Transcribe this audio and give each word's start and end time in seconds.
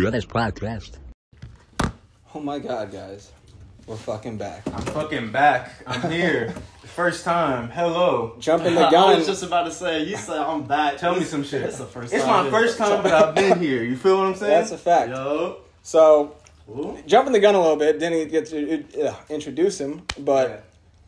Brothers 0.00 0.26
Podcast. 0.26 0.98
Oh 2.34 2.40
my 2.40 2.58
god, 2.58 2.92
guys. 2.92 3.32
We're 3.86 3.96
fucking 3.96 4.36
back. 4.36 4.62
I'm 4.66 4.82
fucking 4.82 5.32
back. 5.32 5.72
I'm 5.86 6.10
here. 6.10 6.52
First 6.84 7.24
time. 7.24 7.70
Hello. 7.70 8.36
Jumping 8.38 8.74
the 8.74 8.88
gun. 8.90 8.94
I 9.14 9.16
was 9.16 9.26
just 9.26 9.42
about 9.42 9.64
to 9.64 9.70
say, 9.72 10.02
you 10.04 10.16
said 10.16 10.36
I'm 10.38 10.64
back. 10.64 10.98
Tell 10.98 11.14
me 11.14 11.24
some 11.24 11.42
shit. 11.44 11.62
It's 11.62 11.78
the 11.78 11.84
first 11.86 12.12
It's 12.12 12.24
time. 12.24 12.44
my 12.46 12.50
first 12.50 12.78
time, 12.78 13.02
but 13.02 13.12
I've 13.12 13.34
been 13.34 13.58
here. 13.60 13.82
You 13.84 13.96
feel 13.96 14.18
what 14.18 14.26
I'm 14.26 14.34
saying? 14.34 14.50
That's 14.50 14.70
a 14.72 14.78
fact. 14.78 15.10
Yo. 15.10 15.58
So, 15.82 16.36
Ooh. 16.70 16.98
jumping 17.06 17.32
the 17.32 17.40
gun 17.40 17.54
a 17.54 17.60
little 17.60 17.76
bit, 17.76 17.98
didn't 17.98 18.30
get 18.30 18.46
to 18.46 19.08
uh, 19.08 19.14
introduce 19.28 19.78
him, 19.80 20.02
but 20.18 20.48
Yeah. 20.48 20.56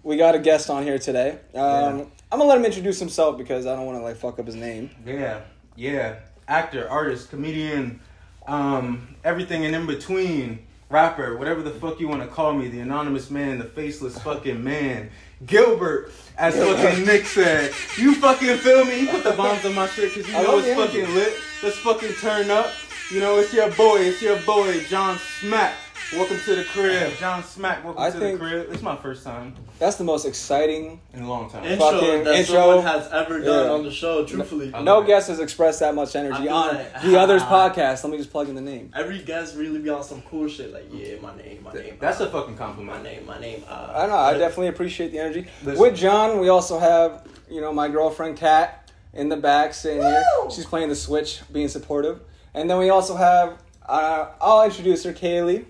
we 0.02 0.16
got 0.18 0.34
a 0.34 0.39
guest 0.39 0.68
on 0.70 0.82
here 0.82 0.98
today. 0.98 1.32
Um, 1.55 1.98
Yeah. 1.98 2.05
I'm 2.30 2.39
gonna 2.39 2.45
let 2.45 2.59
him 2.59 2.64
introduce 2.66 2.98
himself 2.98 3.39
because 3.39 3.64
I 3.66 3.75
don't 3.77 3.86
want 3.86 3.98
to 3.98 4.02
like 4.02 4.16
fuck 4.16 4.39
up 4.39 4.46
his 4.46 4.55
name. 4.57 4.91
Yeah, 5.07 5.41
yeah. 5.77 6.16
Actor, 6.46 6.89
artist, 6.91 7.30
comedian, 7.30 8.00
um, 8.49 9.15
everything 9.25 9.65
and 9.65 9.75
in 9.75 9.87
between. 9.87 10.61
Rapper, 10.91 11.37
whatever 11.37 11.61
the 11.61 11.70
fuck 11.70 12.01
you 12.01 12.09
want 12.09 12.23
to 12.23 12.29
call 12.29 12.55
me, 12.55 12.69
the 12.69 12.80
anonymous 12.80 13.30
man, 13.30 13.59
the 13.59 13.65
faceless 13.66 14.19
fucking 14.21 14.65
man. 14.65 15.11
Gilbert, 15.45 16.11
as 16.38 16.57
fucking 16.57 17.05
Nick 17.07 17.27
said. 17.27 17.73
You 17.98 18.15
fucking 18.15 18.57
feel 18.57 18.87
me? 18.87 19.01
You 19.02 19.09
put 19.09 19.23
the 19.23 19.33
bombs 19.33 19.66
on 19.66 19.74
my 19.74 19.87
shit 19.88 20.15
because 20.15 20.30
you 20.30 20.34
I 20.34 20.43
know 20.43 20.59
it's 20.59 20.66
energy. 20.69 21.02
fucking 21.02 21.15
lit. 21.15 21.34
Let's 21.62 21.77
fucking 21.80 22.15
turn 22.23 22.51
up. 22.51 22.73
You 23.11 23.21
know, 23.21 23.38
it's 23.38 23.52
your 23.52 23.71
boy, 23.73 24.01
it's 24.01 24.23
your 24.23 24.41
boy, 24.41 24.83
John 24.85 25.19
Smack. 25.41 25.74
Welcome 26.15 26.39
to 26.47 26.55
the 26.55 26.65
crib. 26.65 27.12
John 27.19 27.45
Smack, 27.45 27.85
welcome 27.85 28.03
I 28.03 28.11
to 28.11 28.19
think- 28.19 28.41
the 28.41 28.47
crib. 28.47 28.69
It's 28.73 28.80
my 28.83 28.97
first 28.97 29.25
time 29.25 29.55
That's 29.79 29.97
the 29.97 30.05
most 30.05 30.25
exciting. 30.25 31.01
in 31.12 31.23
a 31.23 31.29
long 31.29 31.51
time. 31.51 31.65
Intro 31.65 31.91
Fucking 31.91 32.25
that 32.25 32.35
intro. 32.35 32.55
someone 32.55 32.83
has 32.83 33.12
ever 33.12 33.41
done 33.41 33.66
Yeah. 33.66 33.73
on 33.73 33.85
the 33.85 33.91
show, 33.91 34.25
truthfully. 34.25 34.73
I 34.75 34.80
No 34.80 34.95
love 34.97 35.05
it. 35.05 35.09
guest 35.09 35.29
has 35.29 35.39
expressed 35.39 35.80
that 35.80 35.95
much 35.95 36.16
I 36.16 36.21
energy 36.21 36.45
feel 36.45 36.55
on 36.55 36.77
like- 36.77 37.02
the 37.02 37.19
others 37.19 37.43
podcast. 37.57 38.05
Let 38.05 38.11
me 38.11 38.16
just 38.16 38.30
plug 38.30 38.49
in 38.49 38.55
the 38.55 38.63
name. 38.63 38.91
Every 38.97 39.19
guest 39.19 39.55
really 39.55 39.80
be 39.80 39.91
on 39.91 40.02
some 40.02 40.23
cool 40.23 40.49
shit, 40.49 40.73
like, 40.73 40.87
yeah, 40.91 41.16
my 41.21 41.37
name, 41.37 41.63
my 41.63 41.73
name. 41.75 41.99
That's 42.01 42.23
uh, 42.23 42.25
a 42.25 42.30
fucking 42.30 42.57
compliment. 42.57 42.87
my 43.04 43.10
compliment. 43.10 43.19
name, 43.19 43.27
my 43.27 43.38
name. 43.41 43.65
Uh, 43.69 43.93
I 43.95 44.07
know. 44.07 44.16
I 44.16 44.32
definitely 44.32 44.69
appreciate 44.69 45.13
the 45.13 45.19
energy. 45.19 45.47
Listen. 45.63 45.80
With 45.82 45.95
John, 45.95 46.41
we 46.41 46.49
also 46.49 46.79
have 46.79 47.27
you 47.51 47.60
know 47.60 47.73
my 47.73 47.88
girlfriend 47.88 48.38
Kat 48.38 48.91
in 49.13 49.29
the 49.29 49.37
back 49.37 49.75
sitting 49.75 50.01
here. 50.02 50.25
She's 50.51 50.65
playing 50.65 50.88
the 50.88 50.97
Switch, 50.97 51.41
being 51.52 51.69
supportive. 51.69 52.21
And 52.54 52.69
then 52.71 52.79
we 52.79 52.88
also 52.88 53.15
have 53.15 53.59
uh, 53.87 54.29
I'll 54.41 54.65
introduce 54.65 55.04
her, 55.04 55.13
Kaylee. 55.13 55.66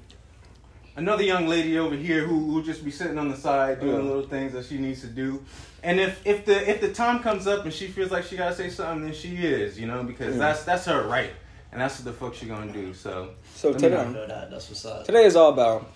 Another 0.98 1.22
young 1.22 1.46
lady 1.46 1.78
over 1.78 1.94
here 1.94 2.26
who 2.26 2.38
will 2.52 2.62
just 2.62 2.84
be 2.84 2.90
sitting 2.90 3.18
on 3.18 3.28
the 3.30 3.36
side 3.36 3.80
doing 3.80 3.94
Yeah. 3.96 4.02
little 4.02 4.26
things 4.26 4.52
that 4.52 4.66
she 4.66 4.76
needs 4.78 5.00
to 5.00 5.06
do. 5.06 5.42
And 5.82 5.98
if 6.00 6.20
if 6.26 6.44
the 6.44 6.68
if 6.68 6.80
the 6.80 6.92
time 6.92 7.20
comes 7.20 7.46
up 7.46 7.64
and 7.64 7.72
she 7.72 7.86
feels 7.86 8.10
like 8.10 8.24
she 8.24 8.36
gotta 8.36 8.54
say 8.54 8.68
something, 8.68 9.02
then 9.06 9.14
she 9.14 9.36
is, 9.36 9.78
you 9.80 9.86
know, 9.86 10.02
because 10.02 10.34
Yeah. 10.34 10.40
that's 10.40 10.64
that's 10.64 10.84
her 10.86 11.06
right, 11.06 11.30
and 11.72 11.80
that's 11.80 11.96
what 11.98 12.04
the 12.04 12.12
fuck 12.12 12.34
she 12.34 12.46
gonna 12.46 12.72
do. 12.72 12.92
So 12.94 13.30
So 13.54 13.72
today, 13.72 13.90
know 13.90 14.26
that. 14.26 14.50
That's 14.50 14.68
what's 14.68 14.84
up. 14.84 15.04
today 15.04 15.24
is 15.24 15.36
all 15.36 15.50
about 15.52 15.86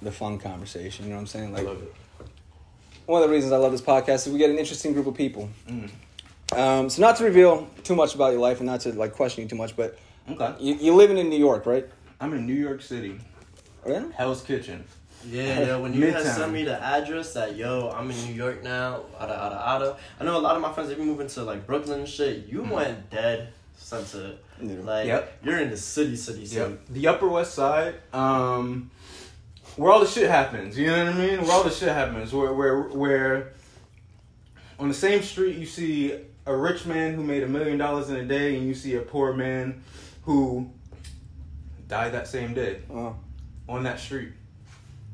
the 0.00 0.10
fun 0.10 0.38
conversation. 0.38 1.04
You 1.04 1.10
know 1.10 1.16
what 1.16 1.20
I'm 1.22 1.26
saying? 1.28 1.48
I 1.54 1.58
Like 1.58 1.66
love 1.66 1.82
it. 1.82 1.94
one 3.06 3.22
of 3.22 3.28
the 3.28 3.34
reasons 3.34 3.52
I 3.52 3.56
love 3.58 3.72
this 3.72 3.82
podcast 3.82 4.26
is 4.26 4.30
we 4.32 4.38
get 4.38 4.50
an 4.50 4.58
interesting 4.58 4.92
group 4.94 5.06
of 5.06 5.14
people. 5.14 5.48
Mm. 5.68 5.90
Um, 6.58 6.90
so 6.90 7.00
not 7.02 7.16
to 7.16 7.24
reveal 7.24 7.68
too 7.84 7.94
much 7.94 8.14
about 8.14 8.32
your 8.32 8.40
life 8.40 8.58
and 8.60 8.66
not 8.66 8.80
to 8.82 8.92
like 8.92 9.12
question 9.12 9.42
you 9.42 9.48
too 9.48 9.56
much, 9.56 9.76
but 9.76 9.98
Okay, 10.30 10.54
you, 10.60 10.74
you 10.76 10.94
living 10.94 11.18
in 11.18 11.28
New 11.28 11.38
York, 11.38 11.66
right? 11.66 11.86
I'm 12.20 12.32
in 12.34 12.46
New 12.46 12.54
York 12.54 12.80
City, 12.82 13.18
Really? 13.84 14.12
Hell's 14.12 14.42
Kitchen. 14.42 14.84
Yeah, 15.28 15.60
yeah. 15.60 15.76
When 15.76 15.92
you 15.94 16.06
had 16.10 16.24
Midtown. 16.24 16.34
sent 16.34 16.52
me 16.52 16.64
the 16.64 16.80
address 16.82 17.32
that 17.34 17.54
yo, 17.56 17.90
I'm 17.90 18.10
in 18.10 18.16
New 18.26 18.34
York 18.34 18.62
now, 18.64 19.02
ada 19.20 19.32
ada 19.32 19.60
ada. 19.76 19.96
I 20.18 20.24
know 20.24 20.36
a 20.36 20.42
lot 20.42 20.56
of 20.56 20.62
my 20.62 20.72
friends 20.72 20.88
they 20.88 20.96
be 20.96 21.02
moving 21.04 21.28
to 21.28 21.42
like 21.44 21.64
Brooklyn 21.66 22.00
and 22.00 22.08
shit. 22.08 22.46
You 22.46 22.62
went 22.62 23.08
dead 23.10 23.52
center. 23.76 24.34
Yeah. 24.60 24.76
Like 24.82 25.06
Yep. 25.06 25.38
you're 25.44 25.58
in 25.60 25.70
the 25.70 25.76
city, 25.76 26.16
city, 26.16 26.44
city. 26.46 26.60
Yep. 26.72 26.80
The 26.90 27.06
Upper 27.08 27.28
West 27.28 27.54
Side, 27.54 27.94
um, 28.12 28.90
where 29.76 29.92
all 29.92 30.00
the 30.00 30.06
shit 30.06 30.28
happens. 30.28 30.76
You 30.78 30.88
know 30.88 31.04
what 31.04 31.14
I 31.14 31.18
mean? 31.18 31.40
Where 31.42 31.52
all 31.52 31.62
the 31.64 31.70
shit 31.70 31.88
happens. 31.90 32.32
Where 32.32 32.52
where 32.52 32.82
where 32.90 33.52
on 34.80 34.88
the 34.88 34.94
same 34.94 35.22
street 35.22 35.56
you 35.56 35.66
see 35.66 36.18
a 36.46 36.54
rich 36.56 36.84
man 36.84 37.14
who 37.14 37.22
made 37.22 37.44
a 37.44 37.48
million 37.48 37.78
dollars 37.78 38.10
in 38.10 38.16
a 38.16 38.24
day, 38.24 38.56
and 38.56 38.66
you 38.66 38.74
see 38.74 38.96
a 38.96 39.00
poor 39.02 39.32
man 39.32 39.82
who 40.24 40.68
died 41.86 42.10
that 42.12 42.26
same 42.26 42.54
day 42.54 42.78
Oh. 42.90 43.14
On 43.68 43.82
that 43.84 43.98
street. 44.00 44.30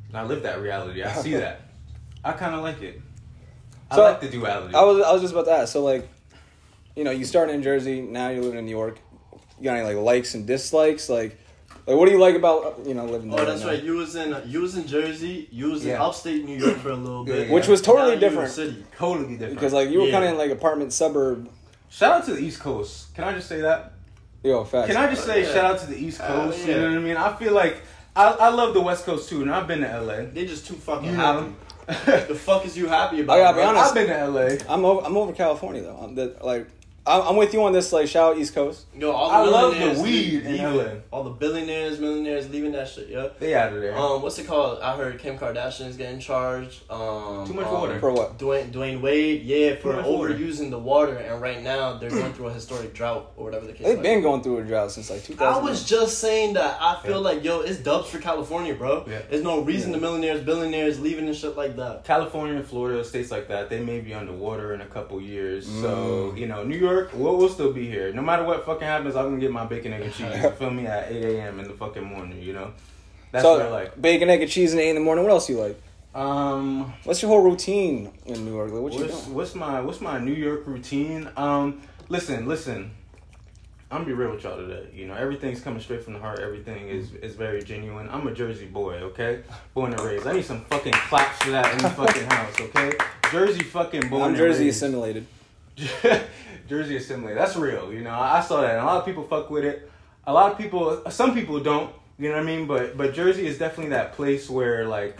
And 0.08 0.16
I 0.16 0.24
live 0.24 0.42
that 0.42 0.60
reality. 0.60 1.02
I 1.02 1.12
see 1.12 1.34
that. 1.34 1.60
I 2.24 2.32
kind 2.32 2.54
of 2.54 2.62
like 2.62 2.82
it. 2.82 3.00
I 3.90 3.96
So, 3.96 4.02
like 4.02 4.20
the 4.20 4.28
duality. 4.28 4.74
I 4.74 4.82
was 4.82 5.00
I 5.04 5.12
was 5.12 5.22
just 5.22 5.32
about 5.32 5.46
to 5.46 5.52
ask. 5.52 5.72
So 5.72 5.82
like, 5.82 6.08
you 6.96 7.04
know, 7.04 7.10
you 7.10 7.24
started 7.24 7.52
in 7.54 7.62
Jersey, 7.62 8.00
now 8.02 8.28
you're 8.28 8.42
living 8.42 8.58
in 8.58 8.64
New 8.66 8.70
York. 8.76 8.98
You 9.58 9.64
got 9.64 9.76
any 9.76 9.84
like 9.86 9.96
likes 9.96 10.34
and 10.34 10.46
dislikes? 10.46 11.08
Like, 11.08 11.38
like 11.86 11.96
what 11.96 12.06
do 12.06 12.12
you 12.12 12.18
like 12.20 12.34
about 12.34 12.80
you 12.86 12.94
know 12.94 13.06
living 13.06 13.30
there? 13.30 13.40
Oh, 13.40 13.44
that's 13.44 13.62
now? 13.62 13.68
right. 13.68 13.82
You 13.82 13.94
was 13.94 14.14
in 14.16 14.36
you 14.50 14.60
was 14.60 14.76
in 14.76 14.86
Jersey. 14.86 15.48
You 15.50 15.70
was 15.70 15.82
in 15.84 15.90
Yeah. 15.90 16.02
upstate 16.04 16.44
New 16.44 16.56
York 16.58 16.76
for 16.78 16.90
a 16.90 16.96
little 16.96 17.24
bit, 17.24 17.48
Yeah. 17.48 17.54
Which 17.54 17.66
was 17.68 17.80
totally 17.80 18.02
Now 18.02 18.08
you 18.08 18.12
in 18.14 18.20
different. 18.20 18.50
City. 18.50 18.84
totally 18.96 19.32
different. 19.36 19.54
Because 19.54 19.72
like 19.72 19.90
you 19.90 20.00
were 20.00 20.06
Yeah. 20.06 20.12
kind 20.12 20.24
of 20.24 20.30
in 20.32 20.38
like 20.38 20.50
apartment 20.50 20.92
suburb. 20.92 21.48
shout 21.88 22.12
out 22.12 22.24
to 22.26 22.34
the 22.34 22.40
East 22.40 22.60
Coast. 22.60 23.14
Can 23.14 23.24
I 23.24 23.32
just 23.32 23.48
say 23.48 23.60
that? 23.62 23.92
Yo, 24.44 24.64
facts. 24.64 24.86
Can 24.88 24.96
I 24.96 25.08
just 25.12 25.24
say 25.24 25.42
Yeah. 25.42 25.52
shout 25.52 25.64
out 25.64 25.78
to 25.80 25.86
the 25.86 25.96
East 25.96 26.20
Uh, 26.20 26.26
Coast? 26.26 26.58
yeah. 26.60 26.66
You 26.74 26.80
know 26.82 26.88
what 26.90 26.98
I 26.98 27.00
mean? 27.00 27.16
I 27.16 27.34
feel 27.36 27.52
like 27.54 27.80
I, 28.18 28.30
I 28.32 28.48
love 28.48 28.74
the 28.74 28.80
West 28.80 29.04
Coast 29.04 29.28
too, 29.28 29.42
and 29.42 29.50
I've 29.50 29.66
been 29.68 29.80
to 29.80 30.00
LA. 30.00 30.16
They're 30.32 30.44
just 30.44 30.66
too 30.66 30.74
fucking 30.74 31.10
You 31.10 31.14
happy. 31.14 31.46
know, 31.46 31.54
The 32.28 32.34
fuck 32.34 32.66
is 32.66 32.76
you 32.76 32.88
happy 32.88 33.20
about? 33.20 33.38
I 33.38 33.40
gotta 33.40 33.56
be 33.56 33.60
bro? 33.62 33.68
honest. 33.70 33.86
I've 33.86 33.94
been 33.94 34.08
to 34.08 34.28
LA. 34.28 34.56
I'm 34.74 34.84
over. 34.84 35.06
I'm 35.06 35.16
over 35.16 35.32
California 35.32 35.82
though. 35.82 35.96
I'm 36.02 36.14
the, 36.14 36.36
like, 36.42 36.66
I'm, 37.08 37.28
I'm 37.28 37.36
with 37.36 37.52
you 37.54 37.62
on 37.64 37.72
this. 37.72 37.92
Like, 37.92 38.06
shout 38.08 38.32
out 38.32 38.38
East 38.38 38.54
Coast. 38.54 38.86
Yo, 38.96 39.10
all 39.10 39.30
I 39.30 39.40
love 39.44 39.74
the 39.74 40.02
weed 40.02 40.44
in 40.44 40.52
leaving. 40.52 40.76
LA. 40.76 40.92
All 41.10 41.24
the 41.24 41.30
billionaires, 41.30 41.98
millionaires 41.98 42.48
leaving 42.50 42.72
that 42.72 42.88
shit. 42.88 43.08
Yeah. 43.08 43.28
They 43.38 43.54
out 43.54 43.72
of 43.72 43.80
there. 43.80 43.96
Um, 43.96 44.20
what's 44.22 44.38
it 44.38 44.46
called? 44.46 44.80
I 44.80 44.96
heard 44.96 45.18
Kim 45.18 45.38
Kardashian's 45.38 45.96
getting 45.96 46.20
charged. 46.20 46.82
Um, 46.90 47.46
Too 47.46 47.54
much 47.54 47.66
um, 47.66 47.72
water. 47.72 47.98
For 47.98 48.12
what? 48.12 48.38
Dwyane 48.38 48.70
Dwyane 48.70 49.00
Wade, 49.00 49.42
yeah, 49.42 49.76
for 49.76 49.94
much 49.94 50.04
water. 50.04 50.34
overusing 50.34 50.70
the 50.70 50.78
water, 50.78 51.16
and 51.16 51.40
right 51.40 51.62
now 51.62 51.94
they're 51.98 52.10
going 52.10 52.32
through 52.34 52.48
a 52.48 52.52
historic 52.52 52.92
drought 52.94 53.32
or 53.36 53.44
whatever 53.46 53.66
the 53.66 53.72
case. 53.72 53.86
They've 53.86 53.96
might 53.96 54.02
been 54.02 54.22
going 54.22 54.42
through 54.42 54.58
a 54.58 54.64
drought 54.64 54.92
since 54.92 55.08
like 55.10 55.24
2000. 55.24 55.62
I 55.62 55.64
was 55.64 55.84
just 55.84 56.18
saying 56.18 56.54
that 56.54 56.76
I 56.80 57.00
feel 57.02 57.12
Yeah. 57.12 57.16
like 57.18 57.44
yo, 57.44 57.60
it's 57.60 57.78
dubs 57.78 58.10
for 58.10 58.18
California, 58.18 58.74
bro. 58.74 59.04
Yeah. 59.08 59.20
There's 59.30 59.42
no 59.42 59.60
reason 59.62 59.92
the 59.92 59.98
millionaires, 59.98 60.42
billionaires 60.44 61.00
leaving 61.00 61.26
and 61.26 61.36
shit 61.36 61.56
like 61.56 61.76
that. 61.76 62.04
California 62.04 62.56
and 62.56 62.66
Florida, 62.66 63.02
states 63.04 63.30
like 63.30 63.48
that, 63.48 63.70
they 63.70 63.80
may 63.80 64.00
be 64.00 64.12
underwater 64.12 64.74
in 64.74 64.80
a 64.82 64.86
couple 64.86 65.20
years. 65.20 65.66
Mm. 65.68 65.82
So, 65.82 66.34
you 66.36 66.46
know, 66.46 66.64
New 66.64 66.76
York, 66.76 66.97
we'll, 67.14 67.36
we'll 67.36 67.48
still 67.48 67.72
be 67.72 67.86
here. 67.88 68.12
No 68.12 68.22
matter 68.22 68.44
what 68.44 68.64
fucking 68.66 68.86
happens, 68.86 69.16
I'm 69.16 69.24
gonna 69.26 69.38
get 69.40 69.50
my 69.52 69.64
bacon, 69.66 69.92
egg, 69.92 70.02
and 70.02 70.12
cheese. 70.12 70.42
You 70.42 70.50
feel 70.50 70.70
me? 70.70 70.86
At 70.86 71.10
8 71.10 71.24
a.m. 71.36 71.60
in 71.60 71.68
the 71.68 71.74
fucking 71.74 72.04
morning, 72.04 72.40
you 72.42 72.52
know? 72.52 72.72
That's 73.32 73.44
so 73.44 73.52
what 73.58 73.62
I 73.66 73.68
like. 73.70 74.00
bacon, 74.00 74.30
egg, 74.30 74.42
and 74.42 74.50
cheese 74.50 74.72
in 74.72 74.78
eight 74.78 74.88
in 74.90 74.94
the 74.96 75.00
morning. 75.02 75.24
What 75.24 75.30
else 75.32 75.48
you 75.50 75.58
like? 75.60 75.80
Um, 76.14 76.92
What's 77.04 77.20
your 77.22 77.30
whole 77.30 77.42
routine 77.42 78.10
in 78.26 78.44
New 78.44 78.52
York? 78.54 78.72
Like, 78.72 78.80
what 78.82 78.92
you 78.94 79.00
what's, 79.00 79.22
doing? 79.24 79.34
what's 79.36 79.54
my 79.54 79.80
what's 79.80 80.00
my 80.00 80.18
New 80.18 80.32
York 80.32 80.66
routine? 80.66 81.28
Um, 81.36 81.80
listen, 82.08 82.46
listen. 82.48 82.90
I'm 83.90 83.98
gonna 83.98 84.06
be 84.06 84.12
real 84.12 84.30
with 84.32 84.42
y'all 84.44 84.56
today. 84.56 84.86
You 84.94 85.06
know, 85.06 85.14
everything's 85.14 85.60
coming 85.60 85.80
straight 85.80 86.02
from 86.02 86.12
the 86.14 86.18
heart. 86.18 86.40
Everything 86.40 86.88
is 86.88 87.12
is 87.14 87.34
very 87.34 87.62
genuine. 87.62 88.08
I'm 88.10 88.26
a 88.26 88.32
Jersey 88.34 88.66
boy, 88.66 88.94
okay? 88.96 89.40
Born 89.74 89.92
and 89.92 90.00
raised. 90.02 90.26
I 90.26 90.32
need 90.32 90.44
some 90.44 90.62
fucking 90.66 90.92
claps 90.92 91.42
for 91.44 91.50
that 91.50 91.72
in 91.72 91.78
the 91.78 91.90
fucking 91.90 92.24
house, 92.30 92.60
okay? 92.60 92.92
Jersey 93.30 93.62
fucking 93.62 94.08
born 94.08 94.22
I'm 94.22 94.34
Jersey 94.36 94.64
raised. 94.64 94.76
assimilated. 94.82 95.26
Jersey 96.68 96.96
Assembly. 96.96 97.34
That's 97.34 97.56
real. 97.56 97.92
You 97.92 98.02
know, 98.02 98.18
I 98.18 98.40
saw 98.40 98.60
that. 98.60 98.72
And 98.72 98.80
a 98.80 98.84
lot 98.84 98.98
of 98.98 99.04
people 99.04 99.24
fuck 99.24 99.50
with 99.50 99.64
it. 99.64 99.90
A 100.26 100.32
lot 100.32 100.52
of 100.52 100.58
people, 100.58 101.02
some 101.10 101.34
people 101.34 101.60
don't. 101.60 101.94
You 102.18 102.28
know 102.28 102.36
what 102.36 102.42
I 102.42 102.46
mean? 102.46 102.66
But 102.66 102.96
but 102.96 103.14
Jersey 103.14 103.46
is 103.46 103.58
definitely 103.58 103.90
that 103.90 104.12
place 104.12 104.50
where 104.50 104.86
like 104.86 105.16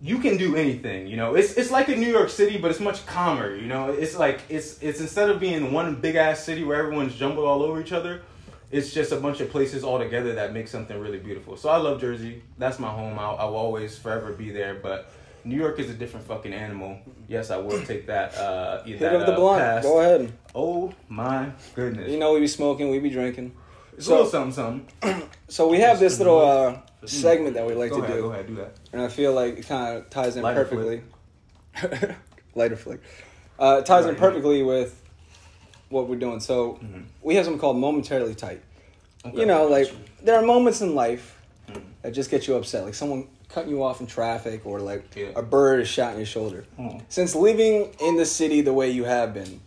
you 0.00 0.18
can 0.18 0.36
do 0.36 0.54
anything. 0.54 1.06
You 1.06 1.16
know, 1.16 1.34
it's 1.34 1.54
it's 1.54 1.70
like 1.70 1.88
a 1.88 1.96
New 1.96 2.08
York 2.08 2.28
City, 2.28 2.58
but 2.58 2.70
it's 2.70 2.80
much 2.80 3.06
calmer. 3.06 3.56
You 3.56 3.66
know, 3.66 3.90
it's 3.90 4.16
like 4.16 4.42
it's 4.48 4.80
it's 4.82 5.00
instead 5.00 5.30
of 5.30 5.40
being 5.40 5.72
one 5.72 5.96
big 5.96 6.16
ass 6.16 6.44
city 6.44 6.62
where 6.62 6.78
everyone's 6.78 7.14
jumbled 7.14 7.46
all 7.46 7.62
over 7.62 7.80
each 7.80 7.92
other. 7.92 8.22
It's 8.70 8.92
just 8.92 9.12
a 9.12 9.16
bunch 9.16 9.40
of 9.40 9.50
places 9.50 9.84
all 9.84 9.98
together 9.98 10.34
that 10.34 10.52
make 10.52 10.68
something 10.68 10.98
really 11.00 11.18
beautiful. 11.18 11.56
So 11.56 11.68
I 11.68 11.76
love 11.76 12.00
Jersey. 12.00 12.42
That's 12.58 12.78
my 12.78 12.88
home. 12.88 13.18
I'll, 13.18 13.36
I'll 13.36 13.54
always 13.54 13.96
forever 13.96 14.32
be 14.32 14.50
there. 14.50 14.74
But 14.74 15.10
New 15.46 15.56
York 15.56 15.78
is 15.78 15.88
a 15.88 15.94
different 15.94 16.26
fucking 16.26 16.52
animal. 16.52 16.98
Yes, 17.28 17.50
I 17.50 17.56
will 17.58 17.80
take 17.84 18.06
that. 18.08 18.36
Uh, 18.36 18.82
Hit 18.82 18.98
that, 18.98 19.14
of 19.14 19.26
the 19.26 19.32
uh, 19.32 19.36
blunt. 19.36 19.60
pass. 19.62 19.84
Go 19.84 20.00
ahead. 20.00 20.32
Oh 20.54 20.92
my 21.08 21.50
goodness. 21.74 22.10
You 22.10 22.18
know 22.18 22.32
we 22.34 22.40
be 22.40 22.48
smoking, 22.48 22.90
we 22.90 22.98
be 22.98 23.10
drinking. 23.10 23.54
it's 23.96 24.06
so- 24.06 24.12
a 24.12 24.24
little 24.24 24.30
something, 24.30 24.52
something. 25.00 25.28
So 25.48 25.68
we 25.68 25.78
have 25.78 26.00
this 26.00 26.18
little 26.18 26.40
uh, 26.40 26.78
segment 27.06 27.54
that 27.54 27.64
we 27.64 27.74
like 27.74 27.90
go 27.90 27.98
to 27.98 28.02
ahead, 28.02 28.16
do, 28.16 28.22
go 28.22 28.32
ahead, 28.32 28.46
do 28.48 28.54
that. 28.56 28.72
and 28.92 29.00
I 29.00 29.06
feel 29.06 29.32
like 29.32 29.58
it 29.58 29.66
kind 29.68 29.96
of 29.96 30.10
ties 30.10 30.34
in 30.36 30.42
Lighter 30.42 30.64
perfectly. 30.64 31.02
Lighter 32.56 32.74
flick. 32.76 33.00
Uh, 33.60 33.78
it 33.80 33.86
ties 33.86 34.06
in 34.06 34.16
perfectly 34.16 34.64
with 34.64 35.00
what 35.88 36.08
we're 36.08 36.16
doing. 36.18 36.40
So 36.40 36.80
Mhm. 36.82 37.04
we 37.22 37.36
have 37.36 37.44
something 37.44 37.60
called 37.60 37.76
momentarily 37.78 38.34
tight. 38.34 38.60
Okay. 39.24 39.38
You 39.38 39.46
know, 39.46 39.66
like 39.68 39.92
there 40.20 40.34
are 40.36 40.42
moments 40.44 40.80
in 40.80 40.96
life 40.96 41.40
Mhm. 41.68 41.82
that 42.02 42.10
just 42.12 42.28
get 42.28 42.48
you 42.48 42.56
upset, 42.56 42.84
like 42.84 42.94
someone 42.94 43.28
cutting 43.56 43.70
you 43.70 43.82
off 43.82 44.02
in 44.02 44.06
traffic, 44.06 44.66
or 44.66 44.80
like 44.80 45.16
Yeah. 45.16 45.28
a 45.34 45.40
bird 45.40 45.80
is 45.80 45.88
shot 45.88 46.12
in 46.12 46.18
your 46.18 46.26
shoulder. 46.26 46.66
Mhm. 46.78 47.00
Since 47.08 47.34
living 47.34 47.88
in 48.00 48.16
the 48.18 48.26
city 48.26 48.60
the 48.60 48.74
way 48.74 48.90
you 48.90 49.04
have 49.04 49.32
been, 49.32 49.60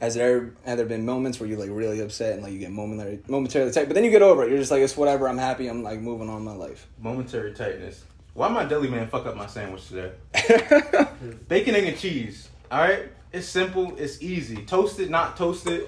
Has 0.00 0.14
there 0.14 0.50
have 0.64 0.78
there 0.78 0.86
been 0.86 1.04
moments 1.04 1.38
where 1.38 1.46
you're 1.48 1.58
like 1.58 1.68
really 1.70 2.00
upset 2.00 2.32
and 2.32 2.42
like 2.42 2.52
you 2.54 2.58
get 2.58 2.70
momentary 2.72 3.18
momentarily 3.28 3.70
tight, 3.70 3.84
but 3.86 3.94
then 3.94 4.02
you 4.02 4.10
get 4.10 4.22
over 4.22 4.42
it. 4.44 4.48
You're 4.48 4.58
just 4.58 4.70
like 4.70 4.80
it's 4.80 4.96
whatever. 4.96 5.28
I'm 5.28 5.36
happy. 5.36 5.68
I'm 5.68 5.82
like 5.82 6.00
moving 6.00 6.30
on 6.30 6.42
my 6.42 6.54
life. 6.54 6.86
Momentary 6.98 7.52
tightness. 7.52 8.02
Why 8.32 8.48
my 8.48 8.64
deli 8.64 8.88
man 8.88 9.06
fuck 9.08 9.26
up 9.26 9.36
my 9.36 9.46
sandwich 9.46 9.86
today? 9.88 10.10
Bacon, 11.48 11.74
egg, 11.74 11.84
and 11.84 11.98
cheese. 11.98 12.48
All 12.72 12.80
right, 12.80 13.02
it's 13.30 13.46
simple. 13.46 13.94
It's 13.98 14.22
easy. 14.22 14.56
Toasted, 14.64 15.10
not 15.10 15.36
toasted. 15.36 15.86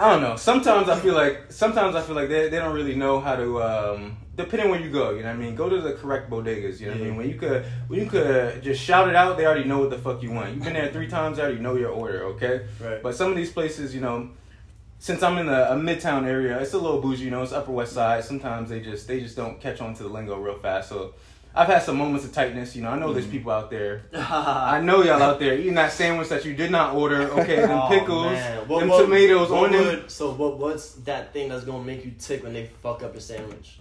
I 0.00 0.10
don't 0.12 0.22
know. 0.22 0.36
Sometimes 0.36 0.88
I 0.88 0.98
feel 0.98 1.14
like 1.14 1.52
sometimes 1.52 1.94
I 1.94 2.00
feel 2.02 2.16
like 2.16 2.28
they, 2.30 2.48
they 2.48 2.56
don't 2.58 2.74
really 2.74 2.96
know 2.96 3.20
how 3.20 3.36
to. 3.36 3.62
Um, 3.62 4.16
depending 4.36 4.70
where 4.70 4.80
you 4.80 4.90
go, 4.90 5.10
you 5.10 5.22
know 5.22 5.28
what 5.28 5.36
I 5.36 5.38
mean. 5.38 5.54
Go 5.54 5.68
to 5.68 5.80
the 5.80 5.92
correct 5.92 6.30
bodegas. 6.30 6.80
You 6.80 6.86
know 6.86 6.92
what 6.92 7.00
I 7.00 7.04
mean. 7.04 7.16
When 7.16 7.28
you 7.28 7.36
could 7.36 7.64
when 7.88 8.00
you 8.00 8.06
could 8.06 8.62
just 8.62 8.82
shout 8.82 9.08
it 9.08 9.14
out, 9.14 9.36
they 9.36 9.46
already 9.46 9.64
know 9.64 9.78
what 9.78 9.90
the 9.90 9.98
fuck 9.98 10.22
you 10.22 10.30
want. 10.30 10.54
You've 10.54 10.64
been 10.64 10.74
there 10.74 10.90
three 10.90 11.08
times, 11.08 11.36
they 11.36 11.42
already 11.42 11.60
know 11.60 11.76
your 11.76 11.90
order. 11.90 12.24
Okay. 12.24 12.66
Right. 12.80 13.02
But 13.02 13.14
some 13.14 13.30
of 13.30 13.36
these 13.36 13.52
places, 13.52 13.94
you 13.94 14.00
know, 14.00 14.30
since 14.98 15.22
I'm 15.22 15.38
in 15.38 15.46
the 15.46 15.72
a 15.72 15.76
midtown 15.76 16.24
area, 16.24 16.58
it's 16.60 16.72
a 16.72 16.78
little 16.78 17.00
bougie. 17.00 17.24
You 17.24 17.30
know, 17.30 17.42
it's 17.42 17.52
Upper 17.52 17.72
West 17.72 17.92
Side. 17.92 18.24
Sometimes 18.24 18.70
they 18.70 18.80
just 18.80 19.06
they 19.06 19.20
just 19.20 19.36
don't 19.36 19.60
catch 19.60 19.80
on 19.80 19.94
to 19.94 20.02
the 20.02 20.08
lingo 20.08 20.38
real 20.38 20.58
fast. 20.58 20.88
So. 20.88 21.14
I've 21.56 21.68
had 21.68 21.84
some 21.84 21.98
moments 21.98 22.24
of 22.24 22.32
tightness, 22.32 22.74
you 22.74 22.82
know. 22.82 22.90
I 22.90 22.98
know 22.98 23.12
there's 23.12 23.26
mm. 23.26 23.30
people 23.30 23.52
out 23.52 23.70
there. 23.70 24.02
I 24.12 24.80
know 24.80 25.04
y'all 25.04 25.22
out 25.22 25.38
there 25.38 25.56
eating 25.56 25.74
that 25.74 25.92
sandwich 25.92 26.28
that 26.30 26.44
you 26.44 26.52
did 26.52 26.72
not 26.72 26.96
order. 26.96 27.30
Okay, 27.30 27.60
them 27.60 27.70
Oh, 27.80 27.88
pickles, 27.88 28.32
man. 28.32 28.66
What- 28.66 28.80
them 28.80 28.88
what- 28.88 29.02
tomatoes 29.02 29.50
what 29.50 29.66
on 29.66 29.84
them. 29.84 30.08
So 30.08 30.32
what? 30.32 30.58
What's 30.58 30.94
that 31.04 31.32
thing 31.32 31.50
that's 31.50 31.64
gonna 31.64 31.84
make 31.84 32.04
you 32.04 32.10
tick 32.18 32.42
when 32.42 32.54
they 32.54 32.66
fuck 32.82 33.04
up 33.04 33.14
your 33.14 33.20
sandwich? 33.20 33.78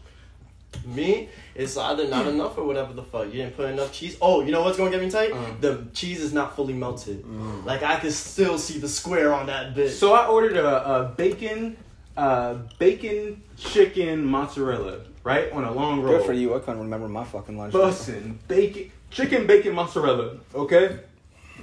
Me, 0.85 1.29
it's 1.55 1.77
either 1.77 2.07
not 2.07 2.27
enough 2.27 2.57
or 2.57 2.65
whatever 2.65 2.93
the 2.93 3.03
fuck. 3.03 3.27
You 3.27 3.33
didn't 3.43 3.55
put 3.55 3.69
enough 3.69 3.93
cheese. 3.93 4.17
Oh, 4.21 4.41
you 4.41 4.51
know 4.51 4.61
what's 4.63 4.77
gonna 4.77 4.91
get 4.91 5.01
me 5.01 5.09
tight? 5.09 5.31
Uh. 5.31 5.45
The 5.61 5.87
cheese 5.93 6.21
is 6.21 6.33
not 6.33 6.55
fully 6.55 6.73
melted. 6.73 7.25
Like 7.65 7.83
I 7.83 7.99
can 7.99 8.11
still 8.11 8.57
see 8.57 8.79
the 8.79 8.89
square 8.89 9.33
on 9.33 9.45
that 9.47 9.75
bit. 9.75 9.91
So 9.91 10.13
I 10.13 10.27
ordered 10.27 10.57
a, 10.57 10.89
a 10.89 11.03
bacon, 11.15 11.77
uh, 12.17 12.55
bacon 12.79 13.41
chicken 13.57 14.25
mozzarella, 14.25 15.01
right 15.23 15.51
on 15.51 15.63
a 15.63 15.71
long 15.71 16.01
roll. 16.01 16.17
Good 16.17 16.25
for 16.25 16.33
you. 16.33 16.53
I 16.55 16.59
couldn't 16.59 16.81
remember 16.81 17.07
my 17.07 17.23
fucking 17.23 17.57
lunch. 17.57 17.73
Bussin' 17.73 18.37
bacon, 18.47 18.91
chicken 19.09 19.47
bacon 19.47 19.73
mozzarella. 19.73 20.37
Okay. 20.53 20.99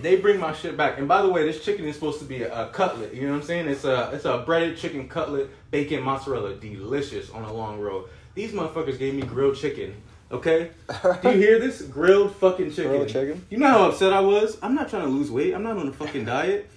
They 0.00 0.16
bring 0.16 0.40
my 0.40 0.54
shit 0.54 0.76
back, 0.78 0.98
and 0.98 1.06
by 1.06 1.20
the 1.20 1.28
way, 1.28 1.44
this 1.44 1.62
chicken 1.62 1.84
is 1.84 1.96
supposed 1.96 2.20
to 2.20 2.24
be 2.24 2.42
a, 2.42 2.68
a 2.68 2.68
cutlet. 2.70 3.12
You 3.12 3.26
know 3.26 3.32
what 3.32 3.40
I'm 3.40 3.42
saying? 3.42 3.68
It's 3.68 3.84
a 3.84 4.10
it's 4.14 4.24
a 4.24 4.38
breaded 4.38 4.78
chicken 4.78 5.08
cutlet, 5.08 5.50
bacon 5.70 6.02
mozzarella, 6.02 6.54
delicious 6.54 7.28
on 7.28 7.42
a 7.42 7.52
long 7.52 7.80
roll. 7.80 8.08
These 8.34 8.52
motherfuckers 8.52 8.98
gave 8.98 9.14
me 9.14 9.22
grilled 9.22 9.56
chicken. 9.56 9.94
Okay, 10.32 10.70
do 11.22 11.30
you 11.30 11.38
hear 11.38 11.58
this? 11.58 11.82
Grilled 11.82 12.36
fucking 12.36 12.70
chicken. 12.70 12.90
Grilled 12.90 13.08
chicken? 13.08 13.44
You 13.50 13.58
know 13.58 13.66
how 13.66 13.88
upset 13.90 14.12
I 14.12 14.20
was? 14.20 14.58
I'm 14.62 14.76
not 14.76 14.88
trying 14.88 15.02
to 15.02 15.08
lose 15.08 15.30
weight. 15.30 15.54
I'm 15.54 15.64
not 15.64 15.76
on 15.76 15.88
a 15.88 15.92
fucking 15.92 16.24
diet. 16.24 16.70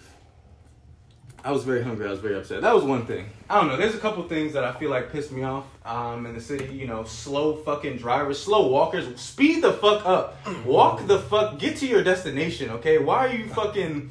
I 1.45 1.51
was 1.51 1.63
very 1.65 1.83
hungry. 1.83 2.07
I 2.07 2.09
was 2.09 2.19
very 2.19 2.35
upset. 2.35 2.61
That 2.61 2.73
was 2.73 2.85
one 2.85 3.05
thing. 3.05 3.29
I 3.49 3.59
don't 3.59 3.67
know. 3.67 3.75
There's 3.75 3.93
a 3.93 3.99
couple 3.99 4.23
things 4.23 4.53
that 4.53 4.63
I 4.63 4.71
feel 4.71 4.89
like 4.89 5.11
pissed 5.11 5.31
me 5.31 5.43
off 5.43 5.65
um, 5.85 6.25
in 6.25 6.33
the 6.33 6.41
city. 6.41 6.73
You 6.73 6.87
know, 6.87 7.03
slow 7.03 7.57
fucking 7.57 7.97
drivers, 7.97 8.41
slow 8.41 8.67
walkers. 8.69 9.19
Speed 9.19 9.61
the 9.61 9.73
fuck 9.73 10.05
up. 10.05 10.37
Walk 10.65 11.05
the 11.05 11.19
fuck. 11.19 11.59
Get 11.59 11.77
to 11.77 11.87
your 11.87 12.03
destination. 12.03 12.69
Okay. 12.71 12.97
Why 12.97 13.27
are 13.27 13.33
you 13.33 13.49
fucking? 13.49 14.09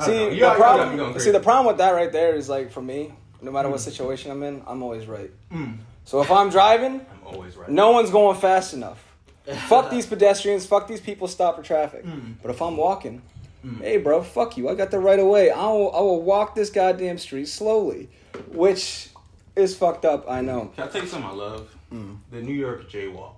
See, 0.00 0.30
the 0.30 0.34
y'all 0.34 0.54
problem, 0.54 1.18
see, 1.18 1.30
the 1.30 1.40
problem 1.40 1.66
with 1.66 1.76
that 1.78 1.90
right 1.90 2.10
there 2.10 2.34
is 2.34 2.48
like 2.48 2.72
for 2.72 2.80
me, 2.80 3.12
no 3.42 3.50
matter 3.50 3.68
what 3.68 3.80
situation 3.80 4.30
I'm 4.30 4.42
in, 4.42 4.62
I'm 4.66 4.82
always 4.82 5.06
right. 5.06 5.30
Mm, 5.52 5.76
So 6.04 6.20
if 6.20 6.30
I'm 6.30 6.50
driving, 6.50 6.94
I'm 7.00 7.26
always 7.26 7.56
right. 7.56 7.68
no 7.68 7.92
one's 7.92 8.10
going 8.10 8.38
fast 8.38 8.74
enough. 8.74 9.02
fuck 9.68 9.90
these 9.90 10.06
pedestrians. 10.06 10.66
Fuck 10.66 10.86
these 10.88 11.00
people 11.00 11.26
stop 11.28 11.56
for 11.56 11.62
traffic. 11.62 12.04
Mm. 12.04 12.34
But 12.42 12.50
if 12.50 12.60
I'm 12.62 12.76
walking, 12.76 13.22
Mm. 13.64 13.78
hey 13.80 13.96
bro, 13.98 14.24
fuck 14.24 14.56
you. 14.56 14.68
I 14.68 14.74
got 14.74 14.90
the 14.90 14.98
right 14.98 15.20
of 15.20 15.26
way. 15.28 15.50
I 15.52 15.66
will, 15.66 15.94
I 15.94 16.00
will 16.00 16.20
walk 16.22 16.56
this 16.56 16.68
goddamn 16.68 17.16
street 17.16 17.46
slowly, 17.46 18.08
which 18.48 19.10
is 19.54 19.76
fucked 19.76 20.04
up. 20.04 20.28
I 20.28 20.40
know. 20.40 20.72
Can 20.74 20.88
I 20.88 20.90
tell 20.90 21.02
you 21.02 21.06
something 21.06 21.30
I 21.30 21.34
love? 21.34 21.76
Mm. 21.92 22.18
The 22.32 22.42
New 22.42 22.54
York 22.54 22.90
jaywalk. 22.90 23.34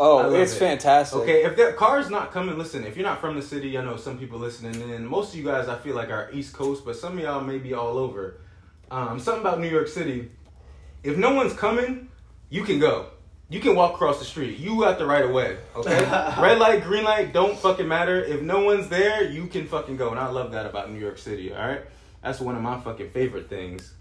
Oh, 0.00 0.32
it's 0.32 0.54
it. 0.54 0.58
fantastic. 0.58 1.18
Okay, 1.20 1.44
if 1.44 1.54
the 1.56 1.74
car's 1.76 2.08
not 2.08 2.32
coming, 2.32 2.56
listen. 2.56 2.86
If 2.86 2.96
you're 2.96 3.04
not 3.04 3.20
from 3.20 3.36
the 3.36 3.42
city, 3.42 3.76
I 3.76 3.84
know 3.84 3.96
some 3.98 4.16
people 4.18 4.38
listening, 4.38 4.80
and 4.90 5.06
most 5.06 5.34
of 5.34 5.38
you 5.38 5.44
guys, 5.44 5.68
I 5.68 5.76
feel 5.76 5.94
like 5.94 6.08
are 6.08 6.30
East 6.32 6.54
Coast, 6.54 6.84
but 6.86 6.96
some 6.96 7.18
of 7.18 7.24
y'all 7.24 7.42
may 7.42 7.58
be 7.58 7.74
all 7.74 7.98
over. 7.98 8.38
Um, 8.90 9.18
something 9.20 9.42
about 9.42 9.60
New 9.60 9.68
York 9.68 9.88
City. 9.88 10.30
If 11.02 11.16
no 11.16 11.34
one's 11.34 11.52
coming, 11.52 12.08
you 12.50 12.64
can 12.64 12.78
go. 12.78 13.06
You 13.50 13.60
can 13.60 13.74
walk 13.74 13.94
across 13.94 14.18
the 14.18 14.26
street. 14.26 14.58
You 14.58 14.80
got 14.80 14.98
the 14.98 15.06
right 15.06 15.24
of 15.24 15.30
way. 15.30 15.56
Okay, 15.74 15.98
red 16.40 16.58
light, 16.58 16.82
green 16.82 17.04
light, 17.04 17.32
don't 17.32 17.58
fucking 17.58 17.88
matter. 17.88 18.22
If 18.22 18.42
no 18.42 18.64
one's 18.64 18.88
there, 18.88 19.24
you 19.24 19.46
can 19.46 19.66
fucking 19.66 19.96
go, 19.96 20.10
and 20.10 20.18
I 20.20 20.28
love 20.28 20.52
that 20.52 20.66
about 20.66 20.90
New 20.90 20.98
York 20.98 21.16
City. 21.18 21.54
All 21.54 21.66
right, 21.66 21.80
that's 22.22 22.40
one 22.40 22.56
of 22.56 22.62
my 22.62 22.78
fucking 22.78 23.10
favorite 23.10 23.48
things. 23.48 23.94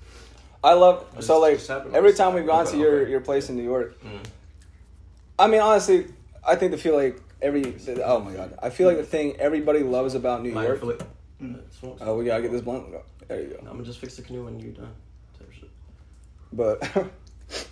I 0.64 0.74
love 0.74 1.06
so 1.22 1.40
like 1.40 1.62
every 1.94 2.14
time 2.14 2.34
we've 2.34 2.46
gone 2.46 2.66
to 2.68 2.78
your 2.78 3.08
your 3.08 3.22
place 3.22 3.50
in 3.50 3.56
New 3.56 3.64
York. 3.64 4.02
Mm. 4.04 4.26
I 5.40 5.48
mean, 5.48 5.62
honestly, 5.62 6.08
I 6.46 6.56
think 6.56 6.72
the 6.72 6.78
feel 6.78 6.96
like 6.96 7.22
every 7.42 7.76
oh 8.04 8.20
my 8.20 8.34
god, 8.34 8.58
I 8.62 8.70
feel 8.70 8.88
like 8.88 8.98
the 8.98 9.04
thing 9.04 9.38
everybody 9.38 9.80
loves 9.80 10.16
about 10.16 10.44
New 10.44 10.52
York. 10.52 10.80
flip. 10.80 11.04
Oh, 12.02 12.18
we 12.18 12.26
gotta 12.26 12.42
get 12.42 12.52
this 12.52 12.62
blunt. 12.62 12.88
There 13.28 13.42
you 13.42 13.48
go. 13.48 13.58
I'm 13.60 13.66
go. 13.66 13.72
gonna 13.72 13.84
just 13.84 14.00
fix 14.00 14.16
the 14.16 14.24
canoe 14.24 14.46
when 14.46 14.60
you're 14.60 14.74
done. 14.74 14.94
But 16.54 16.84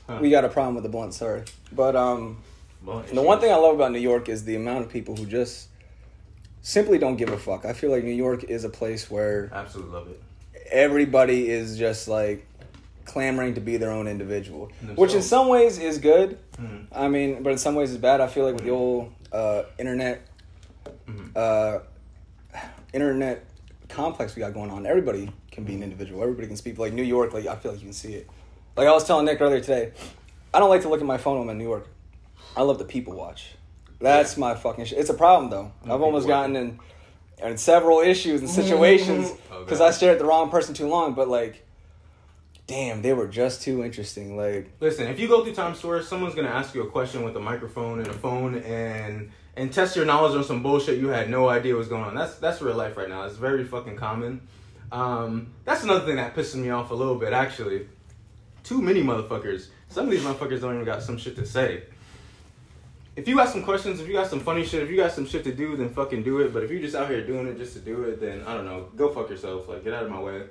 Huh. 0.08 0.18
we 0.22 0.30
got 0.30 0.46
a 0.46 0.50
problem 0.50 0.76
with 0.76 0.84
the 0.84 0.90
blunt. 0.90 1.14
Sorry, 1.14 1.44
but 1.72 1.96
um, 1.96 2.38
Well, 2.84 3.04
the 3.14 3.22
one 3.22 3.40
thing 3.40 3.52
I 3.52 3.56
love 3.58 3.76
about 3.76 3.92
New 3.92 4.00
York 4.00 4.30
is 4.30 4.44
the 4.46 4.56
amount 4.56 4.86
of 4.86 4.90
people 4.92 5.16
who 5.16 5.26
just 5.26 5.68
simply 6.62 6.98
don't 6.98 7.16
give 7.18 7.30
a 7.30 7.38
fuck. 7.38 7.66
I 7.66 7.74
feel 7.74 7.92
like 7.92 8.04
New 8.04 8.12
York 8.12 8.44
is 8.46 8.64
a 8.64 8.70
place 8.70 9.10
where 9.12 9.50
absolutely 9.54 9.94
love 9.94 10.08
it. 10.10 10.22
everybody 10.72 11.50
is 11.50 11.78
just 11.78 12.08
like 12.08 12.46
clamoring 13.06 13.54
to 13.56 13.62
be 13.62 13.78
their 13.78 13.92
own 13.92 14.08
individual, 14.08 14.68
Themselves. 14.80 14.98
which 15.00 15.14
in 15.14 15.22
some 15.22 15.48
ways 15.48 15.78
is 15.78 15.98
good. 16.00 16.40
Mm. 16.58 16.86
I 16.92 17.08
mean, 17.08 17.44
but 17.44 17.52
in 17.52 17.58
some 17.58 17.76
ways 17.76 17.92
is 17.92 17.98
bad. 17.98 18.20
I 18.22 18.28
feel 18.28 18.46
like 18.46 18.56
with 18.56 18.64
the 18.64 18.72
old 18.72 19.12
uh, 19.32 19.64
internet, 19.78 20.22
Mhm. 21.08 21.36
uh, 21.36 21.80
internet 22.94 23.46
complex 23.90 24.36
we 24.36 24.40
got 24.40 24.54
going 24.54 24.72
on, 24.72 24.86
everybody 24.86 25.30
can 25.52 25.64
be 25.66 25.76
an 25.76 25.84
individual. 25.84 26.22
Everybody 26.24 26.48
can 26.48 26.58
speak. 26.58 26.78
Like 26.80 26.94
New 26.94 27.04
York, 27.04 27.34
like 27.34 27.46
I 27.46 27.56
feel 27.56 27.72
like 27.72 27.82
you 27.82 27.88
can 27.88 27.94
see 27.94 28.14
it. 28.14 28.28
Like 28.76 28.88
I 28.88 28.92
was 28.92 29.06
telling 29.06 29.26
Nick 29.26 29.40
earlier 29.40 29.62
today, 29.62 29.92
I 30.54 30.60
don't 30.60 30.70
like 30.70 30.82
to 30.82 30.90
look 30.90 31.00
at 31.00 31.06
my 31.06 31.18
phone 31.18 31.40
when 31.40 31.48
I'm 31.48 31.52
in 31.52 31.58
New 31.58 31.64
York. 31.64 31.88
I 32.58 32.62
love 32.62 32.78
the 32.78 32.86
people 32.86 33.14
watch. 33.14 33.52
That's 34.00 34.36
my 34.38 34.54
fucking 34.56 34.86
shit. 34.86 35.00
It's 35.00 35.10
a 35.10 35.14
problem 35.14 35.50
though. 35.50 35.72
I've 35.86 36.02
almost 36.02 36.28
gotten 36.28 36.56
in, 36.56 36.80
in 37.42 37.58
several 37.58 38.02
issues 38.02 38.42
and 38.42 38.50
situations 38.50 39.32
Oh, 39.52 39.64
because 39.64 39.80
God. 39.80 39.88
I 39.88 39.92
stared 39.92 40.14
at 40.14 40.20
the 40.20 40.26
wrong 40.26 40.50
person 40.50 40.74
too 40.74 40.88
long. 40.88 41.14
But 41.14 41.30
like, 41.30 41.66
damn, 42.68 43.02
they 43.02 43.14
were 43.14 43.28
just 43.28 43.62
too 43.62 43.84
interesting. 43.84 44.36
Like, 44.36 44.72
Listen, 44.82 45.08
if 45.08 45.20
you 45.20 45.28
go 45.30 45.44
through 45.44 45.54
Times 45.56 45.80
Square, 45.80 46.04
someone's 46.04 46.36
gonna 46.36 46.50
ask 46.50 46.76
you 46.76 46.84
a 46.84 46.90
question 46.90 47.24
with 47.24 47.36
a 47.38 47.40
microphone 47.40 48.00
and 48.00 48.08
a 48.08 48.14
phone 48.14 48.56
and 48.56 49.32
and 49.56 49.72
test 49.72 49.96
your 49.96 50.06
knowledge 50.06 50.36
on 50.36 50.44
some 50.44 50.62
bullshit 50.62 51.00
you 51.00 51.08
had 51.08 51.30
no 51.30 51.48
idea 51.48 51.76
was 51.76 51.88
going 51.88 52.04
on. 52.04 52.14
That's 52.14 52.36
that's 52.36 52.62
real 52.62 52.76
life 52.76 52.98
right 52.98 53.08
now. 53.08 53.24
It's 53.24 53.38
very 53.38 53.64
fucking 53.64 53.96
common. 53.96 54.42
Um, 54.92 55.54
that's 55.64 55.84
another 55.84 56.06
thing 56.06 56.18
that 56.18 56.36
pisses 56.36 56.56
me 56.56 56.70
off 56.70 56.92
a 56.92 56.96
little 56.96 57.16
bit 57.16 57.32
actually. 57.32 57.88
Too 58.66 58.82
many 58.82 59.02
motherfuckers. 59.02 59.68
Some 59.90 60.06
of 60.06 60.12
these 60.12 60.24
motherfuckers 60.24 60.60
don't 60.60 60.74
even 60.74 60.84
got 60.86 61.02
some 61.04 61.18
shit 61.18 61.36
to 61.38 61.46
say. 61.46 61.84
If 63.16 63.28
you 63.30 63.36
got 63.38 63.48
some 63.48 63.64
questions, 63.64 64.02
if 64.02 64.08
you 64.08 64.14
got 64.14 64.28
some 64.28 64.42
funny 64.42 64.66
shit, 64.66 64.84
if 64.84 64.90
you 64.90 64.98
got 64.98 65.12
some 65.14 65.26
shit 65.26 65.44
to 65.46 65.54
do, 65.54 65.78
then 65.78 65.90
fucking 65.90 66.24
do 66.24 66.40
it. 66.40 66.52
But 66.52 66.64
if 66.64 66.72
you're 66.72 66.82
just 66.82 66.96
out 66.96 67.08
here 67.10 67.26
doing 67.26 67.48
it 67.48 67.58
just 67.58 67.74
to 67.74 67.80
do 67.80 68.04
it, 68.04 68.20
then 68.20 68.44
I 68.46 68.54
don't 68.56 68.66
know. 68.66 68.90
Go 68.98 69.10
fuck 69.14 69.30
yourself. 69.30 69.70
Like 69.70 69.84
get 69.86 69.94
out 69.94 70.04
of 70.04 70.12
my 70.12 70.20
way. 70.20 70.42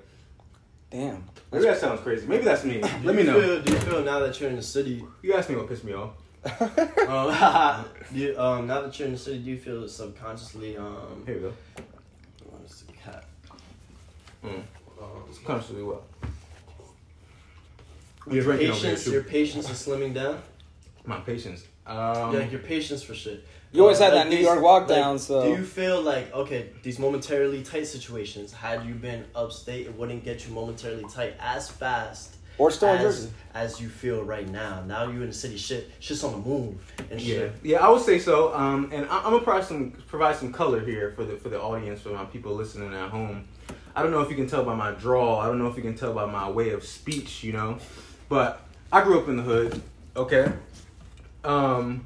damn. 0.90 1.24
Maybe 1.52 1.64
that 1.64 1.78
sounds 1.78 2.00
crazy. 2.00 2.26
Maybe 2.26 2.44
that's 2.44 2.64
me. 2.64 2.80
Do 2.80 2.88
Let 3.02 3.16
me 3.16 3.24
know. 3.24 3.38
Feel, 3.40 3.62
do 3.62 3.72
you 3.72 3.78
feel 3.80 4.02
now 4.04 4.20
that 4.20 4.40
you're 4.40 4.48
in 4.48 4.56
the 4.56 4.62
city? 4.62 5.04
You 5.20 5.34
asked 5.34 5.50
me 5.50 5.56
what 5.56 5.68
pissed 5.68 5.84
me 5.84 5.92
off. 5.92 6.10
Um, 7.08 7.84
do 8.14 8.18
you, 8.20 8.38
um, 8.40 8.66
now 8.66 8.80
that 8.82 8.98
you're 8.98 9.06
in 9.08 9.12
the 9.14 9.18
city, 9.18 9.38
do 9.38 9.50
you 9.50 9.58
feel 9.58 9.86
subconsciously 9.88 10.76
um, 10.78 11.22
Here 11.26 11.34
we 11.34 11.40
go. 11.42 11.52
what 12.48 12.62
is 12.64 12.82
the 12.86 12.92
cat? 12.92 13.24
Mm. 14.42 14.62
Um, 15.00 15.24
Consciously 15.44 15.82
what? 15.82 16.02
Your 18.30 18.42
drinking 18.44 18.70
over 18.70 18.80
patience, 18.80 19.04
here, 19.04 19.14
your 19.14 19.22
patience 19.24 19.70
is 19.70 19.86
slimming 19.86 20.14
down. 20.14 20.40
My 21.04 21.20
patience. 21.20 21.64
Um, 21.86 22.32
yeah, 22.34 22.48
your 22.48 22.60
patience 22.60 23.02
for 23.02 23.14
shit. 23.14 23.44
You 23.72 23.82
always 23.82 23.98
had 23.98 24.12
like 24.14 24.24
that 24.24 24.30
New 24.30 24.36
these- 24.36 24.44
York 24.44 24.62
walk 24.62 24.88
like, 24.88 24.98
down, 24.98 25.18
so 25.18 25.42
Do 25.42 25.50
you 25.60 25.64
feel 25.64 26.00
like 26.00 26.32
okay, 26.32 26.70
these 26.82 26.98
momentarily 26.98 27.62
tight 27.62 27.86
situations, 27.86 28.52
had 28.52 28.86
you 28.86 28.94
been 28.94 29.24
upstate, 29.34 29.86
it 29.86 29.98
wouldn't 29.98 30.24
get 30.24 30.46
you 30.46 30.54
momentarily 30.54 31.04
tight 31.12 31.34
as 31.40 31.68
fast 31.68 32.36
or 32.56 32.70
still 32.70 32.90
in 32.90 32.98
as, 32.98 33.02
Jersey. 33.02 33.30
as 33.52 33.80
you 33.80 33.88
feel 33.88 34.22
right 34.22 34.48
now. 34.48 34.82
Now 34.86 35.10
you 35.10 35.20
in 35.22 35.26
the 35.26 35.34
city, 35.34 35.56
shit, 35.56 35.90
shit's 35.98 36.22
on 36.22 36.32
the 36.32 36.38
move 36.38 36.76
and 37.10 37.20
yeah, 37.20 37.36
shit. 37.36 37.52
yeah, 37.64 37.84
I 37.84 37.90
would 37.90 38.00
say 38.02 38.18
so. 38.20 38.54
Um, 38.54 38.90
and 38.92 39.06
I, 39.06 39.18
I'm 39.18 39.24
gonna 39.32 39.40
provide 39.40 39.64
some 39.64 39.90
provide 40.06 40.36
some 40.36 40.52
color 40.52 40.80
here 40.80 41.10
for 41.10 41.24
the 41.24 41.36
for 41.36 41.48
the 41.48 41.60
audience, 41.60 42.00
for 42.00 42.10
my 42.10 42.24
people 42.24 42.54
listening 42.54 42.94
at 42.94 43.10
home. 43.10 43.44
I 43.96 44.02
don't 44.02 44.10
know 44.12 44.20
if 44.22 44.30
you 44.30 44.36
can 44.36 44.46
tell 44.46 44.64
by 44.64 44.74
my 44.74 44.92
draw. 44.92 45.38
I 45.40 45.46
don't 45.46 45.58
know 45.58 45.66
if 45.66 45.76
you 45.76 45.82
can 45.82 45.96
tell 45.96 46.12
by 46.14 46.26
my 46.26 46.48
way 46.48 46.70
of 46.70 46.84
speech. 46.84 47.42
You 47.44 47.52
know, 47.54 47.78
but 48.34 48.62
I 48.90 49.04
grew 49.04 49.20
up 49.20 49.28
in 49.28 49.36
the 49.36 49.44
hood. 49.44 49.80
Okay. 50.16 50.50
Um, 51.44 52.04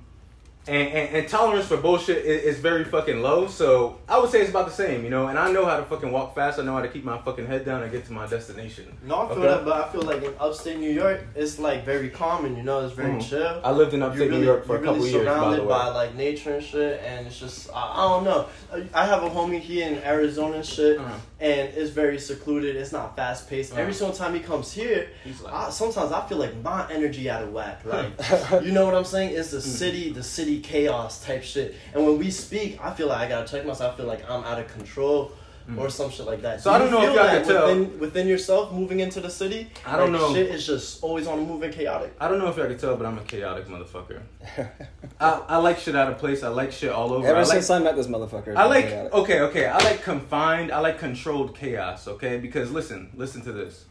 and, 0.69 0.89
and, 0.89 1.17
and 1.17 1.29
tolerance 1.29 1.67
for 1.67 1.77
bullshit 1.79 2.25
is, 2.25 2.43
is 2.55 2.59
very 2.61 2.85
fucking 2.85 3.23
low. 3.23 3.47
So 3.49 3.99
I 4.09 4.19
would 4.19 4.31
say 4.31 4.41
it's 4.41 4.51
about 4.51 4.67
the 4.67 4.73
same, 4.73 5.03
you 5.05 5.11
know. 5.11 5.27
And 5.29 5.39
I 5.39 5.51
know 5.51 5.65
how 5.65 5.77
to 5.79 5.85
fucking 5.85 6.11
walk 6.13 6.35
fast. 6.35 6.59
I 6.59 6.63
know 6.65 6.75
how 6.75 6.83
to 6.83 6.89
keep 6.89 7.05
my 7.05 7.19
fucking 7.19 7.47
head 7.47 7.65
down 7.65 7.83
and 7.83 7.91
get 7.91 8.05
to 8.07 8.13
my 8.13 8.27
destination. 8.27 8.97
No, 9.05 9.23
I 9.23 9.29
feel 9.29 9.39
Okay? 9.39 9.47
that, 9.49 9.65
but 9.65 9.73
I 9.85 9.89
feel 9.93 10.03
like 10.03 10.23
in 10.23 10.33
upstate 10.39 10.79
New 10.79 10.91
York, 10.91 11.21
it's 11.35 11.59
like 11.59 11.85
very 11.85 12.11
common. 12.11 12.57
You 12.57 12.63
know, 12.63 12.85
it's 12.85 12.95
very 12.95 13.13
Mhm. 13.13 13.29
chill. 13.29 13.61
I 13.65 13.73
lived 13.73 13.95
in 13.95 14.03
upstate 14.03 14.29
really, 14.29 14.41
New 14.41 14.47
York 14.47 14.67
for 14.67 14.77
a 14.77 14.79
couple 14.81 14.97
really 14.97 15.11
years, 15.11 15.27
by 15.27 15.33
surrounded 15.35 15.61
the 15.61 15.65
way. 15.65 15.69
by 15.69 15.89
like 15.89 16.15
nature 16.15 16.55
and 16.55 16.65
shit, 16.65 17.01
and 17.05 17.27
it's 17.27 17.39
just 17.41 17.71
I, 17.75 17.93
I 17.97 18.09
don't 18.09 18.25
know. 18.25 18.47
I- 18.95 19.07
have 19.09 19.23
a 19.23 19.31
homie 19.31 19.59
here 19.59 19.89
in 19.89 19.97
Arizona 20.05 20.57
and 20.57 20.67
shit, 20.67 20.99
Uh-huh. 20.99 21.15
and 21.41 21.71
it's 21.75 21.91
very 21.91 22.19
secluded. 22.19 22.77
It's 22.77 22.93
not 22.93 23.17
fast 23.17 23.49
paced. 23.49 23.73
Every 23.73 23.85
Uh-huh. 23.85 23.93
single 23.95 24.17
time 24.17 24.35
he 24.35 24.41
comes 24.41 24.71
here, 24.73 25.09
He's 25.25 25.41
like, 25.41 25.55
I, 25.55 25.71
sometimes 25.71 26.13
I 26.13 26.21
feel 26.29 26.37
like 26.37 26.55
my 26.63 26.85
energy 26.93 27.31
out 27.31 27.43
of 27.43 27.53
whack. 27.55 27.81
Like, 27.87 28.63
you 28.65 28.73
know 28.73 28.85
what 28.85 28.95
I'm 28.95 29.05
saying? 29.05 29.35
It's 29.35 29.49
Mm. 29.49 29.53
the 29.53 29.61
city, 29.63 30.11
the 30.13 30.23
city 30.23 30.58
chaos 30.61 31.25
type 31.25 31.43
shit. 31.43 31.75
And 31.95 32.05
when 32.05 32.19
we 32.19 32.31
speak, 32.31 32.79
I 32.83 32.93
feel 32.93 33.09
like 33.09 33.19
I 33.19 33.29
gotta 33.29 33.51
check 33.51 33.67
myself. 33.67 33.95
I 33.95 33.97
feel 33.97 34.07
like 34.07 34.29
I'm 34.29 34.45
out 34.45 34.59
of 34.59 34.69
control. 34.69 35.33
Or 35.77 35.91
some 35.91 36.11
shit 36.11 36.25
like 36.25 36.41
that. 36.41 36.61
Mm. 36.61 36.63
So 36.63 36.71
Do 36.71 36.77
I 36.77 36.79
don't 36.79 36.91
know 36.91 37.03
if 37.03 37.05
feel 37.05 37.15
y'all 37.15 37.25
that 37.25 37.45
can 37.45 37.53
tell. 37.53 37.67
within, 37.67 37.99
within 37.99 38.27
yourself 38.27 38.73
moving 38.73 39.01
into 39.01 39.21
the 39.21 39.29
city. 39.29 39.69
I 39.85 39.99
don't 39.99 40.13
like, 40.13 40.21
know. 40.23 40.33
Shit 40.33 40.47
is 40.47 40.67
just 40.67 41.03
always 41.03 41.27
on 41.27 41.41
the 41.41 41.45
move 41.45 41.63
and 41.63 41.75
chaotic. 41.75 42.15
I 42.19 42.27
don't 42.27 42.39
know 42.39 42.49
if 42.49 42.57
y'all 42.57 42.69
can 42.69 42.79
tell, 42.79 42.97
but 42.97 43.05
I'm 43.05 43.19
a 43.19 43.23
chaotic 43.23 43.67
motherfucker. 43.69 44.23
I, 45.21 45.43
I 45.47 45.57
like 45.59 45.79
shit 45.79 45.95
out 45.95 46.11
of 46.11 46.17
place. 46.17 46.43
I 46.43 46.49
like 46.49 46.73
shit 46.73 46.91
all 46.91 47.13
over. 47.13 47.27
Ever 47.27 47.37
I 47.37 47.43
like, 47.43 47.53
since 47.53 47.69
I 47.69 47.81
met 47.81 47.97
this 47.97 48.07
motherfucker, 48.07 48.57
I 48.57 48.65
like 48.65 48.89
got 48.89 49.07
it. 49.07 49.13
okay, 49.13 49.41
okay. 49.41 49.67
I 49.67 49.77
like 49.85 50.03
confined. 50.03 50.73
I 50.73 50.79
like 50.81 50.99
controlled 50.99 51.55
chaos. 51.55 52.09
Okay, 52.09 52.39
because 52.39 52.73
listen, 52.73 53.11
listen 53.15 53.43
to 53.43 53.53
this. 53.53 53.85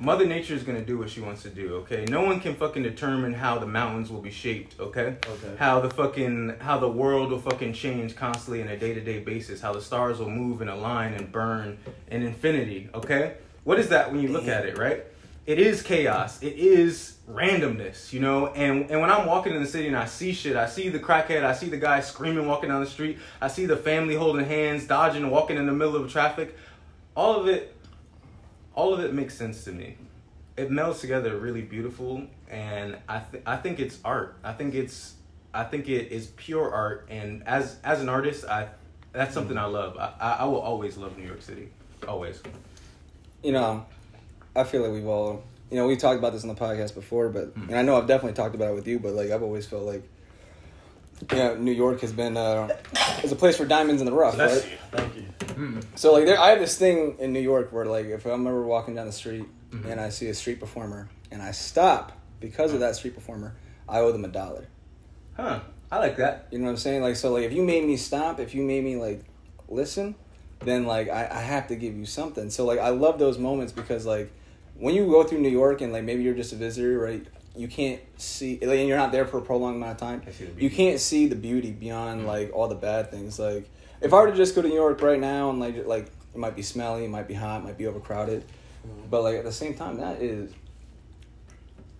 Mother 0.00 0.26
Nature 0.26 0.54
is 0.54 0.62
gonna 0.62 0.84
do 0.84 0.98
what 0.98 1.08
she 1.10 1.20
wants 1.20 1.42
to 1.42 1.50
do. 1.50 1.74
Okay, 1.76 2.04
no 2.08 2.22
one 2.22 2.40
can 2.40 2.54
fucking 2.54 2.82
determine 2.82 3.32
how 3.32 3.58
the 3.58 3.66
mountains 3.66 4.10
will 4.10 4.20
be 4.20 4.30
shaped. 4.30 4.78
Okay, 4.80 5.16
Okay. 5.24 5.56
how 5.58 5.80
the 5.80 5.90
fucking 5.90 6.54
how 6.60 6.78
the 6.78 6.88
world 6.88 7.30
will 7.30 7.38
fucking 7.38 7.72
change 7.72 8.16
constantly 8.16 8.62
on 8.62 8.68
a 8.68 8.76
day 8.76 8.94
to 8.94 9.00
day 9.00 9.20
basis. 9.20 9.60
How 9.60 9.72
the 9.72 9.80
stars 9.80 10.18
will 10.18 10.30
move 10.30 10.60
and 10.60 10.70
align 10.70 11.14
and 11.14 11.30
burn 11.30 11.78
in 12.10 12.22
infinity. 12.22 12.88
Okay, 12.94 13.34
what 13.64 13.78
is 13.78 13.88
that 13.88 14.10
when 14.12 14.20
you 14.20 14.28
look 14.28 14.48
at 14.48 14.64
it? 14.66 14.78
Right, 14.78 15.04
it 15.46 15.58
is 15.58 15.82
chaos. 15.82 16.42
It 16.42 16.54
is 16.54 17.16
randomness. 17.30 18.12
You 18.12 18.20
know, 18.20 18.48
and 18.48 18.90
and 18.90 19.00
when 19.00 19.10
I'm 19.10 19.26
walking 19.26 19.54
in 19.54 19.62
the 19.62 19.68
city 19.68 19.86
and 19.86 19.96
I 19.96 20.06
see 20.06 20.32
shit, 20.32 20.56
I 20.56 20.66
see 20.66 20.88
the 20.88 20.98
crackhead, 20.98 21.44
I 21.44 21.52
see 21.54 21.68
the 21.68 21.76
guy 21.78 22.00
screaming 22.00 22.46
walking 22.46 22.68
down 22.70 22.82
the 22.82 22.90
street, 22.90 23.18
I 23.40 23.48
see 23.48 23.66
the 23.66 23.76
family 23.76 24.16
holding 24.16 24.44
hands, 24.44 24.86
dodging, 24.86 25.30
walking 25.30 25.56
in 25.56 25.66
the 25.66 25.72
middle 25.72 25.96
of 25.96 26.10
traffic. 26.10 26.56
All 27.16 27.40
of 27.40 27.46
it 27.46 27.73
all 28.74 28.92
of 28.94 29.00
it 29.00 29.12
makes 29.12 29.34
sense 29.36 29.64
to 29.64 29.72
me. 29.72 29.96
It 30.56 30.70
melds 30.70 31.00
together 31.00 31.36
really 31.36 31.62
beautiful, 31.62 32.22
and 32.48 32.96
I 33.08 33.18
th- 33.20 33.42
I 33.46 33.56
think 33.56 33.80
it's 33.80 33.98
art. 34.04 34.36
I 34.44 34.52
think 34.52 34.74
it's 34.74 35.14
I 35.52 35.64
think 35.64 35.88
it 35.88 36.12
is 36.12 36.28
pure 36.36 36.72
art, 36.72 37.06
and 37.10 37.42
as 37.46 37.76
as 37.82 38.00
an 38.00 38.08
artist, 38.08 38.44
I 38.44 38.68
that's 39.12 39.34
something 39.34 39.56
I 39.58 39.64
love. 39.66 39.96
I 39.96 40.12
I, 40.20 40.32
I 40.40 40.44
will 40.44 40.60
always 40.60 40.96
love 40.96 41.16
New 41.18 41.26
York 41.26 41.42
City, 41.42 41.68
always. 42.06 42.40
you 43.42 43.52
know, 43.52 43.84
I 44.56 44.64
feel 44.64 44.82
like 44.82 44.92
we've 44.92 45.06
all, 45.06 45.42
you 45.70 45.76
know, 45.76 45.86
we've 45.86 45.98
talked 45.98 46.18
about 46.18 46.32
this 46.32 46.42
on 46.44 46.48
the 46.48 46.54
podcast 46.54 46.94
before, 46.94 47.28
but 47.30 47.54
Mm. 47.56 47.68
and 47.70 47.76
I 47.78 47.82
know 47.82 47.96
I've 47.96 48.06
definitely 48.06 48.34
talked 48.34 48.54
about 48.54 48.70
it 48.70 48.74
with 48.74 48.86
you, 48.86 48.98
but 49.00 49.12
like 49.12 49.30
I've 49.30 49.42
always 49.42 49.66
felt 49.66 49.82
like, 49.82 50.02
you 51.30 51.36
know, 51.38 51.54
New 51.56 51.72
York 51.72 52.00
has 52.00 52.12
been 52.12 52.36
uh, 52.36 52.68
is 53.22 53.32
a 53.32 53.36
place 53.36 53.56
for 53.56 53.64
diamonds 53.64 54.00
in 54.02 54.06
the 54.06 54.12
rough, 54.12 54.34
Bless 54.34 54.62
right? 54.62 54.72
you. 54.72 54.78
Thank 54.90 55.16
you. 55.16 55.80
So 55.94 56.12
like, 56.12 56.26
there, 56.26 56.38
I 56.40 56.50
have 56.50 56.58
this 56.58 56.76
thing 56.76 57.16
in 57.20 57.32
New 57.32 57.40
York 57.40 57.72
where 57.72 57.84
like, 57.86 58.06
if 58.06 58.26
I'm 58.26 58.46
ever 58.46 58.62
walking 58.62 58.94
down 58.94 59.06
the 59.06 59.12
street 59.12 59.44
Mhm. 59.70 59.90
and 59.90 60.00
I 60.00 60.08
see 60.10 60.28
a 60.28 60.34
street 60.34 60.60
performer 60.60 61.08
and 61.30 61.40
I 61.42 61.50
stop 61.52 62.12
because 62.40 62.72
of 62.72 62.80
that 62.80 62.96
street 62.96 63.14
performer, 63.14 63.54
I 63.88 64.00
owe 64.00 64.12
them 64.12 64.24
a 64.24 64.28
dollar. 64.28 64.66
Huh? 65.36 65.60
I 65.90 65.98
like 65.98 66.16
that. 66.16 66.48
You 66.50 66.58
know 66.58 66.64
what 66.66 66.70
I'm 66.72 66.76
saying? 66.76 67.02
Like, 67.02 67.16
so 67.16 67.32
like, 67.32 67.44
if 67.44 67.52
you 67.52 67.62
made 67.62 67.84
me 67.84 67.96
stop, 67.96 68.40
if 68.40 68.54
you 68.54 68.62
made 68.62 68.82
me 68.84 68.96
like 68.96 69.24
listen, 69.68 70.14
then 70.60 70.84
like 70.86 71.08
I, 71.08 71.28
I 71.30 71.40
have 71.40 71.68
to 71.68 71.76
give 71.76 71.96
you 71.96 72.06
something. 72.06 72.50
So 72.50 72.64
like, 72.64 72.78
I 72.80 72.88
love 72.90 73.18
those 73.18 73.38
moments 73.38 73.72
because 73.72 74.04
like 74.06 74.30
when 74.76 74.94
you 74.94 75.06
go 75.06 75.22
through 75.24 75.38
New 75.40 75.48
York 75.50 75.80
and 75.80 75.92
like 75.92 76.02
maybe 76.04 76.22
you're 76.22 76.34
just 76.34 76.52
a 76.52 76.56
visitor, 76.56 76.98
right? 76.98 77.24
You 77.56 77.68
can't 77.68 78.00
see, 78.20 78.58
like, 78.62 78.78
and 78.80 78.88
you're 78.88 78.98
not 78.98 79.12
there 79.12 79.26
for 79.26 79.38
a 79.38 79.42
prolonged 79.42 79.76
amount 79.76 79.92
of 79.92 79.98
time. 79.98 80.22
I 80.26 80.32
see 80.32 80.46
the 80.46 80.60
You 80.62 80.70
can't 80.70 80.98
see 80.98 81.26
the 81.26 81.36
beauty 81.36 81.70
beyond 81.70 82.22
Mm. 82.22 82.26
like 82.26 82.52
all 82.52 82.66
the 82.68 82.74
bad 82.74 83.10
things. 83.10 83.38
Like, 83.38 83.70
if 84.00 84.12
I 84.12 84.20
were 84.20 84.30
to 84.30 84.36
just 84.36 84.54
go 84.56 84.62
to 84.62 84.68
New 84.68 84.74
York 84.74 85.00
right 85.02 85.20
now 85.20 85.50
and 85.50 85.60
like 85.60 85.86
like 85.86 86.06
it 86.34 86.38
might 86.38 86.56
be 86.56 86.62
smelly, 86.62 87.04
it 87.04 87.10
might 87.10 87.28
be 87.28 87.34
hot, 87.34 87.60
it 87.60 87.64
might 87.64 87.78
be 87.78 87.86
overcrowded, 87.86 88.42
Mm-hmm. 88.86 89.08
but 89.08 89.22
like 89.22 89.36
at 89.36 89.44
the 89.44 89.52
same 89.52 89.74
time, 89.74 89.98
that 89.98 90.20
is 90.20 90.52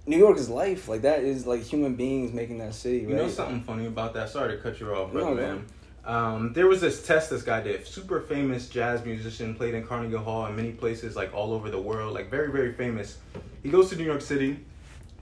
New 0.06 0.18
York 0.18 0.36
is 0.36 0.48
life. 0.50 0.88
Like 0.88 1.02
that 1.02 1.20
is 1.22 1.46
like 1.46 1.62
human 1.62 1.94
beings 1.94 2.32
making 2.32 2.58
that 2.58 2.74
city. 2.74 2.98
You 2.98 3.08
know 3.14 3.28
something 3.28 3.62
funny 3.62 3.86
about 3.86 4.12
that? 4.14 4.28
Sorry 4.30 4.56
to 4.56 4.62
cut 4.62 4.80
you 4.80 4.92
off, 4.94 5.12
brother 5.12 5.30
no. 5.30 5.34
man. 5.36 5.66
Um, 6.04 6.52
there 6.52 6.66
was 6.66 6.82
this 6.82 7.06
test 7.06 7.30
this 7.30 7.42
guy 7.42 7.62
did. 7.62 7.86
Super 7.86 8.20
famous 8.20 8.68
jazz 8.68 9.02
musician, 9.06 9.54
played 9.54 9.72
in 9.72 9.86
Carnegie 9.86 10.16
Hall 10.16 10.44
and 10.44 10.54
many 10.54 10.72
places 10.72 11.16
like 11.16 11.32
all 11.32 11.54
over 11.54 11.70
the 11.70 11.80
world. 11.80 12.12
Like 12.12 12.28
very, 12.30 12.52
very 12.52 12.74
famous. 12.74 13.16
He 13.62 13.70
goes 13.70 13.88
to 13.90 13.96
New 13.96 14.04
York 14.04 14.20
City. 14.20 14.58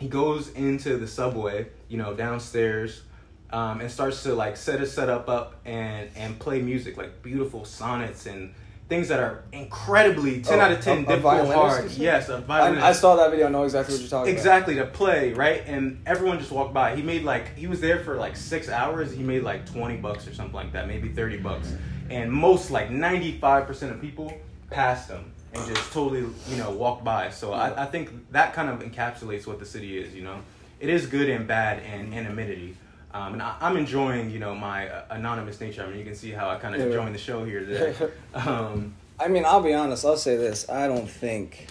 He 0.02 0.08
goes 0.08 0.48
into 0.50 0.96
the 0.96 1.06
subway, 1.06 1.68
you 1.88 1.96
know, 1.96 2.12
downstairs, 2.12 3.02
um, 3.50 3.80
and 3.80 3.88
starts 3.88 4.24
to 4.24 4.34
like 4.34 4.56
set 4.56 4.80
his 4.80 4.92
setup 4.92 5.28
up 5.28 5.54
and 5.64 6.10
and 6.16 6.38
play 6.40 6.60
music 6.60 6.96
like 6.96 7.22
beautiful 7.22 7.64
sonnets 7.64 8.26
and 8.26 8.52
things 8.88 9.08
that 9.08 9.20
are 9.20 9.44
incredibly 9.52 10.42
ten 10.42 10.58
Oh, 10.58 10.62
out 10.62 10.72
of 10.72 10.80
ten 10.80 10.98
a- 10.98 11.00
a 11.02 11.04
difficult 11.06 11.54
hard. 11.54 11.90
Yes, 11.92 12.28
a 12.28 12.38
violinist. 12.38 12.84
I, 12.84 12.88
I 12.88 12.92
saw 12.92 13.14
that 13.16 13.30
video. 13.30 13.46
I 13.46 13.50
know 13.50 13.62
exactly 13.62 13.94
what 13.94 14.00
you're 14.00 14.10
talking 14.10 14.32
about. 14.32 14.36
Exactly 14.38 14.74
to 14.74 14.86
play 14.86 15.32
right, 15.34 15.62
and 15.66 16.02
everyone 16.04 16.38
just 16.40 16.50
walked 16.50 16.74
by. 16.74 16.96
He 16.96 17.02
made 17.02 17.22
like 17.22 17.56
he 17.56 17.68
was 17.68 17.80
there 17.80 18.00
for 18.00 18.16
like 18.16 18.36
six 18.36 18.68
hours. 18.68 19.12
He 19.12 19.22
made 19.22 19.44
like 19.44 19.66
twenty 19.66 19.96
bucks 19.98 20.26
or 20.26 20.34
something 20.34 20.54
like 20.54 20.72
that, 20.72 20.88
maybe 20.88 21.10
thirty 21.10 21.36
bucks. 21.38 21.72
And 22.10 22.32
most 22.32 22.72
like 22.72 22.90
ninety 22.90 23.38
five 23.38 23.68
percent 23.68 23.92
of 23.92 24.00
people 24.00 24.32
passed 24.70 25.10
him 25.10 25.31
and 25.54 25.66
just 25.74 25.92
totally 25.92 26.20
you 26.48 26.56
know 26.56 26.70
walk 26.70 27.04
by. 27.04 27.30
So 27.30 27.52
I, 27.52 27.82
I 27.84 27.86
think 27.86 28.10
that 28.32 28.54
kind 28.54 28.68
of 28.68 28.80
encapsulates 28.80 29.46
what 29.46 29.58
the 29.58 29.66
city 29.66 29.98
is. 29.98 30.14
You 30.14 30.22
know, 30.22 30.38
it 30.80 30.88
is 30.88 31.06
good 31.06 31.28
and 31.28 31.46
bad 31.46 31.80
and 31.80 32.14
anonymity. 32.14 32.76
Um, 33.14 33.34
and 33.34 33.42
I, 33.42 33.56
I'm 33.60 33.76
enjoying, 33.76 34.30
you 34.30 34.38
know, 34.38 34.54
my 34.54 34.88
uh, 34.88 35.04
anonymous 35.10 35.60
nature. 35.60 35.82
I 35.82 35.86
mean, 35.88 35.98
you 35.98 36.04
can 36.04 36.14
see 36.14 36.30
how 36.30 36.48
I 36.48 36.56
kind 36.56 36.74
of 36.74 36.80
Yeah. 36.80 36.86
enjoying 36.86 37.12
the 37.12 37.18
show 37.18 37.44
here 37.44 37.60
today. 37.60 37.94
Um. 38.34 38.94
I 39.20 39.28
mean, 39.28 39.44
I'll 39.44 39.60
be 39.62 39.74
honest. 39.74 40.04
I'll 40.04 40.16
say 40.16 40.36
this. 40.36 40.68
I 40.68 40.88
don't 40.88 41.08
think 41.08 41.66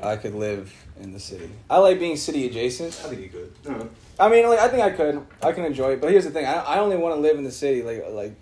I 0.00 0.16
could 0.16 0.34
live 0.34 0.72
in 1.00 1.12
the 1.12 1.18
city. 1.20 1.50
I 1.68 1.78
like 1.78 1.98
being 1.98 2.16
city 2.16 2.46
adjacent. 2.46 2.98
I 3.04 3.08
think 3.08 3.22
you 3.22 3.28
could. 3.28 3.90
I 4.18 4.28
mean, 4.28 4.48
like 4.48 4.60
I 4.60 4.68
think 4.68 4.82
I 4.84 4.90
could. 4.90 5.26
I 5.42 5.50
can 5.52 5.64
enjoy 5.64 5.92
it. 5.94 6.00
But 6.00 6.12
here's 6.12 6.24
the 6.24 6.30
thing. 6.30 6.46
I, 6.46 6.54
I 6.60 6.78
only 6.78 6.96
want 6.96 7.16
to 7.16 7.20
live 7.20 7.36
in 7.36 7.42
the 7.44 7.50
city. 7.50 7.82
Like 7.82 8.04
like 8.10 8.34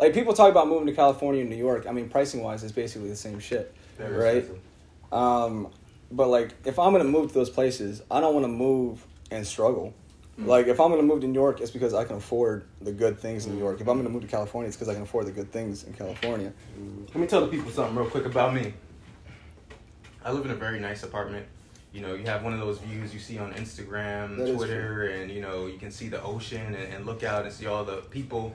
like 0.00 0.14
people 0.14 0.32
talk 0.32 0.50
about 0.50 0.66
moving 0.66 0.86
to 0.86 0.94
California 0.94 1.42
and 1.42 1.50
New 1.50 1.56
York. 1.56 1.86
I 1.86 1.92
mean, 1.92 2.08
pricing 2.08 2.42
wise, 2.42 2.64
it's 2.64 2.72
basically 2.72 3.10
the 3.10 3.16
same 3.16 3.38
shit, 3.38 3.74
Very 3.98 4.16
right? 4.16 4.50
Um, 5.12 5.68
but 6.10 6.28
like 6.28 6.54
if 6.64 6.78
I'm 6.78 6.92
gonna 6.92 7.04
move 7.04 7.28
to 7.28 7.34
those 7.34 7.50
places, 7.50 8.02
I 8.10 8.20
don't 8.20 8.32
want 8.32 8.44
to 8.44 8.48
move 8.48 9.06
and 9.30 9.46
struggle. 9.46 9.92
Mm. 10.40 10.46
Like 10.46 10.68
if 10.68 10.80
I'm 10.80 10.90
gonna 10.90 11.02
move 11.02 11.20
to 11.20 11.26
New 11.26 11.38
York, 11.38 11.60
it's 11.60 11.70
because 11.70 11.92
I 11.92 12.04
can 12.04 12.16
afford 12.16 12.64
the 12.80 12.92
good 12.92 13.18
things 13.18 13.44
in 13.44 13.52
New 13.52 13.58
York. 13.58 13.82
If 13.82 13.88
I'm 13.88 13.98
gonna 13.98 14.08
move 14.08 14.22
to 14.22 14.28
California, 14.28 14.68
it's 14.68 14.76
because 14.76 14.88
I 14.88 14.94
can 14.94 15.02
afford 15.02 15.26
the 15.26 15.32
good 15.32 15.52
things 15.52 15.84
in 15.84 15.92
California. 15.92 16.52
Let 17.08 17.16
me 17.16 17.26
tell 17.26 17.42
the 17.42 17.48
people 17.48 17.70
something 17.70 17.94
real 17.94 18.08
quick 18.08 18.24
about 18.24 18.54
me. 18.54 18.72
I 20.24 20.32
live 20.32 20.46
in 20.46 20.50
a 20.50 20.56
very 20.56 20.80
nice 20.80 21.02
apartment. 21.02 21.46
You 21.92 22.02
know, 22.02 22.14
you 22.14 22.24
have 22.24 22.42
one 22.42 22.52
of 22.52 22.60
those 22.60 22.78
views 22.78 23.12
you 23.12 23.20
see 23.20 23.38
on 23.38 23.52
Instagram, 23.54 24.36
That 24.38 24.54
Twitter, 24.54 25.08
and 25.08 25.30
you 25.30 25.42
know, 25.42 25.66
you 25.66 25.76
can 25.76 25.90
see 25.90 26.08
the 26.08 26.22
ocean 26.22 26.74
and, 26.74 26.94
and 26.94 27.04
look 27.04 27.22
out 27.22 27.44
and 27.44 27.52
see 27.52 27.66
all 27.66 27.84
the 27.84 27.96
people. 27.96 28.54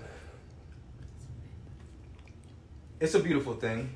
It's 2.99 3.13
a 3.13 3.19
beautiful 3.19 3.53
thing. 3.53 3.93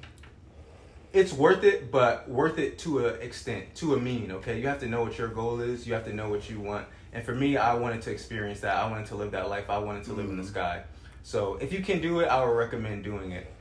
It's 1.12 1.34
worth 1.34 1.63
it, 1.63 1.91
but 1.91 2.29
worth 2.29 2.60
it 2.60 2.77
to 2.79 3.08
a 3.08 3.08
extent, 3.08 3.74
to 3.75 3.96
a 3.96 4.00
mean, 4.00 4.32
okay? 4.32 4.60
You 4.60 4.68
have 4.68 4.79
to 4.82 4.88
know 4.88 5.01
what 5.01 5.18
your 5.18 5.29
goal 5.29 5.60
is, 5.60 5.88
you 5.88 5.94
have 5.94 6.06
to 6.06 6.13
know 6.13 6.29
what 6.29 6.50
you 6.50 6.60
want. 6.60 6.86
And 7.13 7.24
for 7.24 7.34
me, 7.34 7.58
I 7.58 7.74
wanted 7.74 8.03
to 8.03 8.12
experience 8.12 8.60
that. 8.60 8.75
I 8.75 8.89
wanted 8.89 9.08
to 9.08 9.15
live 9.15 9.32
that 9.32 9.50
life. 9.50 9.70
I 9.70 9.79
wanted 9.79 10.03
to 10.06 10.13
live 10.13 10.29
in 10.29 10.38
the 10.38 10.44
sky. 10.44 10.84
So 11.24 11.56
if 11.56 11.74
you 11.74 11.82
can 11.82 12.01
do 12.01 12.20
it, 12.20 12.27
I 12.27 12.44
would 12.44 12.51
recommend 12.51 13.03
doing 13.03 13.32
it. 13.32 13.51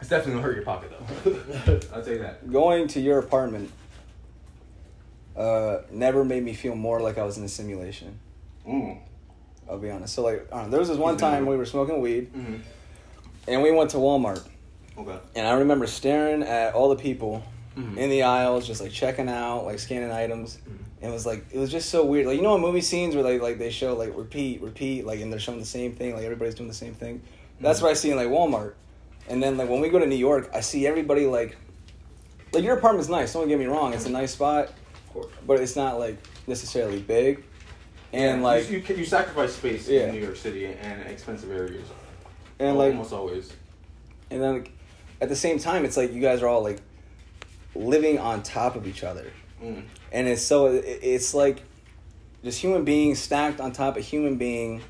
It's 0.00 0.08
definitely 0.08 0.34
gonna 0.34 0.42
hurt 0.42 0.56
your 0.56 0.64
pocket 0.64 0.90
though. 0.90 1.80
I'll 1.94 2.02
tell 2.02 2.12
you 2.12 2.18
that. 2.18 2.50
Going 2.50 2.88
to 2.88 3.00
your 3.00 3.20
apartment 3.20 3.70
uh, 5.36 5.78
never 5.90 6.24
made 6.24 6.42
me 6.42 6.52
feel 6.52 6.74
more 6.74 7.00
like 7.00 7.18
I 7.18 7.24
was 7.24 7.38
in 7.38 7.44
a 7.44 7.48
simulation. 7.48 8.18
Mm. 8.66 8.98
I'll 9.68 9.78
be 9.78 9.90
honest. 9.90 10.14
So 10.14 10.22
like, 10.22 10.50
know, 10.50 10.68
there 10.68 10.80
was 10.80 10.88
this 10.88 10.98
one 10.98 11.16
time 11.16 11.46
we 11.46 11.56
were 11.56 11.66
smoking 11.66 12.00
weed 12.00 12.32
Mm-hmm. 12.34 12.56
And 13.48 13.62
we 13.62 13.70
went 13.70 13.90
to 13.90 13.96
Walmart, 13.98 14.42
Okay. 14.98 15.16
and 15.34 15.46
I 15.46 15.54
remember 15.54 15.86
staring 15.86 16.42
at 16.42 16.74
all 16.74 16.88
the 16.88 16.96
people 16.96 17.42
Mhm. 17.76 17.96
in 17.96 18.10
the 18.10 18.22
aisles, 18.22 18.66
just 18.66 18.80
like 18.80 18.92
checking 18.92 19.28
out, 19.28 19.64
like 19.64 19.78
scanning 19.78 20.10
items. 20.12 20.58
Mhm. 20.68 20.78
And 21.02 21.10
it 21.10 21.14
was 21.14 21.26
like 21.26 21.44
it 21.52 21.58
was 21.58 21.70
just 21.70 21.90
so 21.90 22.04
weird. 22.04 22.26
Like 22.26 22.36
you 22.36 22.42
know, 22.42 22.54
in 22.54 22.60
movie 22.62 22.80
scenes 22.80 23.14
where 23.14 23.24
they 23.24 23.38
like 23.38 23.58
they 23.58 23.70
show 23.70 23.94
like 23.94 24.16
repeat, 24.16 24.62
repeat, 24.62 25.04
like 25.06 25.20
and 25.20 25.30
they're 25.32 25.40
showing 25.40 25.58
the 25.60 25.66
same 25.66 25.92
thing, 25.92 26.14
like 26.14 26.24
everybody's 26.24 26.54
doing 26.54 26.68
the 26.68 26.74
same 26.74 26.94
thing. 26.94 27.20
That's 27.60 27.80
Mhm. 27.80 27.82
what 27.82 27.90
I 27.90 27.94
see 27.94 28.10
in 28.10 28.16
like 28.16 28.28
Walmart. 28.28 28.72
And 29.28 29.42
then 29.42 29.56
like 29.58 29.68
when 29.68 29.80
we 29.80 29.88
go 29.88 29.98
to 29.98 30.06
New 30.06 30.14
York, 30.16 30.50
I 30.54 30.60
see 30.60 30.86
everybody 30.86 31.26
like 31.26 31.56
like 32.52 32.62
your 32.62 32.76
apartment's 32.76 33.08
nice. 33.10 33.32
Don't 33.32 33.48
get 33.48 33.58
me 33.58 33.66
wrong, 33.66 33.92
it's 33.92 34.06
a 34.06 34.10
nice 34.10 34.30
spot, 34.30 34.66
Of 34.68 35.12
course. 35.12 35.26
but 35.46 35.60
it's 35.60 35.74
not 35.76 35.98
like 35.98 36.16
necessarily 36.46 37.00
big. 37.00 37.42
and 38.12 38.38
You- 38.38 38.44
like 38.44 38.70
you, 38.70 38.78
you, 38.78 38.94
you 38.98 39.04
sacrifice 39.04 39.54
space 39.54 39.88
Yeah. 39.88 40.02
in 40.06 40.14
New 40.14 40.20
York 40.20 40.36
City 40.36 40.66
and 40.66 41.02
expensive 41.08 41.50
areas. 41.50 41.88
And 42.70 42.78
like 42.78 42.92
almost 42.92 43.12
always. 43.12 43.52
and 44.30 44.42
then 44.42 44.54
like, 44.54 44.72
at 45.20 45.28
the 45.28 45.36
same 45.36 45.58
time, 45.58 45.84
it's 45.84 45.96
like 45.96 46.12
you 46.12 46.20
guys 46.20 46.42
are 46.42 46.48
all 46.48 46.62
like 46.62 46.80
living 47.74 48.18
on 48.18 48.42
top 48.42 48.76
of 48.76 48.86
each 48.86 49.02
other, 49.02 49.32
Mm. 49.62 49.82
and 50.12 50.28
it's 50.28 50.42
so 50.42 50.66
it- 50.66 51.00
it's 51.02 51.34
like 51.34 51.62
just 52.44 52.60
human 52.60 52.84
beings 52.84 53.18
stacked 53.18 53.60
on 53.60 53.72
top 53.72 53.96
of 53.96 54.04
human 54.04 54.36
being. 54.36 54.82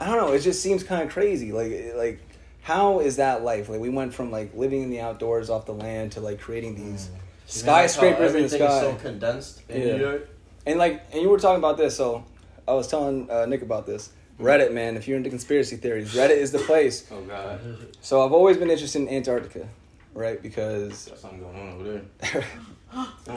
I 0.00 0.06
don't 0.06 0.16
know. 0.16 0.32
It 0.32 0.40
just 0.40 0.62
seems 0.62 0.82
kind 0.82 1.02
of 1.02 1.10
crazy. 1.10 1.52
Like 1.52 1.92
like 1.96 2.20
how 2.62 3.00
is 3.00 3.16
that 3.16 3.42
life? 3.42 3.68
Like 3.68 3.80
we 3.80 3.88
went 3.88 4.14
from 4.14 4.30
like 4.30 4.54
living 4.54 4.82
in 4.82 4.90
the 4.90 5.00
outdoors 5.00 5.50
off 5.50 5.66
the 5.66 5.74
land 5.74 6.12
to 6.12 6.20
like 6.20 6.40
creating 6.40 6.74
these 6.76 7.08
skyscrapers 7.46 8.34
in 8.34 8.42
the 8.42 8.44
Everything 8.46 8.62
is 8.62 8.68
sky. 8.68 8.80
so 8.80 8.94
condensed 8.94 9.62
in 9.68 9.80
Yeah. 9.80 9.96
New 9.96 10.00
York. 10.00 10.28
And 10.66 10.78
like, 10.78 11.02
and 11.12 11.20
you 11.22 11.28
were 11.30 11.38
talking 11.38 11.58
about 11.58 11.76
this, 11.78 11.96
so 11.96 12.24
I 12.68 12.74
was 12.74 12.86
telling 12.86 13.28
uh, 13.30 13.46
Nick 13.46 13.62
about 13.62 13.86
this. 13.86 14.10
Reddit, 14.40 14.72
man, 14.72 14.96
if 14.96 15.06
you're 15.06 15.16
into 15.16 15.28
conspiracy 15.30 15.76
theories, 15.76 16.14
Reddit 16.14 16.36
is 16.36 16.50
the 16.52 16.58
place. 16.58 17.06
Oh 17.12 17.20
god, 17.22 17.60
So 18.00 18.24
I've 18.24 18.32
always 18.32 18.56
been 18.56 18.70
interested 18.70 19.02
in 19.02 19.08
Antarctica, 19.08 19.68
right? 20.14 20.40
Because 20.42 21.06
got 21.06 21.18
something 21.18 21.40
going 21.40 21.56
on 21.56 21.74
over 21.74 21.84
there. 22.22 22.44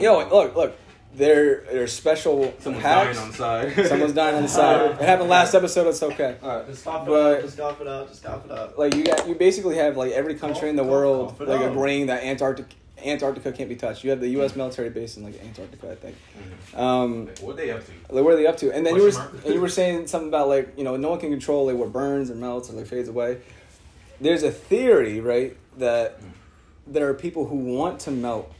yo, 0.00 0.18
look, 0.28 0.56
look, 0.56 0.76
there 1.14 1.60
there's 1.70 1.92
special 1.92 2.52
Someone's 2.58 2.84
hacks. 2.84 3.16
dying 3.16 3.24
on 3.24 3.30
the 3.30 3.36
side. 3.36 3.86
Someone's 3.88 4.12
dying 4.14 4.34
on 4.36 4.42
the 4.42 4.48
side. 4.48 4.90
It 4.92 5.00
happened 5.00 5.28
last 5.28 5.54
episode. 5.54 5.86
It's 5.88 6.02
okay. 6.02 6.36
All 6.42 6.56
right. 6.58 6.66
Just 6.66 6.84
cough 6.84 7.06
it 7.06 7.10
But- 7.10 7.36
out. 7.36 7.42
Just 7.42 7.56
cough 7.58 7.80
it 7.80 7.86
out. 7.88 8.08
Just 8.08 8.24
cough 8.24 8.44
it 8.46 8.50
out. 8.50 8.78
Like 8.78 8.94
you 8.96 9.04
got, 9.04 9.28
you 9.28 9.34
basically 9.34 9.76
have 9.76 9.96
like 9.96 10.12
every 10.12 10.34
country 10.34 10.68
in 10.70 10.76
the 10.76 10.82
Cough, 10.82 10.90
world 10.90 11.28
cough 11.30 11.40
it 11.42 11.48
like 11.48 11.60
out. 11.60 11.70
agreeing 11.70 12.06
that 12.06 12.24
Antarctica 12.24 12.74
Antarctica 13.04 13.52
can't 13.52 13.68
be 13.68 13.76
touched. 13.76 14.04
You 14.04 14.10
have 14.10 14.20
the 14.20 14.28
U.S. 14.30 14.56
military 14.56 14.90
base 14.90 15.16
in 15.16 15.24
like 15.24 15.42
Antarctica, 15.42 15.92
I 15.92 15.94
think. 15.94 16.16
Mm-hmm. 16.16 16.80
Um, 16.80 17.28
What 17.40 17.56
they 17.56 17.70
up 17.70 17.84
to? 17.84 17.92
Like, 18.10 18.24
what 18.24 18.32
are 18.32 18.36
they 18.36 18.46
up 18.46 18.56
to? 18.58 18.72
And 18.72 18.84
then 18.86 18.96
you 18.96 19.02
were 19.02 19.30
and 19.44 19.54
you 19.54 19.60
were 19.60 19.68
saying 19.68 20.06
something 20.06 20.28
about 20.28 20.48
like 20.48 20.74
you 20.76 20.84
know 20.84 20.96
no 20.96 21.10
one 21.10 21.20
can 21.20 21.30
control 21.30 21.66
like 21.66 21.76
what 21.76 21.92
burns 21.92 22.30
or 22.30 22.34
melts 22.34 22.70
or 22.70 22.74
like 22.74 22.86
fades 22.86 23.08
away. 23.08 23.38
There's 24.20 24.42
a 24.42 24.50
theory, 24.50 25.20
right, 25.20 25.56
that 25.78 26.20
mm. 26.20 26.30
there 26.86 27.08
are 27.08 27.14
people 27.14 27.46
who 27.46 27.56
want 27.56 28.00
to 28.00 28.10
melt 28.10 28.52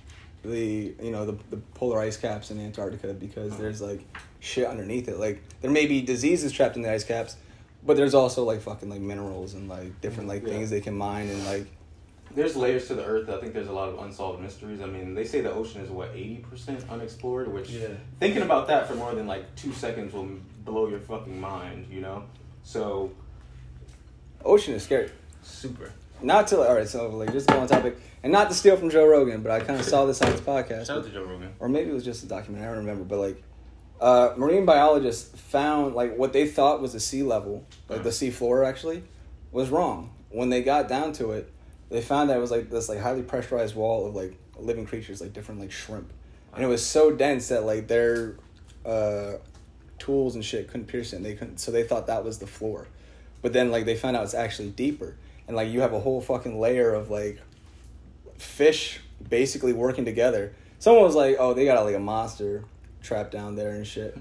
the 0.45 0.95
you 1.03 1.11
know 1.11 1.25
the, 1.25 1.39
the 1.51 1.57
polar 1.75 2.01
ice 2.01 2.17
caps 2.17 2.51
in 2.51 2.61
Antarctica 2.61 3.15
because 3.15 3.53
mm. 3.53 3.59
there's 3.59 3.81
like 3.81 4.05
shit 4.41 4.67
underneath 4.67 5.09
it. 5.09 5.19
Like 5.19 5.43
there 5.61 5.71
may 5.71 5.87
be 5.87 6.03
diseases 6.03 6.53
trapped 6.53 6.77
in 6.77 6.83
the 6.83 6.91
ice 6.91 7.05
caps, 7.05 7.37
but 7.85 7.97
there's 7.97 8.15
also 8.15 8.45
like 8.45 8.61
fucking 8.61 8.91
like 8.91 9.01
minerals 9.01 9.55
and 9.55 9.69
like 9.69 10.01
different 10.01 10.29
mm-hmm. 10.29 10.41
like 10.41 10.43
Yeah. 10.43 10.59
things 10.59 10.71
they 10.71 10.81
can 10.81 10.97
mine 10.97 11.29
and 11.29 11.45
like 11.47 11.67
There's 12.35 12.57
layers 12.57 12.89
to 12.89 12.95
the 12.95 13.05
earth. 13.05 13.29
I 13.31 13.39
think 13.39 13.53
there's 13.55 13.69
a 13.69 13.73
lot 13.73 13.89
of 13.89 13.99
unsolved 14.05 14.43
mysteries. 14.43 14.81
I 14.81 14.87
mean, 14.87 15.15
they 15.15 15.25
say 15.25 15.41
the 15.41 15.53
ocean 15.53 15.83
is 15.83 15.91
what 15.91 16.11
eighty 16.15 16.37
percent 16.37 16.85
unexplored, 16.91 17.53
which 17.53 17.71
Yeah. 17.71 17.89
thinking 18.19 18.43
about 18.43 18.67
that 18.69 18.89
for 18.89 18.95
more 18.97 19.15
than 19.15 19.27
like 19.27 19.55
two 19.55 19.73
seconds 19.73 20.13
will 20.13 20.29
blow 20.65 20.89
your 20.89 20.99
fucking 21.01 21.41
mind. 21.41 21.87
You 21.91 22.01
know, 22.01 22.25
so 22.65 23.13
ocean 24.45 24.75
is 24.75 24.83
scary. 24.83 25.11
super. 25.43 25.93
Not 26.23 26.47
to 26.49 26.61
all 26.67 26.75
right, 26.75 26.89
so 26.89 27.09
like 27.11 27.33
just 27.33 27.49
go 27.49 27.59
on 27.61 27.67
topic 27.67 27.99
and 28.23 28.33
not 28.33 28.49
to 28.49 28.55
steal 28.55 28.77
from 28.77 28.89
Joe 28.91 29.07
Rogan, 29.07 29.43
but 29.43 29.53
I 29.53 29.61
kind 29.61 29.79
of 29.79 29.85
saw 29.85 30.07
this 30.07 30.23
on 30.23 30.33
his 30.33 30.41
podcast. 30.41 30.87
Shout 30.87 30.99
out 30.99 31.05
to 31.05 31.11
Joe 31.11 31.25
Rogan. 31.25 31.53
or 31.61 31.69
maybe 31.69 31.91
it 31.91 31.95
was 31.95 32.05
just 32.05 32.25
a 32.25 32.27
documentary. 32.27 32.67
I 32.67 32.71
don't 32.71 32.79
remember, 32.87 33.05
but 33.05 33.19
like, 33.19 33.43
uh, 34.01 34.33
marine 34.37 34.65
biologists 34.65 35.39
found 35.39 35.95
like 35.95 36.17
what 36.17 36.33
they 36.33 36.47
thought 36.47 36.81
was 36.81 36.93
the 36.95 37.01
sea 37.01 37.23
level, 37.23 37.65
like 37.89 38.03
the 38.05 38.13
sea 38.13 38.31
floor 38.31 38.65
actually, 38.65 39.03
was 39.53 39.69
wrong. 39.71 40.11
When 40.31 40.49
they 40.49 40.63
got 40.63 40.89
down 40.89 41.13
to 41.15 41.33
it, 41.33 41.51
they 41.95 42.01
found 42.01 42.29
that 42.29 42.37
it 42.37 42.41
was 42.41 42.51
like 42.51 42.71
this 42.71 42.89
like 42.89 42.99
highly 42.99 43.23
pressurized 43.23 43.77
wall 43.77 44.09
of 44.09 44.17
like 44.17 44.37
living 44.59 44.85
creatures, 44.85 45.21
like 45.21 45.33
different 45.33 45.61
like 45.61 45.71
shrimp, 45.71 46.13
and 46.53 46.65
it 46.65 46.67
was 46.67 46.85
so 46.85 47.13
dense 47.13 47.49
that 47.49 47.63
like 47.63 47.87
their 47.87 48.35
uh, 48.85 49.35
tools 50.01 50.35
and 50.35 50.45
shit 50.45 50.67
couldn't 50.67 50.87
pierce 50.89 51.13
it. 51.13 51.17
And 51.17 51.25
they 51.25 51.35
couldn't, 51.35 51.59
so 51.59 51.71
they 51.71 51.85
thought 51.85 52.09
that 52.09 52.25
was 52.25 52.41
the 52.41 52.49
floor, 52.49 52.89
but 53.43 53.53
then 53.53 53.71
like 53.71 53.85
they 53.85 53.95
found 53.95 54.17
out 54.17 54.25
it's 54.25 54.35
actually 54.35 54.71
deeper, 54.71 55.15
and 55.47 55.57
like 55.57 55.71
you 55.71 55.83
have 55.83 55.93
a 55.93 56.01
whole 56.01 56.21
fucking 56.21 56.59
layer 56.59 56.93
of 56.93 57.11
like 57.11 57.41
fish 58.39 58.99
basically 59.29 59.73
working 59.73 60.05
together. 60.05 60.53
Someone 60.81 61.05
was 61.05 61.15
like, 61.15 61.37
"Oh, 61.39 61.55
they 61.55 61.65
got 61.65 61.81
like 61.85 61.95
a 61.95 62.01
monster 62.01 62.65
trapped 63.05 63.31
down 63.31 63.55
there 63.55 63.71
and 63.71 63.87
shit." 63.87 64.17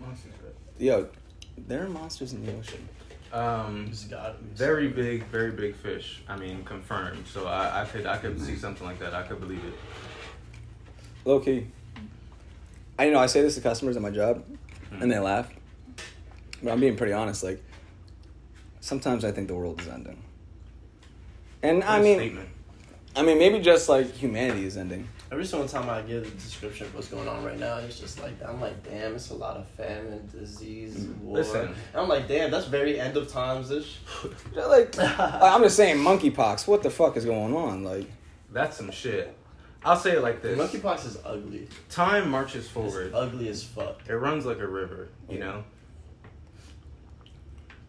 Yo, 0.78 1.10
there 1.58 1.86
are 1.86 1.90
monsters 1.90 2.34
in 2.34 2.46
the 2.46 2.56
ocean. 2.56 2.88
Um, 3.34 3.88
Just 3.90 4.12
gotta 4.12 4.36
be. 4.38 4.46
very 4.56 4.88
big, 4.90 5.26
very 5.26 5.52
big 5.52 5.76
fish. 5.76 6.22
I 6.30 6.38
mean, 6.38 6.64
confirmed. 6.64 7.26
So 7.28 7.48
I, 7.48 7.82
I 7.82 7.86
could, 7.86 8.06
I 8.06 8.18
could 8.18 8.40
see 8.40 8.56
something 8.56 8.86
like 8.86 9.00
that. 9.00 9.16
I 9.16 9.24
could 9.24 9.40
believe 9.40 9.64
it. 9.66 9.74
Low 11.26 11.40
key. 11.40 11.68
I 13.00 13.10
know 13.10 13.18
I 13.18 13.26
say 13.26 13.42
this 13.42 13.56
to 13.56 13.62
customers 13.62 13.96
at 13.96 14.04
my 14.04 14.12
job, 14.12 14.46
and 14.92 15.12
they 15.12 15.18
laugh. 15.18 15.50
But 16.62 16.74
I'm 16.74 16.80
being 16.80 16.96
pretty 16.96 17.14
honest. 17.14 17.44
Like, 17.44 17.62
sometimes 18.82 19.26
I 19.26 19.32
think 19.32 19.48
the 19.48 19.56
world 19.56 19.82
is 19.82 19.88
ending. 19.88 20.22
And 21.64 21.84
I 21.84 22.00
mean, 22.02 22.18
statement. 22.20 22.50
I 23.16 23.24
mean, 23.24 23.40
maybe 23.40 23.60
just 23.60 23.90
like 23.90 24.12
humanity 24.12 24.66
is 24.66 24.78
ending. 24.78 25.08
Every 25.34 25.46
single 25.46 25.68
time 25.68 25.90
I 25.90 26.04
give 26.04 26.26
the 26.26 26.30
description 26.30 26.86
of 26.86 26.94
what's 26.94 27.08
going 27.08 27.28
on 27.28 27.44
right 27.44 27.58
now, 27.58 27.78
it's 27.78 28.00
just 28.00 28.22
like 28.22 28.34
I'm 28.48 28.62
like, 28.62 28.84
damn, 28.88 29.16
it's 29.16 29.32
a 29.32 29.34
lot 29.34 29.58
of 29.58 29.68
famine, 29.70 30.30
disease, 30.32 30.96
mm. 30.96 31.18
war. 31.22 31.38
Listen. 31.38 31.62
And 31.70 31.76
I'm 31.96 32.08
like, 32.08 32.28
damn, 32.28 32.52
that's 32.52 32.68
very 32.68 33.00
end 33.00 33.18
of 33.18 33.30
times 33.30 33.72
ish. 33.72 33.98
Like, 34.56 34.94
I'm 35.00 35.64
just 35.64 35.76
saying, 35.76 35.98
monkeypox. 35.98 36.68
What 36.68 36.84
the 36.84 36.92
fuck 36.92 37.18
is 37.18 37.26
going 37.26 37.56
on? 37.56 37.84
Like, 37.84 38.08
That's 38.52 38.78
some 38.78 38.92
shit. 38.92 39.36
I'll 39.84 39.98
say 39.98 40.12
it 40.12 40.22
like 40.22 40.44
this: 40.44 40.56
Monkeypox 40.56 41.08
is 41.08 41.18
ugly. 41.26 41.68
time 41.90 42.30
marches 42.30 42.66
It's 42.66 42.70
forward. 42.70 43.12
ugly 43.16 43.50
as 43.50 43.64
fuck. 43.64 44.02
It 44.08 44.14
runs 44.14 44.46
like 44.46 44.60
a 44.60 44.68
river, 44.68 45.10
you 45.28 45.40
know. 45.40 45.64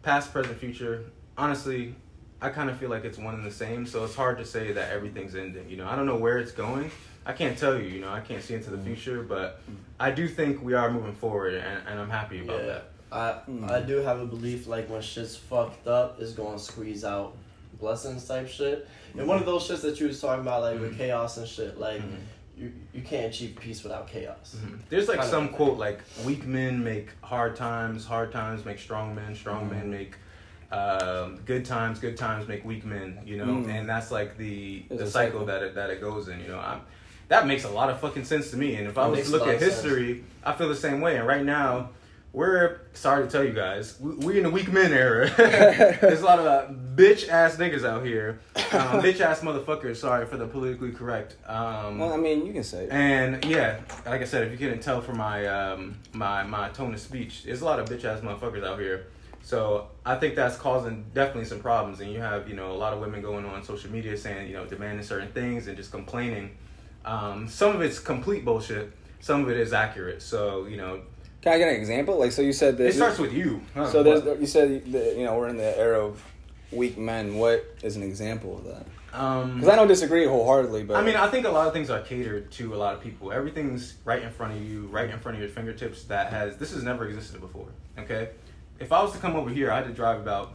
Past, 0.01 0.33
present, 0.33 0.57
future. 0.57 1.05
Honestly, 1.37 1.93
I 2.41 2.49
kind 2.49 2.71
of 2.71 2.77
feel 2.79 2.89
like 2.89 3.05
it's 3.05 3.19
one 3.19 3.35
and 3.35 3.45
the 3.45 3.51
same. 3.51 3.85
So 3.85 4.03
it's 4.03 4.15
hard 4.15 4.39
to 4.39 4.45
say 4.45 4.71
that 4.71 4.91
everything's 4.91 5.35
ending. 5.35 5.69
You 5.69 5.77
know, 5.77 5.87
I 5.87 5.95
don't 5.95 6.07
know 6.07 6.17
where 6.17 6.39
it's 6.39 6.51
going. 6.51 6.89
I 7.25 7.33
can't 7.33 7.57
tell 7.57 7.75
you. 7.79 7.87
You 7.87 8.01
know, 8.01 8.09
I 8.09 8.19
can't 8.19 8.43
see 8.43 8.53
into 8.53 8.69
the 8.69 8.77
future, 8.77 9.23
but 9.23 9.61
I 9.99 10.11
do 10.11 10.27
think 10.27 10.61
we 10.63 10.73
are 10.73 10.91
moving 10.91 11.13
forward, 11.15 11.55
and, 11.55 11.87
and 11.87 11.99
I'm 11.99 12.09
happy 12.09 12.41
about 12.41 12.59
Yeah, 12.61 12.65
that. 12.65 12.83
I 13.11 13.39
Mm. 13.49 13.69
I 13.71 13.81
do 13.81 13.97
have 13.97 14.19
a 14.19 14.25
belief 14.25 14.67
like 14.67 14.89
when 14.89 15.01
shit's 15.01 15.35
fucked 15.35 15.87
up, 15.87 16.19
it's 16.19 16.33
gonna 16.33 16.59
squeeze 16.59 17.03
out 17.03 17.35
blessings 17.79 18.27
type 18.27 18.47
shit. 18.47 18.87
And 19.17 19.27
one 19.27 19.37
of 19.39 19.45
those 19.45 19.67
shits 19.67 19.81
that 19.81 19.99
you 19.99 20.07
was 20.07 20.19
talking 20.19 20.41
about, 20.41 20.61
like 20.61 20.79
with 20.79 20.93
Mhm. 20.93 20.97
chaos 20.97 21.37
and 21.37 21.47
shit, 21.47 21.77
like 21.79 22.01
Mhm. 22.01 22.17
you 22.57 22.71
you 22.93 23.01
can't 23.01 23.33
achieve 23.33 23.55
peace 23.59 23.83
without 23.83 24.07
chaos. 24.07 24.55
Mhm. 24.59 24.79
There's 24.89 25.07
like 25.07 25.19
Kind 25.19 25.29
some 25.29 25.47
thing. 25.47 25.55
quote 25.57 25.77
like 25.77 25.99
weak 26.25 26.45
men 26.45 26.83
make 26.83 27.09
hard 27.21 27.55
times, 27.55 28.05
hard 28.05 28.31
times 28.31 28.65
make 28.65 28.79
strong 28.79 29.13
men, 29.15 29.35
strong 29.35 29.69
men 29.69 29.89
make 29.89 30.15
um, 30.71 31.37
good 31.45 31.63
times, 31.63 31.99
good 31.99 32.17
times 32.17 32.47
make 32.47 32.65
weak 32.65 32.83
men. 32.83 33.19
You 33.25 33.37
know, 33.37 33.45
Mm. 33.45 33.69
and 33.69 33.87
that's 33.89 34.11
like 34.11 34.35
the 34.37 34.83
There's 34.89 34.99
the 35.01 35.07
cycle, 35.07 35.41
cycle. 35.41 35.45
that 35.45 35.63
it, 35.63 35.75
that 35.75 35.89
it 35.89 36.01
goes 36.01 36.27
in. 36.27 36.39
You 36.41 36.49
know, 36.49 36.59
I'm, 36.59 36.81
that 37.27 37.47
makes 37.47 37.63
a 37.63 37.69
lot 37.69 37.89
of 37.89 37.99
fucking 37.99 38.25
sense 38.25 38.51
to 38.51 38.57
me. 38.57 38.75
And 38.75 38.87
if 38.87 38.97
I 38.97 39.07
was 39.07 39.25
to 39.25 39.31
look 39.31 39.47
at 39.47 39.55
of 39.55 39.59
sense. 39.59 39.81
history, 39.81 40.23
I 40.43 40.53
feel 40.53 40.69
the 40.69 40.75
same 40.75 41.01
way. 41.01 41.17
And 41.17 41.27
right 41.27 41.43
now. 41.43 41.89
We're 42.35 42.81
sorry 42.91 43.23
to 43.23 43.31
tell 43.31 43.45
you 43.45 43.53
guys, 43.53 43.97
we, 43.97 44.15
we 44.15 44.37
in 44.37 44.43
the 44.43 44.49
weak 44.49 44.69
men 44.69 44.91
era. 44.91 45.29
There's 45.37 46.19
a 46.19 46.25
lot 46.25 46.37
of 46.37 46.45
uh, 46.45 46.67
bitch 46.93 47.29
ass 47.29 47.55
niggas 47.55 47.85
out 47.85 48.05
here, 48.05 48.41
um, 48.57 48.61
bitch 49.01 49.21
ass 49.21 49.39
motherfuckers. 49.39 49.95
Sorry 49.95 50.25
for 50.25 50.35
the 50.35 50.45
politically 50.45 50.91
correct. 50.91 51.37
Um, 51.47 51.97
well, 51.97 52.11
I 52.11 52.17
mean, 52.17 52.45
you 52.45 52.51
can 52.51 52.65
say 52.65 52.87
it. 52.87 52.91
and 52.91 53.45
yeah, 53.45 53.79
like 54.05 54.19
I 54.19 54.25
said, 54.25 54.43
if 54.43 54.51
you 54.51 54.57
couldn't 54.57 54.81
tell 54.81 54.99
from 54.99 55.17
my 55.17 55.47
um, 55.47 55.95
my 56.11 56.43
my 56.43 56.67
tone 56.71 56.93
of 56.93 56.99
speech, 56.99 57.43
there's 57.45 57.61
a 57.61 57.65
lot 57.65 57.79
of 57.79 57.87
bitch 57.87 58.03
ass 58.03 58.19
motherfuckers 58.19 58.65
out 58.65 58.81
here. 58.81 59.07
So 59.41 59.87
I 60.05 60.15
think 60.15 60.35
that's 60.35 60.57
causing 60.57 61.05
definitely 61.13 61.45
some 61.45 61.59
problems. 61.59 62.01
And 62.01 62.11
you 62.11 62.19
have 62.19 62.49
you 62.49 62.55
know 62.57 62.73
a 62.73 62.75
lot 62.75 62.91
of 62.91 62.99
women 62.99 63.21
going 63.21 63.45
on 63.45 63.63
social 63.63 63.89
media 63.91 64.17
saying 64.17 64.47
you 64.47 64.55
know 64.55 64.65
demanding 64.65 65.05
certain 65.05 65.31
things 65.31 65.67
and 65.67 65.77
just 65.77 65.91
complaining. 65.91 66.57
Um, 67.05 67.47
some 67.47 67.75
of 67.75 67.81
it's 67.81 67.99
complete 67.99 68.43
bullshit. 68.43 68.91
Some 69.19 69.43
of 69.43 69.49
it 69.49 69.57
is 69.57 69.71
accurate. 69.73 70.21
So 70.21 70.65
you 70.65 70.77
know, 70.77 71.01
Can 71.41 71.53
I 71.53 71.57
get 71.57 71.69
an 71.69 71.75
example? 71.75 72.19
Like, 72.19 72.31
so 72.31 72.41
you 72.41 72.51
said 72.53 72.77
that. 72.77 72.87
it 72.87 72.93
starts 72.95 73.19
with 73.19 73.31
you. 73.33 73.61
huh? 73.73 73.89
So 73.89 74.03
there's, 74.03 74.23
you 74.39 74.47
said 74.47 74.91
that, 74.91 75.15
you 75.17 75.23
know 75.25 75.37
we're 75.37 75.47
in 75.49 75.57
the 75.57 75.77
era 75.77 76.03
of 76.03 76.21
weak 76.71 76.97
men. 76.97 77.35
What 77.37 77.63
is 77.83 77.95
an 77.95 78.03
example 78.03 78.57
of 78.57 78.63
that? 78.65 78.85
um, 79.13 79.55
Because 79.55 79.69
I 79.69 79.75
don't 79.75 79.87
disagree 79.87 80.25
wholeheartedly, 80.25 80.83
but 80.83 80.97
I 80.97 81.03
mean, 81.03 81.15
I 81.15 81.27
think 81.29 81.45
a 81.45 81.49
lot 81.49 81.67
of 81.67 81.73
things 81.73 81.89
are 81.89 82.01
catered 82.01 82.51
to 82.53 82.73
a 82.73 82.77
lot 82.77 82.95
of 82.95 83.01
people. 83.01 83.31
Everything's 83.31 83.95
right 84.03 84.21
in 84.21 84.29
front 84.31 84.53
of 84.53 84.61
you, 84.63 84.87
right 84.87 85.09
in 85.09 85.17
front 85.19 85.35
of 85.37 85.41
your 85.41 85.49
fingertips. 85.51 86.03
That 86.05 86.31
has 86.31 86.57
this 86.57 86.73
has 86.73 86.83
never 86.83 87.07
existed 87.07 87.39
before. 87.39 87.67
Okay, 87.99 88.29
if 88.79 88.91
I 88.91 89.01
was 89.01 89.11
to 89.13 89.19
come 89.19 89.35
over 89.35 89.49
here, 89.49 89.71
I 89.71 89.77
had 89.77 89.85
to 89.85 89.93
drive 89.93 90.19
about, 90.19 90.53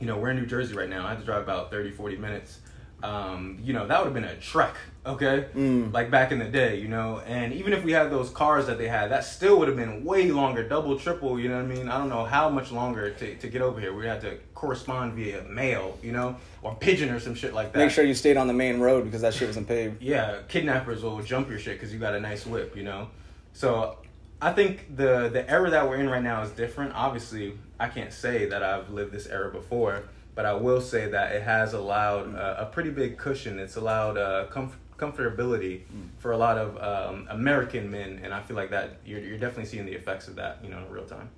you 0.00 0.06
know, 0.06 0.16
we're 0.16 0.30
in 0.30 0.36
New 0.36 0.46
Jersey 0.46 0.74
right 0.74 0.88
now. 0.88 1.06
I 1.06 1.10
had 1.10 1.20
to 1.20 1.24
drive 1.24 1.42
about 1.42 1.70
30, 1.70 1.92
40 1.92 2.16
minutes. 2.16 2.58
Um, 3.04 3.58
you 3.62 3.74
know, 3.74 3.86
that 3.86 3.98
would 3.98 4.06
have 4.06 4.14
been 4.14 4.24
a 4.24 4.36
trek. 4.36 4.74
Okay, 5.06 5.44
Mm. 5.54 5.92
like 5.92 6.10
back 6.10 6.32
in 6.32 6.38
the 6.38 6.46
day, 6.46 6.78
you 6.80 6.88
know. 6.88 7.20
And 7.26 7.52
even 7.52 7.74
if 7.74 7.84
we 7.84 7.92
had 7.92 8.10
those 8.10 8.30
cars 8.30 8.66
that 8.68 8.78
they 8.78 8.88
had, 8.88 9.10
that 9.10 9.24
still 9.24 9.58
would 9.58 9.68
have 9.68 9.76
been 9.76 10.02
way 10.02 10.30
longer, 10.30 10.66
double, 10.66 10.98
triple. 10.98 11.38
You 11.38 11.50
know 11.50 11.56
what 11.56 11.70
I 11.70 11.74
mean? 11.76 11.90
I 11.90 11.98
don't 11.98 12.08
know 12.08 12.24
how 12.24 12.48
much 12.48 12.72
longer 12.72 13.10
to, 13.10 13.34
to 13.34 13.48
get 13.48 13.60
over 13.60 13.78
here. 13.78 13.92
We 13.92 14.06
had 14.06 14.22
to 14.22 14.38
correspond 14.54 15.12
via 15.12 15.42
mail, 15.42 15.98
you 16.02 16.12
know, 16.12 16.36
or 16.62 16.74
pigeon 16.76 17.10
or 17.10 17.20
some 17.20 17.34
shit 17.34 17.52
like 17.52 17.74
that. 17.74 17.78
make 17.80 17.90
sure 17.90 18.02
you 18.06 18.14
stayed 18.14 18.38
on 18.38 18.46
the 18.46 18.54
main 18.54 18.80
road 18.80 19.04
because 19.04 19.20
that 19.20 19.34
shit 19.34 19.48
wasn't 19.48 19.68
paved. 19.68 20.00
Yeah, 20.00 20.38
kidnappers 20.48 21.02
will 21.02 21.20
jump 21.22 21.50
your 21.50 21.58
shit 21.58 21.74
because 21.78 21.92
you 21.92 21.98
got 21.98 22.14
a 22.14 22.20
nice 22.20 22.46
whip, 22.46 22.74
you 22.74 22.84
know. 22.84 23.08
So 23.52 23.98
I 24.40 24.54
think 24.54 24.96
the 24.96 25.28
the 25.28 25.48
era 25.50 25.68
that 25.68 25.86
we're 25.86 25.96
in 25.96 26.08
right 26.08 26.22
now 26.22 26.40
is 26.42 26.50
different. 26.52 26.94
Obviously, 26.94 27.58
I 27.78 27.88
can't 27.88 28.12
say 28.12 28.46
that 28.46 28.62
I've 28.62 28.88
lived 28.88 29.12
this 29.12 29.26
era 29.26 29.50
before, 29.50 30.04
but 30.34 30.46
I 30.46 30.54
will 30.54 30.80
say 30.80 31.08
that 31.08 31.32
it 31.32 31.42
has 31.42 31.74
allowed 31.74 32.34
uh, 32.34 32.56
a 32.58 32.66
pretty 32.66 32.90
big 32.90 33.16
cushion. 33.18 33.58
It's 33.58 33.76
allowed 33.76 34.18
uh, 34.18 34.46
comf- 34.50 34.74
comfortability 34.98 35.82
for 36.18 36.32
a 36.32 36.36
lot 36.36 36.58
of 36.58 36.76
um, 36.82 37.26
American 37.30 37.90
men, 37.90 38.20
and 38.22 38.34
I 38.34 38.40
feel 38.40 38.56
like 38.56 38.70
that 38.70 38.98
you're 39.04 39.20
you're 39.20 39.38
definitely 39.38 39.66
seeing 39.66 39.86
the 39.86 39.94
effects 39.94 40.28
of 40.28 40.36
that, 40.36 40.58
you 40.62 40.70
know, 40.70 40.78
in 40.78 40.90
real 40.90 41.06
time. 41.06 41.30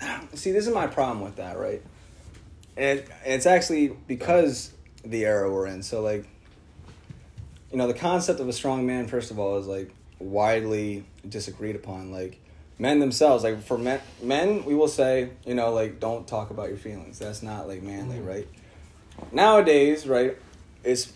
See, 0.34 0.52
this 0.52 0.66
is 0.66 0.74
my 0.74 0.86
problem 0.86 1.20
with 1.20 1.36
that, 1.36 1.58
right? 1.58 1.82
And 2.76 3.00
it, 3.00 3.08
it's 3.24 3.46
actually 3.46 3.88
because 4.08 4.72
the 5.04 5.24
era 5.24 5.52
we're 5.52 5.66
in. 5.66 5.82
So, 5.82 6.00
like, 6.02 6.26
you 7.70 7.78
know, 7.78 7.86
the 7.86 7.94
concept 7.94 8.40
of 8.40 8.48
a 8.48 8.52
strong 8.52 8.86
man, 8.86 9.06
first 9.06 9.30
of 9.30 9.38
all, 9.38 9.58
is 9.58 9.66
like 9.66 9.94
widely 10.18 11.04
disagreed 11.28 11.76
upon. 11.76 12.10
Like, 12.10 12.40
men 12.78 12.98
themselves, 12.98 13.44
like, 13.44 13.62
for 13.62 13.78
men, 13.78 14.00
men, 14.22 14.64
we 14.64 14.74
will 14.74 14.88
say, 14.88 15.30
you 15.46 15.54
know, 15.54 15.72
like, 15.72 16.00
don't 16.00 16.26
talk 16.26 16.50
about 16.50 16.68
your 16.68 16.78
feelings. 16.78 17.18
That's 17.18 17.42
not 17.42 17.68
like 17.68 17.82
manly, 17.82 18.20
right? 18.20 18.48
Nowadays, 19.32 20.06
right, 20.06 20.36
it's 20.82 21.12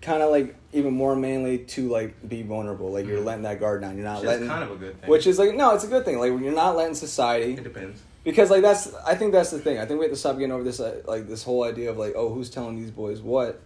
kind 0.00 0.22
of 0.22 0.30
like 0.30 0.56
even 0.72 0.92
more 0.94 1.14
manly 1.14 1.58
to 1.58 1.88
like 1.88 2.26
be 2.28 2.42
vulnerable. 2.42 2.90
Like, 2.92 3.06
you're 3.06 3.20
Mhm. 3.20 3.24
letting 3.24 3.42
that 3.42 3.60
guard 3.60 3.82
down. 3.82 3.96
You're 3.96 4.04
not 4.06 4.16
Which 4.16 4.22
is 4.24 4.26
letting. 4.28 4.48
kind 4.48 4.64
of 4.64 4.70
a 4.72 4.76
good 4.76 5.00
thing. 5.00 5.10
Which 5.10 5.26
is 5.26 5.38
like 5.38 5.54
no, 5.54 5.74
it's 5.74 5.84
a 5.84 5.88
good 5.88 6.04
thing. 6.04 6.18
Like 6.18 6.30
you're 6.30 6.52
not 6.54 6.76
letting 6.76 6.94
society 6.94 7.52
it 7.54 7.62
depends. 7.62 8.00
because 8.24 8.50
like 8.50 8.62
that's 8.62 8.92
I 9.06 9.14
think 9.14 9.32
that's 9.32 9.50
the 9.50 9.58
thing. 9.58 9.78
I 9.78 9.84
think 9.86 10.00
we 10.00 10.06
have 10.06 10.12
to 10.12 10.18
stop 10.18 10.36
getting 10.38 10.50
over 10.52 10.64
this 10.64 10.80
uh, 10.80 11.02
like 11.06 11.28
this 11.28 11.42
whole 11.44 11.62
idea 11.62 11.90
of 11.90 11.98
like 11.98 12.14
oh 12.16 12.32
who's 12.32 12.48
telling 12.50 12.76
these 12.80 12.90
boys 12.90 13.20
what, 13.20 13.60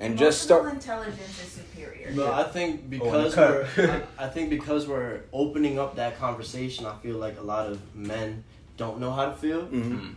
and 0.00 0.18
just 0.18 0.42
start. 0.42 0.72
intelligence 0.72 1.20
is 1.42 1.52
superior. 1.52 2.10
No, 2.12 2.32
I 2.32 2.44
think 2.44 2.80
Oh, 2.80 2.88
because 2.88 3.36
we're. 3.36 3.68
I, 4.18 4.24
I 4.24 4.28
think 4.28 4.50
because 4.50 4.88
we're 4.88 5.20
opening 5.32 5.78
up 5.78 5.96
that 5.96 6.18
conversation, 6.18 6.86
I 6.86 6.96
feel 6.96 7.16
like 7.18 7.38
a 7.38 7.42
lot 7.42 7.66
of 7.66 7.78
men 7.94 8.42
don't 8.76 8.98
know 8.98 9.12
how 9.12 9.26
to 9.26 9.32
feel, 9.32 9.62
Mhm. 9.66 9.82
Mm. 10.00 10.14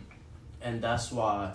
and 0.62 0.82
that's 0.82 1.12
why 1.12 1.52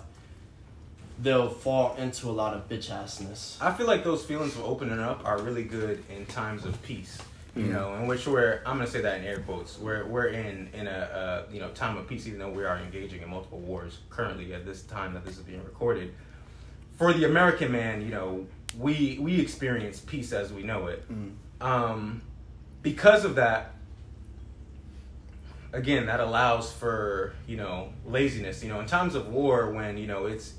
they'll 1.22 1.50
fall 1.50 1.96
into 1.96 2.28
a 2.28 2.32
lot 2.32 2.54
of 2.54 2.68
bitch 2.68 2.88
assness. 2.90 3.56
I 3.60 3.72
feel 3.72 3.86
like 3.86 4.04
those 4.04 4.24
feelings 4.24 4.54
of 4.56 4.64
opening 4.64 4.98
up 5.00 5.22
are 5.26 5.38
really 5.42 5.64
good 5.64 6.02
in 6.08 6.24
times 6.26 6.64
of 6.64 6.80
peace. 6.82 7.18
You 7.56 7.64
Mhm. 7.64 7.72
know, 7.72 7.94
in 7.96 8.06
which 8.06 8.26
we're 8.28 8.62
I'm 8.64 8.78
gonna 8.78 8.86
say 8.88 9.00
that 9.00 9.18
in 9.18 9.24
air 9.26 9.40
quotes. 9.40 9.76
We're 9.76 10.06
we're 10.06 10.28
in 10.28 10.68
in 10.72 10.86
a 10.86 10.90
uh, 11.48 11.52
you 11.52 11.58
know 11.60 11.68
time 11.70 11.96
of 11.96 12.06
peace, 12.06 12.26
even 12.28 12.38
though 12.38 12.48
we 12.52 12.64
are 12.64 12.78
engaging 12.78 13.22
in 13.22 13.28
multiple 13.28 13.58
wars 13.58 13.98
currently 14.08 14.54
at 14.54 14.64
this 14.64 14.82
time 14.84 15.12
that 15.14 15.24
this 15.26 15.36
is 15.36 15.42
being 15.42 15.62
recorded. 15.64 16.14
For 17.00 17.14
the 17.14 17.24
American 17.24 17.72
man, 17.72 18.02
you 18.02 18.10
know, 18.10 18.44
we 18.78 19.18
we 19.18 19.40
experience 19.40 20.00
peace 20.00 20.34
as 20.34 20.52
we 20.52 20.62
know 20.62 20.88
it. 20.88 21.02
Mhm. 21.10 21.30
Um, 21.62 22.20
because 22.82 23.24
of 23.24 23.36
that, 23.36 23.72
again, 25.72 26.04
that 26.04 26.20
allows 26.20 26.70
for 26.70 27.32
you 27.46 27.56
know 27.56 27.94
laziness. 28.06 28.62
You 28.62 28.68
know, 28.68 28.80
in 28.80 28.86
times 28.86 29.14
of 29.14 29.28
war, 29.28 29.70
when 29.70 29.96
you 29.96 30.06
know 30.06 30.26
it's 30.26 30.52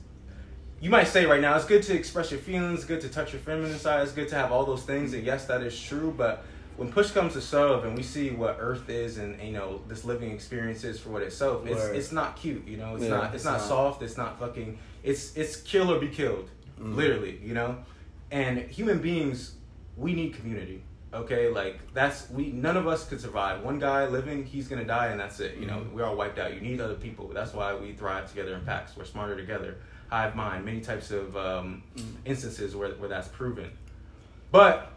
you 0.79 0.89
might 0.89 1.07
say 1.07 1.27
right 1.27 1.41
now 1.41 1.55
it's 1.55 1.65
good 1.65 1.83
to 1.83 1.93
express 1.93 2.31
your 2.31 2.39
feelings, 2.39 2.85
good 2.85 3.01
to 3.01 3.09
touch 3.09 3.33
your 3.33 3.41
feminine 3.43 3.77
side, 3.77 4.01
it's 4.01 4.11
good 4.13 4.27
to 4.29 4.35
have 4.35 4.51
all 4.51 4.65
those 4.65 4.81
things, 4.81 5.13
and 5.13 5.23
yes, 5.23 5.45
that 5.45 5.61
is 5.61 5.79
true. 5.79 6.11
But 6.17 6.43
when 6.75 6.91
push 6.91 7.11
comes 7.11 7.33
to 7.33 7.41
shove, 7.41 7.85
and 7.85 7.95
we 7.95 8.01
see 8.01 8.31
what 8.31 8.57
Earth 8.59 8.89
is, 8.89 9.19
and 9.19 9.39
you 9.43 9.53
know 9.53 9.81
this 9.87 10.03
living 10.05 10.31
experience 10.31 10.83
is 10.83 10.99
for 10.99 11.09
what 11.11 11.21
itself, 11.21 11.67
it's 11.67 11.75
Word. 11.75 11.95
it's 11.95 12.11
not 12.11 12.35
cute. 12.35 12.67
You 12.67 12.77
know, 12.77 12.95
it's 12.95 13.03
Yeah, 13.03 13.09
not 13.11 13.25
it's, 13.25 13.35
it's 13.35 13.45
not, 13.45 13.59
not. 13.59 13.67
soft. 13.67 14.01
It's 14.01 14.17
not 14.17 14.39
fucking. 14.39 14.79
It's 15.03 15.35
it's 15.35 15.55
kill 15.57 15.91
or 15.91 15.99
be 15.99 16.07
killed, 16.09 16.49
Mhm. 16.79 16.95
literally. 16.95 17.39
You 17.43 17.53
know, 17.53 17.77
and 18.31 18.59
human 18.59 18.99
beings, 18.99 19.55
we 19.97 20.13
need 20.13 20.35
community. 20.35 20.83
Okay, 21.13 21.49
like 21.49 21.79
that's 21.93 22.29
we 22.29 22.51
none 22.51 22.77
of 22.77 22.87
us 22.87 23.07
could 23.07 23.19
survive. 23.19 23.63
One 23.63 23.79
guy 23.79 24.05
living, 24.07 24.45
he's 24.45 24.67
gonna 24.67 24.85
die, 24.85 25.07
and 25.07 25.19
that's 25.19 25.39
it. 25.41 25.57
You 25.57 25.65
know, 25.65 25.79
Mhm. 25.79 25.91
we're 25.93 26.05
all 26.05 26.15
wiped 26.15 26.39
out. 26.39 26.53
You 26.53 26.61
need 26.61 26.79
other 26.79 26.95
people. 26.95 27.27
That's 27.33 27.53
why 27.53 27.75
we 27.75 27.93
thrive 27.93 28.29
together 28.29 28.53
in 28.55 28.61
packs. 28.61 28.95
We're 28.95 29.03
smarter 29.05 29.35
together. 29.35 29.75
Hive 30.09 30.35
mind. 30.35 30.63
Many 30.65 30.81
types 30.81 31.11
of 31.11 31.35
um, 31.35 31.83
Mhm. 31.97 32.03
instances 32.25 32.75
where 32.75 32.89
where 32.91 33.09
that's 33.09 33.27
proven. 33.29 33.71
But 34.51 34.91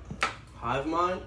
Hive 0.56 0.86
mind. 0.86 1.20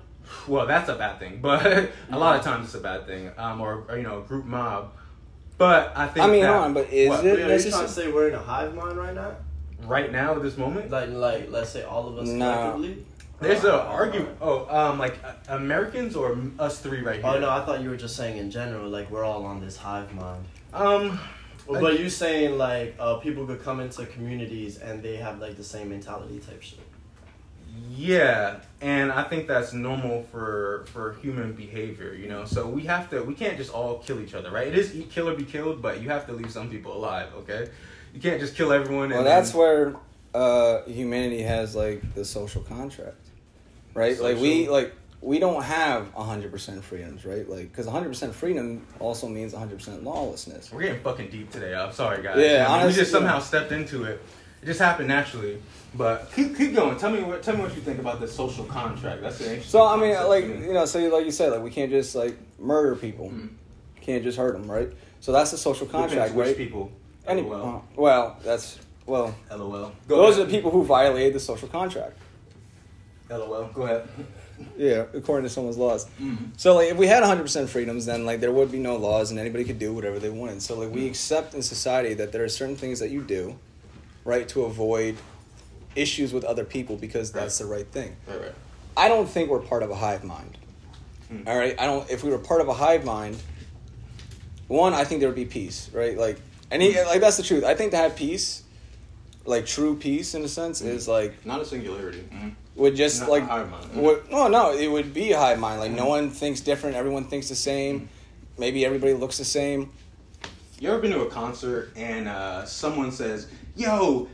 well, 0.47 0.65
that's 0.65 0.89
a 0.89 0.95
bad 0.95 1.19
thing. 1.19 1.39
But 1.41 1.89
a 2.11 2.17
lot 2.17 2.37
of 2.37 2.43
times 2.43 2.65
it's 2.67 2.75
a 2.75 2.79
bad 2.79 3.05
thing. 3.07 3.31
Um, 3.37 3.59
or, 3.61 3.85
or 3.89 3.97
you 3.97 4.03
know, 4.03 4.19
a 4.19 4.23
group 4.23 4.45
mob. 4.45 4.93
But 5.57 5.93
I 5.95 6.07
think 6.07 6.25
I 6.25 6.29
mean, 6.29 6.41
that, 6.43 6.53
hold 6.53 6.63
on, 6.65 6.73
but 6.73 6.91
is 6.91 7.09
What? 7.09 7.25
it 7.25 7.37
Wait, 7.37 7.43
are 7.43 7.57
you 7.57 7.71
trying 7.71 7.85
to 7.85 7.91
say 7.91 8.11
we're 8.11 8.27
in 8.29 8.35
a 8.35 8.39
hive 8.39 8.75
mind 8.75 8.97
right 8.97 9.15
now? 9.15 9.35
right 9.83 10.11
now 10.11 10.35
at 10.35 10.41
this 10.41 10.57
moment? 10.57 10.91
Like, 10.91 11.09
like, 11.09 11.49
let's 11.49 11.69
say 11.69 11.83
all 11.83 12.07
of 12.07 12.17
us 12.17 12.27
No. 12.27 12.53
collectively. 12.53 13.05
There's 13.39 13.63
an 13.63 13.71
argument. 13.71 14.37
Oh, 14.41 14.65
um, 14.75 14.97
like 14.97 15.23
uh, 15.23 15.33
Americans 15.49 16.15
or 16.15 16.35
us 16.57 16.79
three 16.79 17.01
right 17.01 17.17
here. 17.17 17.25
Oh 17.25 17.39
no, 17.39 17.49
I 17.49 17.63
thought 17.63 17.81
you 17.81 17.89
were 17.89 17.97
just 17.97 18.15
saying 18.15 18.37
in 18.37 18.49
general, 18.49 18.89
like 18.89 19.11
we're 19.11 19.23
all 19.23 19.45
on 19.45 19.61
this 19.61 19.77
hive 19.77 20.11
mind. 20.13 20.45
Um, 20.73 21.19
Well, 21.67 21.81
but 21.81 21.99
you 21.99 22.09
saying 22.09 22.57
like 22.57 22.95
uh, 22.97 23.15
people 23.17 23.45
could 23.45 23.61
come 23.61 23.79
into 23.79 24.05
communities 24.07 24.77
and 24.77 25.03
they 25.03 25.17
have 25.17 25.39
like 25.39 25.55
the 25.55 25.63
same 25.63 25.89
mentality 25.89 26.39
type 26.39 26.63
shit. 26.63 26.79
Yeah, 27.95 28.57
and 28.81 29.11
I 29.11 29.23
think 29.23 29.47
that's 29.47 29.73
normal 29.73 30.23
for 30.23 30.85
for 30.93 31.13
human 31.21 31.53
behavior, 31.53 32.13
you 32.13 32.29
know. 32.29 32.45
So 32.45 32.67
we 32.67 32.83
have 32.83 33.09
to 33.09 33.23
we 33.23 33.33
can't 33.33 33.57
just 33.57 33.71
all 33.73 33.99
kill 33.99 34.19
each 34.19 34.33
other, 34.33 34.51
right? 34.51 34.67
It 34.67 34.77
is 34.77 34.95
eat, 34.95 35.09
kill 35.09 35.29
or 35.29 35.35
be 35.35 35.43
killed, 35.43 35.81
but 35.81 36.01
you 36.01 36.09
have 36.09 36.25
to 36.27 36.33
leave 36.33 36.51
some 36.51 36.69
people 36.69 36.95
alive, 36.95 37.29
okay? 37.39 37.69
You 38.13 38.21
can't 38.21 38.39
just 38.39 38.55
kill 38.55 38.71
everyone. 38.71 39.09
Well, 39.09 39.19
and 39.19 39.27
that's 39.27 39.51
then- 39.51 39.59
where 39.59 39.95
uh, 40.33 40.83
humanity 40.83 41.41
has 41.41 41.75
like 41.75 42.13
the 42.13 42.23
social 42.23 42.61
contract, 42.61 43.25
right? 43.93 44.19
Like 44.19 44.37
we 44.37 44.69
like 44.69 44.93
we 45.21 45.39
don't 45.39 45.63
have 45.63 46.13
hundred 46.13 46.51
percent 46.51 46.83
freedoms, 46.83 47.25
right? 47.25 47.49
Like 47.49 47.71
because 47.71 47.87
hundred 47.87 48.09
percent 48.09 48.35
freedom 48.35 48.85
also 48.99 49.27
means 49.27 49.53
hundred 49.53 49.79
percent 49.79 50.03
lawlessness. 50.03 50.71
we're 50.71 50.81
getting 50.81 51.01
fucking 51.01 51.29
deep 51.29 51.51
today. 51.51 51.73
I'm 51.73 51.91
sorry, 51.91 52.21
guys. 52.21 52.37
Yeah, 52.37 52.67
I 52.69 52.77
mean, 52.77 52.87
we 52.87 52.93
just 52.93 53.11
somehow 53.11 53.35
yeah. 53.35 53.43
stepped 53.43 53.71
into 53.71 54.03
it. 54.03 54.21
It 54.61 54.65
just 54.65 54.79
happened 54.79 55.07
naturally. 55.07 55.61
But 55.97 56.31
keep 56.35 56.55
keep 56.55 56.75
going. 56.75 56.97
Tell 56.97 57.09
me 57.11 57.23
what 57.23 57.41
tell 57.41 57.55
me 57.55 57.63
what 57.63 57.75
you 57.75 57.81
think 57.81 57.99
about 57.99 58.19
this 58.19 58.33
social 58.35 58.65
contract. 58.65 59.21
That's 59.21 59.39
an 59.39 59.45
interesting. 59.47 59.69
So 59.71 59.85
I 59.85 59.95
mean, 59.97 60.13
like 60.27 60.45
you 60.45 60.73
know, 60.73 60.85
so 60.85 60.99
like 61.09 61.25
you 61.25 61.31
said, 61.31 61.51
like 61.51 61.61
we 61.63 61.71
can't 61.71 61.89
just 61.89 62.13
like 62.15 62.37
murder 62.59 62.95
people, 62.95 63.29
Mhm. 63.29 63.49
can't 64.01 64.23
just 64.23 64.37
hurt 64.37 64.53
them, 64.53 64.69
right? 64.69 64.89
So 65.21 65.31
that's 65.31 65.51
the 65.51 65.57
social 65.57 65.87
Depends 65.87 66.13
contract, 66.13 66.35
which 66.35 66.47
right? 66.47 66.57
people. 66.57 66.91
Any, 67.25 67.41
LOL. 67.41 67.65
uh, 67.67 67.79
well, 67.95 68.37
that's 68.43 68.79
well, 69.05 69.35
LOL. 69.51 69.91
those 70.07 70.37
are 70.37 70.45
the 70.45 70.51
people 70.51 70.71
who 70.71 70.83
violated 70.83 71.33
the 71.33 71.39
social 71.39 71.67
contract. 71.67 72.17
LOL. 73.29 73.69
Go 73.73 73.83
ahead. 73.83 74.07
Yeah, 74.77 75.05
according 75.13 75.43
to 75.43 75.49
someone's 75.49 75.77
laws. 75.77 76.05
Mm-hmm. 76.21 76.45
So 76.57 76.75
like 76.75 76.89
if 76.89 76.97
we 76.97 77.05
had 77.07 77.21
100% 77.23 77.67
freedoms 77.69 78.05
then 78.05 78.25
like 78.25 78.39
there 78.39 78.51
would 78.51 78.71
be 78.71 78.79
no 78.79 78.95
laws 78.95 79.29
and 79.31 79.39
anybody 79.39 79.63
could 79.65 79.77
do 79.79 79.93
whatever 79.93 80.17
they 80.19 80.29
wanted. 80.29 80.61
So 80.61 80.79
like 80.79 80.91
we 80.91 81.01
Mm. 81.01 81.07
accept 81.09 81.53
in 81.53 81.61
society 81.61 82.13
that 82.15 82.31
there 82.31 82.43
are 82.43 82.49
certain 82.49 82.75
things 82.75 82.99
that 82.99 83.09
you 83.11 83.21
do 83.21 83.57
right 84.25 84.47
to 84.49 84.63
avoid 84.63 85.15
issues 85.97 86.33
with 86.33 86.43
other 86.43 86.63
people 86.63 86.95
because 86.95 87.31
that's 87.31 87.57
the 87.57 87.65
right 87.65 87.87
thing. 87.87 88.15
Right, 88.27 88.41
right. 88.41 88.53
I 88.95 89.07
don't 89.07 89.27
think 89.27 89.49
we're 89.49 89.59
part 89.59 89.83
of 89.83 89.91
a 89.91 89.95
hive 89.95 90.23
mind. 90.23 90.57
Hmm. 91.29 91.47
All 91.47 91.57
right? 91.57 91.79
I 91.79 91.85
don't 91.85 92.09
if 92.09 92.23
we 92.23 92.29
were 92.29 92.39
part 92.39 92.61
of 92.61 92.67
a 92.67 92.73
hive 92.73 93.03
mind 93.05 93.37
one 94.67 94.93
I 94.93 95.03
think 95.05 95.21
there 95.21 95.29
would 95.29 95.35
be 95.35 95.45
peace, 95.45 95.89
right? 95.93 96.17
Like 96.17 96.39
any 96.71 96.93
like 97.03 97.21
that's 97.21 97.37
the 97.37 97.43
truth. 97.43 97.63
I 97.63 97.73
think 97.73 97.91
to 97.91 97.97
have 97.97 98.15
peace 98.15 98.63
like 99.45 99.65
true 99.65 99.95
peace 99.95 100.35
in 100.35 100.43
a 100.43 100.47
sense 100.47 100.81
hmm. 100.81 100.87
is 100.87 101.07
like 101.07 101.45
Not 101.45 101.61
a 101.61 101.65
singularity. 101.65 102.19
Hmm. 102.31 102.49
would 102.75 102.95
just 102.95 103.21
Not 103.21 103.29
like 103.29 103.43
a 103.43 103.47
hive 103.47 103.71
mind. 103.71 103.85
Hmm. 103.85 104.01
would, 104.01 104.31
no 104.31 104.47
no 104.47 104.73
it 104.73 104.87
would 104.87 105.13
be 105.13 105.31
a 105.31 105.39
hive 105.39 105.59
mind 105.59 105.79
like 105.79 105.91
no 105.91 106.07
one 106.07 106.29
thinks 106.29 106.59
different 106.61 106.95
everyone 106.95 107.23
thinks 107.25 107.49
the 107.49 107.55
same 107.55 108.09
maybe 108.57 108.85
everybody 108.85 109.13
looks 109.13 109.37
the 109.37 109.45
same 109.45 109.89
You 110.79 110.89
ever 110.89 110.99
been 110.99 111.11
to 111.11 111.21
a 111.21 111.29
concert 111.29 111.93
and 111.95 112.27
uh, 112.27 112.65
someone 112.65 113.11
says, 113.11 113.47
"Yo, 113.75 114.27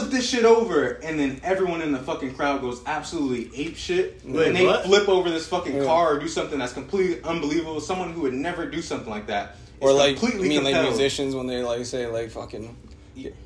flip 0.00 0.10
this 0.10 0.28
shit 0.28 0.44
over," 0.44 0.98
and 1.02 1.18
then 1.18 1.40
everyone 1.44 1.80
in 1.82 1.92
the 1.92 1.98
fucking 1.98 2.34
crowd 2.34 2.60
goes 2.60 2.80
absolutely 2.86 3.50
ape 3.58 3.76
shit, 3.76 4.20
Wait, 4.24 4.48
and 4.48 4.56
they 4.56 4.66
what? 4.66 4.84
flip 4.84 5.08
over 5.08 5.30
this 5.30 5.46
fucking 5.46 5.76
Yeah. 5.76 5.84
car 5.84 6.14
or 6.14 6.18
do 6.18 6.28
something 6.28 6.58
that's 6.58 6.72
completely 6.72 7.22
unbelievable. 7.22 7.80
Someone 7.80 8.12
who 8.12 8.22
would 8.22 8.34
never 8.34 8.66
do 8.66 8.82
something 8.82 9.10
like 9.10 9.26
that. 9.28 9.56
or 9.80 9.92
like 9.92 10.18
completely 10.18 10.56
I 10.58 10.62
mean 10.62 10.72
like 10.72 10.82
musicians 10.82 11.34
when 11.34 11.46
they 11.46 11.62
like 11.62 11.84
say 11.84 12.06
like 12.06 12.30
fucking 12.30 12.74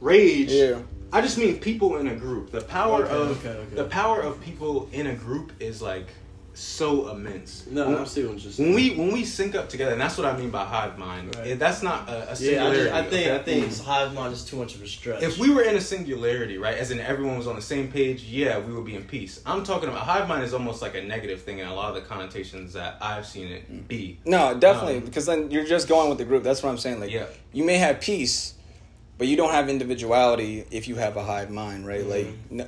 rage. 0.01 0.51
Yeah. 0.51 0.79
I 1.13 1.21
just 1.23 1.39
mean 1.39 1.59
people 1.59 1.97
in 1.97 2.07
a 2.07 2.15
group. 2.15 2.51
The 2.53 2.61
power 2.61 3.05
Okay, 3.05 3.15
of 3.15 3.39
okay, 3.45 3.49
okay. 3.59 3.75
the 3.77 3.85
power 3.85 4.21
of 4.21 4.41
people 4.41 4.89
in 4.93 5.07
a 5.09 5.15
group 5.15 5.53
is 5.59 5.81
like 5.81 6.07
so 6.59 7.09
immense. 7.11 7.64
No, 7.71 7.87
when, 7.88 7.99
I'm 7.99 8.07
see 8.07 8.25
what 8.25 8.42
you're 8.42 8.53
when 8.66 8.75
we 8.75 8.94
when 8.97 9.12
we 9.12 9.25
sync 9.25 9.55
up 9.55 9.68
together, 9.68 9.92
and 9.92 10.01
that's 10.01 10.16
what 10.18 10.27
I 10.27 10.37
mean 10.37 10.51
by 10.51 10.64
hive 10.64 10.99
mind. 10.99 11.35
Right. 11.37 11.49
it- 11.49 11.59
that's 11.59 11.83
not 11.83 12.09
a, 12.09 12.33
a 12.33 12.37
yeah, 12.38 12.66
I, 12.66 12.75
just, 12.75 12.92
I 12.92 13.03
think 13.03 13.27
okay? 13.27 13.35
I 13.37 13.38
think 13.42 13.79
hive 13.79 14.12
mind 14.14 14.33
is 14.35 14.44
too 14.44 14.57
much 14.57 14.75
of 14.75 14.83
a 14.83 14.87
stretch. 14.87 15.23
If 15.23 15.38
we 15.38 15.51
were 15.51 15.62
in 15.62 15.77
a 15.77 15.81
singularity, 15.81 16.59
right, 16.59 16.77
as 16.77 16.90
in 16.90 17.01
everyone 17.01 17.38
was 17.38 17.47
on 17.47 17.57
the 17.57 17.62
same 17.62 17.90
page, 17.90 18.23
yeah, 18.25 18.59
we 18.59 18.73
would 18.75 18.85
be 18.85 18.94
in 18.97 19.05
peace. 19.05 19.40
I'm 19.47 19.62
talking 19.64 19.88
about 19.88 20.03
hive 20.03 20.29
mind 20.29 20.42
is 20.44 20.53
almost 20.53 20.83
like 20.83 20.94
a 20.97 21.03
negative 21.03 21.42
thing 21.42 21.59
in 21.61 21.66
a 21.68 21.75
lot 21.75 21.88
of 21.90 21.94
the 22.03 22.09
connotations 22.09 22.73
that 22.73 22.99
I've 23.01 23.27
seen 23.27 23.49
it 23.53 23.87
be. 23.88 24.18
no 24.25 24.59
definitely 24.59 24.97
Um, 24.99 25.05
because 25.05 25.27
then 25.27 25.51
you're 25.51 25.64
just 25.66 25.88
going 25.88 26.09
with 26.09 26.18
the 26.18 26.25
group 26.25 26.42
that's 26.42 26.62
what 26.62 26.71
I'm 26.71 26.79
saying 26.79 27.01
like 27.01 27.11
Yeah. 27.11 27.27
you 27.53 27.64
may 27.64 27.77
have 27.79 28.01
peace 28.01 28.55
but 29.16 29.27
you 29.27 29.37
don't 29.37 29.53
have 29.53 29.68
individuality 29.68 30.64
if 30.71 30.87
you 30.88 30.94
have 30.97 31.16
a 31.16 31.23
hive 31.25 31.51
mind 31.51 31.87
right 31.87 32.05
like 32.07 32.27
Mm-hmm. 32.27 32.57
no, 32.59 32.66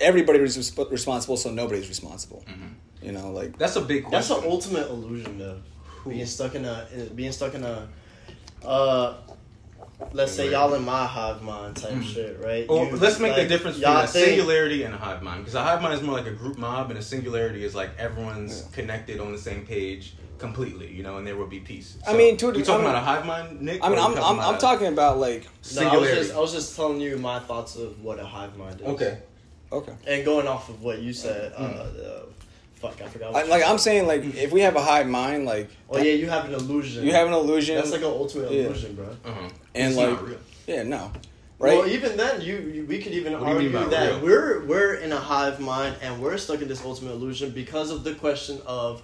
everybody 0.00 0.38
is 0.40 0.56
resp- 0.58 0.90
responsible 0.90 1.36
so 1.36 1.50
nobody's 1.50 1.88
responsible 1.88 2.44
Mm. 2.48 2.72
You 3.02 3.12
know, 3.12 3.30
like 3.32 3.58
That's 3.58 3.76
a 3.76 3.80
big 3.80 4.10
That's 4.10 4.28
question. 4.28 4.44
an 4.44 4.50
ultimate 4.50 4.88
illusion, 4.88 5.38
though. 5.38 5.58
Being 6.08 6.26
stuck 6.26 6.54
in 6.54 6.64
a, 6.64 6.86
being 7.14 7.32
stuck 7.32 7.54
in 7.54 7.62
a, 7.64 7.88
uh, 8.64 9.14
let's 10.12 10.32
say 10.32 10.50
y'all 10.50 10.74
in 10.74 10.84
my 10.84 11.06
hive 11.06 11.42
mind 11.42 11.76
type 11.76 11.92
Mm. 11.92 12.02
shit, 12.04 12.40
right? 12.44 12.68
Well, 12.68 12.86
You- 12.86 12.96
let's 12.96 13.18
make 13.20 13.32
like, 13.32 13.42
the 13.42 13.48
difference 13.48 13.78
y'all 13.78 14.02
between 14.02 14.04
a 14.04 14.08
think- 14.26 14.26
singularity 14.38 14.82
and 14.82 14.94
a 14.94 14.98
hive 14.98 15.22
mind. 15.22 15.40
Because 15.44 15.54
a 15.54 15.62
hive 15.62 15.80
mind 15.80 15.94
is 15.94 16.02
more 16.02 16.16
like 16.16 16.26
a 16.26 16.32
group 16.32 16.58
mob, 16.58 16.90
and 16.90 16.98
a 16.98 17.02
singularity 17.02 17.64
is 17.64 17.74
like 17.74 17.90
everyone's 17.98 18.62
Yeah. 18.62 18.74
connected 18.74 19.20
on 19.20 19.30
the 19.32 19.38
same 19.38 19.64
page 19.64 20.14
completely, 20.38 20.92
you 20.92 21.04
know, 21.04 21.18
and 21.18 21.26
there 21.26 21.36
will 21.36 21.46
be 21.46 21.60
peace. 21.60 21.96
I 22.06 22.14
mean, 22.14 22.36
to 22.38 22.48
a- 22.48 22.50
we 22.50 22.62
talking 22.62 22.74
I 22.74 22.76
mean- 22.78 22.86
about 22.86 22.96
a 22.96 23.00
hive 23.04 23.26
mind, 23.26 23.60
Nick? 23.62 23.78
I 23.84 23.88
mean, 23.88 23.98
I'm 24.00 24.12
we 24.14 24.18
I'm, 24.20 24.40
I'm 24.40 24.58
talking 24.58 24.88
about 24.88 25.18
like 25.18 25.42
No, 25.44 25.48
I 25.48 25.50
was 25.60 25.68
singularity. 25.68 26.20
just 26.20 26.34
I 26.34 26.40
was 26.40 26.52
just 26.52 26.74
telling 26.76 27.00
you 27.00 27.16
my 27.18 27.38
thoughts 27.38 27.76
of 27.76 28.02
what 28.02 28.18
a 28.18 28.24
hive 28.26 28.56
mind 28.56 28.80
is. 28.80 28.86
okay. 28.88 29.18
okay. 29.70 29.92
And 30.06 30.24
going 30.24 30.48
off 30.48 30.68
of 30.68 30.82
what 30.82 30.98
you 31.00 31.12
said, 31.12 31.52
uh, 31.56 31.62
uh 31.62 32.22
fuck, 32.82 33.00
I 33.00 33.06
forgot. 33.08 33.32
What 33.32 33.46
I, 33.46 33.48
like 33.48 33.62
I'm 33.66 33.78
saying, 33.86 34.06
like 34.06 34.22
if 34.24 34.52
we 34.52 34.60
have 34.60 34.76
a 34.76 34.82
hive 34.82 35.06
mind, 35.06 35.46
like 35.46 35.70
Oh 35.88 35.98
yeah, 35.98 36.12
you 36.12 36.28
have 36.28 36.44
an 36.46 36.54
illusion. 36.54 37.04
you 37.06 37.12
have 37.12 37.26
an 37.28 37.32
illusion, 37.34 37.76
That's 37.76 37.90
like 37.92 38.00
an 38.00 38.06
ultimate 38.08 38.50
Yeah. 38.52 38.62
illusion, 38.66 38.94
bro. 38.96 39.06
Uh-huh. 39.24 39.48
and 39.74 39.88
It's 39.88 39.96
like 39.96 40.10
not 40.10 40.28
real. 40.28 40.38
yeah, 40.66 40.82
no, 40.82 41.10
right? 41.58 41.78
Well, 41.78 41.86
even 41.88 42.16
then, 42.16 42.40
you, 42.42 42.56
you 42.74 42.84
we 42.86 42.98
could 43.00 43.12
even 43.12 43.32
What 43.40 43.58
do 43.58 43.64
you 43.64 43.70
mean 43.70 43.76
argue 43.76 43.90
that 43.90 44.10
real? 44.14 44.20
we're 44.20 44.64
we're 44.66 44.94
in 44.96 45.12
a 45.12 45.18
hive 45.20 45.60
mind 45.60 45.96
and 46.02 46.20
we're 46.22 46.36
stuck 46.38 46.60
in 46.60 46.68
this 46.68 46.84
ultimate 46.84 47.12
illusion 47.12 47.50
because 47.50 47.90
of 47.90 48.04
the 48.04 48.14
question 48.14 48.60
of, 48.66 49.02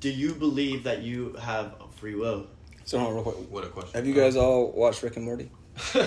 do 0.00 0.10
you 0.10 0.34
believe 0.34 0.84
that 0.84 1.02
you 1.02 1.34
have 1.40 1.74
free 1.96 2.14
will? 2.16 2.46
so 2.84 2.98
hold 2.98 3.10
on 3.10 3.14
real 3.14 3.22
quick. 3.24 3.36
What 3.50 3.64
a 3.64 3.68
question. 3.68 3.92
Have 3.94 4.06
you 4.06 4.14
guys 4.14 4.34
all 4.36 4.72
watched 4.72 5.02
Rick 5.04 5.16
and 5.16 5.24
Morty? 5.24 5.48
Nah, 5.94 6.04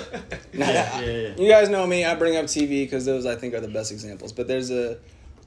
Yeah, 0.53 0.99
yeah, 0.99 1.11
yeah. 1.11 1.35
You 1.37 1.47
guys 1.49 1.69
know 1.69 1.85
me. 1.87 2.03
I 2.05 2.15
bring 2.15 2.35
up 2.37 2.45
TV 2.45 2.83
because 2.83 3.05
those 3.05 3.25
I 3.25 3.35
think 3.35 3.53
are 3.53 3.61
the 3.61 3.67
best 3.67 3.91
examples. 3.91 4.31
But 4.33 4.47
there's 4.47 4.69
a 4.71 4.97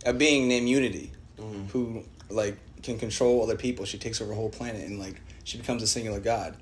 a 0.06 0.12
being 0.12 0.48
named 0.48 0.68
Unity 0.68 1.12
Mhm. 1.38 1.68
who 1.70 2.02
like 2.30 2.56
can 2.82 2.98
control 2.98 3.42
other 3.42 3.56
people. 3.56 3.84
She 3.84 3.98
takes 3.98 4.20
over 4.20 4.32
a 4.32 4.34
whole 4.34 4.50
planet 4.50 4.86
and 4.86 4.98
like 4.98 5.20
she 5.44 5.58
becomes 5.58 5.82
a 5.82 5.86
singular 5.86 6.20
god. 6.20 6.56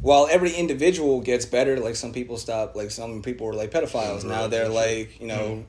While 0.00 0.28
every 0.30 0.52
individual 0.52 1.20
gets 1.20 1.44
better, 1.44 1.78
like 1.78 1.94
some 1.96 2.12
people 2.12 2.36
stop, 2.38 2.74
like 2.74 2.90
some 2.90 3.22
people 3.22 3.46
were 3.46 3.54
like 3.54 3.70
pedophiles. 3.70 4.24
Now 4.24 4.46
they're 4.46 4.68
like 4.68 5.20
you 5.20 5.26
know, 5.26 5.64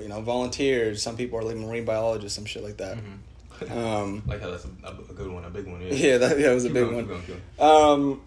you 0.00 0.08
know 0.08 0.20
volunteers. 0.20 1.02
Some 1.02 1.16
people 1.16 1.38
are 1.38 1.42
like 1.42 1.56
marine 1.56 1.84
biologists, 1.84 2.36
some 2.36 2.44
shit 2.44 2.62
like 2.62 2.76
that. 2.78 2.98
Mhm. 2.98 3.18
Um, 3.70 4.22
like 4.26 4.42
how 4.42 4.50
that's 4.50 4.66
a, 4.66 4.88
a 4.88 5.14
good 5.14 5.30
one, 5.30 5.42
a 5.46 5.48
big 5.50 5.66
one. 5.66 5.80
Yeah, 5.80 5.88
yeah, 5.94 6.18
that, 6.18 6.36
that 6.38 6.52
was 6.52 6.66
a 6.66 6.68
Keep 6.68 6.74
big 6.74 6.84
going, 6.84 6.94
one. 6.96 7.04
keep 7.04 7.26
going, 7.26 7.38
keep 7.38 7.56
going. 7.56 7.92
Um, 8.10 8.20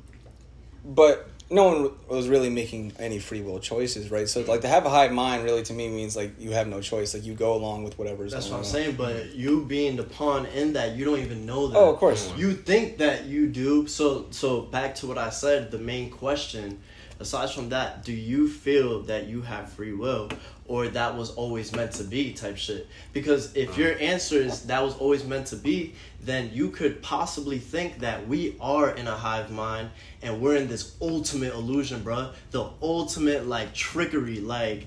but 0.83 1.28
no 1.51 1.63
one 1.63 1.91
was 2.07 2.27
really 2.27 2.49
making 2.49 2.93
any 2.99 3.17
free 3.17 3.41
will 3.41 3.59
choices, 3.59 4.11
right? 4.11 4.29
So 4.29 4.41
like 4.41 4.61
to 4.61 4.67
have 4.67 4.85
a 4.85 4.89
hive 4.89 5.11
mind 5.11 5.43
really 5.43 5.63
to 5.63 5.73
me 5.73 5.89
means 5.89 6.15
like 6.15 6.39
you 6.39 6.51
have 6.51 6.67
no 6.67 6.79
choice. 6.81 7.13
Like 7.13 7.25
you 7.25 7.33
go 7.33 7.55
along 7.55 7.83
with 7.83 7.97
whatever's 7.97 8.31
That's 8.31 8.45
going 8.45 8.59
what 8.61 8.65
I'm 8.65 8.65
on. 8.65 8.71
saying. 8.71 8.95
But 8.95 9.33
you 9.35 9.65
being 9.65 9.95
the 9.95 10.03
pawn 10.03 10.45
in 10.47 10.73
that, 10.73 10.95
you 10.95 11.05
don't 11.05 11.19
even 11.19 11.45
know 11.45 11.67
that. 11.67 11.77
Oh, 11.77 11.91
of 11.91 11.97
course. 11.97 12.31
You 12.37 12.53
think 12.53 12.99
that 12.99 13.25
you 13.25 13.47
do. 13.47 13.87
So 13.87 14.27
so 14.29 14.61
back 14.61 14.95
to 14.95 15.07
what 15.07 15.17
I 15.17 15.29
said. 15.31 15.71
The 15.71 15.79
main 15.79 16.11
question, 16.11 16.79
aside 17.19 17.49
from 17.49 17.69
that, 17.69 18.03
do 18.03 18.13
you 18.13 18.47
feel 18.47 19.01
that 19.03 19.25
you 19.27 19.41
have 19.41 19.71
free 19.71 19.93
will, 19.93 20.29
or 20.69 20.87
that 20.87 21.17
was 21.17 21.31
always 21.31 21.75
meant 21.75 21.91
to 21.93 22.03
be 22.03 22.31
type 22.31 22.55
shit? 22.55 22.87
Because 23.11 23.53
if 23.55 23.77
your 23.77 23.91
uh-huh. 23.91 24.03
answer 24.03 24.35
is 24.37 24.67
that 24.67 24.81
was 24.81 24.95
always 24.97 25.25
meant 25.25 25.47
to 25.47 25.57
be, 25.57 25.95
then 26.21 26.51
you 26.53 26.69
could 26.69 27.01
possibly 27.01 27.57
think 27.57 27.99
that 27.99 28.25
we 28.27 28.55
are 28.61 28.91
in 28.91 29.07
a 29.07 29.15
hive 29.15 29.51
mind 29.51 29.89
and 30.21 30.39
we're 30.39 30.55
in 30.55 30.67
this 30.67 30.95
ultimate 31.01 31.53
illusion, 31.53 32.01
bruh. 32.01 32.33
The 32.51 32.69
ultimate 32.81 33.47
like 33.47 33.73
trickery, 33.73 34.39
like. 34.39 34.85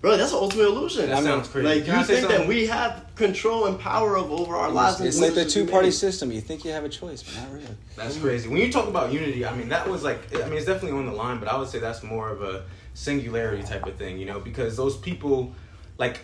Bro, 0.00 0.16
that's 0.16 0.32
an 0.32 0.38
ultimate 0.38 0.66
illusion. 0.66 1.06
That 1.06 1.12
I 1.12 1.20
mean, 1.20 1.24
sounds 1.24 1.48
crazy. 1.48 1.68
Like 1.68 1.84
Can 1.84 2.00
you 2.00 2.04
say 2.04 2.16
think 2.16 2.28
that 2.28 2.48
we 2.48 2.66
have 2.66 3.06
control 3.14 3.66
and 3.66 3.78
power 3.78 4.16
of 4.16 4.30
over 4.32 4.56
our 4.56 4.70
lives. 4.70 5.00
It's 5.00 5.20
like 5.20 5.34
the 5.34 5.44
two 5.44 5.66
party 5.66 5.90
system. 5.90 6.32
You 6.32 6.40
think 6.40 6.64
you 6.64 6.72
have 6.72 6.84
a 6.84 6.88
choice, 6.88 7.22
but 7.22 7.36
not 7.40 7.52
really. 7.52 7.66
That's 7.96 8.16
crazy. 8.18 8.48
When 8.48 8.58
you 8.58 8.72
talk 8.72 8.88
about 8.88 9.12
unity, 9.12 9.46
I 9.46 9.54
mean 9.54 9.68
that 9.68 9.88
was 9.88 10.02
like 10.02 10.34
I 10.34 10.48
mean 10.48 10.58
it's 10.58 10.66
definitely 10.66 10.98
on 10.98 11.06
the 11.06 11.12
line, 11.12 11.38
but 11.38 11.48
I 11.48 11.56
would 11.56 11.68
say 11.68 11.78
that's 11.78 12.02
more 12.02 12.30
of 12.30 12.42
a 12.42 12.64
singularity 12.94 13.62
type 13.62 13.86
of 13.86 13.96
thing, 13.96 14.18
you 14.18 14.26
know, 14.26 14.40
because 14.40 14.76
those 14.76 14.96
people 14.96 15.54
like 15.98 16.20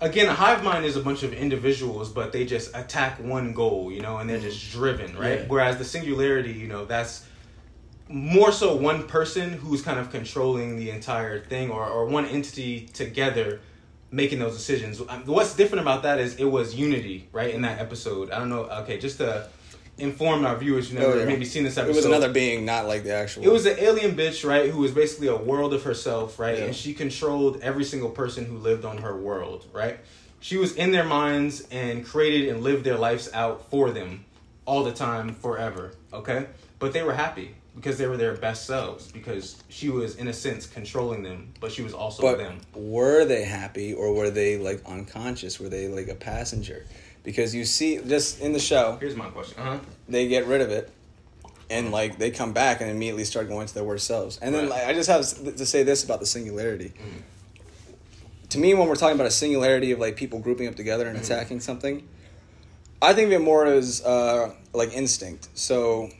again, 0.00 0.28
a 0.28 0.34
hive 0.34 0.62
mind 0.62 0.84
is 0.84 0.96
a 0.96 1.00
bunch 1.00 1.22
of 1.22 1.32
individuals, 1.32 2.10
but 2.10 2.32
they 2.32 2.44
just 2.44 2.74
attack 2.76 3.18
one 3.20 3.52
goal, 3.52 3.90
you 3.90 4.00
know, 4.00 4.18
and 4.18 4.28
they're 4.28 4.38
mm. 4.38 4.42
just 4.42 4.70
driven, 4.70 5.16
right? 5.16 5.40
Yeah. 5.40 5.46
Whereas 5.48 5.78
the 5.78 5.84
singularity, 5.84 6.52
you 6.52 6.68
know, 6.68 6.84
that's 6.84 7.26
more 8.08 8.52
so 8.52 8.76
one 8.76 9.06
person 9.06 9.52
who's 9.52 9.80
kind 9.80 9.98
of 9.98 10.10
controlling 10.10 10.76
the 10.76 10.90
entire 10.90 11.40
thing 11.40 11.70
or, 11.70 11.86
or 11.86 12.06
one 12.06 12.26
entity 12.26 12.86
together 12.92 13.60
making 14.10 14.38
those 14.38 14.54
decisions. 14.54 15.00
What's 15.24 15.56
different 15.56 15.82
about 15.82 16.02
that 16.04 16.20
is 16.20 16.36
it 16.36 16.44
was 16.44 16.74
unity, 16.74 17.28
right, 17.32 17.52
in 17.52 17.62
that 17.62 17.80
episode. 17.80 18.30
I 18.30 18.38
don't 18.38 18.50
know, 18.50 18.64
okay, 18.64 18.98
just 18.98 19.18
to 19.18 19.48
inform 19.98 20.44
our 20.44 20.56
viewers 20.56 20.88
who 20.90 20.98
never 20.98 21.12
Oh, 21.12 21.18
yeah. 21.20 21.24
maybe 21.24 21.44
seen 21.44 21.62
this 21.64 21.76
episode. 21.78 21.92
It 21.92 21.96
was 21.96 22.04
another 22.06 22.32
being, 22.32 22.64
not 22.64 22.86
like 22.86 23.04
the 23.04 23.12
actual. 23.12 23.44
It 23.44 23.48
was 23.52 23.64
an 23.66 23.76
alien 23.78 24.16
bitch, 24.16 24.46
right, 24.48 24.70
who 24.70 24.78
was 24.80 24.90
basically 24.92 25.28
a 25.28 25.36
world 25.36 25.72
of 25.72 25.82
herself, 25.84 26.38
right? 26.38 26.58
Yeah. 26.58 26.64
And 26.64 26.74
she 26.74 26.94
controlled 26.94 27.60
every 27.62 27.84
single 27.84 28.10
person 28.10 28.44
who 28.44 28.56
lived 28.58 28.84
on 28.84 28.98
her 28.98 29.16
world, 29.16 29.66
right? 29.72 29.98
She 30.40 30.56
was 30.56 30.74
in 30.74 30.90
their 30.90 31.04
minds 31.04 31.66
and 31.70 32.04
created 32.04 32.48
and 32.48 32.62
lived 32.62 32.84
their 32.84 32.98
lives 32.98 33.30
out 33.32 33.70
for 33.70 33.90
them 33.90 34.24
all 34.66 34.82
the 34.84 34.92
time, 34.92 35.34
forever, 35.34 35.92
okay? 36.12 36.46
But 36.78 36.92
they 36.92 37.02
were 37.02 37.14
happy 37.14 37.54
because 37.76 37.96
they 37.98 38.06
were 38.06 38.16
their 38.16 38.34
best 38.34 38.66
selves 38.66 39.10
because 39.10 39.62
she 39.68 39.88
was, 39.90 40.16
in 40.16 40.28
a 40.28 40.32
sense, 40.32 40.66
controlling 40.66 41.22
them, 41.22 41.52
but 41.60 41.72
she 41.72 41.82
was 41.82 41.92
also 41.94 42.22
But 42.22 42.38
them. 42.38 42.58
were 42.74 43.24
they 43.24 43.42
happy 43.44 43.94
or 43.94 44.12
were 44.12 44.30
they 44.30 44.58
like 44.58 44.80
unconscious? 44.86 45.58
Were 45.60 45.68
they 45.68 45.88
like 45.88 46.08
a 46.08 46.14
passenger? 46.14 46.84
Because 47.24 47.54
you 47.54 47.64
see, 47.64 47.98
just 48.06 48.40
in 48.40 48.52
the 48.52 48.60
show, 48.60 48.96
Here's 49.00 49.16
my 49.16 49.28
question. 49.30 49.58
Uh 49.58 49.64
huh. 49.64 49.78
they 50.08 50.28
get 50.28 50.46
rid 50.46 50.60
of 50.60 50.70
it 50.70 50.90
and 51.70 51.90
like 51.90 52.18
they 52.18 52.30
come 52.30 52.52
back 52.52 52.82
and 52.82 52.90
immediately 52.90 53.24
start 53.24 53.48
going 53.48 53.66
to 53.66 53.72
their 53.74 53.82
worst 53.84 54.06
selves 54.06 54.38
and 54.42 54.54
then 54.54 54.64
Right. 54.68 54.80
like, 54.80 54.86
i 54.86 54.92
just 54.92 55.08
have 55.08 55.56
to 55.56 55.64
say 55.64 55.82
this 55.82 56.04
about 56.04 56.20
the 56.20 56.26
singularity 56.26 56.92
to 58.50 58.58
me 58.58 58.74
when 58.74 58.86
we're 58.86 58.94
talking 58.96 59.14
about 59.14 59.26
a 59.26 59.30
singularity 59.30 59.90
of 59.92 59.98
like 59.98 60.14
people 60.16 60.38
grouping 60.40 60.68
up 60.68 60.74
together 60.74 61.08
and 61.08 61.16
attacking 61.18 61.60
something 61.60 62.06
i 63.00 63.14
think 63.14 63.28
of 63.28 63.32
it 63.32 63.38
more 63.42 63.64
as 63.64 64.04
uh, 64.04 64.52
like 64.74 64.92
instinct 64.92 65.48
so 65.54 66.10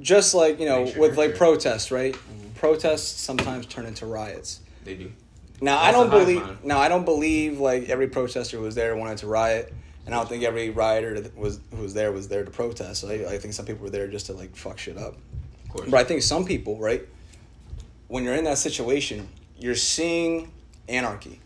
just 0.00 0.34
like 0.34 0.58
you 0.58 0.66
know 0.66 0.84
Nature, 0.84 1.00
with 1.00 1.16
like 1.16 1.28
nurture. 1.30 1.38
protests 1.38 1.90
right 1.92 2.16
protests 2.56 3.20
sometimes 3.20 3.64
turn 3.66 3.86
into 3.86 4.06
riots 4.06 4.58
They 4.84 4.94
do. 4.96 5.12
now 5.60 5.78
I 5.78 5.92
don't 5.92 6.10
believe. 6.10 6.42
Now 6.64 6.78
I 6.80 6.88
don't 6.88 7.04
believe 7.04 7.60
like 7.60 7.88
every 7.88 8.08
protester 8.08 8.58
was 8.58 8.74
there 8.74 8.96
wanted 8.96 9.18
to 9.18 9.28
riot, 9.28 9.72
and 10.08 10.14
I 10.14 10.20
don't 10.20 10.28
think 10.30 10.42
every 10.42 10.70
rioter 10.70 11.20
that 11.20 11.36
was 11.36 11.60
who 11.70 11.82
was 11.82 11.92
there 11.92 12.10
was 12.12 12.28
there 12.28 12.42
to 12.42 12.50
protest. 12.50 13.02
So 13.02 13.10
I, 13.10 13.34
I 13.34 13.38
think 13.38 13.52
some 13.52 13.66
people 13.66 13.82
were 13.82 13.90
there 13.90 14.08
just 14.08 14.24
to 14.26 14.32
like 14.32 14.56
fuck 14.56 14.78
shit 14.78 14.96
up. 14.96 15.18
Of 15.64 15.68
course. 15.68 15.90
But 15.90 16.00
I 16.00 16.04
think 16.04 16.22
some 16.22 16.46
people, 16.46 16.78
right, 16.78 17.06
when 18.06 18.24
you're 18.24 18.34
in 18.34 18.44
that 18.44 18.56
situation, 18.56 19.28
you're 19.58 19.74
seeing 19.74 20.50
anarchy. 20.88 21.40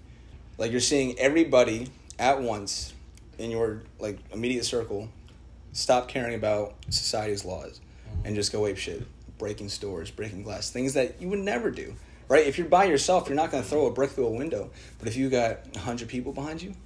Like 0.59 0.71
you're 0.71 0.79
seeing 0.79 1.19
everybody 1.19 1.89
at 2.21 2.41
once 2.41 2.95
in 3.37 3.51
your 3.51 3.83
like 3.99 4.21
immediate 4.33 4.65
circle 4.65 5.09
stop 5.73 6.07
caring 6.07 6.37
about 6.37 6.77
society's 6.89 7.45
laws 7.45 7.81
and 8.25 8.37
just 8.37 8.53
go 8.53 8.65
ape 8.69 8.77
shit, 8.77 9.03
breaking 9.39 9.71
stores, 9.71 10.13
breaking 10.13 10.45
glass, 10.45 10.71
things 10.71 10.95
that 10.95 11.21
you 11.21 11.29
would 11.31 11.41
never 11.41 11.73
do. 11.73 11.97
Right? 12.29 12.47
If 12.47 12.59
you're 12.59 12.69
by 12.69 12.85
yourself, 12.85 13.29
you're 13.29 13.35
not 13.35 13.51
going 13.51 13.65
to 13.65 13.69
throw 13.69 13.87
a 13.87 13.91
brick 13.91 14.11
through 14.11 14.27
a 14.27 14.31
window. 14.31 14.71
But 15.01 15.09
if 15.09 15.17
you 15.17 15.29
got 15.29 15.65
100 15.75 16.07
people 16.07 16.33
behind 16.33 16.63
you, 16.63 16.77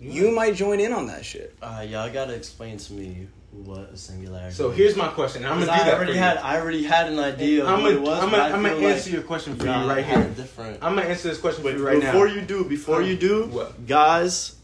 you 0.00 0.30
might 0.32 0.54
join 0.54 0.80
in 0.80 0.92
on 0.92 1.06
that 1.08 1.24
shit. 1.24 1.54
Uh, 1.62 1.84
y'all 1.86 2.10
gotta 2.12 2.32
explain 2.34 2.78
to 2.78 2.92
me 2.94 3.28
what 3.52 3.90
a 3.92 3.96
singularity. 3.96 4.54
So 4.54 4.70
here's 4.70 4.96
my 4.96 5.08
question. 5.08 5.44
I'm 5.44 5.58
'Cause 5.58 5.66
gonna 5.66 5.78
do 5.78 5.84
that 5.84 5.92
I 5.94 5.96
already 5.96 6.12
for 6.12 6.18
had 6.18 6.34
you. 6.34 6.40
I 6.44 6.60
already 6.60 6.82
had 6.84 7.08
an 7.12 7.18
idea 7.18 7.62
of 7.64 7.68
I'm 7.68 7.80
gonna. 7.82 7.96
I'm 7.98 8.04
but 8.04 8.20
gonna, 8.30 8.36
I 8.38 8.46
I'm 8.46 8.52
gonna 8.62 8.68
feel 8.70 8.78
like 8.88 8.96
answer 8.96 9.10
your 9.10 9.22
question 9.22 9.56
for 9.56 9.66
y'all 9.66 9.84
you 9.84 9.90
right 9.90 10.04
here. 10.04 10.24
Different. 10.36 10.78
I'm 10.82 10.94
gonna 10.94 11.08
answer 11.08 11.28
this 11.28 11.38
question 11.38 11.62
for 11.62 11.70
you 11.70 11.84
right 11.86 12.00
before 12.00 12.28
now. 12.28 12.34
you 12.34 12.40
do, 12.42 12.64
before 12.64 13.02
you 13.02 13.16
do, 13.16 13.46
What? 13.46 13.86
guys, 13.86 14.54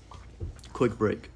quick 0.73 0.97
break. 0.97 1.31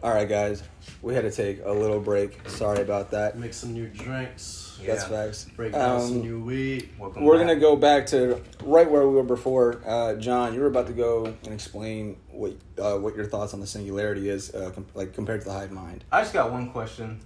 All 0.00 0.12
right, 0.14 0.28
guys. 0.28 0.62
We 1.02 1.14
had 1.14 1.22
to 1.22 1.30
take 1.30 1.60
a 1.64 1.72
little 1.72 1.98
break. 2.00 2.48
Sorry 2.48 2.80
about 2.82 3.10
that. 3.10 3.36
Make 3.36 3.52
some 3.52 3.72
new 3.72 3.88
drinks. 3.88 4.78
That's 4.86 5.02
Yeah. 5.02 5.08
facts. 5.08 5.46
Break 5.56 5.72
down 5.72 6.00
some 6.00 6.12
Um, 6.18 6.22
new 6.22 6.40
weed. 6.40 6.90
Welcome 7.00 7.24
We're 7.24 7.36
back. 7.38 7.48
gonna 7.48 7.60
go 7.60 7.74
back 7.74 8.06
to 8.06 8.40
right 8.62 8.88
where 8.88 9.06
we 9.08 9.14
were 9.16 9.24
before. 9.24 9.80
Uh, 9.84 10.14
John, 10.14 10.54
you 10.54 10.60
were 10.60 10.68
about 10.68 10.86
to 10.86 10.92
go 10.92 11.24
and 11.26 11.52
explain 11.52 12.16
what 12.30 12.52
uh, 12.78 12.96
what 12.96 13.16
your 13.16 13.26
thoughts 13.26 13.54
on 13.54 13.60
the 13.60 13.66
singularity 13.66 14.28
is, 14.28 14.54
uh, 14.54 14.70
com- 14.72 14.86
like 14.94 15.14
compared 15.14 15.40
to 15.40 15.48
the 15.48 15.52
hive 15.52 15.72
mind. 15.72 16.04
I 16.12 16.20
just 16.20 16.32
got 16.32 16.52
one 16.52 16.70
question. 16.70 17.18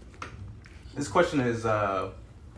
This 0.97 1.09
question 1.09 1.41
has 1.41 1.67
uh, 1.67 2.11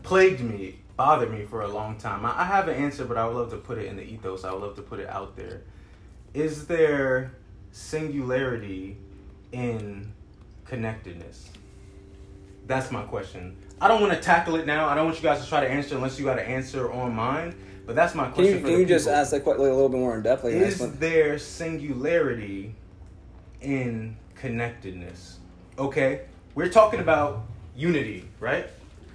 plagued 0.03 0.39
me, 0.39 0.79
bothered 0.95 1.29
me 1.31 1.43
for 1.43 1.61
a 1.61 1.67
long 1.67 1.97
time. 1.97 2.25
I, 2.25 2.41
I 2.41 2.43
have 2.45 2.69
an 2.69 2.75
answer, 2.75 3.03
but 3.03 3.17
I 3.17 3.27
would 3.27 3.35
love 3.35 3.49
to 3.51 3.57
put 3.57 3.77
it 3.79 3.87
in 3.87 3.97
the 3.97 4.03
ethos. 4.03 4.45
I 4.45 4.53
would 4.53 4.61
love 4.61 4.75
to 4.77 4.81
put 4.81 5.01
it 5.01 5.09
out 5.09 5.35
there. 5.35 5.63
Is 6.33 6.67
there 6.67 7.33
singularity 7.71 8.97
in 9.55 10.11
connectedness? 10.65 11.49
That's 12.67 12.91
my 12.91 13.03
question. 13.03 13.55
I 13.79 13.87
don't 13.87 14.01
want 14.01 14.13
to 14.13 14.19
tackle 14.19 14.55
it 14.55 14.65
now. 14.65 14.87
I 14.87 14.95
don't 14.95 15.05
want 15.05 15.17
you 15.17 15.23
guys 15.23 15.41
to 15.43 15.47
try 15.47 15.61
to 15.61 15.69
answer 15.69 15.95
unless 15.95 16.17
you 16.17 16.25
got 16.25 16.39
an 16.39 16.45
answer 16.45 16.91
on 16.91 17.13
mine. 17.13 17.55
But 17.85 17.95
that's 17.95 18.15
my 18.15 18.25
Can 18.25 18.33
question. 18.33 18.53
you 18.55 18.59
for 18.61 18.67
can 18.67 18.79
you 18.79 18.85
just 18.85 19.07
ask 19.07 19.31
that 19.31 19.43
que- 19.43 19.51
like, 19.51 19.59
a 19.59 19.61
little 19.61 19.89
bit 19.89 19.99
more 19.99 20.15
in 20.15 20.23
depth? 20.23 20.43
Like, 20.43 20.53
Is 20.53 20.79
there 20.97 21.37
singularity 21.37 22.73
in 23.61 24.17
connectedness. 24.35 25.39
Okay? 25.77 26.21
We're 26.53 26.69
talking 26.69 26.99
about 26.99 27.45
unity, 27.75 28.29
right? 28.39 28.67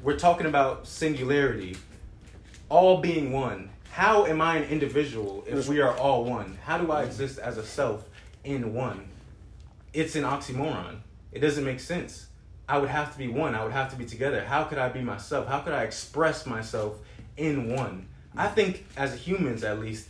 We're 0.02 0.18
talking 0.18 0.46
about 0.46 0.86
singularity, 0.86 1.76
all 2.68 3.00
being 3.00 3.32
one. 3.32 3.70
How 3.90 4.26
am 4.26 4.40
I 4.40 4.56
an 4.56 4.64
individual 4.64 5.44
if 5.46 5.68
we 5.68 5.80
are 5.80 5.96
all 5.96 6.24
one? 6.24 6.58
How 6.64 6.78
do 6.78 6.90
I 6.90 7.02
exist 7.02 7.38
as 7.38 7.58
a 7.58 7.64
self 7.64 8.04
in 8.44 8.74
one? 8.74 9.09
It's 9.92 10.16
an 10.16 10.24
oxymoron. 10.24 10.98
It 11.32 11.40
doesn't 11.40 11.64
make 11.64 11.80
sense. 11.80 12.26
I 12.68 12.78
would 12.78 12.88
have 12.88 13.12
to 13.12 13.18
be 13.18 13.28
one. 13.28 13.54
I 13.54 13.64
would 13.64 13.72
have 13.72 13.90
to 13.90 13.96
be 13.96 14.04
together. 14.04 14.44
How 14.44 14.64
could 14.64 14.78
I 14.78 14.88
be 14.88 15.00
myself? 15.00 15.48
How 15.48 15.60
could 15.60 15.72
I 15.72 15.82
express 15.82 16.46
myself 16.46 16.98
in 17.36 17.74
one? 17.74 18.06
I 18.36 18.46
think 18.46 18.86
as 18.96 19.14
humans, 19.14 19.64
at 19.64 19.80
least, 19.80 20.08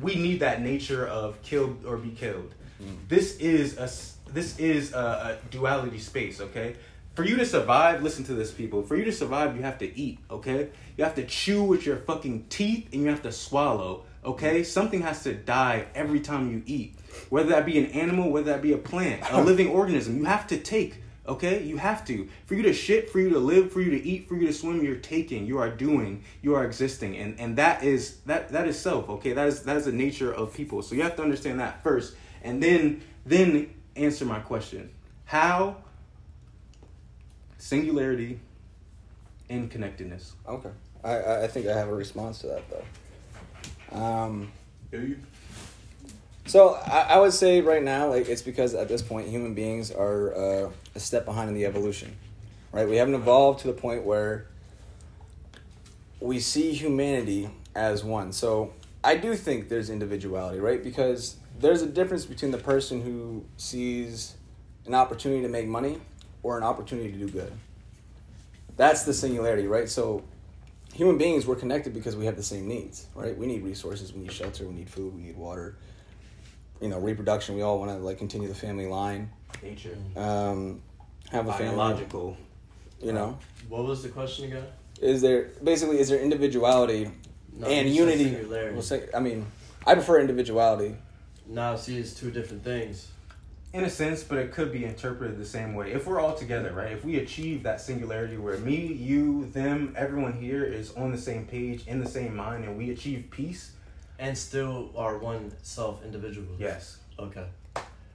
we 0.00 0.16
need 0.16 0.40
that 0.40 0.62
nature 0.62 1.06
of 1.06 1.40
killed 1.42 1.84
or 1.86 1.96
be 1.96 2.10
killed. 2.10 2.54
Mm. 2.82 3.08
This 3.08 3.36
is 3.38 3.78
a 3.78 3.88
this 4.32 4.58
is 4.58 4.92
a, 4.92 4.98
a 5.44 5.48
duality 5.50 6.00
space. 6.00 6.40
Okay, 6.40 6.74
for 7.14 7.24
you 7.24 7.36
to 7.36 7.46
survive, 7.46 8.02
listen 8.02 8.24
to 8.24 8.34
this, 8.34 8.50
people. 8.50 8.82
For 8.82 8.96
you 8.96 9.04
to 9.04 9.12
survive, 9.12 9.56
you 9.56 9.62
have 9.62 9.78
to 9.78 9.98
eat. 9.98 10.18
Okay, 10.30 10.68
you 10.96 11.04
have 11.04 11.14
to 11.14 11.24
chew 11.24 11.62
with 11.62 11.86
your 11.86 11.96
fucking 11.98 12.46
teeth 12.48 12.88
and 12.92 13.02
you 13.02 13.08
have 13.08 13.22
to 13.22 13.32
swallow. 13.32 14.04
Okay, 14.24 14.64
something 14.64 15.02
has 15.02 15.22
to 15.22 15.34
die 15.34 15.86
every 15.94 16.18
time 16.20 16.50
you 16.50 16.62
eat, 16.66 16.96
whether 17.30 17.50
that 17.50 17.66
be 17.66 17.78
an 17.78 17.86
animal, 17.86 18.30
whether 18.30 18.52
that 18.52 18.62
be 18.62 18.72
a 18.72 18.78
plant, 18.78 19.22
a 19.30 19.42
living 19.50 19.68
organism. 19.68 20.16
You 20.16 20.24
have 20.24 20.46
to 20.48 20.56
take. 20.56 21.02
Okay, 21.28 21.64
you 21.64 21.76
have 21.76 22.04
to. 22.06 22.28
For 22.44 22.54
you 22.54 22.62
to 22.62 22.72
shit, 22.72 23.10
for 23.10 23.18
you 23.18 23.30
to 23.30 23.38
live, 23.38 23.72
for 23.72 23.80
you 23.80 23.90
to 23.90 24.02
eat, 24.02 24.28
for 24.28 24.36
you 24.36 24.46
to 24.46 24.52
swim, 24.52 24.84
you're 24.84 24.94
taking, 24.96 25.44
you 25.44 25.58
are 25.58 25.68
doing, 25.68 26.22
you 26.40 26.54
are 26.54 26.64
existing, 26.64 27.16
and 27.16 27.38
and 27.40 27.56
that 27.56 27.82
is 27.82 28.18
that 28.26 28.50
that 28.50 28.68
is 28.68 28.78
self. 28.78 29.08
Okay, 29.08 29.32
that 29.32 29.48
is 29.48 29.62
that 29.62 29.76
is 29.76 29.86
the 29.86 29.92
nature 29.92 30.32
of 30.32 30.54
people. 30.54 30.82
So 30.82 30.94
you 30.94 31.02
have 31.02 31.16
to 31.16 31.22
understand 31.22 31.58
that 31.60 31.82
first, 31.82 32.14
and 32.42 32.62
then 32.62 33.02
then 33.24 33.74
answer 33.96 34.24
my 34.24 34.38
question: 34.38 34.90
How 35.24 35.78
singularity 37.58 38.38
and 39.50 39.68
connectedness? 39.68 40.34
Okay. 40.48 40.70
I, 41.02 41.14
I 41.14 41.44
I 41.44 41.46
think 41.48 41.66
I 41.66 41.76
have 41.76 41.88
a 41.88 41.94
response 41.94 42.38
to 42.40 42.46
that 42.48 42.62
though. 42.70 43.98
Um, 43.98 44.52
Do 44.90 45.00
you? 45.00 45.18
So 46.46 46.74
I, 46.74 47.00
I 47.10 47.18
would 47.18 47.32
say 47.32 47.60
right 47.60 47.82
now, 47.82 48.08
like 48.08 48.28
it's 48.28 48.42
because 48.42 48.74
at 48.74 48.88
this 48.88 49.02
point 49.02 49.28
human 49.28 49.54
beings 49.54 49.90
are 49.90 50.34
uh, 50.34 50.70
a 50.94 51.00
step 51.00 51.24
behind 51.24 51.48
in 51.48 51.54
the 51.54 51.66
evolution, 51.66 52.16
right? 52.72 52.88
We 52.88 52.96
haven't 52.96 53.14
evolved 53.14 53.60
to 53.60 53.66
the 53.66 53.72
point 53.72 54.04
where 54.04 54.46
we 56.20 56.40
see 56.40 56.72
humanity 56.72 57.50
as 57.74 58.02
one. 58.02 58.32
So 58.32 58.72
I 59.04 59.16
do 59.16 59.36
think 59.36 59.68
there's 59.68 59.90
individuality, 59.90 60.58
right? 60.58 60.82
Because 60.82 61.36
there's 61.58 61.82
a 61.82 61.86
difference 61.86 62.24
between 62.24 62.50
the 62.50 62.58
person 62.58 63.02
who 63.02 63.44
sees 63.56 64.34
an 64.86 64.94
opportunity 64.94 65.42
to 65.42 65.48
make 65.48 65.66
money 65.66 66.00
or 66.42 66.56
an 66.56 66.64
opportunity 66.64 67.12
to 67.12 67.18
do 67.18 67.28
good. 67.28 67.52
That's 68.76 69.04
the 69.04 69.14
singularity, 69.14 69.66
right? 69.66 69.88
So 69.88 70.22
human 70.92 71.18
beings 71.18 71.46
we're 71.46 71.56
connected 71.56 71.92
because 71.92 72.16
we 72.16 72.26
have 72.26 72.36
the 72.36 72.42
same 72.42 72.68
needs, 72.68 73.06
right? 73.14 73.36
We 73.36 73.46
need 73.46 73.62
resources, 73.62 74.12
we 74.12 74.22
need 74.22 74.32
shelter, 74.32 74.66
we 74.66 74.74
need 74.74 74.88
food, 74.88 75.14
we 75.14 75.22
need 75.22 75.36
water. 75.36 75.76
You 76.80 76.88
know, 76.88 76.98
reproduction. 76.98 77.54
We 77.56 77.62
all 77.62 77.78
want 77.78 77.90
to 77.90 77.96
like 77.98 78.18
continue 78.18 78.48
the 78.48 78.54
family 78.54 78.86
line, 78.86 79.30
Nature. 79.62 79.96
um, 80.16 80.82
have 81.30 81.48
a 81.48 81.52
family. 81.52 81.76
Biological. 81.76 82.36
You 83.02 83.12
know, 83.12 83.38
What 83.68 83.84
was 83.84 84.02
the 84.02 84.08
question 84.08 84.46
again? 84.46 84.64
is 85.02 85.20
there 85.20 85.50
basically 85.62 85.98
is 86.00 86.08
there 86.08 86.18
individuality 86.20 87.10
No, 87.52 87.66
and 87.66 87.88
unity? 87.88 88.34
We'll 88.72 88.80
say. 88.82 89.08
I 89.14 89.20
mean, 89.20 89.46
I 89.86 89.94
prefer 89.94 90.20
individuality. 90.20 90.96
Now, 91.46 91.76
see, 91.76 91.98
it's 91.98 92.12
two 92.14 92.30
different 92.30 92.64
things. 92.64 93.08
in 93.74 93.84
a 93.84 93.90
sense, 93.90 94.22
but 94.24 94.38
it 94.38 94.52
could 94.52 94.72
be 94.72 94.84
interpreted 94.86 95.38
the 95.38 95.44
same 95.44 95.74
way. 95.74 95.92
If 95.92 96.06
we're 96.06 96.18
all 96.20 96.34
together, 96.34 96.72
right? 96.72 96.92
If 96.92 97.04
we 97.04 97.18
achieve 97.18 97.62
that 97.64 97.80
singularity 97.80 98.38
where 98.38 98.56
me, 98.58 98.86
you, 98.86 99.46
them, 99.52 99.94
everyone 99.96 100.32
here 100.32 100.64
is 100.64 100.94
on 100.96 101.12
the 101.12 101.18
same 101.18 101.44
page, 101.46 101.86
in 101.86 102.00
the 102.02 102.08
same 102.08 102.34
mind, 102.34 102.64
and 102.64 102.78
we 102.78 102.90
achieve 102.90 103.26
peace, 103.30 103.72
And 104.18 104.36
still 104.36 104.90
are 104.96 105.18
one 105.18 105.52
self 105.62 106.02
individual. 106.04 106.46
yes. 106.58 106.98
Okay. 107.18 107.46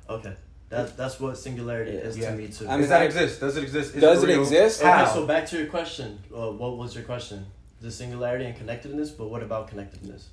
Okay. 0.09 0.33
That 0.69 0.95
that's 0.97 1.19
what 1.19 1.37
singularity 1.37 1.91
is 1.91 2.17
Yeah. 2.17 2.31
to 2.31 2.37
me 2.37 2.47
too. 2.47 2.65
I 2.67 2.71
mean, 2.71 2.81
Does 2.81 2.89
that 2.89 3.01
I- 3.01 3.05
exist? 3.05 3.39
Does 3.39 3.57
it 3.57 3.63
exist? 3.63 3.95
Is 3.95 4.01
Does 4.01 4.23
it 4.23 4.27
real? 4.27 4.41
exist? 4.41 4.81
How? 4.81 5.03
Okay, 5.03 5.13
so 5.13 5.25
back 5.27 5.45
to 5.47 5.57
your 5.57 5.67
question. 5.67 6.17
Uh, 6.33 6.51
what 6.51 6.77
was 6.77 6.95
your 6.95 7.03
question? 7.03 7.45
The 7.81 7.91
singularity 7.91 8.45
and 8.45 8.55
connectedness, 8.57 9.09
but 9.11 9.27
what 9.29 9.43
about 9.43 9.67
connectedness? 9.67 10.29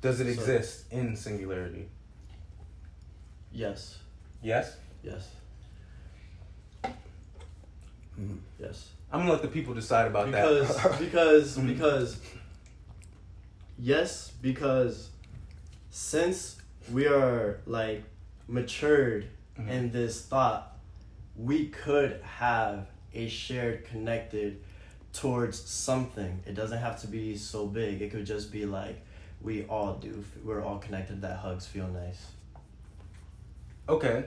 Does 0.00 0.20
it 0.20 0.24
So- 0.24 0.30
exist 0.30 0.84
in 0.92 1.16
singularity? 1.16 1.88
Yes. 3.52 3.98
Yes. 4.42 4.76
Yes. 5.02 5.28
Mhm. 8.18 8.38
Yes. 8.58 8.88
I'm 9.12 9.20
gonna 9.20 9.32
let 9.32 9.42
the 9.42 9.48
people 9.48 9.74
decide 9.74 10.06
about 10.06 10.26
because 10.26 10.76
that. 10.76 10.98
because 10.98 11.56
because 11.56 11.56
because 11.72 12.16
yes 13.80 14.32
because 14.42 15.08
since 15.90 16.56
we 16.92 17.06
are 17.06 17.60
like 17.66 18.02
matured 18.48 19.26
Mhm. 19.58 19.68
in 19.68 19.90
this 19.90 20.22
thought 20.24 20.76
we 21.36 21.68
could 21.68 22.20
have 22.22 22.86
a 23.14 23.28
shared 23.28 23.84
connected 23.86 24.62
towards 25.12 25.58
something. 25.60 26.40
It 26.46 26.54
doesn't 26.54 26.78
have 26.78 27.00
to 27.00 27.06
be 27.08 27.36
so 27.36 27.66
big. 27.66 28.00
It 28.02 28.10
could 28.12 28.26
just 28.26 28.52
be 28.52 28.64
like 28.66 29.00
we 29.40 29.64
all 29.64 29.94
do. 29.94 30.24
We're 30.44 30.62
all 30.62 30.78
connected. 30.78 31.22
That 31.22 31.38
hugs 31.38 31.66
feel 31.66 31.88
nice. 31.88 32.20
Okay. 33.88 34.24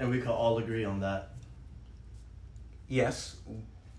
and 0.00 0.10
we 0.10 0.18
could 0.20 0.28
all 0.30 0.58
agree 0.58 0.84
on 0.84 1.00
that. 1.00 1.30
Yes, 2.86 3.34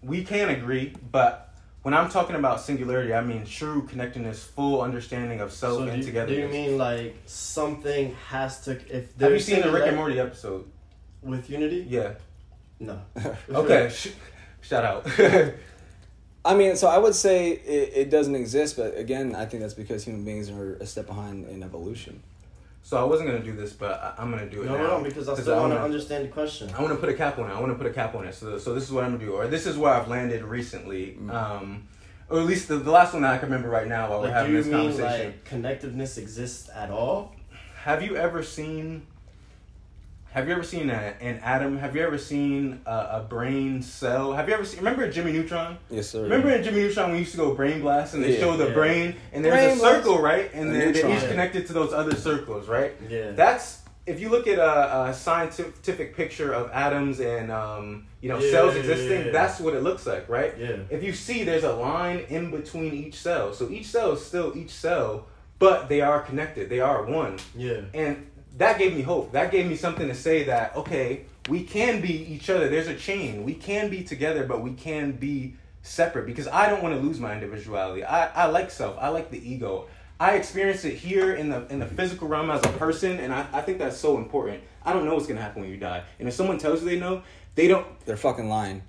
we 0.01 0.23
can 0.23 0.49
agree, 0.49 0.95
but 1.11 1.48
when 1.83 1.93
I'm 1.93 2.09
talking 2.09 2.35
about 2.35 2.59
singularity, 2.61 3.13
I 3.13 3.21
mean 3.21 3.45
true 3.45 3.83
connectedness, 3.83 4.43
full 4.43 4.81
understanding 4.81 5.39
of 5.39 5.51
self 5.51 5.77
so 5.77 5.83
and 5.83 5.91
do, 5.91 5.97
you- 5.99 6.03
together. 6.03 6.33
do 6.35 6.41
you 6.41 6.47
mean 6.47 6.77
like 6.77 7.15
something 7.25 8.15
has 8.29 8.61
to 8.65 8.71
if 8.95 9.17
Have 9.19 9.31
you 9.31 9.39
seen 9.39 9.61
the 9.61 9.71
Rick 9.71 9.87
and 9.87 9.95
Morty 9.97 10.19
episode? 10.19 10.65
with 11.21 11.49
unity 11.49 11.85
Yeah. 11.89 12.13
no 12.79 13.01
Okay. 13.49 13.91
Shout 14.61 14.83
out. 14.85 15.05
I 16.45 16.55
mean, 16.55 16.77
so 16.77 16.87
I 16.87 16.97
would 16.97 17.13
say 17.15 17.49
it, 17.51 17.91
it 17.95 18.09
doesn't 18.09 18.35
exist, 18.35 18.77
but 18.77 18.97
again, 18.97 19.35
I 19.35 19.45
think 19.45 19.61
that's 19.61 19.73
because 19.73 20.05
human 20.05 20.23
beings 20.23 20.49
are 20.49 20.75
a 20.75 20.85
step 20.85 21.05
behind 21.07 21.47
in 21.49 21.61
evolution. 21.63 22.23
So 22.89 22.97
I 22.97 23.03
wasn't 23.03 23.29
gonna 23.29 23.43
do 23.43 23.53
this, 23.53 23.71
but 23.73 23.91
I- 24.01 24.13
I'm 24.19 24.31
gonna 24.31 24.49
do 24.49 24.63
it 24.63 24.65
No, 24.65 24.75
now. 24.75 24.81
no, 24.83 24.97
no, 24.97 25.03
because 25.03 25.29
I 25.29 25.33
'Cause 25.33 25.41
still 25.43 25.57
want 25.57 25.69
to 25.69 25.75
wanna- 25.75 25.85
understand 25.85 26.25
the 26.25 26.29
question. 26.29 26.71
I 26.75 26.81
want 26.81 26.91
to 26.95 26.99
put 26.99 27.09
a 27.09 27.13
cap 27.13 27.37
on 27.37 27.47
it. 27.47 27.53
I 27.53 27.59
want 27.59 27.71
to 27.71 27.75
put 27.77 27.85
a 27.85 27.93
cap 27.93 28.15
on 28.15 28.25
it. 28.25 28.33
So, 28.33 28.57
so 28.57 28.73
this 28.73 28.83
is 28.83 28.91
what 28.91 29.03
I'm 29.03 29.11
gonna 29.11 29.23
do, 29.25 29.33
or 29.33 29.45
this 29.45 29.67
is 29.67 29.77
where 29.77 29.93
I've 29.93 30.07
landed 30.07 30.41
recently, 30.43 31.15
Mm. 31.21 31.31
um, 31.31 31.83
or 32.29 32.39
at 32.39 32.47
least 32.47 32.67
the, 32.67 32.77
the 32.77 32.89
last 32.89 33.13
one 33.13 33.21
that 33.21 33.31
I 33.31 33.37
can 33.37 33.49
remember 33.49 33.69
right 33.69 33.85
now 33.87 34.09
while 34.09 34.21
we're 34.21 34.29
Like, 34.29 34.33
do 34.33 34.37
having 34.39 34.51
you 34.53 34.57
this 34.63 34.71
mean 34.73 34.91
conversation. 34.97 35.25
like 35.27 35.79
connectiveness 35.79 36.17
exists 36.17 36.67
at 36.75 36.89
all? 36.89 37.35
Have 37.83 38.01
you 38.01 38.15
ever 38.15 38.41
seen? 38.41 39.03
Have 40.31 40.47
you 40.47 40.53
ever 40.53 40.63
seen 40.63 40.91
a, 40.91 40.93
an 41.21 41.39
atom? 41.39 41.77
Have 41.79 41.95
you 41.95 42.03
ever 42.03 42.17
seen 42.19 42.81
a, 42.85 42.91
a 42.91 43.25
brain 43.27 43.81
cell? 43.81 44.33
Have 44.33 44.47
you 44.47 44.53
ever 44.53 44.63
seen? 44.63 44.79
Remember 44.79 45.09
Jimmy 45.11 45.31
Neutron? 45.31 45.77
Yes, 45.89 46.09
sir. 46.11 46.21
Remember 46.21 46.49
in 46.51 46.63
Jimmy 46.63 46.81
Neutron 46.81 47.07
when 47.07 47.13
we 47.13 47.19
used 47.19 47.31
to 47.31 47.37
go 47.37 47.55
brain 47.55 47.81
blast 47.81 48.13
and 48.13 48.23
they 48.23 48.33
Yeah. 48.35 48.39
show 48.39 48.55
the 48.55 48.67
Yeah. 48.67 48.73
brain 48.73 49.15
and 49.33 49.43
there's 49.43 49.55
Brain 49.55 49.77
a 49.77 49.79
blast. 49.79 49.95
circle, 50.03 50.21
right? 50.21 50.51
And 50.53 50.69
A 50.69 50.73
they're, 50.73 50.91
they're 50.93 51.11
each 51.17 51.27
connected 51.27 51.65
to 51.67 51.73
those 51.73 51.93
other 51.93 52.15
circles, 52.15 52.67
right? 52.67 52.93
Yeah. 53.09 53.31
That's 53.31 53.81
if 54.05 54.19
you 54.19 54.29
look 54.29 54.47
at 54.47 54.59
a, 54.59 55.09
a 55.09 55.13
scientific 55.15 56.15
picture 56.15 56.53
of 56.53 56.69
atoms 56.71 57.19
and 57.19 57.51
um, 57.51 58.05
you 58.21 58.29
know 58.29 58.37
Yeah, 58.37 58.51
cells 58.51 58.73
yeah, 58.75 58.79
existing. 58.81 59.25
yeah. 59.27 59.31
That's 59.31 59.59
what 59.59 59.73
it 59.73 59.81
looks 59.81 60.05
like, 60.05 60.29
right? 60.29 60.53
yeah. 60.59 60.77
If 60.91 61.03
you 61.03 61.11
see, 61.13 61.43
there's 61.43 61.63
a 61.63 61.73
line 61.73 62.19
in 62.29 62.51
between 62.51 62.93
each 62.93 63.15
cell, 63.19 63.51
so 63.53 63.67
each 63.71 63.87
cell 63.87 64.11
is 64.11 64.23
still 64.23 64.55
each 64.55 64.69
cell, 64.71 65.25
but 65.57 65.89
they 65.89 66.01
are 66.01 66.21
connected. 66.21 66.69
They 66.69 66.79
are 66.81 67.03
one, 67.03 67.37
Yeah. 67.55 67.81
and 67.95 68.27
that 68.57 68.77
gave 68.77 68.95
me 68.95 69.01
hope. 69.01 69.31
That 69.31 69.51
gave 69.51 69.67
me 69.67 69.75
something 69.75 70.07
to 70.07 70.15
say 70.15 70.43
that 70.43 70.75
okay, 70.75 71.25
we 71.47 71.63
can 71.63 72.01
be 72.01 72.13
each 72.13 72.49
other. 72.49 72.69
There's 72.69 72.87
a 72.87 72.95
chain. 72.95 73.43
We 73.43 73.53
can 73.53 73.89
be 73.89 74.03
together, 74.03 74.45
but 74.45 74.61
we 74.61 74.73
can 74.73 75.13
be 75.13 75.55
separate 75.81 76.25
because 76.25 76.47
I 76.47 76.69
don't 76.69 76.83
want 76.83 76.95
to 76.95 77.01
lose 77.01 77.19
my 77.19 77.33
individuality. 77.33 78.03
I, 78.03 78.27
I 78.27 78.45
like 78.47 78.71
self. 78.71 78.97
I 78.99 79.09
like 79.09 79.31
the 79.31 79.49
ego. 79.49 79.87
I 80.19 80.31
experience 80.31 80.83
it 80.83 80.95
here 80.95 81.33
in 81.33 81.49
the 81.49 81.65
in 81.67 81.79
the 81.79 81.85
physical 81.85 82.27
realm 82.27 82.49
as 82.49 82.63
a 82.65 82.69
person, 82.69 83.19
and 83.19 83.33
I, 83.33 83.47
I 83.53 83.61
think 83.61 83.77
that's 83.77 83.97
so 83.97 84.17
important. 84.17 84.61
I 84.83 84.93
don't 84.93 85.05
know 85.05 85.13
what's 85.13 85.27
gonna 85.27 85.41
happen 85.41 85.61
when 85.61 85.71
you 85.71 85.77
die, 85.77 86.03
and 86.19 86.27
if 86.27 86.33
someone 86.33 86.57
tells 86.57 86.81
you 86.81 86.89
they 86.89 86.99
know, 86.99 87.23
they 87.55 87.67
don't. 87.67 87.87
They're 88.05 88.17
fucking 88.17 88.49
lying. 88.49 88.83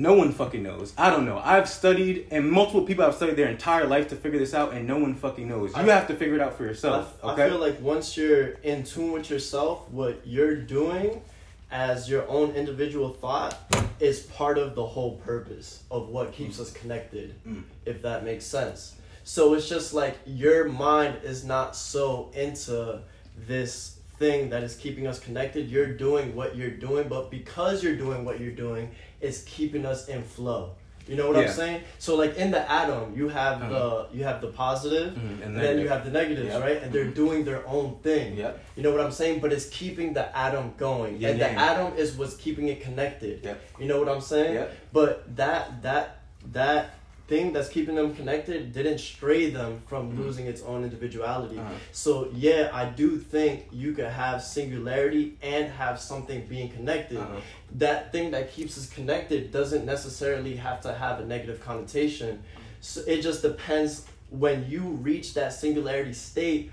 No 0.00 0.14
one 0.14 0.32
fucking 0.32 0.62
knows. 0.62 0.94
I 0.96 1.10
don't 1.10 1.26
know. 1.26 1.42
I've 1.44 1.68
studied, 1.68 2.28
and 2.30 2.50
multiple 2.50 2.82
people 2.82 3.04
have 3.04 3.14
studied 3.14 3.36
their 3.36 3.48
entire 3.50 3.86
life 3.86 4.08
to 4.08 4.16
figure 4.16 4.38
this 4.38 4.54
out, 4.54 4.72
and 4.72 4.86
no 4.86 4.96
one 4.96 5.14
fucking 5.14 5.46
knows. 5.46 5.76
You 5.76 5.82
I- 5.82 5.94
have 5.94 6.08
to 6.08 6.14
figure 6.14 6.36
it 6.36 6.40
out 6.40 6.56
for 6.56 6.64
I, 6.64 6.68
yourself. 6.68 7.18
I 7.22 7.32
Okay. 7.32 7.50
feel 7.50 7.58
like 7.58 7.82
once 7.82 8.16
you're 8.16 8.48
in 8.62 8.82
tune 8.84 9.12
with 9.12 9.28
yourself, 9.28 9.90
what 9.90 10.22
you're 10.24 10.56
doing 10.56 11.20
as 11.70 12.08
your 12.08 12.26
own 12.28 12.52
individual 12.52 13.10
thought 13.10 13.58
is 14.00 14.20
part 14.20 14.56
of 14.56 14.74
the 14.74 14.86
whole 14.86 15.16
purpose 15.18 15.82
of 15.90 16.08
what 16.08 16.32
keeps 16.32 16.58
us 16.58 16.72
connected, 16.72 17.34
Mm. 17.46 17.64
if 17.84 18.00
that 18.00 18.24
makes 18.24 18.46
sense. 18.46 18.94
So 19.22 19.52
it's 19.52 19.68
just 19.68 19.92
like 19.92 20.16
your 20.24 20.64
mind 20.64 21.16
is 21.22 21.44
not 21.44 21.76
so 21.76 22.30
into 22.34 23.00
this 23.46 23.96
thing 24.20 24.50
that 24.50 24.62
is 24.62 24.76
keeping 24.76 25.06
us 25.08 25.18
connected. 25.18 25.68
You're 25.68 25.92
doing 26.06 26.36
what 26.36 26.54
you're 26.54 26.76
doing, 26.88 27.08
but 27.08 27.30
because 27.30 27.82
you're 27.82 27.96
doing 27.96 28.24
what 28.26 28.38
you're 28.40 28.58
doing, 28.66 28.90
it's 29.20 29.40
keeping 29.54 29.84
us 29.86 30.06
in 30.08 30.22
flow. 30.22 30.62
You 31.08 31.16
know 31.16 31.26
what 31.28 31.36
Yeah. 31.38 31.48
I'm 31.48 31.56
saying? 31.62 31.80
So 31.98 32.14
like 32.22 32.36
in 32.36 32.50
the 32.56 32.62
atom, 32.70 33.14
you 33.16 33.26
have 33.30 33.56
Uh-huh. 33.62 33.72
the 33.74 34.16
you 34.16 34.22
have 34.30 34.38
the 34.44 34.50
positive, 34.64 35.10
Mhm, 35.14 35.32
and 35.32 35.42
and 35.44 35.52
then 35.64 35.74
you 35.82 35.88
have 35.88 36.02
the 36.04 36.12
negatives, 36.20 36.52
Yep. 36.54 36.62
right? 36.66 36.78
And 36.82 36.92
they're 36.92 37.12
doing 37.22 37.40
their 37.50 37.62
own 37.66 37.88
thing. 38.06 38.36
Yep. 38.36 38.52
You 38.76 38.82
know 38.84 38.92
what 38.94 39.00
I'm 39.06 39.10
saying? 39.20 39.36
But 39.42 39.50
it's 39.56 39.68
keeping 39.80 40.08
the 40.18 40.26
atom 40.46 40.66
going, 40.76 41.12
Yin 41.20 41.30
and 41.30 41.40
the 41.40 41.46
yang. 41.46 41.56
atom 41.70 41.90
is 42.02 42.08
what's 42.18 42.36
keeping 42.44 42.68
it 42.72 42.78
connected. 42.86 43.36
Yep. 43.42 43.56
You 43.80 43.86
know 43.90 43.98
what 44.02 44.08
I'm 44.14 44.20
saying? 44.20 44.54
Yep. 44.54 44.68
But 44.92 45.10
that 45.40 45.82
that 45.86 46.06
that 46.52 46.82
thing 47.30 47.52
that's 47.52 47.68
keeping 47.68 47.94
them 47.94 48.12
connected 48.14 48.72
didn't 48.72 48.98
stray 48.98 49.50
them 49.50 49.80
from 49.86 50.12
Mhm. 50.12 50.18
losing 50.18 50.46
its 50.46 50.62
own 50.62 50.82
individuality. 50.82 51.58
Uh-huh. 51.58 51.72
So 51.92 52.28
yeah, 52.34 52.70
I 52.72 52.86
do 52.86 53.16
think 53.18 53.68
you 53.70 53.92
could 53.92 54.06
have 54.24 54.42
singularity 54.42 55.36
and 55.40 55.70
have 55.70 56.00
something 56.00 56.44
being 56.48 56.68
connected. 56.70 57.18
Uh-huh. 57.18 57.40
That 57.78 58.10
thing 58.12 58.32
that 58.32 58.52
keeps 58.52 58.76
us 58.76 58.88
connected 58.90 59.52
doesn't 59.52 59.86
necessarily 59.86 60.56
have 60.56 60.80
to 60.82 60.92
have 60.92 61.20
a 61.20 61.24
negative 61.24 61.60
connotation. 61.64 62.42
So 62.80 63.00
it 63.06 63.22
just 63.22 63.42
depends 63.42 64.06
when 64.30 64.66
you 64.68 64.80
reach 64.80 65.34
that 65.34 65.52
singularity 65.52 66.12
state, 66.12 66.72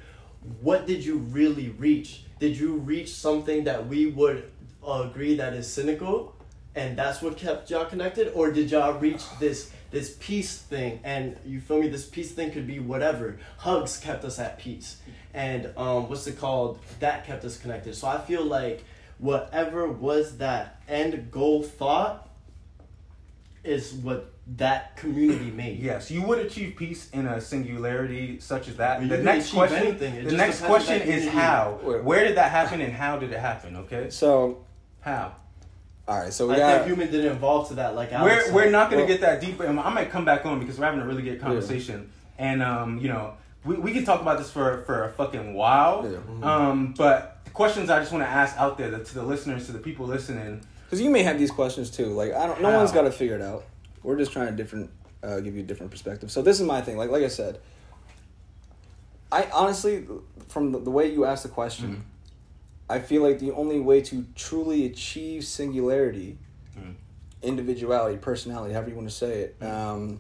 what 0.62 0.88
did 0.88 1.06
you 1.06 1.18
really 1.40 1.70
reach? 1.70 2.24
Did 2.40 2.58
you 2.58 2.74
reach 2.94 3.10
something 3.14 3.64
that 3.66 3.88
we 3.88 4.08
would 4.08 4.44
agree 4.88 5.36
that 5.36 5.54
is 5.54 5.68
cynical 5.68 6.34
and 6.76 6.98
that's 6.98 7.22
what 7.22 7.36
kept 7.38 7.70
y'all 7.70 7.86
connected 7.86 8.32
or 8.34 8.52
did 8.52 8.72
y'all 8.72 8.98
reach 9.00 9.24
this 9.40 9.72
this 9.92 10.16
peace 10.20 10.58
thing 10.58 11.00
and 11.04 11.38
you 11.46 11.60
feel 11.60 11.80
me 11.80 11.88
this 11.88 12.06
peace 12.06 12.32
thing 12.32 12.52
could 12.52 12.68
be 12.68 12.80
whatever 12.80 13.38
hugs 13.58 13.98
kept 13.98 14.26
us 14.26 14.40
at 14.40 14.60
peace 14.60 14.98
and 15.34 15.72
um 15.78 16.10
what's 16.10 16.28
it 16.28 16.38
called 16.38 16.80
that 17.00 17.26
kept 17.26 17.44
us 17.46 17.58
connected 17.58 17.96
so 17.96 18.08
i 18.08 18.18
feel 18.18 18.44
like 18.44 18.84
whatever 19.18 19.88
was 19.88 20.38
that 20.38 20.82
end 20.88 21.32
goal 21.32 21.64
thought 21.64 22.30
is 23.64 23.94
what 23.94 24.34
that 24.56 24.96
community 24.96 25.52
made 25.52 25.80
Yes, 25.80 26.10
you 26.10 26.22
would 26.22 26.40
achieve 26.40 26.76
peace 26.78 27.10
in 27.12 27.26
a 27.26 27.42
singularity 27.42 28.40
such 28.40 28.70
as 28.70 28.78
that. 28.78 29.02
You 29.02 29.10
the 29.10 29.18
next 29.18 29.52
question, 29.52 29.78
anything. 29.78 30.24
The 30.24 30.32
next 30.32 30.62
question 30.62 31.00
that 31.00 31.08
is 31.08 31.26
community. 31.26 31.38
how. 31.38 31.72
Where 32.04 32.24
did 32.24 32.38
that 32.38 32.52
happen, 32.52 32.80
and 32.80 32.94
how 32.94 33.18
did 33.18 33.32
it 33.34 33.40
happen? 33.40 33.76
Okay, 33.76 34.10
So, 34.10 34.64
how? 35.02 35.36
All 36.08 36.18
right. 36.20 36.34
So 36.34 36.48
we 36.48 36.54
i 36.56 36.58
got. 36.58 36.74
think 36.76 36.88
human 36.88 37.12
didn't 37.12 37.32
evolve 37.36 37.68
to 37.70 37.76
that 37.76 37.96
like 37.96 38.12
Alex 38.14 38.34
We're 38.36 38.46
said. 38.46 38.54
we're 38.54 38.70
not 38.72 38.90
gonna 38.90 39.02
Well- 39.04 39.08
get 39.12 39.22
that 39.22 39.42
deep. 39.42 39.60
and 39.60 39.80
I 39.80 39.90
might 39.90 40.10
come 40.10 40.26
back 40.26 40.46
on 40.46 40.60
because 40.60 40.78
we're 40.80 40.86
having 40.86 41.02
a 41.02 41.06
really 41.06 41.24
good 41.24 41.42
conversation, 41.42 42.10
and 42.38 42.62
um, 42.64 42.98
you 43.00 43.10
know, 43.10 43.34
we 43.66 43.76
we 43.76 43.92
can 43.94 44.06
talk 44.06 44.22
about 44.22 44.38
this 44.38 44.50
for 44.52 44.84
for 44.86 45.04
a 45.06 45.12
fucking 45.14 45.54
while. 45.54 46.08
Yeah. 46.10 46.20
Um, 46.56 46.94
but 46.98 47.40
the 47.46 47.52
questions 47.52 47.90
I 47.90 48.00
just 48.00 48.12
want 48.12 48.24
to 48.24 48.30
ask 48.30 48.56
out 48.58 48.78
there 48.78 48.90
to 48.92 49.14
the 49.14 49.24
listeners, 49.24 49.66
to 49.68 49.72
the 49.72 49.80
people 49.80 50.06
listening. 50.06 50.62
Because 50.86 51.02
you 51.02 51.10
may 51.10 51.24
have 51.24 51.38
these 51.38 51.52
questions 51.52 51.90
too. 51.90 52.06
Like 52.06 52.34
I 52.34 52.48
don't. 52.48 52.62
No 52.62 52.72
How? 52.72 52.78
one's 52.78 52.92
got 52.94 53.02
to 53.02 53.12
figure 53.12 53.36
it 53.36 53.42
out. 53.42 53.66
We're 54.04 54.18
just 54.18 54.32
trying 54.32 54.48
to 54.48 54.54
different, 54.54 54.90
uh, 55.22 55.42
give 55.42 55.54
you 55.56 55.60
a 55.62 55.66
different 55.66 55.92
perspective. 55.92 56.32
So 56.32 56.42
this 56.42 56.62
is 56.62 56.66
my 56.66 56.80
thing. 56.82 56.96
Like 56.96 57.10
like 57.10 57.24
I 57.24 57.28
said, 57.28 57.60
I 59.32 59.50
honestly, 59.54 60.06
from 60.48 60.72
the, 60.72 60.80
the 60.80 60.92
way 60.92 61.12
you 61.12 61.26
asked 61.26 61.44
the 61.44 61.50
question, 61.50 61.88
Mhm. 61.98 62.02
I 62.90 63.00
feel 63.00 63.22
like 63.22 63.40
the 63.40 63.52
only 63.52 63.80
way 63.80 64.02
to 64.02 64.26
truly 64.36 64.86
achieve 64.86 65.44
singularity, 65.46 66.38
Mhm. 66.78 66.96
individuality, 67.42 68.18
personality, 68.18 68.74
however 68.74 68.90
you 68.90 68.96
want 68.96 69.10
to 69.10 69.16
say 69.16 69.42
it, 69.42 69.64
um, 69.64 70.20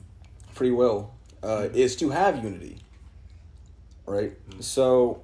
free 0.51 0.71
will, 0.71 1.11
uh, 1.43 1.69
is 1.73 1.95
to 1.97 2.09
have 2.09 2.43
unity. 2.43 2.77
Right. 4.05 4.33
So 4.59 5.21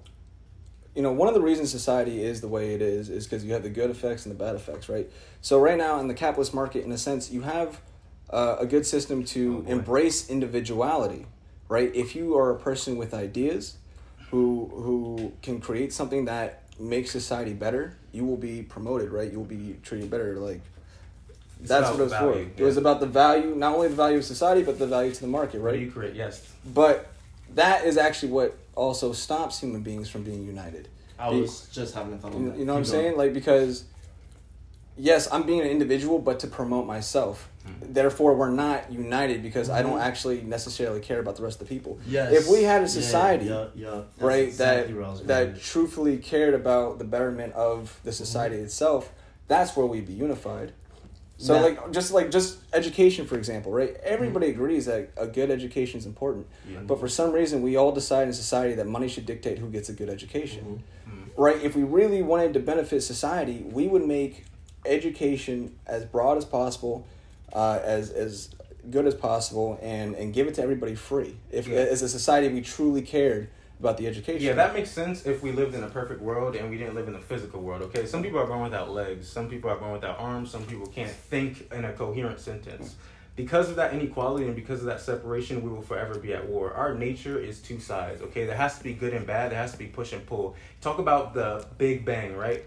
you 0.95 1.01
know, 1.01 1.11
one 1.11 1.27
of 1.27 1.33
the 1.33 1.41
reasons 1.41 1.71
society 1.71 2.23
is 2.23 2.41
the 2.41 2.47
way 2.47 2.75
it 2.75 2.81
is 2.81 3.09
is 3.09 3.25
because 3.25 3.43
you 3.43 3.53
have 3.53 3.63
the 3.63 3.69
good 3.69 3.89
effects 3.89 4.25
and 4.27 4.35
the 4.35 4.37
bad 4.37 4.55
effects, 4.55 4.87
right? 4.89 5.09
So 5.41 5.59
right 5.59 5.77
now 5.77 5.99
in 5.99 6.07
the 6.07 6.13
capitalist 6.13 6.53
market, 6.53 6.85
in 6.85 6.91
a 6.91 6.97
sense, 6.99 7.31
you 7.31 7.41
have 7.41 7.81
uh, 8.29 8.57
a 8.59 8.65
good 8.67 8.85
system 8.85 9.23
to 9.25 9.65
Oh, 9.67 9.71
embrace 9.71 10.29
individuality, 10.29 11.25
right? 11.67 11.93
If 11.95 12.15
you 12.15 12.37
are 12.37 12.51
a 12.51 12.59
person 12.59 12.95
with 12.97 13.13
ideas, 13.13 13.77
who 14.29 14.71
who 14.75 15.33
can 15.41 15.59
create 15.59 15.93
something 15.93 16.25
that 16.25 16.62
makes 16.79 17.11
society 17.11 17.53
better, 17.53 17.95
you 18.11 18.25
will 18.25 18.37
be 18.37 18.61
promoted, 18.63 19.11
right? 19.11 19.31
You 19.31 19.37
will 19.39 19.45
be 19.45 19.77
treated 19.83 20.09
better, 20.09 20.35
like. 20.37 20.61
It's 21.59 21.69
That's 21.69 21.89
what 21.91 21.99
it 21.99 22.03
was 22.03 22.11
value, 22.11 22.49
for. 22.55 22.61
It 22.61 22.65
was 22.65 22.75
about 22.77 22.99
the 22.99 23.05
value, 23.05 23.55
not 23.55 23.75
only 23.75 23.87
the 23.87 23.95
value 23.95 24.17
of 24.17 24.25
society, 24.25 24.63
but 24.63 24.79
the 24.79 24.87
value 24.87 25.13
to 25.13 25.21
the 25.21 25.27
market, 25.27 25.61
right? 25.61 25.79
you 25.79 25.89
create? 25.89 26.13
Yes. 26.13 26.45
But 26.73 27.07
that 27.55 27.85
is 27.85 27.95
actually 27.97 28.33
what 28.33 28.57
also 28.75 29.13
stops 29.13 29.59
human 29.61 29.81
beings 29.81 30.09
from 30.09 30.23
being 30.23 30.43
united. 30.43 30.89
i 31.19 31.29
was 31.29 31.69
just 31.71 31.93
having 31.93 32.13
a 32.13 32.17
thought 32.17 32.33
on 32.33 32.43
You, 32.43 32.49
that 32.49 32.57
you 32.59 32.65
know 32.65 32.73
what 32.73 32.79
I'm 32.79 32.83
going. 32.83 33.03
saying? 33.03 33.17
Like 33.17 33.33
because 33.33 33.85
yes, 34.97 35.27
I'm 35.31 35.43
being 35.43 35.61
an 35.61 35.67
individual, 35.67 36.19
but 36.19 36.39
to 36.41 36.47
promote 36.47 36.85
myself. 36.85 37.49
Hmm. 37.65 37.93
Therefore, 37.93 38.35
we're 38.35 38.49
not 38.49 38.91
united 38.91 39.41
because 39.41 39.69
I 39.69 39.81
don't 39.81 39.97
Mhm. 39.99 40.03
actually 40.03 40.41
necessarily 40.41 40.99
care 40.99 41.19
about 41.19 41.37
the 41.37 41.43
rest 41.43 41.61
of 41.61 41.67
the 41.67 41.73
people. 41.73 41.97
Yes. 42.07 42.33
If 42.33 42.47
we 42.49 42.63
had 42.63 42.83
a 42.83 42.87
society, 42.87 43.45
yeah, 43.45 43.67
yeah, 43.75 43.89
That's 43.91 44.21
right, 44.21 44.43
exactly 44.47 44.93
where 44.93 45.05
I 45.05 45.09
was 45.11 45.19
that 45.21 45.27
that 45.27 45.61
truthfully 45.61 46.17
cared 46.17 46.53
about 46.53 46.99
the 46.99 47.05
betterment 47.05 47.53
of 47.53 47.99
the 48.03 48.11
society 48.11 48.57
itself, 48.57 49.11
that's 49.47 49.75
where 49.77 49.85
we'd 49.85 50.05
be 50.05 50.13
unified. 50.13 50.73
So 51.37 51.55
Yeah. 51.55 51.61
like 51.61 51.91
just 51.91 52.11
like 52.13 52.29
just 52.31 52.57
education 52.73 53.25
for 53.25 53.37
example, 53.37 53.71
right? 53.71 53.95
Everybody 54.03 54.47
agrees 54.47 54.85
that 54.85 55.09
a 55.17 55.25
good 55.27 55.49
education 55.49 55.99
is 55.99 56.05
important. 56.05 56.45
Yeah. 56.69 56.79
But 56.85 56.99
for 56.99 57.07
some 57.07 57.31
reason 57.31 57.61
we 57.61 57.75
all 57.75 57.91
decide 57.91 58.27
in 58.27 58.33
society 58.33 58.75
that 58.75 58.87
money 58.87 59.07
should 59.07 59.25
dictate 59.25 59.57
who 59.57 59.67
gets 59.69 59.89
a 59.89 59.93
good 59.93 60.09
education 60.09 60.83
Mhm. 61.07 61.13
right? 61.35 61.61
If 61.63 61.75
we 61.75 61.83
really 61.83 62.21
wanted 62.21 62.53
to 62.53 62.59
benefit 62.59 63.01
society, 63.01 63.65
we 63.71 63.87
would 63.87 64.05
make 64.05 64.43
education 64.85 65.75
as 65.87 66.05
broad 66.05 66.37
as 66.37 66.45
possible, 66.45 67.05
uh, 67.53 67.79
as 67.83 68.09
as 68.09 68.49
good 68.89 69.05
as 69.05 69.15
possible, 69.15 69.79
and 69.81 70.15
and 70.15 70.33
give 70.33 70.47
it 70.47 70.55
to 70.55 70.61
everybody 70.61 70.95
free. 70.95 71.35
If 71.51 71.67
Yeah. 71.67 71.79
as 71.79 72.01
a 72.01 72.09
society 72.09 72.49
we 72.49 72.61
truly 72.61 73.01
cared 73.01 73.49
about 73.79 73.97
the 73.97 74.07
education. 74.07 74.41
Yeah, 74.41 74.53
that 74.53 74.73
makes 74.73 74.89
sense 74.89 75.25
if 75.25 75.43
we 75.43 75.51
lived 75.51 75.75
in 75.75 75.83
a 75.83 75.89
perfect 75.89 76.21
world 76.21 76.55
and 76.55 76.69
we 76.69 76.77
didn't 76.77 76.95
live 76.95 77.09
in 77.09 77.15
a 77.15 77.19
physical 77.19 77.61
world. 77.61 77.81
Okay, 77.81 78.05
some 78.05 78.23
people 78.23 78.39
are 78.39 78.45
born 78.47 78.61
without 78.61 78.91
legs, 78.91 79.27
some 79.27 79.49
people 79.49 79.69
are 79.69 79.75
born 79.75 79.91
without 79.91 80.17
arms, 80.19 80.51
some 80.51 80.63
people 80.63 80.87
can't 80.87 81.11
think 81.11 81.69
in 81.73 81.83
a 81.83 81.91
coherent 81.91 82.39
sentence. 82.39 82.95
Because 83.35 83.69
of 83.69 83.75
that 83.77 83.93
inequality 83.93 84.45
and 84.45 84.55
because 84.55 84.79
of 84.81 84.85
that 84.85 85.01
separation, 85.01 85.63
we 85.63 85.69
will 85.69 85.81
forever 85.81 86.17
be 86.19 86.33
at 86.33 86.47
war. 86.47 86.71
Our 86.73 86.93
nature 86.93 87.39
is 87.39 87.59
two 87.59 87.79
sides. 87.79 88.21
Okay, 88.21 88.45
there 88.45 88.55
has 88.55 88.77
to 88.77 88.83
be 88.83 88.93
good 88.93 89.13
and 89.13 89.25
bad. 89.25 89.51
There 89.51 89.57
has 89.57 89.71
to 89.71 89.77
be 89.77 89.87
push 89.87 90.13
and 90.13 90.23
pull. 90.25 90.55
Talk 90.79 90.99
about 90.99 91.33
the 91.33 91.65
Big 91.77 92.05
Bang, 92.05 92.37
right? 92.37 92.63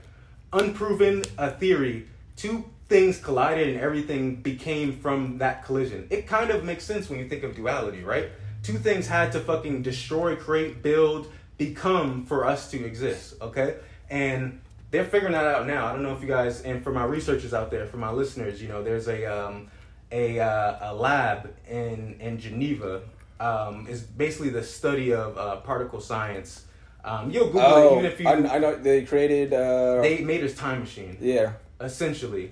Unproven 0.52 1.24
a 1.38 1.50
theory. 1.50 2.06
Two 2.36 2.64
things 2.88 3.18
collided 3.18 3.68
and 3.68 3.80
everything 3.80 4.36
became 4.36 4.96
from 4.98 5.38
that 5.38 5.64
collision. 5.64 6.06
It 6.10 6.26
kind 6.26 6.50
of 6.50 6.64
makes 6.64 6.84
sense 6.84 7.10
when 7.10 7.18
you 7.18 7.28
think 7.28 7.42
of 7.42 7.56
duality, 7.56 8.04
right? 8.04 8.30
Two 8.62 8.78
things 8.78 9.06
had 9.06 9.32
to 9.32 9.40
fucking 9.40 9.82
destroy, 9.82 10.36
create, 10.36 10.82
build, 10.82 11.30
become 11.58 12.24
for 12.26 12.46
us 12.46 12.70
to 12.70 12.84
exist, 12.84 13.34
okay? 13.40 13.76
And 14.10 14.60
they're 14.90 15.04
figuring 15.04 15.32
that 15.32 15.46
out 15.46 15.66
now. 15.66 15.86
I 15.86 15.92
don't 15.92 16.02
know 16.02 16.14
if 16.14 16.22
you 16.22 16.28
guys, 16.28 16.62
and 16.62 16.82
for 16.82 16.92
my 16.92 17.04
researchers 17.04 17.52
out 17.52 17.70
there, 17.70 17.86
for 17.86 17.96
my 17.96 18.10
listeners, 18.10 18.62
you 18.62 18.68
know, 18.68 18.82
there's 18.82 19.08
a 19.08 19.24
um, 19.26 19.68
a 20.12 20.38
uh, 20.38 20.92
a 20.92 20.94
lab 20.94 21.54
in 21.68 22.16
in 22.20 22.38
Geneva. 22.38 23.02
Um, 23.38 23.86
is 23.86 24.00
basically 24.00 24.48
the 24.48 24.62
study 24.62 25.12
of 25.12 25.36
uh, 25.36 25.56
particle 25.56 26.00
science. 26.00 26.64
Um, 27.06 27.30
you'll 27.30 27.46
Google 27.46 27.60
Oh, 27.62 27.88
it 27.88 27.92
even 28.00 28.04
if 28.12 28.20
you. 28.20 28.28
I, 28.28 28.56
I 28.56 28.58
know 28.58 28.74
they 28.76 29.02
created. 29.04 29.52
Uh, 29.52 30.02
they 30.02 30.18
made 30.22 30.42
his 30.42 30.54
time 30.56 30.80
machine, 30.80 31.16
yeah, 31.20 31.52
essentially. 31.80 32.50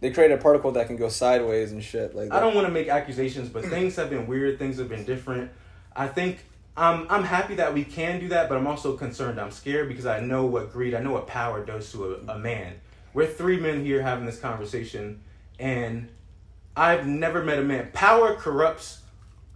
they 0.00 0.10
created 0.12 0.38
a 0.38 0.42
particle 0.42 0.70
that 0.72 0.86
can 0.86 0.96
go 0.96 1.08
sideways 1.08 1.72
and 1.72 1.82
shit 1.82 2.14
like 2.14 2.28
that. 2.28 2.36
I 2.36 2.40
don't 2.40 2.54
want 2.54 2.66
to 2.68 2.72
make 2.72 2.88
accusations, 2.88 3.48
but 3.48 3.64
things 3.64 3.96
have 3.96 4.08
been 4.08 4.26
weird. 4.28 4.58
Things 4.58 4.78
have 4.78 4.88
been 4.88 5.04
different. 5.04 5.50
I 5.96 6.06
think 6.06 6.44
I'm 6.76 7.06
I'm 7.10 7.24
happy 7.24 7.56
that 7.56 7.74
we 7.74 7.82
can 7.82 8.20
do 8.20 8.28
that, 8.28 8.48
but 8.48 8.56
I'm 8.56 8.68
also 8.68 8.96
concerned. 8.96 9.40
I'm 9.40 9.50
scared 9.50 9.88
because 9.88 10.06
I 10.06 10.20
know 10.20 10.46
what 10.46 10.72
greed, 10.72 10.94
I 10.94 11.00
know 11.00 11.10
what 11.12 11.26
power 11.26 11.64
does 11.64 11.90
to 11.92 12.14
a, 12.28 12.34
a 12.34 12.38
man. 12.38 12.74
We're 13.14 13.26
three 13.26 13.58
men 13.58 13.84
here 13.84 14.00
having 14.00 14.26
this 14.26 14.38
conversation, 14.38 15.22
and 15.58 16.08
I've 16.76 17.04
never 17.04 17.42
met 17.42 17.58
a 17.58 17.64
man. 17.64 17.90
Power 17.92 18.34
corrupts. 18.36 19.00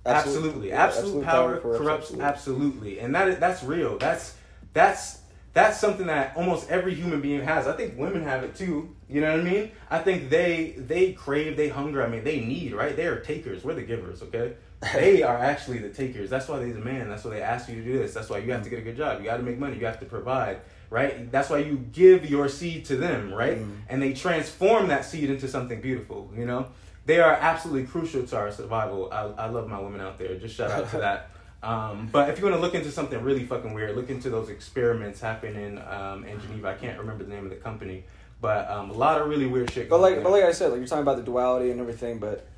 Absolute- 0.05 0.37
Absolutely, 0.37 0.69
yeah, 0.69 0.85
absolute, 0.85 1.07
absolute 1.07 1.25
power, 1.25 1.51
power 1.53 1.61
corrupts 1.61 1.79
corrupts 1.79 2.11
absolute. 2.11 2.23
absolutely, 2.25 2.99
and 2.99 3.15
that 3.15 3.29
is, 3.29 3.39
that's 3.39 3.63
real. 3.63 3.99
That's 3.99 4.37
that's 4.73 5.21
that's 5.55 5.79
something 5.79 6.07
that 6.07 6.37
almost 6.37 6.71
every 6.71 6.95
human 6.95 7.21
being 7.21 7.43
has. 7.43 7.67
I 7.69 7.77
think 7.77 7.99
women 7.99 8.25
have 8.25 8.43
it 8.43 8.57
too. 8.57 8.97
You 9.09 9.21
know 9.21 9.31
what 9.31 9.41
I 9.41 9.43
mean? 9.43 9.71
I 9.91 9.99
think 9.99 10.31
they 10.31 10.75
they 10.79 11.13
crave, 11.13 11.57
they 11.57 11.69
hunger. 11.69 12.03
I 12.03 12.09
mean, 12.09 12.25
they 12.25 12.41
need 12.41 12.73
right. 12.73 12.97
They 12.97 13.07
are 13.07 13.21
takers. 13.21 13.63
We're 13.63 13.75
the 13.75 13.83
givers. 13.83 14.23
Okay, 14.23 14.55
they 14.95 15.23
are 15.23 15.37
actually 15.37 15.79
the 15.79 15.91
takers. 15.91 16.31
That's 16.31 16.49
why 16.49 16.59
they 16.59 16.73
demand. 16.73 17.11
That's 17.11 17.23
why 17.25 17.33
they 17.33 17.43
ask 17.43 17.69
you 17.69 17.77
to 17.77 17.85
do 17.85 17.99
this. 17.99 18.13
That's 18.13 18.29
why 18.29 18.39
you 18.39 18.51
have 18.53 18.65
to 18.65 18.71
get 18.71 18.81
a 18.81 18.83
good 18.83 18.97
job. 18.97 19.21
You 19.21 19.27
got 19.27 19.37
to 19.37 19.43
make 19.45 19.59
money. 19.59 19.79
You 19.79 19.87
have 19.87 20.01
to 20.01 20.07
provide. 20.07 20.59
Right. 20.91 21.31
That's 21.31 21.49
why 21.49 21.59
you 21.59 21.77
give 21.93 22.29
your 22.29 22.49
seed 22.49 22.87
to 22.87 22.97
them. 22.97 23.33
Right. 23.33 23.59
Mm. 23.59 23.77
And 23.89 24.03
they 24.03 24.13
transform 24.15 24.89
that 24.89 25.05
seed 25.05 25.31
into 25.31 25.47
something 25.49 25.81
beautiful. 25.81 26.31
You 26.37 26.47
know. 26.47 26.67
They 27.05 27.19
are 27.21 27.33
absolutely 27.33 27.85
crucial 27.85 28.25
to 28.25 28.37
our 28.37 28.53
survival. 28.53 29.09
I, 29.13 29.23
I 29.45 29.49
love 29.49 29.69
my 29.69 29.79
women 29.81 30.01
out 30.01 30.19
there. 30.19 30.37
Just 30.37 30.55
shout 30.57 30.71
out 30.71 30.91
to 30.91 30.99
that. 30.99 31.29
Um, 31.65 32.09
but 32.11 32.29
if 32.29 32.41
you 32.41 32.45
want 32.45 32.57
to 32.57 32.61
look 32.61 32.75
into 32.75 32.91
something 32.91 33.23
really 33.23 33.45
fucking 33.45 33.73
weird, 33.73 33.95
look 33.95 34.11
into 34.11 34.31
those 34.31 34.49
experiments 34.49 35.21
happening 35.21 35.79
um, 35.79 36.25
in 36.25 36.41
Geneva. 36.41 36.71
I 36.71 36.75
can't 36.75 36.99
remember 36.99 37.23
the 37.23 37.31
name 37.31 37.45
of 37.45 37.51
the 37.51 37.57
company, 37.57 38.03
but 38.41 38.69
um, 38.69 38.91
a 38.91 38.95
lot 38.95 39.21
of 39.23 39.29
really 39.29 39.47
weird 39.47 39.71
shit. 39.71 39.89
But 39.89 40.01
like, 40.01 40.25
but 40.25 40.33
like 40.33 40.43
I 40.43 40.51
said, 40.51 40.73
like 40.73 40.79
you're 40.79 40.89
talking 40.89 41.03
about 41.03 41.19
the 41.19 41.23
duality 41.23 41.71
and 41.71 41.79
everything, 41.79 42.19
but 42.19 42.49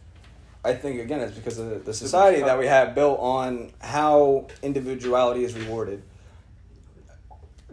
I 0.64 0.72
think 0.72 1.00
again 1.02 1.20
it's 1.20 1.36
because 1.36 1.58
of 1.58 1.68
the, 1.68 1.74
the 1.80 1.92
society 1.92 2.40
that 2.40 2.58
we 2.58 2.64
have 2.66 2.94
built 2.94 3.20
on 3.20 3.72
how 3.78 4.46
individuality 4.62 5.44
is 5.44 5.52
rewarded. 5.54 6.02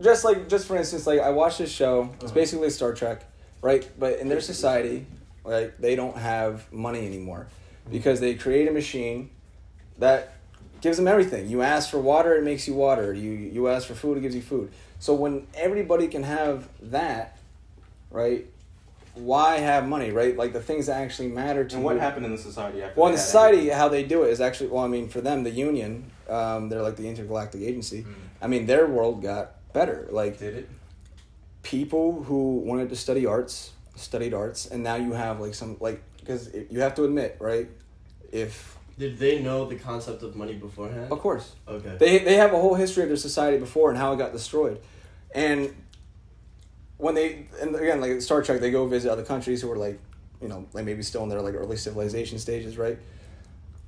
Just 0.02 0.26
like, 0.26 0.50
just 0.50 0.68
for 0.68 0.76
instance, 0.76 1.08
like 1.08 1.22
I 1.22 1.30
watched 1.30 1.60
this 1.60 1.72
show. 1.72 2.10
It's 2.16 2.26
Uh-huh. 2.26 2.34
basically 2.34 2.70
Star 2.72 2.94
Trek, 2.94 3.24
right? 3.62 3.90
But 3.98 4.20
in 4.20 4.28
their 4.28 4.42
society, 4.42 5.06
like 5.44 5.78
they 5.78 5.96
don't 5.96 6.18
have 6.18 6.72
money 6.72 7.06
anymore 7.06 7.48
because 7.92 8.20
they 8.20 8.36
create 8.36 8.68
a 8.68 8.72
machine 8.72 9.30
that 9.98 10.34
gives 10.82 10.98
them 10.98 11.08
everything. 11.08 11.50
You 11.50 11.62
ask 11.62 11.90
for 11.90 12.00
water, 12.00 12.36
it 12.36 12.44
makes 12.44 12.68
you 12.68 12.74
water. 12.74 13.14
You 13.14 13.32
you 13.32 13.68
ask 13.68 13.88
for 13.88 13.96
food, 13.96 14.18
it 14.18 14.22
gives 14.22 14.36
you 14.36 14.42
food. 14.42 14.72
So 15.00 15.14
when 15.14 15.48
everybody 15.56 16.08
can 16.08 16.24
have 16.24 16.68
that, 16.84 17.38
right? 18.10 18.46
Why 19.14 19.58
have 19.58 19.88
money, 19.88 20.12
right? 20.12 20.38
Like 20.38 20.54
the 20.54 20.62
things 20.62 20.86
that 20.86 21.02
actually 21.02 21.28
matter 21.30 21.66
to 21.66 21.76
and 21.76 21.84
what 21.84 21.96
you. 21.96 22.00
happened 22.00 22.26
in 22.26 22.32
the 22.32 22.38
society 22.38 22.82
after? 22.82 23.00
Well, 23.00 23.10
in 23.10 23.16
the 23.16 23.20
society, 23.20 23.58
everything? 23.58 23.78
how 23.78 23.90
they 23.90 24.04
do 24.04 24.24
it 24.24 24.30
is 24.30 24.40
actually 24.40 24.70
well. 24.70 24.86
I 24.86 24.88
mean, 24.88 25.10
for 25.10 25.20
them, 25.20 25.44
the 25.44 25.50
union, 25.50 26.10
um, 26.30 26.70
they're 26.70 26.82
like 26.82 26.96
the 26.96 27.10
intergalactic 27.10 27.62
agency. 27.62 28.04
Mhm. 28.04 28.14
I 28.42 28.48
mean, 28.48 28.68
their 28.68 28.88
world 28.88 29.22
got 29.22 29.56
better. 29.74 30.08
Like 30.12 30.40
did 30.40 30.56
it? 30.56 30.70
people 31.64 32.24
who 32.24 32.58
wanted 32.60 32.90
to 32.90 32.96
study 32.96 33.26
arts 33.26 33.72
studied 34.02 34.34
arts, 34.34 34.66
and 34.66 34.84
now 34.84 34.96
you 34.96 35.14
have 35.14 35.40
like 35.40 35.54
some 35.54 35.78
like 35.80 36.02
because 36.20 36.50
you 36.70 36.82
have 36.82 36.96
to 36.96 37.04
admit, 37.04 37.38
right? 37.40 37.70
If 38.32 38.78
Did 38.98 39.18
they 39.18 39.42
know 39.42 39.66
the 39.66 39.76
concept 39.76 40.24
of 40.24 40.36
money 40.36 40.54
beforehand? 40.54 41.12
of 41.12 41.20
course 41.20 41.54
Okay. 41.68 41.96
They 42.00 42.20
they 42.20 42.36
have 42.36 42.54
a 42.54 42.58
whole 42.60 42.76
history 42.76 43.04
of 43.04 43.10
their 43.10 43.18
society 43.18 43.58
before 43.58 43.90
and 43.90 43.98
how 43.98 44.14
it 44.14 44.18
got 44.18 44.32
destroyed, 44.32 44.80
and 45.34 45.74
when 46.98 47.16
they 47.16 47.48
and 47.62 47.76
again 47.76 48.00
like 48.00 48.22
Star 48.22 48.42
Trek, 48.44 48.62
they 48.62 48.72
go 48.72 48.88
visit 48.88 49.12
other 49.12 49.24
countries 49.24 49.62
who 49.62 49.72
are 49.72 49.78
like, 49.78 50.00
you 50.42 50.48
know, 50.48 50.68
like 50.74 50.86
maybe 50.86 51.02
still 51.04 51.24
in 51.24 51.30
their 51.30 51.42
like 51.42 51.56
early 51.56 51.78
civilization 51.78 52.38
stages, 52.40 52.78
right? 52.78 52.98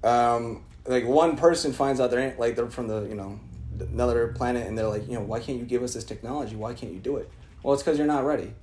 Um, 0.03 0.66
like 0.86 1.05
one 1.05 1.38
person 1.38 1.72
finds 1.74 1.99
out 2.01 2.11
they're 2.11 2.36
like 2.38 2.55
they're 2.55 2.70
from 2.70 2.88
the 2.88 3.03
you 3.03 3.16
know 3.16 3.39
another 3.80 4.30
planet, 4.30 4.68
and 4.68 4.78
they're 4.78 4.88
like, 4.88 5.07
you 5.07 5.14
know, 5.14 5.22
why 5.22 5.39
can't 5.39 5.59
you 5.59 5.66
give 5.66 5.84
us 5.84 5.93
this 5.93 6.03
technology? 6.03 6.55
Why 6.55 6.74
can't 6.74 6.91
you 6.91 6.99
do 6.99 7.18
it? 7.18 7.30
Well, 7.61 7.74
it's 7.74 7.84
because 7.84 7.97
you're 7.97 8.07
not 8.07 8.26
ready. 8.26 8.53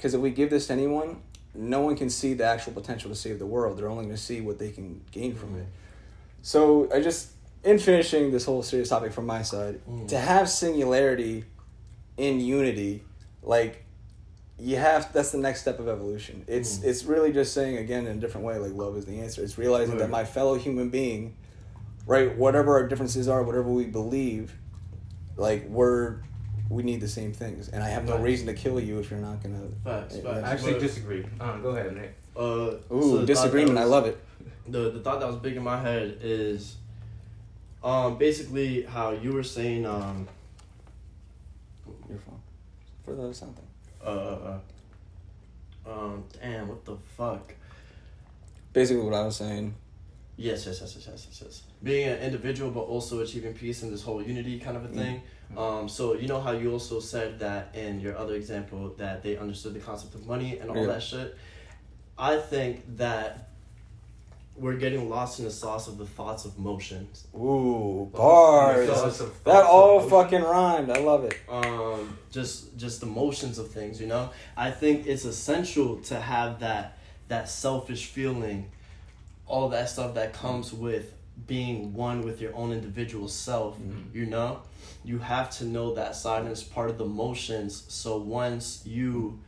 Because 0.00 0.14
if 0.14 0.20
we 0.22 0.30
give 0.30 0.48
this 0.48 0.68
to 0.68 0.72
anyone, 0.72 1.18
no 1.54 1.82
one 1.82 1.94
can 1.94 2.08
see 2.08 2.32
the 2.32 2.44
actual 2.44 2.72
potential 2.72 3.10
to 3.10 3.14
save 3.14 3.38
the 3.38 3.44
world. 3.44 3.76
They're 3.76 3.90
only 3.90 4.04
going 4.04 4.16
to 4.16 4.22
see 4.22 4.40
what 4.40 4.58
they 4.58 4.70
can 4.70 5.02
gain 5.10 5.34
from 5.34 5.56
it. 5.58 5.66
So 6.40 6.88
I 6.90 7.02
just, 7.02 7.32
in 7.64 7.78
finishing 7.78 8.30
this 8.30 8.46
whole 8.46 8.62
serious 8.62 8.88
topic 8.88 9.12
from 9.12 9.26
my 9.26 9.42
side, 9.42 9.78
Mm. 9.86 10.08
to 10.08 10.18
have 10.18 10.48
singularity 10.48 11.44
in 12.16 12.40
unity, 12.40 13.04
like 13.42 13.84
you 14.58 14.76
have 14.76 15.12
that's 15.12 15.32
the 15.32 15.38
next 15.38 15.60
step 15.60 15.78
of 15.78 15.86
evolution. 15.86 16.44
It's 16.46 16.78
Mm. 16.78 16.84
it's 16.84 17.04
really 17.04 17.30
just 17.30 17.52
saying 17.52 17.76
again 17.76 18.06
in 18.06 18.16
a 18.16 18.20
different 18.20 18.46
way, 18.46 18.56
like 18.56 18.72
love 18.72 18.96
is 18.96 19.04
the 19.04 19.20
answer. 19.20 19.42
It's 19.42 19.58
realizing 19.58 19.98
that 19.98 20.08
my 20.08 20.24
fellow 20.24 20.54
human 20.54 20.88
being, 20.88 21.34
right, 22.06 22.34
whatever 22.38 22.72
our 22.72 22.88
differences 22.88 23.28
are, 23.28 23.42
whatever 23.42 23.68
we 23.70 23.84
believe, 23.84 24.54
like 25.36 25.68
we're 25.68 26.20
we 26.70 26.82
need 26.84 27.00
the 27.00 27.08
same 27.08 27.32
things, 27.32 27.68
and 27.68 27.82
I 27.82 27.88
have 27.88 28.04
no 28.06 28.14
Right. 28.14 28.22
reason 28.22 28.46
to 28.46 28.54
kill 28.54 28.78
you 28.80 29.00
if 29.00 29.10
you're 29.10 29.20
not 29.20 29.42
gonna. 29.42 29.60
Facts, 29.84 30.16
Yeah, 30.16 30.22
facts. 30.22 30.44
I 30.46 30.52
actually 30.52 30.72
But- 30.74 30.80
disagree. 30.80 31.26
Um, 31.40 31.60
go 31.62 31.70
ahead, 31.70 31.94
Nick. 31.94 32.14
Uh, 32.36 32.40
Ooh, 32.92 33.18
thought 33.18 33.26
disagreement. 33.26 33.74
that 33.74 33.82
I 33.82 33.84
love 33.84 34.06
it. 34.06 34.16
The 34.68 34.90
the 34.90 35.00
thought 35.00 35.18
that 35.20 35.26
was 35.26 35.36
big 35.36 35.56
in 35.56 35.64
my 35.64 35.78
head 35.82 36.18
is, 36.22 36.76
um, 37.82 38.16
basically 38.18 38.82
how 38.84 39.10
you 39.10 39.32
were 39.32 39.42
saying, 39.42 39.84
um, 39.84 40.28
Your 42.08 42.18
phone 42.18 42.40
for 43.04 43.14
the 43.16 43.34
something. 43.34 43.64
uh, 44.04 44.08
uh, 44.08 44.58
uh, 45.86 45.90
um, 45.92 46.24
damn, 46.40 46.68
what 46.68 46.84
the 46.84 46.96
fuck? 47.16 47.52
Basically, 48.72 49.02
what 49.02 49.14
I 49.14 49.24
was 49.24 49.36
saying. 49.36 49.74
Yes, 50.36 50.64
yes, 50.66 50.80
yes, 50.80 50.94
yes, 50.94 51.06
yes, 51.10 51.26
yes, 51.28 51.42
yes. 51.44 51.62
Being 51.82 52.08
an 52.08 52.18
individual, 52.20 52.70
but 52.70 52.82
also 52.82 53.20
achieving 53.20 53.54
peace 53.54 53.82
in 53.82 53.90
this 53.90 54.02
whole 54.02 54.22
unity 54.22 54.58
kind 54.60 54.76
of 54.76 54.84
a 54.84 54.88
thing. 54.88 55.20
Um, 55.56 55.88
so 55.88 56.14
you 56.14 56.28
know 56.28 56.40
how 56.40 56.52
you 56.52 56.72
also 56.72 57.00
said 57.00 57.38
that 57.40 57.74
in 57.74 58.00
your 58.00 58.16
other 58.16 58.34
example 58.34 58.94
that 58.98 59.22
they 59.22 59.36
understood 59.36 59.74
the 59.74 59.80
concept 59.80 60.14
of 60.14 60.26
money 60.26 60.58
and 60.58 60.70
all 60.70 60.76
Yeah. 60.76 60.86
that 60.86 61.02
shit. 61.02 61.36
I 62.18 62.36
think 62.36 62.96
that 62.96 63.48
we're 64.56 64.76
getting 64.76 65.08
lost 65.08 65.38
in 65.38 65.46
the 65.46 65.50
sauce 65.50 65.88
of 65.88 65.96
the 65.96 66.04
thoughts 66.04 66.44
of 66.44 66.58
motions. 66.58 67.26
Ooh, 67.34 68.10
Bars. 68.12 68.86
That 69.44 69.64
all 69.64 70.00
fucking 70.00 70.42
rhymed. 70.42 70.90
I 70.90 70.98
love 71.00 71.24
it. 71.24 71.36
um, 71.48 72.16
just 72.30 72.76
just 72.76 73.00
the 73.00 73.06
motions 73.06 73.58
of 73.58 73.70
things. 73.70 74.00
You 74.00 74.06
know, 74.06 74.30
I 74.56 74.70
think 74.70 75.06
it's 75.06 75.24
essential 75.24 75.96
to 76.02 76.20
have 76.20 76.60
that 76.60 76.98
that 77.28 77.48
selfish 77.48 78.06
feeling, 78.06 78.70
all 79.46 79.68
that 79.70 79.88
stuff 79.88 80.14
that 80.14 80.32
comes 80.32 80.72
with 80.72 81.14
being 81.46 81.94
one 81.94 82.20
with 82.22 82.40
your 82.40 82.54
own 82.54 82.72
individual 82.72 83.28
self. 83.28 83.78
Mhm. 83.78 84.14
You 84.14 84.26
know, 84.26 84.58
you 85.04 85.18
have 85.18 85.50
to 85.58 85.64
know 85.64 85.94
that 85.94 86.14
side 86.16 86.42
and 86.42 86.50
it's 86.50 86.62
part 86.62 86.90
of 86.90 86.98
the 86.98 87.04
motions. 87.06 87.84
So 87.88 88.16
once 88.18 88.82
you 88.86 89.38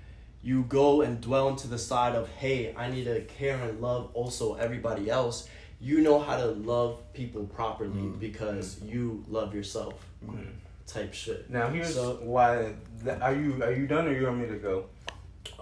you 0.44 0.64
go 0.64 1.02
and 1.02 1.20
dwell 1.20 1.48
into 1.48 1.68
the 1.68 1.78
side 1.78 2.14
of 2.16 2.28
hey, 2.30 2.74
I 2.76 2.90
need 2.90 3.04
to 3.04 3.20
care 3.22 3.56
and 3.62 3.80
love 3.80 4.10
also 4.14 4.54
everybody 4.54 5.08
else. 5.10 5.48
You 5.80 6.00
know 6.00 6.18
how 6.18 6.36
to 6.36 6.46
love 6.46 6.98
people 7.12 7.44
properly 7.44 8.00
Mm. 8.02 8.18
because 8.20 8.80
you 8.82 9.24
love 9.28 9.54
yourself. 9.54 9.94
Mhm. 10.24 10.46
Type 10.86 11.12
shit. 11.14 11.48
Now 11.50 11.68
here's 11.70 11.94
So- 11.94 12.18
why. 12.22 12.74
Th- 13.04 13.20
are 13.20 13.34
you 13.34 13.62
are 13.62 13.72
you 13.72 13.86
done 13.86 14.06
or 14.08 14.12
you 14.12 14.24
want 14.26 14.38
me 14.38 14.46
to 14.48 14.58
go? 14.58 14.84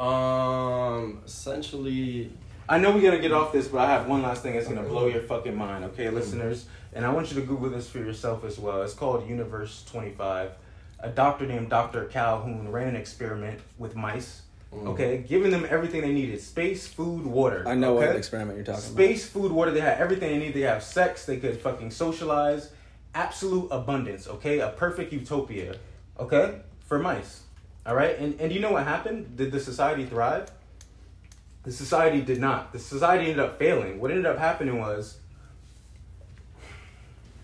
Um, 0.02 1.20
essentially, 1.24 2.30
I 2.68 2.78
know 2.78 2.92
we 2.92 3.00
gotta 3.00 3.18
get 3.18 3.32
off 3.32 3.52
this, 3.52 3.68
but 3.68 3.80
I 3.80 3.86
have 3.90 4.08
one 4.08 4.22
last 4.22 4.42
thing 4.42 4.54
that's 4.54 4.68
gonna 4.68 4.82
blow 4.82 5.06
your 5.06 5.22
fucking 5.22 5.56
mind, 5.56 5.84
okay, 5.84 6.08
listeners? 6.10 6.66
And 6.92 7.04
I 7.04 7.12
want 7.12 7.30
you 7.30 7.40
to 7.40 7.46
Google 7.46 7.70
this 7.70 7.88
for 7.88 7.98
yourself 7.98 8.44
as 8.44 8.58
well. 8.58 8.82
It's 8.82 8.94
called 8.94 9.28
Universe 9.28 9.84
25. 9.84 10.50
A 11.00 11.08
doctor 11.08 11.46
named 11.46 11.70
Dr. 11.70 12.04
Calhoun 12.06 12.70
ran 12.70 12.88
an 12.88 12.96
experiment 12.96 13.60
with 13.78 13.96
mice, 13.96 14.42
mm, 14.74 14.86
okay, 14.88 15.24
giving 15.26 15.50
them 15.50 15.66
everything 15.68 16.02
they 16.02 16.12
needed 16.12 16.40
space, 16.40 16.86
food, 16.86 17.24
water. 17.24 17.64
I 17.66 17.74
know 17.74 17.96
okay? 17.96 18.08
what 18.08 18.16
experiment 18.16 18.56
you're 18.56 18.66
talking 18.66 18.82
Space, 18.82 19.26
food, 19.28 19.50
water, 19.50 19.70
they 19.70 19.80
had 19.80 19.98
everything 19.98 20.30
they 20.30 20.38
need. 20.38 20.54
They 20.54 20.60
have 20.62 20.82
sex, 20.82 21.24
they 21.24 21.38
could 21.38 21.58
fucking 21.60 21.90
socialize. 21.90 22.70
Absolute 23.14 23.68
abundance, 23.70 24.28
okay? 24.28 24.60
A 24.60 24.68
perfect 24.68 25.12
utopia, 25.12 25.76
okay? 26.18 26.60
For 26.86 26.98
mice. 26.98 27.42
All 27.86 27.94
right? 27.94 28.18
And 28.18 28.38
and 28.40 28.52
you 28.52 28.60
know 28.60 28.72
what 28.72 28.84
happened? 28.84 29.36
Did 29.36 29.52
the 29.52 29.60
society 29.60 30.04
thrive? 30.04 30.50
The 31.62 31.72
society 31.72 32.20
did 32.20 32.38
not. 32.38 32.72
The 32.72 32.78
society 32.78 33.24
ended 33.24 33.40
up 33.40 33.58
failing. 33.58 34.00
What 34.00 34.10
ended 34.10 34.26
up 34.26 34.38
happening 34.38 34.78
was 34.78 35.18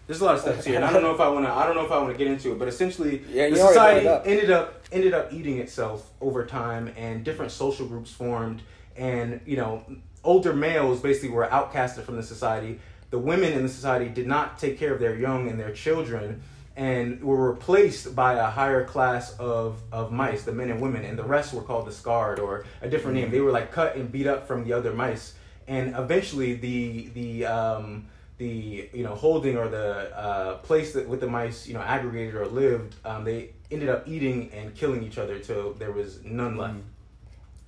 there's 0.07 0.21
a 0.21 0.25
lot 0.25 0.35
of 0.37 0.41
steps 0.41 0.65
here, 0.65 0.77
and 0.77 0.85
I 0.85 0.93
don't 0.93 1.03
know 1.03 1.15
if 1.15 1.21
I 1.21 1.29
want 1.29 1.47
to. 1.47 1.53
I 1.53 1.67
don't 1.67 1.75
know 1.75 1.85
if 1.85 1.91
I 1.93 1.99
want 1.99 2.13
to 2.13 2.19
get 2.19 2.27
into 2.27 2.53
it, 2.53 2.59
but 2.59 2.69
essentially, 2.69 3.23
Yeah, 3.31 3.49
the 3.51 3.57
you 3.57 3.63
already 3.63 3.63
brought 3.63 3.73
society 3.73 4.09
up. 4.09 4.27
ended 4.27 4.51
up 4.51 4.83
ended 4.93 5.15
up 5.15 5.33
eating 5.33 5.59
itself 5.59 6.11
over 6.21 6.45
time, 6.47 6.93
and 6.97 7.25
different 7.25 7.51
social 7.53 7.87
groups 7.87 8.11
formed, 8.13 8.63
and 8.97 9.41
you 9.47 9.57
know, 9.57 9.85
older 10.23 10.53
males 10.55 11.01
basically 11.01 11.31
were 11.31 11.47
outcasted 11.47 12.03
from 12.05 12.17
the 12.17 12.23
society. 12.23 12.79
The 13.11 13.19
women 13.19 13.53
in 13.53 13.63
the 13.63 13.69
society 13.69 14.09
did 14.09 14.27
not 14.27 14.59
take 14.59 14.79
care 14.79 14.93
of 14.93 15.01
their 15.01 15.17
young 15.17 15.49
and 15.49 15.59
their 15.59 15.73
children, 15.73 16.43
and 16.77 17.23
were 17.23 17.51
replaced 17.53 18.15
by 18.15 18.35
a 18.35 18.47
higher 18.47 18.85
class 18.85 19.37
of 19.39 19.83
of 19.91 20.13
mice, 20.13 20.43
the 20.45 20.53
men 20.53 20.71
and 20.71 20.81
women, 20.81 21.05
and 21.05 21.19
the 21.19 21.25
rest 21.25 21.53
were 21.55 21.63
called 21.63 21.87
the 21.87 21.93
scarred 21.93 22.39
or 22.39 22.65
a 22.81 22.89
different 22.89 23.17
name. 23.17 23.31
They 23.33 23.41
were 23.41 23.53
like 23.53 23.73
cut 23.73 23.97
and 23.97 24.11
beat 24.13 24.27
up 24.29 24.47
from 24.47 24.63
the 24.65 24.73
other 24.73 24.93
mice, 24.93 25.35
and 25.67 25.95
eventually 25.97 26.55
the 26.55 27.09
the 27.15 27.47
um, 27.47 28.07
the 28.39 28.89
you 28.93 29.03
know 29.03 29.15
holding 29.15 29.57
or 29.57 29.69
the 29.69 30.17
uh, 30.17 30.57
place 30.59 30.93
that 30.93 31.09
with 31.09 31.21
the 31.21 31.27
mice 31.27 31.67
you 31.67 31.75
know 31.75 31.81
aggregated 31.81 32.35
or 32.35 32.47
lived, 32.47 32.95
um, 33.05 33.25
they 33.25 33.51
ended 33.71 33.89
up 33.89 34.07
eating 34.07 34.51
and 34.53 34.75
killing 34.75 35.03
each 35.03 35.19
other 35.19 35.39
till 35.39 35.73
there 35.75 35.93
was 35.93 36.23
none 36.25 36.57
left. 36.57 36.77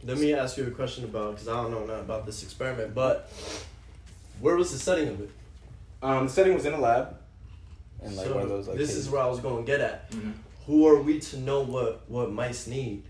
let 0.04 0.18
me 0.18 0.32
ask 0.34 0.56
you 0.56 0.66
a 0.66 0.70
question 0.70 1.04
about 1.04 1.32
because 1.32 1.48
I 1.48 1.54
don't 1.54 1.70
know 1.70 1.80
nothing 1.86 2.00
about 2.04 2.26
this 2.26 2.42
experiment, 2.42 2.94
but 2.94 3.30
where 4.40 4.56
was 4.56 4.70
the 4.72 4.78
setting 4.78 5.08
of 5.08 5.20
it? 5.20 5.30
Um, 6.02 6.26
the 6.26 6.32
setting 6.32 6.54
was 6.54 6.64
in 6.66 6.74
a 6.74 6.80
lab. 6.80 7.16
And 8.00 8.14
like 8.14 8.26
So, 8.26 8.34
one 8.34 8.42
of 8.44 8.48
those 8.48 8.68
like 8.68 8.76
this 8.78 8.90
cages. 8.90 9.06
is 9.06 9.10
where 9.10 9.20
I 9.22 9.26
was 9.26 9.40
going 9.40 9.64
to 9.64 9.66
get 9.66 9.80
at. 9.80 10.12
Who 10.66 10.86
are 10.86 11.00
we 11.02 11.18
to 11.18 11.38
know 11.38 11.62
what 11.62 12.02
what 12.08 12.30
mice 12.30 12.66
need? 12.68 13.02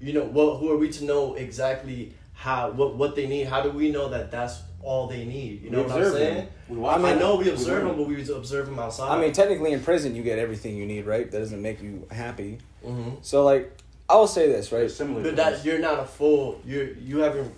You 0.00 0.14
know, 0.14 0.24
what 0.24 0.58
who 0.58 0.70
are 0.72 0.78
we 0.78 0.88
to 0.90 1.04
know 1.04 1.34
exactly 1.34 2.14
how 2.32 2.70
what 2.70 2.94
what 2.96 3.14
they 3.16 3.26
need? 3.26 3.48
How 3.48 3.60
do 3.62 3.70
we 3.70 3.90
know 3.90 4.08
that 4.08 4.30
that's 4.30 4.62
all 4.82 5.06
they 5.06 5.24
need? 5.24 5.62
You 5.62 5.70
know 5.70 5.78
We 5.78 5.84
what 5.84 6.02
I'm 6.02 6.12
saying? 6.12 6.34
them. 6.36 6.78
We 6.78 6.86
I 6.86 6.96
mean, 6.98 7.06
I 7.06 7.14
know 7.14 7.36
we 7.36 7.44
We 7.44 7.50
observe 7.50 7.84
them, 7.86 7.96
but 7.96 8.06
we 8.06 8.20
observe 8.30 8.66
them 8.66 8.78
outside. 8.78 9.16
I 9.16 9.20
mean, 9.20 9.32
technically 9.32 9.72
in 9.72 9.80
prison 9.82 10.14
you 10.14 10.22
get 10.22 10.38
everything 10.38 10.76
you 10.76 10.86
need, 10.86 11.06
right? 11.06 11.30
That 11.30 11.38
doesn't 11.38 11.62
make 11.62 11.82
you 11.82 12.06
happy. 12.10 12.58
hmm 12.84 13.10
So 13.22 13.44
like, 13.44 13.72
I 14.08 14.16
will 14.16 14.26
say 14.26 14.46
this, 14.48 14.72
right? 14.72 14.90
Similar. 14.90 15.22
but 15.22 15.30
to 15.30 15.36
that 15.36 15.64
you're 15.64 15.78
not 15.78 16.00
a 16.00 16.04
full. 16.04 16.60
You 16.66 16.96
you 17.00 17.18
haven't 17.18 17.52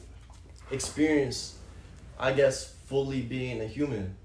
experienced, 0.71 1.55
I 2.19 2.33
guess, 2.33 2.75
fully 2.87 3.23
being 3.23 3.61
a 3.61 3.67
human. 3.67 4.17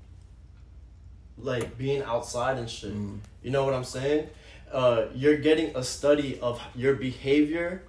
like 1.38 1.78
being 1.78 2.04
outside 2.04 2.58
and 2.58 2.70
shit. 2.70 2.93
Mm. 2.93 3.20
You 3.43 3.52
know 3.52 3.64
what 3.64 3.74
I'm 3.74 3.86
saying? 3.86 4.28
Uh, 4.72 5.06
you're 5.16 5.38
getting 5.38 5.74
a 5.76 5.84
study 5.84 6.38
of 6.41 6.62
your 6.76 6.95
behavior 6.95 7.84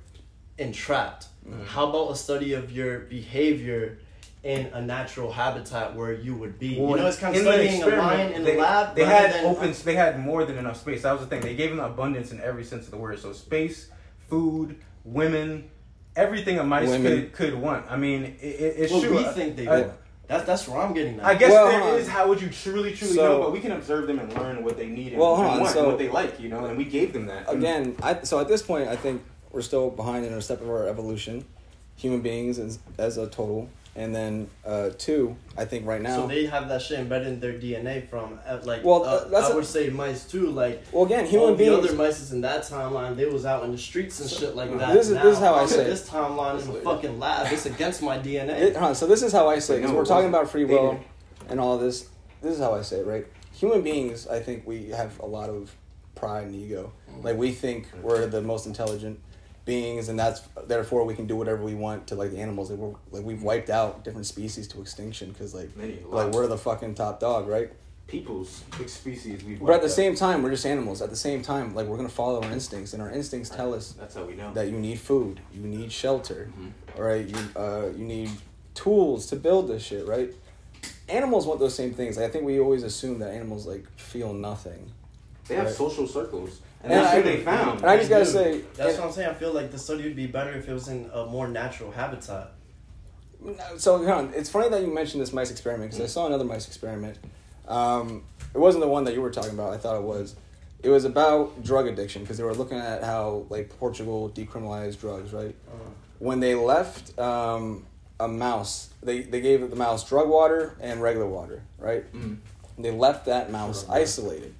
entrapped. 0.56 1.26
Mm. 1.48 1.66
How 1.66 1.88
about 1.90 2.10
a 2.12 2.16
study 2.16 2.52
of 2.54 2.70
your 2.70 3.00
behavior 3.00 3.98
in 4.42 4.66
a 4.72 4.80
natural 4.80 5.30
habitat 5.32 5.94
where 5.94 6.12
you 6.12 6.34
would 6.34 6.58
be? 6.58 6.68
you 6.68 6.80
know, 6.80 7.06
it's 7.06 7.18
kind 7.18 7.34
of 7.34 7.40
in 7.40 7.44
the 7.44 7.52
studying 7.52 7.74
a 7.74 7.86
experiment, 7.86 8.06
lion 8.06 8.32
in 8.32 8.44
they, 8.44 8.52
the 8.54 8.58
lab. 8.62 8.94
They 8.96 9.04
had 9.04 9.32
than- 9.32 9.44
open. 9.44 9.74
They 9.84 9.94
had 9.94 10.18
more 10.18 10.44
than 10.44 10.56
enough 10.58 10.78
space. 10.80 11.02
That 11.02 11.12
was 11.12 11.20
the 11.20 11.26
thing. 11.26 11.40
They 11.42 11.54
gave 11.56 11.70
them 11.70 11.80
abundance 11.80 12.32
in 12.32 12.40
every 12.40 12.64
sense 12.64 12.84
of 12.86 12.90
the 12.90 12.96
word. 12.96 13.18
So 13.18 13.32
space, 13.32 13.90
food, 14.28 14.76
women, 15.04 15.70
everything 16.16 16.58
a 16.58 16.64
mice 16.64 16.88
Women. 16.88 17.02
could 17.30 17.32
could 17.32 17.54
want. 17.54 17.90
I 17.90 17.96
mean, 17.96 18.24
it, 18.24 18.44
it, 18.44 18.74
it's 18.78 18.92
Well, 18.92 19.02
true. 19.02 19.16
we 19.18 19.24
think 19.24 19.56
they 19.56 19.66
I- 19.66 19.76
would. 19.82 19.92
That's 20.26 20.44
that's 20.46 20.68
where 20.68 20.80
I'm 20.80 20.94
getting 20.94 21.18
at. 21.18 21.26
I 21.26 21.34
guess 21.34 21.50
Well, 21.50 21.66
there 21.68 21.80
hold 21.80 21.94
on. 21.94 22.00
is. 22.00 22.06
How 22.06 22.28
would 22.28 22.40
you 22.40 22.48
truly, 22.50 22.94
truly 22.94 23.14
So- 23.14 23.22
know? 23.38 23.40
But 23.40 23.52
we 23.52 23.58
can 23.58 23.72
observe 23.72 24.06
them 24.06 24.20
and 24.20 24.32
learn 24.34 24.62
what 24.62 24.76
they 24.76 24.86
need 24.86 25.08
and, 25.12 25.20
Well, 25.20 25.34
and 25.34 25.42
hold 25.42 25.54
on, 25.54 25.60
want 25.62 25.72
so- 25.72 25.78
and 25.80 25.88
what 25.88 25.98
they 25.98 26.08
like. 26.08 26.38
You 26.38 26.48
know, 26.50 26.66
and 26.66 26.78
we 26.78 26.84
gave 26.84 27.12
them 27.12 27.26
that. 27.26 27.52
again, 27.52 27.96
I 28.00 28.22
so 28.22 28.38
at 28.38 28.46
this 28.46 28.62
point, 28.62 28.86
I 28.88 28.94
think 28.94 29.22
we're 29.50 29.60
still 29.60 29.90
behind 29.90 30.24
in 30.24 30.32
a 30.32 30.40
step 30.40 30.60
of 30.62 30.70
our 30.70 30.86
evolution, 30.86 31.44
human 31.96 32.20
beings 32.20 32.60
as, 32.60 32.78
as 32.96 33.18
a 33.18 33.26
total, 33.26 33.68
and 33.96 34.14
then 34.14 34.48
uh, 34.64 34.90
two, 34.98 35.36
I 35.58 35.64
think 35.64 35.84
right 35.86 36.00
now. 36.00 36.16
So 36.16 36.26
they 36.28 36.46
have 36.46 36.68
that 36.68 36.80
shit 36.80 37.00
embedded 37.00 37.28
in 37.28 37.40
their 37.40 37.54
DNA 37.54 38.08
from 38.08 38.38
uh, 38.46 38.58
like 38.64 38.84
Well, 38.84 39.04
uh, 39.04 39.24
that's 39.28 39.48
I 39.48 39.52
a- 39.52 39.54
would 39.56 39.64
say 39.66 39.88
mice 39.90 40.24
too. 40.24 40.50
Like 40.50 40.84
well, 40.92 41.04
again, 41.06 41.24
all 41.24 41.30
human 41.30 41.50
the 41.52 41.56
beings. 41.56 41.84
other 41.86 41.94
mice 41.96 42.30
in 42.30 42.40
that 42.42 42.62
timeline, 42.62 43.16
they 43.16 43.26
was 43.26 43.44
out 43.44 43.64
in 43.64 43.72
the 43.72 43.78
streets 43.78 44.20
and 44.20 44.30
shit 44.30 44.54
like 44.54 44.76
that. 44.78 44.94
This 44.94 45.08
is- 45.08 45.14
now, 45.14 45.22
this 45.24 45.34
is 45.34 45.38
how 45.42 45.54
I 45.54 45.66
say. 45.66 45.84
This 45.84 46.08
timeline 46.08 46.56
is 46.58 46.68
a 46.68 46.72
fucking 46.74 47.18
lab. 47.18 47.52
It's 47.52 47.66
against 47.66 48.02
my 48.02 48.18
DNA. 48.18 48.50
It, 48.50 48.76
hold 48.76 48.90
on, 48.90 48.94
so 48.94 49.06
this 49.06 49.22
is 49.22 49.32
how 49.32 49.48
I 49.48 49.58
say 49.58 49.76
it. 49.78 49.80
'cause 49.82 49.90
No, 49.90 49.96
we're 49.96 50.04
talking 50.04 50.28
about 50.28 50.48
free 50.50 50.64
will 50.64 50.92
didn't. 50.92 51.06
and 51.48 51.60
all 51.60 51.74
of 51.74 51.80
this. 51.80 52.08
This 52.42 52.54
is 52.54 52.60
how 52.60 52.74
I 52.74 52.82
say 52.82 52.98
it, 53.00 53.06
right? 53.06 53.26
Human 53.52 53.82
beings, 53.82 54.26
I 54.28 54.38
think 54.40 54.66
we 54.66 54.86
have 54.90 55.18
a 55.20 55.26
lot 55.26 55.50
of 55.50 55.74
pride 56.14 56.44
and 56.44 56.54
ego. 56.54 56.92
Like 57.22 57.36
we 57.36 57.50
think 57.50 57.88
we're 58.02 58.26
the 58.26 58.40
most 58.40 58.66
intelligent 58.66 59.18
beings, 59.64 60.08
and 60.08 60.18
that's 60.18 60.40
therefore 60.66 61.04
we 61.04 61.14
can 61.14 61.26
do 61.26 61.36
whatever 61.36 61.62
we 61.62 61.74
want 61.74 62.06
to 62.08 62.14
like 62.14 62.30
the 62.30 62.38
animals. 62.38 62.70
Like, 62.70 62.78
we're, 62.78 62.94
like 63.12 63.24
we've 63.24 63.42
wiped 63.42 63.70
out 63.70 64.04
different 64.04 64.26
species 64.26 64.66
to 64.68 64.80
extinction 64.80 65.30
because 65.32 65.54
like 65.54 65.76
Many, 65.76 65.98
like 66.08 66.32
we're 66.32 66.46
the 66.46 66.58
fucking 66.58 66.94
top 66.94 67.20
dog, 67.20 67.46
right? 67.48 67.70
people's 68.06 68.64
big 68.76 68.88
species. 68.88 69.44
We've 69.44 69.60
But 69.60 69.70
at 69.74 69.82
the 69.82 69.86
out. 69.86 69.92
same 69.92 70.16
time, 70.16 70.42
we're 70.42 70.50
just 70.50 70.66
animals. 70.66 71.00
At 71.00 71.10
the 71.10 71.16
same 71.16 71.42
time, 71.42 71.76
like 71.76 71.86
we're 71.86 71.96
gonna 71.96 72.08
follow 72.08 72.42
our 72.42 72.50
instincts, 72.50 72.92
and 72.92 73.00
our 73.00 73.10
instincts 73.12 73.50
tell 73.50 73.72
us 73.72 73.92
That's 73.92 74.16
how 74.16 74.24
we 74.24 74.34
know. 74.34 74.52
that 74.54 74.66
you 74.66 74.76
need 74.80 74.98
food, 74.98 75.38
you 75.54 75.60
need 75.62 75.92
shelter, 75.92 76.50
Mhm. 76.58 76.72
all 76.98 77.04
right? 77.04 77.24
You 77.24 77.36
uh, 77.54 77.90
you 77.96 78.04
need 78.04 78.30
tools 78.74 79.26
to 79.26 79.36
build 79.36 79.68
this 79.68 79.84
shit, 79.84 80.08
right? 80.08 80.34
Animals 81.08 81.46
want 81.46 81.60
those 81.60 81.74
same 81.74 81.92
things. 81.94 82.18
I 82.18 82.26
think 82.28 82.44
we 82.44 82.58
always 82.58 82.82
assume 82.82 83.20
that 83.20 83.30
animals 83.32 83.64
like 83.66 83.84
feel 83.96 84.32
nothing. 84.32 84.90
They 85.46 85.54
have 85.54 85.66
Right. 85.66 85.74
social 85.74 86.06
circles, 86.08 86.60
and, 86.82 86.92
And 86.92 87.00
that's 87.04 87.12
I- 87.12 87.16
what 87.16 87.24
they 87.24 87.36
found. 87.42 87.80
And 87.80 87.90
I 87.90 87.96
just 87.96 88.08
gotta 88.10 88.24
do. 88.24 88.30
say, 88.30 88.60
That's 88.76 88.96
what 88.98 89.06
I'm 89.08 89.12
saying. 89.12 89.28
I 89.30 89.34
feel 89.34 89.52
like 89.52 89.70
the 89.70 89.78
study 89.78 90.04
would 90.04 90.16
be 90.16 90.26
better 90.26 90.50
if 90.52 90.68
it 90.68 90.72
was 90.72 90.88
in 90.88 91.10
a 91.12 91.26
more 91.26 91.48
natural 91.48 91.90
habitat. 91.90 92.52
so 93.78 93.96
hold 93.98 94.08
on. 94.08 94.32
It's 94.34 94.50
funny 94.50 94.68
that 94.68 94.82
you 94.82 94.92
mentioned 94.92 95.22
this 95.22 95.32
mice 95.32 95.50
experiment 95.50 95.90
because 95.90 96.04
I 96.04 96.08
saw 96.12 96.26
another 96.26 96.44
mice 96.44 96.66
experiment. 96.66 97.18
Um, 97.68 98.24
it 98.54 98.58
wasn't 98.58 98.82
the 98.82 98.88
one 98.88 99.04
that 99.04 99.14
you 99.14 99.22
were 99.22 99.30
talking 99.30 99.52
about. 99.52 99.72
I 99.72 99.76
thought 99.78 99.96
it 99.96 100.02
was. 100.02 100.36
It 100.82 100.88
was 100.88 101.04
about 101.04 101.62
drug 101.62 101.86
addiction 101.86 102.22
because 102.22 102.38
they 102.38 102.42
were 102.44 102.54
looking 102.54 102.78
at 102.78 103.02
how 103.04 103.44
like 103.50 103.68
Portugal 103.78 104.30
decriminalized 104.34 104.98
drugs, 105.00 105.32
right? 105.32 105.54
Uh, 105.70 105.76
when 106.18 106.40
they 106.40 106.54
left 106.54 107.18
um, 107.18 107.84
a 108.18 108.26
mouse, 108.26 108.88
they, 109.02 109.20
they 109.20 109.40
gave 109.40 109.68
the 109.70 109.76
mouse 109.76 110.08
drug 110.08 110.28
water 110.28 110.76
and 110.80 111.00
regular 111.02 111.26
water, 111.26 111.62
right? 111.78 112.10
Mm. 112.14 112.38
They 112.78 112.90
left 112.90 113.26
that 113.26 113.50
mouse 113.52 113.80
Drug 113.82 113.90
water. 113.90 114.00
isolated, 114.02 114.54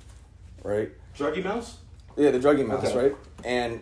right? 0.63 0.91
Druggy 1.17 1.43
mouse. 1.43 1.79
Yeah, 2.21 2.31
the 2.33 2.39
druggy 2.39 2.67
mouse, 2.67 2.85
Okay. 2.85 3.09
right? 3.09 3.17
And 3.45 3.81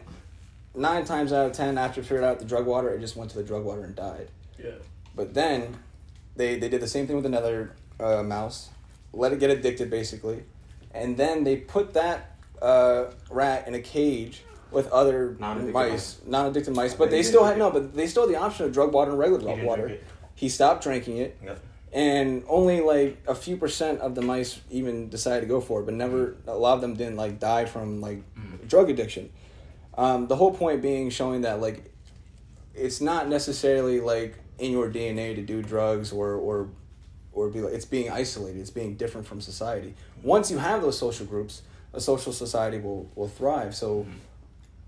nine 0.74 1.05
times 1.05 1.32
out 1.32 1.47
of 1.47 1.53
ten, 1.53 1.76
after 1.76 2.03
figured 2.03 2.22
out 2.24 2.39
the 2.39 2.45
drug 2.45 2.66
water, 2.66 2.89
it 2.91 3.01
just 3.01 3.16
went 3.16 3.30
to 3.32 3.36
the 3.36 3.43
drug 3.43 3.64
water 3.64 3.82
and 3.82 3.95
died. 3.97 4.28
yeah. 4.62 4.70
But 5.16 5.34
then 5.34 5.76
they 6.36 6.57
they 6.59 6.68
did 6.68 6.80
the 6.80 6.86
same 6.89 7.07
thing 7.09 7.16
with 7.16 7.26
another 7.26 7.72
uh, 7.99 8.22
mouse, 8.22 8.68
let 9.12 9.32
it 9.32 9.41
get 9.41 9.51
addicted 9.51 9.91
basically, 9.91 10.45
and 10.95 11.16
then 11.16 11.43
they 11.43 11.57
put 11.57 11.95
that 11.95 12.36
uh, 12.62 13.07
rat 13.28 13.66
in 13.66 13.74
a 13.74 13.80
cage 13.80 14.43
with 14.70 14.86
other 14.93 15.34
Non-addicted 15.41 15.72
mice, 15.74 15.91
mice. 15.91 16.20
non-addicted 16.26 16.74
mice. 16.76 16.95
But 16.95 17.07
then 17.11 17.18
they 17.18 17.22
still 17.24 17.43
had 17.45 17.59
no, 17.59 17.70
but 17.70 17.95
they 17.95 18.07
still 18.07 18.24
had 18.28 18.34
the 18.34 18.39
option 18.41 18.66
of 18.66 18.72
drug 18.72 18.93
water 18.93 19.11
and 19.11 19.18
regular 19.18 19.57
He 19.57 19.64
water. 19.66 19.99
He 20.36 20.49
stopped 20.49 20.84
drinking 20.84 21.16
it, 21.16 21.36
Yep. 21.45 21.59
And 21.93 22.45
only 22.49 22.80
like 22.80 23.18
a 23.26 23.34
few 23.34 23.57
percent 23.57 24.01
of 24.01 24.14
the 24.14 24.22
mice 24.22 24.61
even 24.70 25.09
decided 25.09 25.41
to 25.43 25.47
go 25.47 25.61
for 25.61 25.80
it. 25.80 25.84
But 25.84 25.95
never 25.95 26.36
a 26.47 26.55
lot 26.55 26.74
of 26.74 26.80
them 26.80 26.95
didn't 26.95 27.16
like 27.16 27.39
die 27.41 27.64
from 27.64 28.01
like 28.01 28.22
Mm. 28.36 28.68
drug 28.68 28.91
addiction. 28.91 29.30
Um, 29.97 30.28
the 30.28 30.36
whole 30.36 30.53
point 30.53 30.80
being 30.82 31.11
showing 31.11 31.41
that 31.43 31.61
like 31.61 31.93
it's 32.74 33.01
not 33.01 33.28
necessarily 33.28 34.01
like 34.01 34.34
in 34.59 34.70
your 34.72 34.89
DNA 34.91 35.34
to 35.34 35.43
do 35.43 35.62
drugs 35.62 36.12
or 36.12 36.34
or 36.34 36.68
or 37.32 37.49
be 37.49 37.61
like 37.61 37.72
it's 37.74 37.84
being 37.84 38.11
isolated. 38.11 38.61
It's 38.61 38.70
being 38.70 38.95
different 38.97 39.26
from 39.26 39.41
society. 39.41 39.95
Once 40.22 40.51
you 40.51 40.59
have 40.59 40.82
those 40.82 40.99
social 40.99 41.26
groups, 41.26 41.62
a 41.93 42.01
social 42.01 42.32
society 42.32 42.78
will 42.78 43.09
will 43.16 43.28
thrive. 43.28 43.74
So 43.74 44.07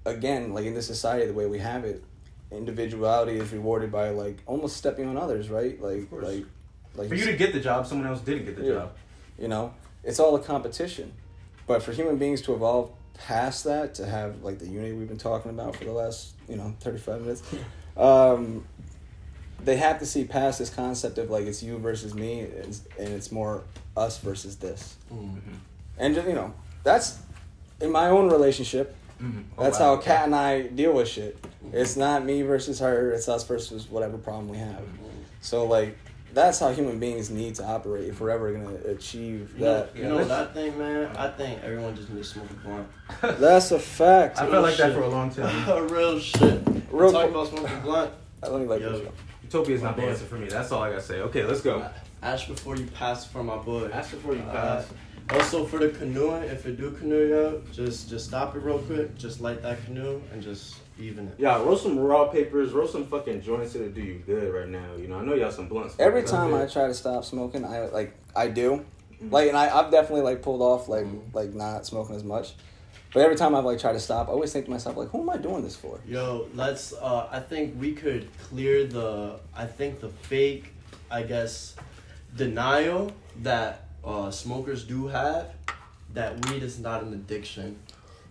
again, 0.05 0.53
like 0.55 0.66
in 0.66 0.74
this 0.74 0.86
society, 0.86 1.26
the 1.26 1.32
way 1.34 1.46
we 1.46 1.59
have 1.59 1.84
it, 1.84 2.03
individuality 2.51 3.38
is 3.38 3.53
rewarded 3.53 3.90
by 3.92 4.11
like 4.11 4.38
almost 4.46 4.76
stepping 4.76 5.07
on 5.09 5.16
others, 5.16 5.48
right? 5.48 5.80
Like 5.80 6.09
like 6.12 6.44
like 6.97 7.09
For 7.09 7.14
you 7.14 7.26
to 7.26 7.36
get 7.36 7.53
the 7.53 7.61
job, 7.61 7.86
someone 7.86 8.07
else 8.07 8.20
didn't 8.20 8.45
get 8.45 8.57
the 8.57 8.62
Yeah. 8.64 8.72
job. 8.74 8.93
you 9.38 9.49
know, 9.49 9.72
it's 10.05 10.20
all 10.20 10.34
a 10.36 10.41
competition. 10.41 11.12
But 11.66 11.82
for 11.82 11.93
human 11.93 12.16
beings 12.18 12.43
to 12.43 12.55
evolve 12.55 12.91
past 13.14 13.64
that, 13.64 13.95
to 13.95 14.07
have 14.07 14.43
like 14.43 14.59
the 14.59 14.66
unity 14.68 14.93
we've 14.93 15.09
been 15.09 15.16
talking 15.18 15.51
about 15.51 15.76
for 15.76 15.84
the 15.84 15.93
last, 15.93 16.34
you 16.49 16.57
know, 16.57 16.74
35 16.80 17.20
minutes, 17.22 17.43
um, 17.97 18.64
they 19.64 19.76
have 19.76 19.99
to 19.99 20.07
see 20.07 20.24
past 20.24 20.59
this 20.59 20.70
concept 20.70 21.18
of 21.18 21.30
like 21.30 21.45
it's 21.47 21.62
you 21.62 21.78
versus 21.78 22.14
me, 22.14 22.41
and 22.41 22.53
it's, 22.55 22.82
and 22.99 23.09
it's 23.09 23.30
more 23.30 23.62
us 23.97 24.18
versus 24.18 24.57
this. 24.57 24.97
Mm. 25.12 25.38
And, 25.99 26.16
you 26.16 26.32
know, 26.34 26.53
that's 26.82 27.18
in 27.80 27.93
my 27.93 28.09
own 28.09 28.30
relationship. 28.30 28.95
Mhm. 29.22 29.45
Oh, 29.59 29.64
That's 29.64 29.78
wow. 29.78 29.97
how 29.97 30.01
Kat 30.03 30.24
and 30.26 30.34
I 30.34 30.62
deal 30.62 30.95
with 30.95 31.09
shit. 31.09 31.38
It's 31.74 31.95
not 31.97 32.24
me 32.24 32.41
versus 32.41 32.78
her, 32.80 33.11
it's 33.12 33.28
us 33.28 33.45
versus 33.47 33.86
whatever 33.91 34.16
problem 34.16 34.49
we 34.49 34.57
have. 34.57 34.82
So, 35.43 35.66
like, 35.66 35.99
that's 36.35 36.59
how 36.61 36.70
human 36.72 36.99
beings 36.99 37.31
need 37.31 37.55
to 37.57 37.64
operate 37.64 38.09
if 38.09 38.20
we're 38.20 38.31
ever 38.31 38.53
going 38.53 38.66
to 38.83 38.91
achieve 38.91 39.53
You 39.57 39.64
know, 39.64 39.74
that. 39.81 39.97
you 39.97 40.05
know 40.05 40.24
that 40.24 40.55
thing, 40.55 40.78
man. 40.78 41.14
I 41.16 41.28
think 41.28 41.62
everyone 41.62 41.97
just 41.97 42.11
needs 42.11 42.28
to 42.33 42.35
smoke 42.41 42.51
a 42.51 42.55
blunt. 42.68 42.89
That's 43.41 43.70
a 43.72 43.78
fact. 43.78 44.39
I 44.41 44.49
felt 44.49 44.62
like 44.62 44.76
that 44.76 44.93
for 44.95 45.03
a 45.03 45.09
long 45.09 45.31
time. 45.31 45.89
Real 45.89 46.18
shit. 46.18 46.61
Real 46.91 47.12
Talking 47.12 47.31
about 47.31 47.49
smoking 47.49 47.76
a 47.76 47.81
blunt. 47.81 48.12
Uh, 48.43 48.51
Let 48.51 48.61
me 48.61 48.66
like 48.66 48.81
Yo. 48.81 48.93
this. 48.99 49.09
Utopia's 49.45 49.83
not 49.83 49.97
the 49.97 50.03
answer 50.05 50.24
for 50.24 50.37
me. 50.37 50.47
That's 50.49 50.70
all 50.72 50.83
I 50.83 50.91
gotta 50.91 51.03
say. 51.03 51.20
Okay, 51.22 51.45
let's 51.45 51.61
go. 51.61 51.85
Ask 52.22 52.47
before 52.49 52.76
you 52.76 52.87
pass 52.87 53.26
for 53.26 53.43
my 53.43 53.57
boy. 53.57 53.89
Ask 53.93 54.12
before 54.12 54.35
you 54.35 54.43
Uh, 54.43 54.53
pass. 54.53 54.87
also 55.31 55.64
for 55.64 55.78
the 55.78 55.89
canoeing, 55.89 56.45
if 56.45 56.64
you 56.64 56.72
do 56.72 56.91
canoe, 56.93 57.28
yo, 57.28 57.62
just 57.72 58.09
just 58.09 58.26
stop 58.26 58.55
it 58.55 58.61
real 58.61 58.78
quick. 58.78 59.16
Just 59.18 59.41
light 59.41 59.62
that 59.62 59.85
canoe 59.87 60.20
and 60.33 60.43
just 60.43 60.76
even 61.01 61.28
it. 61.28 61.34
Yeah, 61.38 61.57
roll 61.62 61.76
some 61.76 61.98
raw 61.98 62.26
papers, 62.28 62.72
roll 62.72 62.86
some 62.86 63.07
fucking 63.07 63.42
joints 63.42 63.72
that'll 63.72 63.88
do 63.88 64.01
you 64.03 64.22
good 64.26 64.53
right 64.53 64.68
now. 64.68 64.94
You 64.96 65.09
know, 65.09 65.18
I 65.18 65.24
know 65.24 65.34
y'all 65.34 65.51
some 65.51 65.68
blunts. 65.68 65.94
Every 65.98 66.22
time 66.22 66.55
I 66.55 66.66
try 66.66 66.86
to 66.86 66.94
stop 66.94 67.24
smoking, 67.24 67.64
I 67.64 67.86
like 67.86 68.14
I 68.34 68.48
do, 68.48 68.84
Mhm. 69.22 69.32
like, 69.32 69.48
and 69.48 69.57
I, 69.57 69.76
I've 69.76 69.90
definitely 69.90 70.22
like 70.22 70.42
pulled 70.42 70.62
off 70.62 70.88
like 70.88 71.05
Mhm. 71.07 71.34
like 71.34 71.53
not 71.55 71.86
smoking 71.86 72.16
as 72.16 72.24
much. 72.24 72.55
But 73.12 73.24
every 73.24 73.34
time 73.34 73.57
I've 73.57 73.64
like 73.64 73.80
tried 73.80 73.94
to 73.94 74.01
stop, 74.01 74.28
I 74.28 74.32
always 74.32 74.53
think 74.53 74.66
to 74.66 74.70
myself 74.70 74.96
like, 74.96 75.09
who 75.09 75.22
am 75.22 75.30
I 75.30 75.36
doing 75.36 75.62
this 75.64 75.74
for? 75.74 75.98
Yo, 76.07 76.46
let's. 76.55 76.92
Uh, 76.92 77.26
I 77.30 77.40
think 77.40 77.74
we 77.80 77.92
could 77.92 78.28
clear 78.48 78.86
the. 78.86 79.40
I 79.55 79.66
think 79.66 80.01
the 80.01 80.09
fake, 80.11 80.72
I 81.11 81.22
guess, 81.24 81.74
denial 82.36 83.12
that 83.42 83.86
uh, 84.05 84.30
smokers 84.30 84.84
do 84.84 85.09
have 85.09 85.48
that 86.14 86.46
weed 86.46 86.62
is 86.62 86.78
not 86.78 87.03
an 87.03 87.12
addiction. 87.12 87.76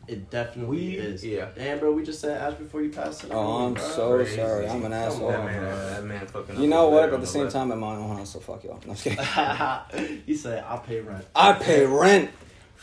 It 0.09 0.29
definitely 0.31 0.77
Weed? 0.77 0.95
is. 0.97 1.23
Yeah. 1.25 1.49
Damn, 1.55 1.79
bro, 1.79 1.91
we 1.91 2.03
just 2.03 2.19
said 2.19 2.41
ask 2.41 2.57
before 2.57 2.81
you 2.81 2.89
pass 2.89 3.23
it. 3.23 3.29
Oh, 3.31 3.67
I'm 3.67 3.73
bro. 3.75 3.83
so 3.83 4.15
Crazy. 4.17 4.35
sorry. 4.37 4.67
I'm 4.67 4.83
an 4.85 4.93
asshole. 4.93 5.29
That 5.29 5.45
man, 5.45 5.63
that 5.93 6.03
man 6.03 6.27
fucking. 6.27 6.59
You 6.59 6.67
know 6.67 6.89
what? 6.89 7.09
But 7.09 7.15
at 7.15 7.21
the 7.21 7.27
same 7.27 7.47
time, 7.49 7.71
I'm 7.71 7.79
my 7.79 7.95
own 7.95 8.17
house, 8.17 8.31
so 8.31 8.39
fuck 8.39 8.63
y'all. 8.63 8.79
No, 8.87 8.93
I'm 8.93 10.19
he 10.25 10.35
said, 10.35 10.63
"I'll 10.67 10.79
pay 10.79 10.99
rent." 11.01 11.25
I 11.35 11.53
pay 11.53 11.85
rent. 11.85 12.31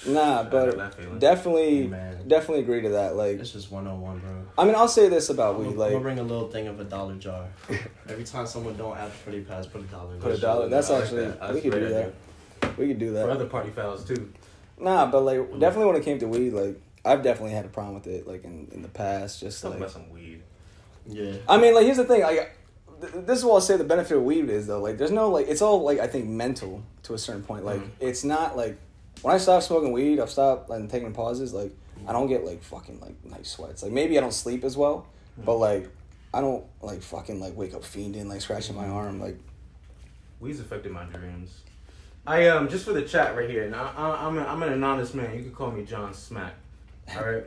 Nah, 0.06 0.42
but 0.44 1.18
definitely, 1.18 1.86
Man. 1.88 2.28
definitely 2.28 2.62
agree 2.62 2.82
to 2.82 2.90
that. 2.90 3.16
Like, 3.16 3.38
It's 3.40 3.50
just 3.52 3.72
one 3.72 3.86
on 3.86 3.98
one, 4.02 4.18
bro. 4.18 4.30
I 4.58 4.66
mean, 4.66 4.74
I'll 4.74 4.88
say 4.88 5.08
this 5.08 5.30
about 5.30 5.54
I'm 5.54 5.60
weed. 5.62 5.74
gonna- 5.76 5.86
I'm 5.86 5.92
Like, 5.94 6.02
bring 6.02 6.18
a 6.18 6.22
little 6.22 6.48
thing 6.48 6.68
of 6.68 6.78
a 6.78 6.84
dollar 6.84 7.14
jar. 7.14 7.46
Every 8.08 8.24
time 8.24 8.46
someone 8.46 8.76
don't 8.76 8.96
ask 8.96 9.14
for 9.14 9.30
the 9.30 9.40
pass, 9.40 9.66
put 9.66 9.80
a 9.80 9.84
dollar. 9.84 10.14
in 10.14 10.20
Put 10.20 10.32
a 10.32 10.38
dollar. 10.38 10.68
That's 10.68 10.90
I 10.90 10.94
like 10.94 11.02
actually 11.04 11.24
that. 11.28 11.54
We 11.54 11.60
could 11.62 11.72
do 11.72 11.80
great 11.80 11.92
that. 12.60 12.76
We 12.78 12.88
could 12.88 12.98
do 12.98 13.12
that 13.14 13.24
for 13.24 13.30
other 13.30 13.46
party 13.46 13.70
fouls 13.70 14.04
too. 14.04 14.30
Nah, 14.78 15.06
but 15.10 15.22
like 15.22 15.38
definitely 15.58 15.86
when 15.86 15.96
it 15.96 16.04
came 16.04 16.18
to 16.18 16.28
weed, 16.28 16.50
like 16.52 16.78
I've 17.06 17.22
definitely 17.22 17.52
had 17.52 17.64
a 17.64 17.68
problem 17.68 17.94
with 17.94 18.06
it. 18.06 18.26
Like 18.26 18.44
in, 18.44 18.68
in 18.72 18.82
the 18.82 18.88
past, 18.88 19.40
just 19.40 19.62
Talk 19.62 19.70
like 19.72 19.78
about 19.80 19.92
some 19.92 20.10
weed. 20.10 20.42
Yeah. 21.06 21.34
I 21.48 21.56
mean, 21.58 21.74
like 21.74 21.84
here's 21.84 21.96
the 21.98 22.04
thing. 22.04 22.22
Like 22.22 22.56
th- 23.00 23.12
this 23.26 23.38
is 23.38 23.44
what 23.44 23.54
I'll 23.54 23.60
say. 23.60 23.76
The 23.76 23.84
benefit 23.84 24.16
of 24.16 24.24
weed 24.24 24.50
is 24.50 24.66
though, 24.66 24.80
like 24.80 24.98
there's 24.98 25.12
no 25.12 25.30
like 25.30 25.48
it's 25.48 25.62
all 25.62 25.82
like 25.82 26.00
I 26.00 26.06
think 26.06 26.26
mental 26.26 26.82
to 27.04 27.14
a 27.14 27.18
certain 27.18 27.42
point. 27.42 27.64
Like 27.64 27.80
Mhm. 27.80 27.90
it's 28.00 28.24
not 28.24 28.56
like 28.56 28.76
when 29.22 29.34
I 29.34 29.38
stop 29.38 29.62
smoking 29.62 29.92
weed, 29.92 30.18
I've 30.20 30.30
stopped 30.30 30.68
like 30.68 30.88
taking 30.88 31.12
pauses. 31.12 31.54
Like 31.54 31.72
I 32.06 32.12
don't 32.12 32.26
get 32.28 32.44
like 32.44 32.62
fucking 32.62 33.00
like 33.00 33.24
nice 33.24 33.50
sweats. 33.52 33.82
Like 33.82 33.92
maybe 33.92 34.18
I 34.18 34.20
don't 34.20 34.34
sleep 34.34 34.64
as 34.64 34.76
well, 34.76 35.06
but 35.38 35.56
like 35.56 35.88
I 36.34 36.40
don't 36.40 36.64
like 36.82 37.02
fucking 37.02 37.40
like 37.40 37.56
wake 37.56 37.72
up 37.74 37.82
fiending 37.82 38.26
like 38.26 38.40
scratching 38.40 38.74
my 38.76 38.88
arm 38.88 39.20
like. 39.20 39.38
Weed's 40.40 40.60
affected 40.60 40.92
my 40.92 41.04
dreams. 41.04 41.60
I 42.26 42.48
um 42.48 42.68
just 42.68 42.84
for 42.84 42.92
the 42.92 43.02
chat 43.02 43.36
right 43.36 43.48
here. 43.48 43.70
Now 43.70 43.92
I, 43.96 44.26
I'm 44.26 44.36
a, 44.36 44.42
I'm 44.42 44.62
an 44.62 44.72
anonymous 44.72 45.14
man. 45.14 45.34
You 45.36 45.42
can 45.44 45.52
call 45.52 45.70
me 45.70 45.84
John 45.84 46.12
Smack. 46.12 46.54
All 47.14 47.24
right. 47.24 47.44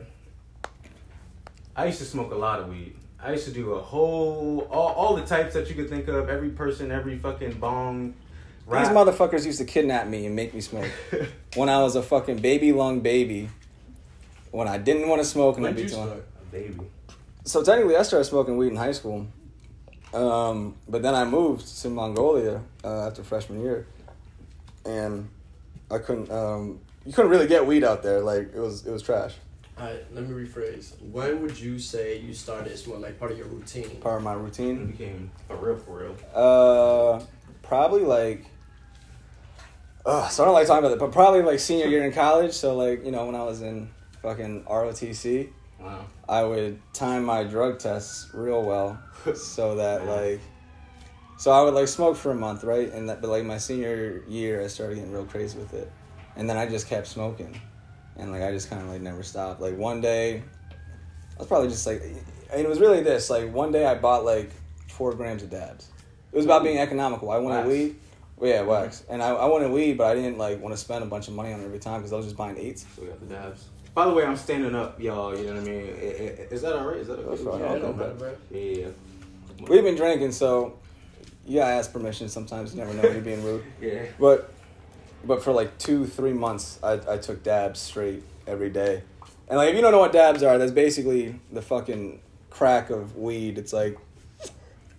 I 1.76 1.86
used 1.86 1.98
to 1.98 2.04
smoke 2.04 2.32
a 2.32 2.36
lot 2.36 2.60
of 2.60 2.68
weed. 2.68 2.94
I 3.22 3.32
used 3.32 3.44
to 3.44 3.52
do 3.52 3.72
a 3.72 3.80
whole 3.80 4.66
all, 4.70 4.88
all 4.92 5.16
the 5.16 5.24
types 5.24 5.54
that 5.54 5.68
you 5.68 5.74
could 5.74 5.88
think 5.88 6.08
of. 6.08 6.28
Every 6.28 6.50
person, 6.50 6.90
every 6.90 7.18
fucking 7.18 7.58
bong. 7.58 8.14
These 8.66 8.88
motherfuckers 8.88 9.44
used 9.44 9.58
to 9.58 9.64
kidnap 9.64 10.06
me 10.06 10.26
and 10.26 10.36
make 10.36 10.54
me 10.54 10.60
smoke 10.60 10.88
when 11.56 11.68
I 11.68 11.82
was 11.82 11.96
a 11.96 12.02
fucking 12.02 12.38
baby 12.38 12.72
lung 12.72 13.00
baby. 13.00 13.50
When 14.52 14.68
I 14.68 14.78
didn't 14.78 15.08
want 15.08 15.20
to 15.20 15.24
smoke 15.26 15.56
and 15.56 15.66
I'd 15.66 15.76
be 15.76 15.86
doing. 15.86 16.22
baby. 16.52 16.76
So 17.44 17.62
technically, 17.62 17.96
I 17.96 18.02
started 18.02 18.24
smoking 18.24 18.56
weed 18.56 18.68
in 18.68 18.76
high 18.76 18.92
school, 18.92 19.26
um, 20.12 20.76
but 20.88 21.02
then 21.02 21.14
I 21.14 21.24
moved 21.24 21.66
to 21.82 21.88
Mongolia 21.88 22.60
uh, 22.84 23.06
after 23.08 23.22
freshman 23.22 23.62
year, 23.62 23.86
and 24.84 25.28
I 25.90 25.98
couldn't. 25.98 26.30
Um, 26.30 26.80
you 27.04 27.12
couldn't 27.12 27.30
really 27.30 27.46
get 27.46 27.66
weed 27.66 27.82
out 27.84 28.02
there. 28.02 28.20
Like 28.20 28.54
it 28.54 28.60
was, 28.60 28.86
it 28.86 28.92
was 28.92 29.02
trash. 29.02 29.34
Alright, 29.80 30.14
let 30.14 30.28
me 30.28 30.44
rephrase. 30.44 31.00
When 31.10 31.40
would 31.40 31.58
you 31.58 31.78
say 31.78 32.18
you 32.18 32.34
started 32.34 32.76
smoking 32.76 33.00
like 33.02 33.18
part 33.18 33.32
of 33.32 33.38
your 33.38 33.46
routine? 33.46 33.88
Part 34.02 34.18
of 34.18 34.22
my 34.22 34.34
routine. 34.34 34.76
It 34.76 34.80
routine. 34.80 34.90
became 34.90 35.30
for 35.48 35.56
real, 35.56 35.76
for 35.78 35.98
real. 36.02 36.16
Uh, 36.34 37.24
probably 37.62 38.02
like. 38.02 38.44
Uh, 40.04 40.28
so 40.28 40.42
I 40.42 40.46
don't 40.46 40.54
like 40.54 40.66
talking 40.66 40.84
about 40.84 40.92
it, 40.94 40.98
but 40.98 41.12
probably 41.12 41.40
like 41.42 41.60
senior 41.60 41.86
year 41.86 42.04
in 42.04 42.12
college. 42.12 42.52
So 42.52 42.76
like 42.76 43.04
you 43.06 43.10
know 43.10 43.24
when 43.24 43.34
I 43.34 43.42
was 43.42 43.62
in 43.62 43.88
fucking 44.22 44.64
ROTC, 44.64 45.48
Wow. 45.80 46.04
I 46.28 46.42
would 46.42 46.78
time 46.92 47.24
my 47.24 47.44
drug 47.44 47.78
tests 47.78 48.28
real 48.34 48.62
well 48.62 49.02
so 49.34 49.76
that 49.76 50.04
like 50.04 50.40
so 51.38 51.52
I 51.52 51.62
would 51.62 51.72
like 51.72 51.88
smoke 51.88 52.16
for 52.18 52.32
a 52.32 52.34
month, 52.34 52.64
right? 52.64 52.92
And 52.92 53.08
that 53.08 53.22
but 53.22 53.30
like 53.30 53.44
my 53.44 53.56
senior 53.56 54.22
year 54.28 54.60
I 54.60 54.66
started 54.66 54.96
getting 54.96 55.10
real 55.12 55.24
crazy 55.24 55.58
with 55.58 55.72
it. 55.72 55.90
And 56.36 56.48
then 56.48 56.58
I 56.58 56.66
just 56.66 56.86
kept 56.86 57.06
smoking. 57.06 57.58
And 58.20 58.30
like 58.30 58.42
I 58.42 58.52
just 58.52 58.70
kind 58.70 58.82
of 58.82 58.88
like 58.88 59.00
never 59.00 59.22
stopped. 59.22 59.60
Like 59.60 59.76
one 59.76 60.00
day 60.00 60.42
I 61.36 61.38
was 61.38 61.48
probably 61.48 61.68
just 61.68 61.86
like 61.86 62.02
and 62.52 62.60
it 62.60 62.68
was 62.68 62.80
really 62.80 63.02
this, 63.02 63.30
like 63.30 63.52
one 63.52 63.72
day 63.72 63.86
I 63.86 63.94
bought 63.94 64.24
like 64.24 64.50
4 64.88 65.14
grams 65.14 65.42
of 65.42 65.50
dabs. 65.50 65.88
It 66.32 66.36
was 66.36 66.44
about 66.44 66.62
being 66.62 66.78
economical. 66.78 67.30
I 67.30 67.38
wanted 67.38 67.66
Wax. 67.66 67.68
weed. 67.68 67.96
Well, 68.36 68.50
yeah, 68.50 68.58
mm-hmm. 68.60 68.68
wax. 68.68 69.04
And 69.08 69.22
I, 69.22 69.30
I 69.30 69.46
wanted 69.46 69.70
weed, 69.70 69.98
but 69.98 70.06
I 70.06 70.14
didn't 70.14 70.38
like 70.38 70.60
want 70.60 70.74
to 70.74 70.80
spend 70.80 71.04
a 71.04 71.06
bunch 71.06 71.28
of 71.28 71.34
money 71.34 71.52
on 71.52 71.60
it 71.60 71.64
every 71.64 71.78
time 71.78 72.00
because 72.00 72.12
I 72.12 72.16
was 72.16 72.26
just 72.26 72.36
buying 72.36 72.56
eights. 72.56 72.86
So 72.96 73.02
we 73.02 73.08
got 73.08 73.20
the 73.20 73.26
dabs. 73.26 73.66
By 73.94 74.06
the 74.06 74.12
way, 74.12 74.24
I'm 74.24 74.36
standing 74.36 74.74
up, 74.74 75.00
y'all. 75.00 75.36
You 75.36 75.46
know 75.46 75.54
what 75.54 75.62
I 75.62 75.66
mean? 75.66 75.86
Is 76.50 76.62
that 76.62 76.74
alright? 76.74 76.98
Is 76.98 77.08
that 77.08 77.18
okay? 77.18 77.42
Yeah, 77.42 77.92
matter. 77.92 78.14
bro. 78.14 78.36
Yeah, 78.50 78.60
yeah. 78.60 78.86
We've 79.68 79.82
been 79.82 79.96
drinking, 79.96 80.32
so 80.32 80.78
you 81.44 81.58
gotta 81.58 81.72
ask 81.72 81.92
permission. 81.92 82.28
Sometimes 82.28 82.72
you 82.72 82.78
never 82.78 82.94
know 82.94 83.02
when 83.02 83.12
you're 83.12 83.20
being 83.20 83.44
rude. 83.44 83.64
Yeah. 83.80 84.04
But 84.18 84.52
but 85.24 85.42
for 85.42 85.52
like 85.52 85.76
two, 85.78 86.06
three 86.06 86.32
months, 86.32 86.78
I, 86.82 87.00
I 87.08 87.18
took 87.18 87.42
dabs 87.42 87.80
straight 87.80 88.22
every 88.46 88.70
day. 88.70 89.02
And 89.48 89.58
like 89.58 89.70
if 89.70 89.74
you 89.76 89.80
don't 89.80 89.92
know 89.92 89.98
what 89.98 90.12
dabs 90.12 90.42
are, 90.42 90.58
that's 90.58 90.72
basically 90.72 91.38
the 91.52 91.62
fucking 91.62 92.20
crack 92.50 92.90
of 92.90 93.16
weed. 93.16 93.58
It's 93.58 93.72
like 93.72 93.98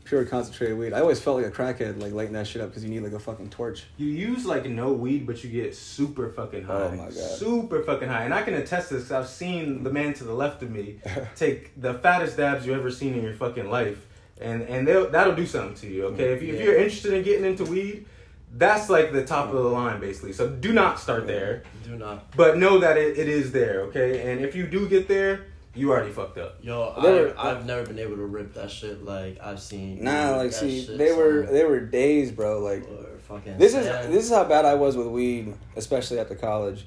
pure 0.04 0.26
concentrated 0.26 0.78
weed. 0.78 0.92
I 0.92 1.00
always 1.00 1.22
felt 1.22 1.38
like 1.42 1.46
a 1.46 1.52
crackhead, 1.52 2.02
like 2.02 2.12
lighting 2.12 2.34
that 2.34 2.46
shit 2.46 2.62
up 2.62 2.70
because 2.70 2.84
you 2.84 2.90
need 2.90 3.00
like 3.00 3.14
a 3.14 3.20
fucking 3.20 3.50
torch. 3.50 3.86
You 3.98 4.08
use 4.08 4.46
like 4.46 4.66
no 4.66 4.92
weed, 4.92 5.26
but 5.26 5.42
you 5.42 5.50
get 5.50 5.74
super 5.74 6.30
fucking 6.30 6.66
oh 6.68 6.68
high. 6.68 6.84
Oh 6.88 6.92
my 6.92 7.06
God. 7.06 7.14
Super 7.14 7.82
fucking 7.82 8.10
high. 8.10 8.24
And 8.26 8.34
I 8.34 8.42
can 8.42 8.56
attest 8.56 8.90
to 8.90 8.96
this 8.96 9.04
'cause 9.08 9.12
I've 9.14 9.30
seen 9.30 9.84
the 9.84 9.90
man 9.92 10.14
to 10.16 10.26
the 10.26 10.34
left 10.34 10.62
of 10.64 10.70
me 10.70 11.00
take 11.38 11.80
the 11.80 11.94
fattest 11.94 12.36
dabs 12.36 12.66
you 12.68 12.74
ever 12.74 12.92
seen 12.92 13.14
in 13.14 13.24
your 13.24 13.34
fucking 13.34 13.70
life. 13.70 14.06
And 14.42 14.64
and 14.64 14.86
they'll, 14.88 15.10
that'll 15.10 15.36
do 15.36 15.46
something 15.46 15.76
to 15.76 15.88
you, 15.88 16.06
okay? 16.08 16.26
Mm, 16.30 16.36
if, 16.36 16.42
you, 16.44 16.54
if 16.56 16.62
you're 16.62 16.76
interested 16.76 17.14
in 17.14 17.24
getting 17.24 17.46
into 17.46 17.64
weed, 17.64 18.06
that's 18.54 18.90
like 18.90 19.12
the 19.12 19.26
top 19.26 19.48
of 19.48 19.56
the 19.56 19.70
line, 19.70 20.00
basically. 20.00 20.34
So 20.34 20.50
do 20.50 20.74
not 20.74 21.00
start 21.00 21.28
there. 21.28 21.64
Do 21.84 21.96
not. 21.96 22.36
But 22.36 22.58
know 22.58 22.80
that 22.80 22.98
it, 22.98 23.18
it 23.18 23.28
is 23.28 23.52
there, 23.52 23.82
okay? 23.84 24.32
And 24.32 24.44
if 24.44 24.56
you 24.56 24.68
do 24.68 24.88
get 24.88 25.08
there, 25.08 25.46
you 25.74 25.92
already 25.92 26.12
fucked 26.12 26.38
up. 26.38 26.58
Yo, 26.62 26.94
They 27.02 27.32
I, 27.34 27.52
I've 27.52 27.66
never 27.66 27.86
been 27.86 28.00
able 28.00 28.18
to 28.18 28.26
rip 28.26 28.54
that 28.56 28.70
shit 28.70 29.06
like 29.06 29.40
I've 29.42 29.62
seen. 29.62 30.04
Nah, 30.04 30.36
like 30.36 30.52
see, 30.52 30.86
shit, 30.86 30.98
they 30.98 31.14
were 31.14 31.46
son. 31.46 31.54
they 31.54 31.64
were 31.64 31.80
days, 31.80 32.32
bro. 32.32 32.60
Like 32.60 32.84
Or 32.90 33.20
fucking 33.20 33.58
This 33.58 33.74
is 33.74 33.86
this 34.10 34.26
is 34.26 34.32
how 34.32 34.44
bad 34.44 34.66
I 34.66 34.74
was 34.74 34.98
with 34.98 35.08
weed, 35.08 35.54
especially 35.76 36.20
after 36.20 36.36
college. 36.36 36.86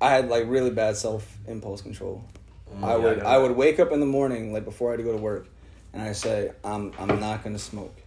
I 0.00 0.10
had 0.10 0.28
like 0.28 0.44
really 0.46 0.70
bad 0.70 0.96
self 0.96 1.38
impulse 1.46 1.80
control. 1.80 2.22
Mm, 2.70 2.84
I 2.84 2.90
yeah, 2.90 2.96
would 2.96 3.22
I 3.22 3.34
I, 3.34 3.38
would 3.38 3.52
wake 3.52 3.80
up 3.80 3.92
in 3.92 4.00
the 4.00 4.06
morning 4.06 4.52
like 4.52 4.64
before 4.64 4.90
I 4.90 4.92
had 4.92 4.96
to 4.98 5.04
go 5.04 5.12
to 5.12 5.22
work, 5.22 5.46
and 5.94 6.02
I 6.02 6.12
say 6.12 6.52
I'm 6.62 6.92
I'm 6.98 7.18
not 7.18 7.42
gonna 7.42 7.58
smoke. 7.58 8.01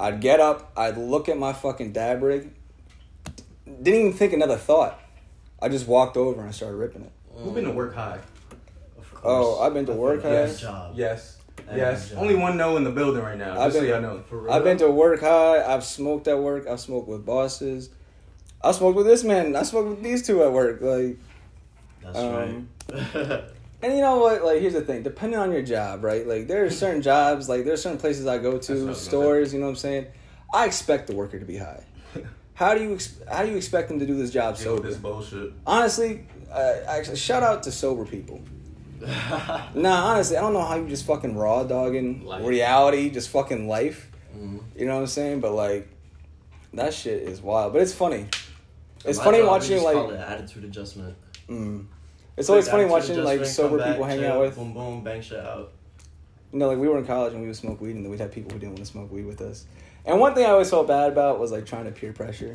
I'd 0.00 0.20
get 0.20 0.40
up, 0.40 0.72
I'd 0.76 0.96
look 0.96 1.28
at 1.28 1.38
my 1.38 1.52
fucking 1.52 1.92
dab 1.92 2.22
rig, 2.22 2.50
didn't 3.66 4.00
even 4.00 4.12
think 4.12 4.32
another 4.32 4.56
thought. 4.56 5.00
I 5.60 5.68
just 5.68 5.86
walked 5.86 6.16
over 6.16 6.40
and 6.40 6.48
I 6.48 6.52
started 6.52 6.76
ripping 6.76 7.02
it. 7.02 7.12
Who 7.36 7.50
been 7.52 7.64
to 7.64 7.70
work 7.70 7.94
high? 7.94 8.18
Of 8.98 9.10
course. 9.12 9.22
Oh, 9.24 9.60
I've 9.60 9.74
been 9.74 9.86
to 9.86 9.92
I 9.92 9.96
work 9.96 10.22
think 10.22 10.34
that's 10.34 10.60
high. 10.62 10.68
Job. 10.68 10.92
Yes. 10.96 11.38
That 11.66 11.76
Yes. 11.76 12.06
is 12.06 12.12
a 12.12 12.16
Only 12.18 12.34
one 12.36 12.56
no 12.56 12.76
in 12.76 12.84
the 12.84 12.90
building 12.90 13.22
right 13.22 13.36
now. 13.38 13.52
I've 13.52 13.72
Just 13.72 13.76
so 13.76 13.80
been- 13.80 13.90
y'all 13.90 14.00
know. 14.02 14.22
For 14.28 14.38
real. 14.38 14.52
I've 14.52 14.62
been 14.64 14.76
to 14.78 14.90
work 14.90 15.20
high. 15.20 15.62
I've 15.64 15.84
smoked 15.84 16.28
at 16.28 16.38
work. 16.38 16.66
I've 16.68 16.80
smoked 16.80 17.08
with 17.08 17.24
bosses. 17.24 17.90
I 18.62 18.72
smoked 18.72 18.96
with 18.96 19.06
this 19.06 19.24
man. 19.24 19.56
I 19.56 19.62
smoked 19.62 19.88
with 19.88 20.02
these 20.02 20.26
two 20.26 20.42
at 20.42 20.52
work. 20.52 20.80
Like, 20.80 21.18
That's 22.02 22.18
um, 22.18 22.68
right. 22.92 23.42
and 23.86 23.94
you 23.94 24.00
know 24.02 24.18
what? 24.18 24.44
Like, 24.44 24.60
here's 24.60 24.74
the 24.74 24.80
thing. 24.82 25.02
Depending 25.02 25.38
on 25.38 25.50
your 25.52 25.62
job, 25.62 26.04
right? 26.04 26.26
Like, 26.26 26.46
there 26.48 26.64
are 26.64 26.70
certain 26.70 27.02
jobs. 27.02 27.48
Like, 27.48 27.64
there 27.64 27.72
are 27.74 27.76
certain 27.78 27.98
places 27.98 28.26
I 28.26 28.38
go 28.38 28.52
That's 28.52 28.68
what 28.68 28.78
I 28.78 28.86
to, 28.86 28.94
stores. 28.94 29.52
You 29.54 29.60
know 29.60 29.66
what 29.66 29.70
I'm 29.70 29.76
saying? 29.76 30.06
I 30.52 30.66
expect 30.66 31.06
the 31.06 31.14
worker 31.14 31.38
to 31.38 31.44
be 31.44 31.56
high. 31.56 31.84
How 32.54 32.74
do 32.74 32.82
you 32.82 32.94
ex- 32.94 33.20
how 33.30 33.42
do 33.44 33.50
you 33.50 33.56
expect 33.56 33.88
them 33.88 33.98
to 33.98 34.06
do 34.06 34.14
this 34.16 34.30
job 34.30 34.56
sober? 34.56 34.88
this 34.88 34.96
bullshit. 34.96 35.52
Honestly, 35.66 36.26
uh, 36.50 36.74
actually, 36.88 37.16
shout 37.16 37.42
out 37.42 37.62
to 37.64 37.72
sober 37.72 38.04
people. 38.04 38.40
Nah, 39.74 40.06
honestly, 40.06 40.36
I 40.38 40.40
don't 40.40 40.54
know 40.54 40.64
how 40.64 40.76
you 40.76 40.88
just 40.88 41.04
fucking 41.04 41.36
raw 41.36 41.64
dogging 41.64 42.24
Life. 42.24 42.46
reality, 42.46 43.10
just 43.10 43.28
fucking 43.28 43.68
life. 43.68 44.10
Mhm. 44.34 44.60
You 44.74 44.86
know 44.86 44.94
what 44.94 45.00
I'm 45.02 45.06
saying? 45.06 45.40
But 45.40 45.52
like, 45.52 45.86
that 46.72 46.94
shit 46.94 47.22
is 47.24 47.42
wild. 47.42 47.74
But 47.74 47.82
it's 47.82 47.92
funny. 47.92 48.26
It's 49.04 49.18
My 49.18 49.24
funny 49.24 49.38
job, 49.38 49.48
watching 49.48 49.76
just 49.80 49.84
like. 49.84 50.12
attitude 50.18 50.64
adjustment. 50.64 51.14
Mm, 51.48 51.86
it's 52.36 52.48
always 52.48 52.66
Like, 52.66 52.72
funny 52.72 52.84
watching 52.86 53.22
like 53.22 53.44
sober 53.44 53.70
come 53.70 53.78
back, 53.78 53.88
people 53.94 54.04
hang 54.04 54.20
chill, 54.20 54.32
out 54.32 54.40
with. 54.40 54.56
Boom, 54.56 54.74
boom, 54.74 55.04
bang 55.04 55.20
shit 55.20 55.38
out. 55.38 55.72
You 56.52 56.58
know, 56.58 56.68
like 56.68 56.78
we 56.78 56.88
were 56.88 56.98
in 56.98 57.06
college 57.06 57.32
and 57.32 57.42
we 57.42 57.48
would 57.48 57.56
smoke 57.56 57.80
weed, 57.80 57.96
and 57.96 58.04
then 58.04 58.10
we'd 58.10 58.20
have 58.20 58.32
people 58.32 58.52
who 58.52 58.58
didn't 58.58 58.74
want 58.74 58.86
to 58.86 58.90
smoke 58.90 59.10
weed 59.10 59.26
with 59.26 59.40
us. 59.40 59.66
And 60.04 60.20
one 60.20 60.34
thing 60.34 60.46
I 60.46 60.50
always 60.50 60.70
felt 60.70 60.86
bad 60.86 61.10
about 61.10 61.40
was 61.40 61.50
like 61.50 61.66
trying 61.66 61.84
to 61.86 61.90
peer 61.90 62.12
pressure 62.12 62.54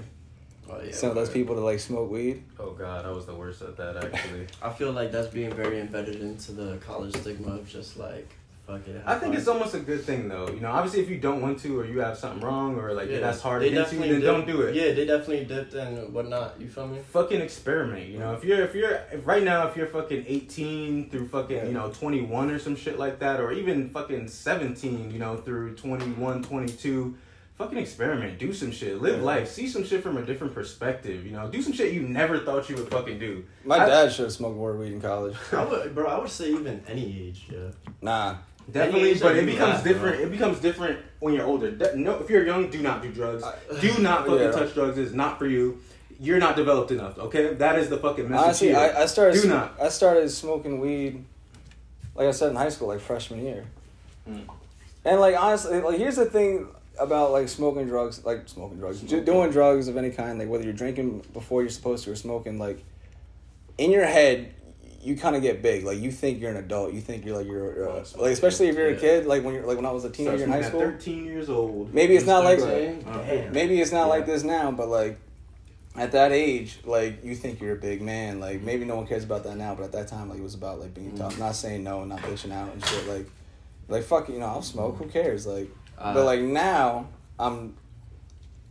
Oh, 0.69 0.81
yeah, 0.81 0.93
some 0.93 1.09
of 1.09 1.15
those 1.15 1.29
people 1.29 1.55
to 1.55 1.61
like 1.61 1.79
smoke 1.79 2.09
weed. 2.09 2.43
Oh 2.59 2.71
god, 2.71 3.05
I 3.05 3.11
was 3.11 3.25
the 3.25 3.35
worst 3.35 3.61
at 3.61 3.75
that 3.77 3.97
actually. 4.05 4.47
I 4.61 4.69
feel 4.69 4.91
like 4.91 5.11
that's 5.11 5.27
being 5.27 5.53
very 5.53 5.79
embedded 5.81 6.21
into 6.21 6.53
the 6.53 6.77
college 6.77 7.13
stigma 7.15 7.55
of 7.55 7.67
just 7.67 7.97
like 7.97 8.29
fucking. 8.71 9.01
I 9.05 9.15
think 9.15 9.35
it's 9.35 9.47
almost 9.47 9.73
a 9.75 9.79
good 9.79 10.03
thing 10.03 10.27
though. 10.29 10.47
You 10.49 10.59
know, 10.59 10.71
obviously 10.71 11.01
if 11.01 11.09
you 11.09 11.17
don't 11.17 11.41
want 11.41 11.59
to 11.59 11.79
or 11.79 11.85
you 11.85 11.99
have 11.99 12.17
something 12.17 12.41
wrong 12.41 12.77
or 12.77 12.93
like 12.93 13.09
that's 13.09 13.41
hard 13.41 13.63
against 13.63 13.93
you, 13.93 13.99
then 13.99 14.09
dipped- 14.09 14.23
don't 14.25 14.47
do 14.47 14.61
it. 14.61 14.75
Yeah, 14.75 14.93
they 14.93 15.05
definitely 15.05 15.45
dipped 15.45 15.73
and 15.73 16.13
whatnot. 16.13 16.55
You 16.59 16.67
feel 16.67 16.87
me? 16.87 16.99
Fucking 17.11 17.41
experiment, 17.41 18.07
you 18.07 18.19
know. 18.19 18.33
If 18.33 18.43
you're 18.43 18.61
if 18.61 18.73
you're 18.75 18.99
if 19.11 19.25
right 19.25 19.43
now 19.43 19.67
if 19.67 19.75
you're 19.75 19.87
fucking 19.87 20.25
18 20.27 21.09
through 21.09 21.27
fucking, 21.27 21.65
you 21.67 21.73
know, 21.73 21.89
21 21.91 22.51
or 22.51 22.59
some 22.59 22.75
shit 22.75 22.97
like 22.99 23.19
that 23.19 23.39
or 23.39 23.51
even 23.51 23.89
fucking 23.89 24.27
17, 24.27 25.11
you 25.11 25.19
know, 25.19 25.37
through 25.37 25.75
21, 25.75 26.43
22, 26.43 27.15
fucking 27.57 27.77
experiment, 27.77 28.39
do 28.39 28.51
some 28.53 28.71
shit, 28.71 28.99
live 29.01 29.17
Yeah. 29.19 29.23
life, 29.23 29.47
see 29.49 29.67
some 29.67 29.83
shit 29.85 30.01
from 30.01 30.17
a 30.17 30.23
different 30.23 30.53
perspective, 30.55 31.25
you 31.25 31.31
know. 31.31 31.47
Do 31.47 31.61
some 31.61 31.73
shit 31.73 31.93
you 31.93 32.01
never 32.01 32.39
thought 32.39 32.67
you 32.69 32.75
would 32.75 32.89
fucking 32.89 33.19
do. 33.19 33.43
My 33.65 33.77
I- 33.77 33.85
dad 33.85 34.11
should 34.11 34.23
have 34.25 34.33
smoked 34.33 34.55
more 34.57 34.75
weed 34.75 34.93
in 34.93 35.01
college. 35.01 35.35
I 35.51 35.63
would, 35.65 35.93
bro. 35.93 36.07
I 36.07 36.17
would 36.19 36.29
say 36.29 36.51
even 36.51 36.83
any 36.87 37.27
age. 37.27 37.45
Yeah. 37.51 37.69
Nah, 38.01 38.37
Definitely, 38.71 39.15
but 39.19 39.35
it 39.37 39.45
becomes 39.45 39.83
different. 39.83 40.21
It 40.21 40.31
becomes 40.31 40.59
different 40.59 40.99
when 41.19 41.33
you're 41.33 41.45
older. 41.45 41.71
De- 41.71 41.95
no, 41.95 42.19
if 42.19 42.29
you're 42.29 42.45
young, 42.45 42.69
do 42.69 42.81
not 42.81 43.01
do 43.01 43.11
drugs. 43.11 43.43
Do 43.79 43.97
not 43.99 44.25
fucking 44.27 44.39
Yeah. 44.41 44.51
touch 44.51 44.73
drugs. 44.73 44.97
It's 44.97 45.13
not 45.13 45.39
for 45.39 45.45
you. 45.47 45.79
You're 46.19 46.39
not 46.39 46.55
developed 46.55 46.91
enough. 46.91 47.17
Okay, 47.17 47.53
that 47.55 47.79
is 47.79 47.89
the 47.89 47.97
fucking 47.97 48.29
message 48.29 48.45
honestly, 48.45 48.67
here. 48.69 48.77
I, 48.77 49.03
I 49.03 49.05
started. 49.07 49.33
Do 49.33 49.39
sm- 49.39 49.49
not. 49.49 49.73
I 49.81 49.89
started 49.89 50.29
smoking 50.29 50.79
weed, 50.79 51.23
like 52.15 52.27
I 52.27 52.31
said 52.31 52.49
in 52.51 52.55
high 52.55 52.69
school, 52.69 52.89
like 52.89 52.99
freshman 53.01 53.43
year. 53.43 53.65
Mm. 54.29 54.41
And 55.03 55.19
like 55.19 55.35
honestly, 55.35 55.81
like 55.81 55.97
here's 55.97 56.17
the 56.17 56.25
thing 56.25 56.67
about 56.99 57.31
like 57.31 57.49
smoking 57.49 57.87
drugs, 57.87 58.23
like 58.23 58.47
smoking 58.47 58.77
drugs, 58.77 59.01
ju- 59.01 59.23
doing 59.23 59.49
drugs 59.49 59.87
of 59.87 59.97
any 59.97 60.11
kind, 60.11 60.37
like 60.37 60.47
whether 60.47 60.63
you're 60.63 60.73
drinking 60.73 61.23
before 61.33 61.61
you're 61.61 61.71
supposed 61.71 62.03
to 62.05 62.11
or 62.11 62.15
smoking, 62.15 62.59
like 62.59 62.83
in 63.79 63.89
your 63.89 64.05
head, 64.05 64.53
you 65.03 65.15
kind 65.17 65.35
of 65.35 65.41
get 65.41 65.61
big. 65.61 65.83
Like 65.83 65.99
you 65.99 66.11
think 66.11 66.39
you're 66.39 66.51
an 66.51 66.57
adult. 66.57 66.93
You 66.93 67.01
think 67.01 67.25
you're 67.25 67.37
like 67.37 67.47
you're 67.47 67.89
uh, 67.89 68.03
like 68.17 68.31
especially 68.33 68.67
if 68.69 68.75
you're 68.75 68.89
a 68.89 68.95
kid. 68.95 69.25
Like 69.25 69.43
when 69.43 69.53
you're 69.55 69.65
like 69.65 69.77
when 69.77 69.85
I 69.85 69.91
was 69.91 70.03
a 70.05 70.13
Start 70.13 70.15
teenager 70.17 70.43
in 70.43 70.51
high 70.51 70.61
school. 70.61 70.79
13 70.81 71.25
years 71.25 71.49
old. 71.49 71.93
Maybe 71.93 72.15
it's 72.15 72.25
not 72.25 72.43
like 72.43 72.59
Damn. 72.59 73.51
maybe 73.51 73.81
it's 73.81 73.91
not 73.91 74.05
Yeah. 74.05 74.13
like 74.13 74.25
this 74.25 74.43
now, 74.43 74.71
but 74.71 74.87
like 74.89 75.17
at 75.95 76.13
that 76.13 76.31
age, 76.31 76.79
like 76.85 77.23
you 77.23 77.35
think 77.35 77.59
you're 77.59 77.73
a 77.73 77.79
big 77.79 78.01
man. 78.01 78.39
Like 78.39 78.61
maybe 78.61 78.85
no 78.85 78.95
one 78.95 79.07
cares 79.07 79.23
about 79.23 79.43
that 79.43 79.57
now, 79.57 79.75
but 79.75 79.83
at 79.83 79.91
that 79.93 80.07
time, 80.07 80.29
like 80.29 80.39
it 80.39 80.43
was 80.43 80.55
about 80.55 80.79
like 80.79 80.93
being 80.93 81.17
tough, 81.17 81.37
not 81.37 81.55
saying 81.55 81.83
no, 81.83 82.05
not 82.05 82.19
bitching 82.19 82.51
out 82.53 82.71
and 82.73 82.85
shit. 82.85 83.07
Like, 83.07 83.27
like 83.89 84.03
fuck, 84.03 84.29
it, 84.29 84.33
you 84.33 84.39
know, 84.39 84.45
I'll 84.45 84.61
smoke. 84.61 84.97
Who 84.97 85.07
cares? 85.07 85.45
Like, 85.45 85.69
Uh, 85.97 86.13
but 86.13 86.25
like 86.25 86.41
now, 86.41 87.07
I'm. 87.39 87.75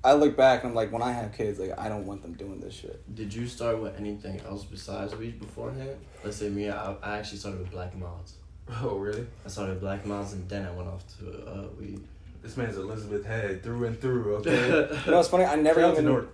I 0.03 0.15
look 0.15 0.35
back 0.35 0.63
and 0.63 0.71
I'm 0.71 0.75
like, 0.75 0.91
when 0.93 1.03
I 1.03 1.13
have 1.13 1.35
kids, 1.35 1.59
like 1.59 1.79
I 1.79 1.91
don't 1.91 2.07
want 2.07 2.23
them 2.23 2.33
doing 2.33 2.59
this 2.59 2.73
shit. 2.73 3.15
Did 3.15 3.35
you 3.35 3.47
start 3.47 3.79
with 3.83 3.99
anything 4.01 4.41
else 4.49 4.65
besides 4.65 5.15
weed 5.15 5.39
beforehand? 5.39 5.99
Let's 6.25 6.37
say 6.37 6.49
me, 6.49 6.69
I, 6.71 6.93
I 7.03 7.19
actually 7.19 7.39
started 7.39 7.61
with 7.61 7.71
Black 7.71 7.97
Mounds. 7.97 8.35
Oh, 8.83 8.99
really? 8.99 9.27
I 9.45 9.49
started 9.49 9.73
with 9.73 9.81
Black 9.81 10.07
Mounds 10.07 10.33
and 10.33 10.49
then 10.49 10.65
I 10.65 10.71
went 10.71 10.89
off 10.89 11.03
to 11.19 11.45
uh, 11.45 11.67
weed. 11.79 12.01
This 12.41 12.57
man's 12.57 12.77
Elizabeth 12.77 13.27
Head 13.27 13.65
through 13.65 13.85
and 13.87 14.01
through. 14.01 14.37
Okay. 14.37 14.69
You 15.07 15.11
know, 15.11 15.19
it's 15.19 15.29
funny. 15.29 15.45
I 15.45 15.57
never 15.57 15.81
Shout 15.81 15.93
even. 15.95 16.05
North. 16.05 16.27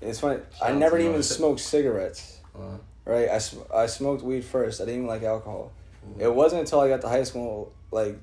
It's 0.00 0.18
funny. 0.20 0.40
Shout 0.58 0.70
I 0.70 0.72
never 0.72 0.98
even 0.98 1.12
North. 1.12 1.24
smoked 1.26 1.60
cigarettes. 1.60 2.38
Uh, 2.56 2.78
Right. 3.04 3.28
I, 3.30 3.38
sm- 3.38 3.62
I 3.74 3.86
smoked 3.86 4.22
weed 4.22 4.44
first. 4.44 4.80
I 4.80 4.84
didn't 4.84 4.96
even 5.02 5.08
like 5.08 5.22
alcohol. 5.22 5.72
Mhm. 6.06 6.20
It 6.22 6.34
wasn't 6.34 6.60
until 6.60 6.80
I 6.80 6.88
got 6.88 7.00
to 7.02 7.08
high 7.08 7.22
school, 7.24 7.72
like 7.90 8.18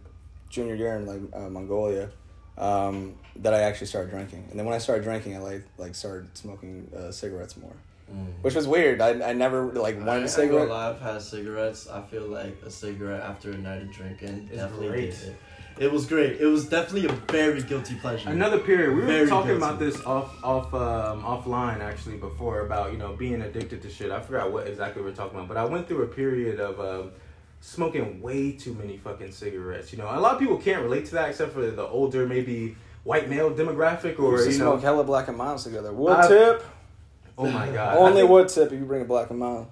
junior 0.49 0.75
year 0.75 0.95
in 0.95 1.05
like 1.05 1.21
uh, 1.33 1.49
Mongolia, 1.49 2.09
um, 2.57 3.15
that 3.37 3.53
I 3.53 3.61
actually 3.61 3.87
started 3.87 4.09
drinking. 4.11 4.45
And 4.49 4.57
then 4.59 4.65
when 4.65 4.73
I 4.75 4.79
started 4.79 5.03
drinking, 5.03 5.35
I 5.35 5.39
like 5.39 5.63
like 5.77 5.93
started 5.95 6.35
smoking 6.37 6.91
uh, 6.97 7.11
cigarettes 7.11 7.57
more, 7.57 7.73
mm. 8.11 8.27
which 8.41 8.55
was 8.55 8.67
weird. 8.67 9.01
I, 9.01 9.29
I 9.29 9.33
never 9.33 9.65
like 9.73 9.95
I, 9.95 9.99
wanted 9.99 10.21
I 10.23 10.25
a 10.25 10.27
cigarette. 10.29 10.67
Go 10.67 10.75
I've 10.75 10.99
had 11.01 11.21
cigarettes. 11.21 11.87
I 11.87 12.01
feel 12.03 12.27
like 12.27 12.57
a 12.65 12.69
cigarette 12.69 13.21
after 13.23 13.51
a 13.51 13.57
night 13.57 13.81
of 13.83 13.91
drinking 13.91 14.49
It's 14.51 14.61
definitely 14.61 14.87
great. 14.89 15.11
did 15.11 15.29
it. 15.29 15.35
It 15.77 15.91
was 15.91 16.05
great. 16.05 16.39
It 16.39 16.45
was 16.45 16.69
definitely 16.69 17.09
a 17.09 17.11
very 17.29 17.61
guilty 17.61 17.95
pleasure. 17.95 18.29
Another 18.29 18.59
period. 18.59 18.95
We 18.95 19.01
were 19.01 19.07
Very 19.07 19.27
talking 19.27 19.47
guilty. 19.57 19.63
about 19.65 19.77
this 19.79 20.01
off 20.05 20.41
off 20.41 20.73
um, 20.73 21.21
offline 21.21 21.81
actually 21.81 22.15
before 22.15 22.61
about 22.61 22.93
you 22.93 22.97
know 22.97 23.13
being 23.13 23.41
addicted 23.41 23.81
to 23.81 23.89
shit. 23.89 24.09
I 24.09 24.21
forgot 24.21 24.53
what 24.53 24.67
exactly 24.67 25.01
we 25.01 25.09
were 25.09 25.15
talking 25.15 25.35
about, 25.37 25.49
but 25.49 25.57
I 25.57 25.65
went 25.65 25.87
through 25.89 26.03
a 26.03 26.07
period 26.07 26.61
of 26.61 26.79
um, 26.79 27.11
smoking 27.59 28.21
way 28.21 28.53
too 28.53 28.73
many 28.73 28.95
fucking 28.95 29.33
cigarettes. 29.33 29.91
You 29.91 29.97
know, 29.97 30.05
a 30.05 30.15
lot 30.19 30.35
of 30.35 30.39
people 30.39 30.57
can't 30.57 30.81
relate 30.81 31.07
to 31.07 31.11
that 31.15 31.29
except 31.31 31.51
for 31.51 31.69
the 31.69 31.85
older 31.85 32.25
maybe 32.25 32.77
white 33.03 33.29
male 33.29 33.51
demographic 33.51 34.17
or 34.17 34.31
used 34.33 34.45
to 34.45 34.51
you 34.53 34.59
know. 34.59 34.71
smoke 34.71 34.81
hella 34.81 35.03
Black 35.03 35.27
and 35.27 35.37
Milds 35.37 35.65
together. 35.65 35.91
Wood 35.91 36.13
I've- 36.17 36.27
tip. 36.29 36.63
Oh 37.37 37.49
my 37.49 37.67
god! 37.69 37.97
Only 37.97 38.21
think 38.21 38.29
wood 38.29 38.49
tip 38.49 38.71
if 38.71 38.79
you 38.79 38.85
bring 38.85 39.01
a 39.01 39.05
black 39.05 39.29
and 39.29 39.39
mild. 39.39 39.67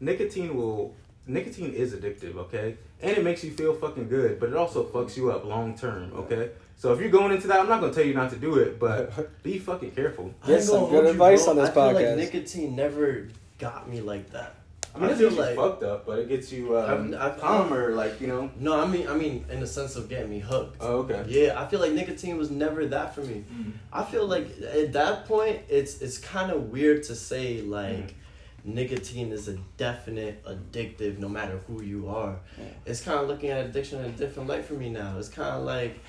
nicotine 0.00 0.56
will 0.56 0.94
nicotine 1.26 1.72
is 1.72 1.94
addictive. 1.94 2.36
Okay, 2.36 2.76
and 3.00 3.16
it 3.16 3.24
makes 3.24 3.42
you 3.42 3.50
feel 3.50 3.74
fucking 3.74 4.08
good, 4.08 4.38
but 4.38 4.50
it 4.50 4.56
also 4.56 4.84
fucks 4.84 5.16
you 5.16 5.30
up 5.30 5.44
long 5.44 5.76
term. 5.76 6.12
Okay. 6.14 6.50
So 6.78 6.92
if 6.92 7.00
you're 7.00 7.08
going 7.10 7.32
into 7.32 7.46
that, 7.48 7.60
I'm 7.60 7.68
not 7.68 7.80
gonna 7.80 7.94
tell 7.94 8.04
you 8.04 8.12
not 8.14 8.30
to 8.30 8.36
do 8.36 8.56
it, 8.56 8.78
but 8.78 9.42
be 9.42 9.58
fucking 9.58 9.92
careful. 9.92 10.34
I 10.42 10.48
Get 10.48 10.62
some 10.62 10.80
good 10.80 10.90
hold 10.90 11.04
you, 11.04 11.10
advice 11.10 11.48
on 11.48 11.56
this 11.56 11.70
I 11.70 11.72
feel 11.72 11.82
podcast. 11.84 11.94
like 12.08 12.16
nicotine 12.16 12.76
never 12.76 13.28
got 13.58 13.88
me 13.88 14.00
like 14.02 14.30
that. 14.32 14.56
I 14.96 15.00
mean, 15.00 15.10
I 15.10 15.12
it 15.12 15.16
feel 15.18 15.28
gets 15.30 15.38
you 15.38 15.44
like 15.46 15.56
fucked 15.56 15.82
up, 15.82 16.06
but 16.06 16.18
it 16.18 16.28
gets 16.28 16.50
you 16.52 16.76
um, 16.78 17.08
I've- 17.08 17.16
I've- 17.16 17.40
calmer, 17.40 17.90
like 17.92 18.20
you 18.20 18.26
know. 18.26 18.50
no, 18.58 18.80
I 18.80 18.86
mean, 18.86 19.06
I 19.08 19.14
mean, 19.14 19.44
in 19.50 19.60
the 19.60 19.66
sense 19.66 19.94
of 19.96 20.08
getting 20.08 20.30
me 20.30 20.38
hooked. 20.40 20.76
Oh, 20.80 20.98
okay. 21.00 21.24
Yeah, 21.28 21.60
I 21.60 21.66
feel 21.66 21.80
like 21.80 21.92
nicotine 21.92 22.36
was 22.38 22.50
never 22.50 22.86
that 22.86 23.14
for 23.14 23.20
me. 23.22 23.44
I 23.92 24.02
feel 24.04 24.26
like 24.26 24.48
at 24.62 24.92
that 24.94 25.26
point, 25.26 25.60
it's 25.68 26.00
it's 26.02 26.18
kind 26.18 26.50
of 26.50 26.70
weird 26.70 27.02
to 27.04 27.14
say 27.14 27.62
like 27.62 28.14
nicotine 28.64 29.30
is 29.32 29.46
a 29.48 29.56
definite 29.76 30.44
addictive, 30.44 31.18
no 31.18 31.28
matter 31.28 31.60
who 31.68 31.82
you 31.82 32.08
are. 32.08 32.36
Yeah. 32.58 32.64
It's 32.84 33.00
kind 33.00 33.20
of 33.20 33.28
looking 33.28 33.50
at 33.50 33.64
addiction 33.66 34.00
in 34.00 34.06
a 34.06 34.14
different 34.14 34.48
light 34.48 34.64
for 34.64 34.74
me 34.74 34.88
now. 34.90 35.18
It's 35.18 35.28
kind 35.28 35.50
of 35.56 35.62
like 35.62 36.00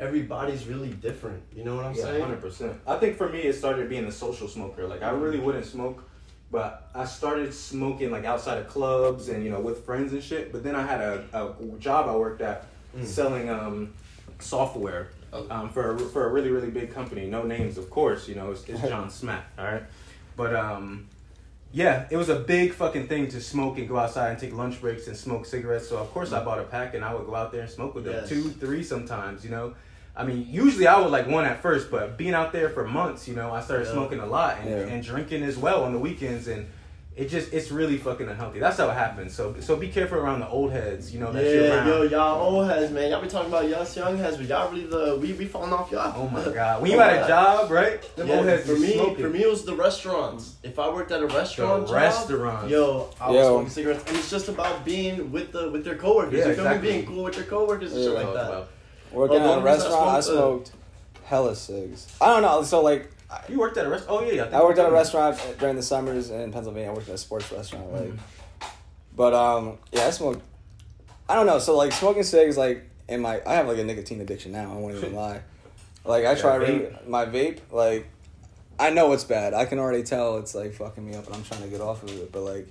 everybody's 0.00 0.66
really 0.66 0.90
different. 0.90 1.42
You 1.54 1.64
know 1.64 1.76
what 1.76 1.84
I'm 1.86 1.94
Yeah, 1.94 2.02
saying? 2.04 2.20
hundred 2.22 2.40
percent. 2.40 2.74
I 2.86 2.96
think 2.96 3.16
for 3.16 3.28
me, 3.28 3.40
it 3.40 3.54
started 3.54 3.88
being 3.88 4.04
a 4.04 4.12
social 4.12 4.48
smoker. 4.48 4.86
Like 4.86 5.02
I 5.02 5.10
really 5.10 5.38
wouldn't 5.38 5.64
smoke, 5.64 6.04
but 6.52 6.88
I 6.94 7.04
started 7.06 7.52
smoking 7.52 8.10
like 8.12 8.24
outside 8.24 8.58
of 8.58 8.68
clubs 8.68 9.28
and 9.30 9.42
you 9.42 9.50
know 9.50 9.58
with 9.60 9.84
friends 9.84 10.12
and 10.12 10.22
shit. 10.22 10.52
But 10.52 10.62
then 10.62 10.76
I 10.76 10.82
had 10.86 11.00
a, 11.00 11.24
a 11.32 11.78
job 11.78 12.08
I 12.08 12.14
worked 12.14 12.42
at 12.42 12.66
Mm. 12.94 13.06
selling 13.06 13.48
um, 13.48 13.94
software 14.38 15.08
um, 15.50 15.70
for 15.70 15.94
a, 15.94 15.98
for 15.98 16.26
a 16.26 16.30
really 16.30 16.50
really 16.50 16.70
big 16.70 16.92
company. 16.92 17.26
No 17.26 17.42
names, 17.42 17.78
of 17.78 17.88
course. 17.88 18.28
You 18.28 18.34
know, 18.34 18.50
it's, 18.50 18.68
it's 18.68 18.82
John 18.82 19.08
Smack. 19.20 19.44
All 19.58 19.64
right, 19.64 19.82
but 20.36 20.54
um. 20.54 21.08
Yeah, 21.74 22.04
it 22.10 22.18
was 22.18 22.28
a 22.28 22.38
big 22.38 22.74
fucking 22.74 23.08
thing 23.08 23.28
to 23.28 23.40
smoke 23.40 23.78
and 23.78 23.88
go 23.88 23.96
outside 23.96 24.28
and 24.32 24.38
take 24.38 24.52
lunch 24.52 24.78
breaks 24.78 25.06
and 25.06 25.16
smoke 25.16 25.46
cigarettes. 25.46 25.88
So 25.88 25.96
of 25.96 26.10
course 26.12 26.30
I 26.34 26.44
bought 26.44 26.58
a 26.58 26.64
pack 26.64 26.92
and 26.92 27.02
I 27.02 27.14
would 27.14 27.24
go 27.24 27.34
out 27.34 27.50
there 27.50 27.62
and 27.62 27.70
smoke 27.70 27.94
with 27.94 28.04
them 28.04 28.12
Yes. 28.12 28.28
two, 28.28 28.50
three 28.50 28.82
sometimes. 28.84 29.42
You 29.42 29.52
know, 29.52 29.74
I 30.14 30.24
mean, 30.24 30.46
usually 30.50 30.86
I 30.86 31.00
would 31.00 31.10
like 31.10 31.26
one 31.26 31.44
at 31.46 31.62
first, 31.62 31.90
but 31.90 32.18
being 32.18 32.34
out 32.34 32.52
there 32.52 32.68
for 32.68 32.86
months, 32.86 33.26
you 33.26 33.34
know, 33.34 33.52
I 33.52 33.62
started 33.62 33.86
Yeah. 33.86 33.92
smoking 33.92 34.20
a 34.20 34.26
lot 34.26 34.58
and, 34.60 34.68
Yeah. 34.70 34.76
and 34.94 35.02
drinking 35.02 35.42
as 35.42 35.56
well 35.56 35.84
on 35.84 35.92
the 35.92 35.98
weekends, 35.98 36.48
and 36.48 36.66
it 37.16 37.28
just 37.28 37.52
it's 37.52 37.70
really 37.70 37.96
fucking 37.98 38.26
unhealthy. 38.28 38.58
That's 38.58 38.76
how 38.78 38.88
it 38.90 38.94
happens. 38.94 39.34
So 39.34 39.54
so 39.60 39.76
be 39.76 39.88
careful 39.88 40.18
around 40.18 40.40
the 40.40 40.48
old 40.48 40.72
heads, 40.72 41.12
you 41.14 41.20
know, 41.20 41.30
that 41.32 41.44
you're 41.44 41.64
Yeah, 41.64 41.74
around. 41.76 41.86
yo, 41.88 42.02
y'all 42.04 42.40
old 42.42 42.68
heads, 42.70 42.90
man. 42.92 43.10
Y'all 43.10 43.20
be 43.22 43.28
talking 43.28 43.48
about 43.48 43.64
us 43.66 43.94
young 43.96 44.16
heads, 44.18 44.36
but 44.38 44.46
y'all 44.46 44.70
really 44.70 44.84
the 44.86 45.18
we 45.20 45.32
we 45.34 45.44
falling 45.46 45.72
off 45.74 45.90
y'all. 45.90 46.12
Oh 46.16 46.28
my 46.28 46.42
god, 46.52 46.80
when 46.82 46.90
you 46.90 47.00
at 47.00 47.24
a 47.24 47.28
job, 47.28 47.70
right? 47.70 48.00
Them 48.16 48.28
Yeah, 48.28 48.36
old 48.36 48.46
heads 48.46 48.66
for 48.66 48.76
me, 48.78 48.94
smoking. 48.94 49.16
for 49.24 49.30
me, 49.30 49.42
it 49.42 49.48
was 49.50 49.64
the 49.64 49.74
restaurants. 49.74 50.54
If 50.62 50.78
I 50.78 50.88
worked 50.90 51.10
at 51.12 51.22
a 51.22 51.26
restaurant, 51.26 51.86
the 51.86 51.92
job, 51.94 52.68
yo, 52.70 53.08
I 53.20 53.28
was 53.30 53.36
Yo. 53.36 53.44
smoking 53.48 53.68
cigarettes, 53.70 54.04
and 54.08 54.16
it's 54.16 54.30
just 54.30 54.48
about 54.48 54.84
being 54.84 55.30
with 55.32 55.52
the 55.52 55.70
with 55.70 55.86
your 55.86 55.96
coworkers. 55.96 56.32
Yeah, 56.38 56.48
you 56.48 56.54
feel 56.54 56.66
exactly. 56.66 56.90
Being 56.92 57.06
cool 57.06 57.24
with 57.24 57.36
your 57.36 57.46
coworkers 57.46 57.92
and 57.92 58.02
Yeah. 58.02 58.08
shit 58.08 58.14
like 58.26 58.34
that. 58.34 58.46
about- 58.48 58.68
Working 59.12 59.36
Oh, 59.36 59.40
at 59.40 59.46
a 59.46 59.52
only 59.52 59.70
reason 59.70 59.92
I 59.92 59.94
restaurant, 59.94 60.08
I 60.16 60.20
smoked, 60.20 60.68
uh, 60.70 61.18
hella 61.26 61.56
cigs. 61.56 62.06
I 62.20 62.26
don't 62.26 62.42
know. 62.42 62.62
So 62.62 62.82
like, 62.82 63.10
I- 63.30 63.40
You 63.48 63.58
worked 63.58 63.76
at 63.76 63.86
a 63.86 63.88
restaurant. 63.88 64.22
Oh 64.22 64.26
yeah, 64.26 64.44
yeah. 64.50 64.58
I 64.58 64.62
worked 64.62 64.78
at 64.78 64.86
a 64.88 64.92
restaurant 64.92 65.38
during 65.58 65.76
the 65.76 65.82
summers 65.82 66.30
in 66.30 66.52
Pennsylvania. 66.52 66.90
I 66.90 66.94
worked 66.94 67.08
at 67.08 67.14
a 67.14 67.18
sports 67.18 67.50
restaurant, 67.52 67.92
like. 67.92 68.12
But 69.14 69.34
um, 69.34 69.78
yeah, 69.92 70.06
I 70.06 70.10
smoked. 70.10 70.42
I 71.28 71.34
don't 71.34 71.46
know. 71.46 71.58
So 71.58 71.76
like, 71.76 71.92
smoking 71.92 72.22
cigs, 72.24 72.56
like, 72.56 72.88
in 73.08 73.20
my, 73.20 73.40
I 73.46 73.54
have 73.54 73.66
like 73.68 73.78
a 73.78 73.84
nicotine 73.84 74.20
addiction 74.20 74.52
now. 74.52 74.72
I 74.72 74.76
won't 74.76 74.94
even 74.96 75.14
lie. 75.24 75.40
Like, 76.04 76.24
I 76.26 76.34
try 76.34 76.58
vape. 76.58 77.06
my 77.06 77.26
vape. 77.26 77.58
Like, 77.70 78.06
I 78.78 78.90
know 78.90 79.12
it's 79.12 79.24
bad. 79.24 79.54
I 79.54 79.66
can 79.66 79.78
already 79.78 80.02
tell 80.02 80.38
it's 80.38 80.54
like 80.54 80.72
fucking 80.74 81.04
me 81.06 81.14
up, 81.14 81.26
and 81.26 81.36
I'm 81.36 81.44
trying 81.44 81.62
to 81.62 81.68
get 81.68 81.80
off 81.80 82.02
of 82.02 82.10
it. 82.10 82.32
But 82.32 82.40
like, 82.42 82.68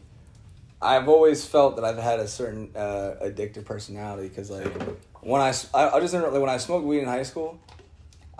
I've 0.82 1.08
always 1.08 1.46
felt 1.46 1.76
that 1.78 1.86
I've 1.86 1.98
had 1.98 2.20
a 2.20 2.28
certain 2.28 2.72
uh, 2.76 3.16
addictive 3.24 3.66
personality 3.66 4.28
because 4.28 4.50
like 4.50 4.68
when 5.22 5.42
I, 5.42 5.54
I, 5.74 5.90
I 5.90 6.00
just 6.00 6.14
remember 6.14 6.32
like, 6.34 6.42
when 6.42 6.50
I 6.50 6.58
smoked 6.58 6.86
weed 6.86 7.00
in 7.00 7.06
high 7.06 7.24
school, 7.24 7.60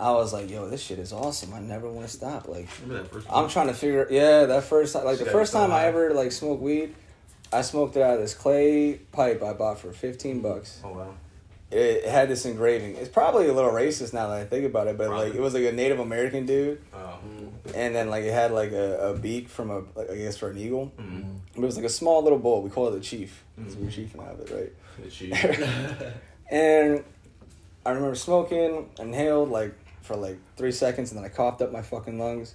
I 0.00 0.10
was 0.12 0.32
like, 0.32 0.50
yo, 0.50 0.68
this 0.68 0.82
shit 0.82 0.98
is 0.98 1.12
awesome. 1.12 1.54
I 1.54 1.60
never 1.60 1.88
want 1.88 2.08
to 2.08 2.12
stop. 2.12 2.48
Like, 2.48 2.68
I'm 3.30 3.48
trying 3.48 3.68
to 3.68 3.74
figure. 3.74 4.06
Yeah, 4.10 4.46
that 4.46 4.64
first 4.64 4.94
time, 4.94 5.04
like 5.04 5.18
the 5.18 5.26
first 5.26 5.52
time 5.52 5.70
I 5.70 5.84
ever 5.84 6.12
like 6.12 6.32
smoked 6.32 6.60
weed, 6.62 6.94
I 7.52 7.62
smoked 7.62 7.96
it 7.96 8.02
out 8.02 8.14
of 8.14 8.20
this 8.20 8.34
clay 8.34 8.94
pipe 9.12 9.42
I 9.42 9.52
bought 9.52 9.78
for 9.78 9.92
15 9.92 10.40
bucks. 10.40 10.80
Oh 10.84 10.92
wow. 10.92 11.14
It, 11.70 12.04
it 12.04 12.08
had 12.08 12.28
this 12.28 12.44
engraving. 12.46 12.96
It's 12.96 13.08
probably 13.08 13.46
a 13.48 13.52
little 13.52 13.70
racist 13.70 14.12
now 14.12 14.28
that 14.28 14.40
I 14.40 14.44
think 14.44 14.64
about 14.66 14.88
it, 14.88 14.98
but 14.98 15.10
like 15.10 15.34
it 15.34 15.40
was 15.40 15.54
like 15.54 15.64
a 15.64 15.72
Native 15.72 16.00
American 16.00 16.46
dude, 16.46 16.82
Oh. 16.92 17.18
And 17.74 17.94
then 17.94 18.10
like 18.10 18.24
it 18.24 18.32
had 18.32 18.50
like 18.50 18.72
a, 18.72 19.10
a 19.10 19.14
beak 19.16 19.48
from 19.48 19.70
a 19.70 19.82
like, 19.94 20.10
I 20.10 20.16
guess 20.16 20.36
for 20.36 20.50
an 20.50 20.58
eagle. 20.58 20.92
Mm. 20.98 21.36
But 21.54 21.62
it 21.62 21.66
was 21.66 21.76
like 21.76 21.86
a 21.86 21.90
small 21.90 22.22
little 22.24 22.38
bowl. 22.40 22.60
We 22.62 22.70
call 22.70 22.88
it 22.88 22.92
the 22.92 23.00
chief 23.00 23.44
Mhm. 23.60 23.76
we're 23.76 23.90
chiefing 23.90 24.20
out 24.20 24.32
of 24.34 24.40
it, 24.40 24.50
right? 24.50 24.72
The 25.04 25.10
cheese. 25.10 25.32
And 26.52 27.02
I 27.86 27.92
remember 27.92 28.14
smoking, 28.14 28.90
inhaled 28.98 29.48
like 29.48 29.74
for 30.02 30.16
like 30.16 30.38
three 30.58 30.70
seconds, 30.70 31.10
and 31.10 31.18
then 31.18 31.24
I 31.24 31.30
coughed 31.30 31.62
up 31.62 31.72
my 31.72 31.80
fucking 31.80 32.18
lungs. 32.18 32.54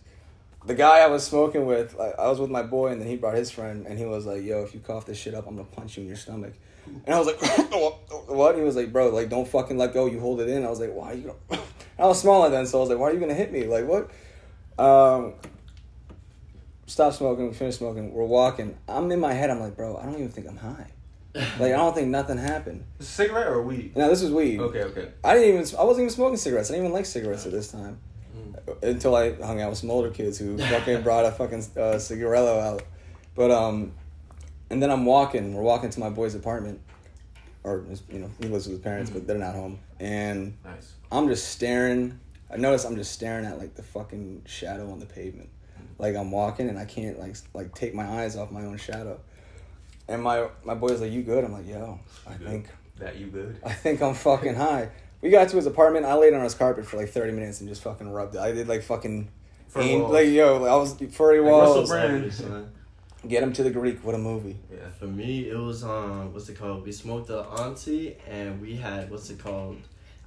The 0.67 0.75
guy 0.75 0.99
I 0.99 1.07
was 1.07 1.25
smoking 1.25 1.65
with, 1.65 1.99
I, 1.99 2.09
I 2.09 2.29
was 2.29 2.39
with 2.39 2.51
my 2.51 2.61
boy, 2.61 2.91
and 2.91 3.01
then 3.01 3.07
he 3.07 3.15
brought 3.15 3.33
his 3.33 3.49
friend, 3.49 3.87
and 3.87 3.97
he 3.97 4.05
was 4.05 4.27
like, 4.27 4.43
"Yo, 4.43 4.61
if 4.61 4.75
you 4.75 4.81
cough 4.81 5.07
this 5.07 5.17
shit 5.17 5.33
up, 5.33 5.47
I'm 5.47 5.55
gonna 5.55 5.67
punch 5.67 5.97
you 5.97 6.03
in 6.03 6.07
your 6.07 6.15
stomach." 6.15 6.53
And 6.85 7.15
I 7.15 7.19
was 7.19 7.25
like, 7.25 7.41
"What?" 8.27 8.55
He 8.55 8.61
was 8.61 8.75
like, 8.75 8.93
"Bro, 8.93 9.09
like 9.09 9.29
don't 9.29 9.47
fucking 9.47 9.77
let 9.79 9.95
go. 9.95 10.05
You 10.05 10.19
hold 10.19 10.41
it 10.41 10.47
in." 10.47 10.63
I 10.63 10.69
was 10.69 10.79
like, 10.79 10.93
"Why 10.93 11.13
are 11.13 11.15
you?" 11.15 11.35
Gonna... 11.49 11.63
I 11.99 12.05
was 12.05 12.21
smaller 12.21 12.51
then, 12.51 12.67
so 12.67 12.77
I 12.77 12.81
was 12.81 12.89
like, 12.91 12.99
"Why 12.99 13.09
are 13.09 13.13
you 13.13 13.19
gonna 13.19 13.33
hit 13.33 13.51
me? 13.51 13.63
Like 13.63 13.87
what?" 13.87 14.11
Um, 14.77 15.33
stop 16.85 17.13
smoking. 17.13 17.47
We 17.47 17.53
finished 17.55 17.79
smoking. 17.79 18.13
We're 18.13 18.25
walking. 18.25 18.77
I'm 18.87 19.11
in 19.11 19.19
my 19.19 19.33
head. 19.33 19.49
I'm 19.49 19.59
like, 19.59 19.75
"Bro, 19.75 19.97
I 19.97 20.03
don't 20.05 20.13
even 20.13 20.29
think 20.29 20.47
I'm 20.47 20.57
high. 20.57 20.91
Like 21.59 21.73
I 21.73 21.77
don't 21.77 21.93
think 21.95 22.07
nothing 22.09 22.37
happened." 22.37 22.83
Cigarette 22.99 23.47
or 23.47 23.61
weed? 23.61 23.95
No, 23.95 24.09
this 24.09 24.21
was 24.21 24.31
weed. 24.31 24.59
Okay, 24.59 24.83
okay. 24.83 25.11
I 25.23 25.33
didn't 25.35 25.49
even. 25.49 25.79
I 25.79 25.83
wasn't 25.83 26.03
even 26.05 26.09
smoking 26.09 26.37
cigarettes. 26.37 26.69
I 26.69 26.73
didn't 26.73 26.85
even 26.85 26.93
like 26.95 27.05
cigarettes 27.05 27.45
at 27.45 27.51
this 27.51 27.71
time. 27.71 27.99
Until 28.83 29.15
I 29.15 29.33
hung 29.33 29.61
out 29.61 29.69
with 29.69 29.79
some 29.79 29.89
older 29.91 30.09
kids 30.09 30.37
who 30.37 30.57
fucking 30.57 31.01
brought 31.01 31.25
a 31.25 31.31
fucking 31.31 31.63
uh, 31.79 31.97
cigarillo 31.99 32.59
out. 32.59 32.83
But 33.35 33.51
um, 33.51 33.93
and 34.69 34.81
then 34.81 34.91
I'm 34.91 35.05
walking. 35.05 35.53
We're 35.53 35.61
walking 35.61 35.89
to 35.89 35.99
my 35.99 36.09
boy's 36.09 36.35
apartment, 36.35 36.81
or 37.63 37.85
you 38.11 38.19
know 38.19 38.29
he 38.39 38.47
lives 38.47 38.65
with 38.67 38.77
his 38.77 38.83
parents, 38.83 39.09
but 39.09 39.25
they're 39.25 39.37
not 39.37 39.55
home. 39.55 39.79
And 39.99 40.57
Nice. 40.65 40.93
I'm 41.11 41.27
just 41.27 41.49
staring. 41.49 42.19
I 42.51 42.57
notice 42.57 42.83
I'm 42.83 42.95
just 42.95 43.11
staring 43.11 43.45
at 43.45 43.57
like 43.57 43.75
the 43.75 43.83
fucking 43.83 44.43
shadow 44.45 44.91
on 44.91 44.99
the 44.99 45.05
pavement. 45.05 45.49
Like 45.99 46.15
I'm 46.15 46.31
walking 46.31 46.69
and 46.69 46.77
I 46.77 46.85
can't 46.85 47.19
like 47.19 47.35
like 47.53 47.73
take 47.73 47.93
my 47.93 48.05
eyes 48.05 48.35
off 48.35 48.51
my 48.51 48.65
own 48.65 48.77
shadow. 48.77 49.19
And 50.07 50.23
my 50.23 50.47
my 50.63 50.73
boy's 50.73 51.01
like, 51.01 51.11
"You 51.11 51.23
good?" 51.23 51.43
I'm 51.43 51.51
like, 51.53 51.67
"Yo, 51.67 51.99
I 52.25 52.33
Good. 52.33 52.47
think 52.47 52.69
That 52.99 53.17
you 53.17 53.27
good? 53.27 53.59
I 53.65 53.73
think 53.73 54.01
I'm 54.01 54.13
fucking 54.13 54.55
high. 54.55 54.89
We 55.21 55.29
got 55.29 55.49
to 55.49 55.55
his 55.55 55.65
apartment. 55.65 56.05
I 56.05 56.13
laid 56.15 56.33
on 56.33 56.43
his 56.43 56.53
carpet 56.53 56.85
for 56.85 56.97
like 56.97 57.09
30 57.09 57.31
minutes 57.33 57.59
and 57.59 57.67
just 57.69 57.81
fucking 57.83 58.09
rubbed 58.09 58.35
it. 58.35 58.39
I 58.39 58.51
did 58.51 58.67
like 58.67 58.83
fucking 58.83 59.29
For 59.67 59.81
Ain't- 59.81 60.01
walls. 60.03 60.13
like 60.13 60.29
yo, 60.29 60.63
I 60.65 60.75
was 60.75 60.93
furry 61.11 61.39
Like 61.41 61.51
walls. 61.51 61.89
Russell 61.91 62.49
Brand. 62.49 62.71
Get 63.27 63.41
him 63.43 63.51
to 63.53 63.63
the 63.63 63.71
Greek. 63.71 64.05
What 64.05 64.15
a 64.15 64.17
movie. 64.19 64.57
yeah. 64.71 64.87
For 64.99 65.05
me, 65.05 65.49
it 65.49 65.57
was 65.57 65.83
um, 65.83 66.31
what's 66.33 66.47
it 66.49 66.57
called? 66.57 66.85
We 66.85 66.91
smoked 66.91 67.27
the 67.27 67.41
auntie, 67.43 68.15
and 68.29 68.61
we 68.61 68.75
had 68.75 69.09
what's 69.11 69.29
it 69.29 69.39
called? 69.39 69.77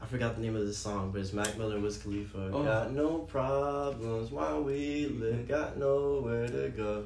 I 0.03 0.07
forgot 0.07 0.35
the 0.37 0.43
name 0.43 0.57
of 0.57 0.67
the 0.67 0.73
song, 0.75 1.11
but 1.13 1.21
it's 1.21 1.33
Mac 1.33 1.57
Miller 1.57 1.75
and 1.77 1.85
Wiz 1.85 1.99
Khalifa. 1.99 2.51
Oh. 2.53 2.63
Got 2.65 2.93
no 2.93 3.19
problems 3.19 4.31
while 4.31 4.63
we 4.63 5.07
live, 5.07 5.47
got 5.47 5.77
nowhere 5.79 6.47
to 6.49 6.69
go. 6.71 7.05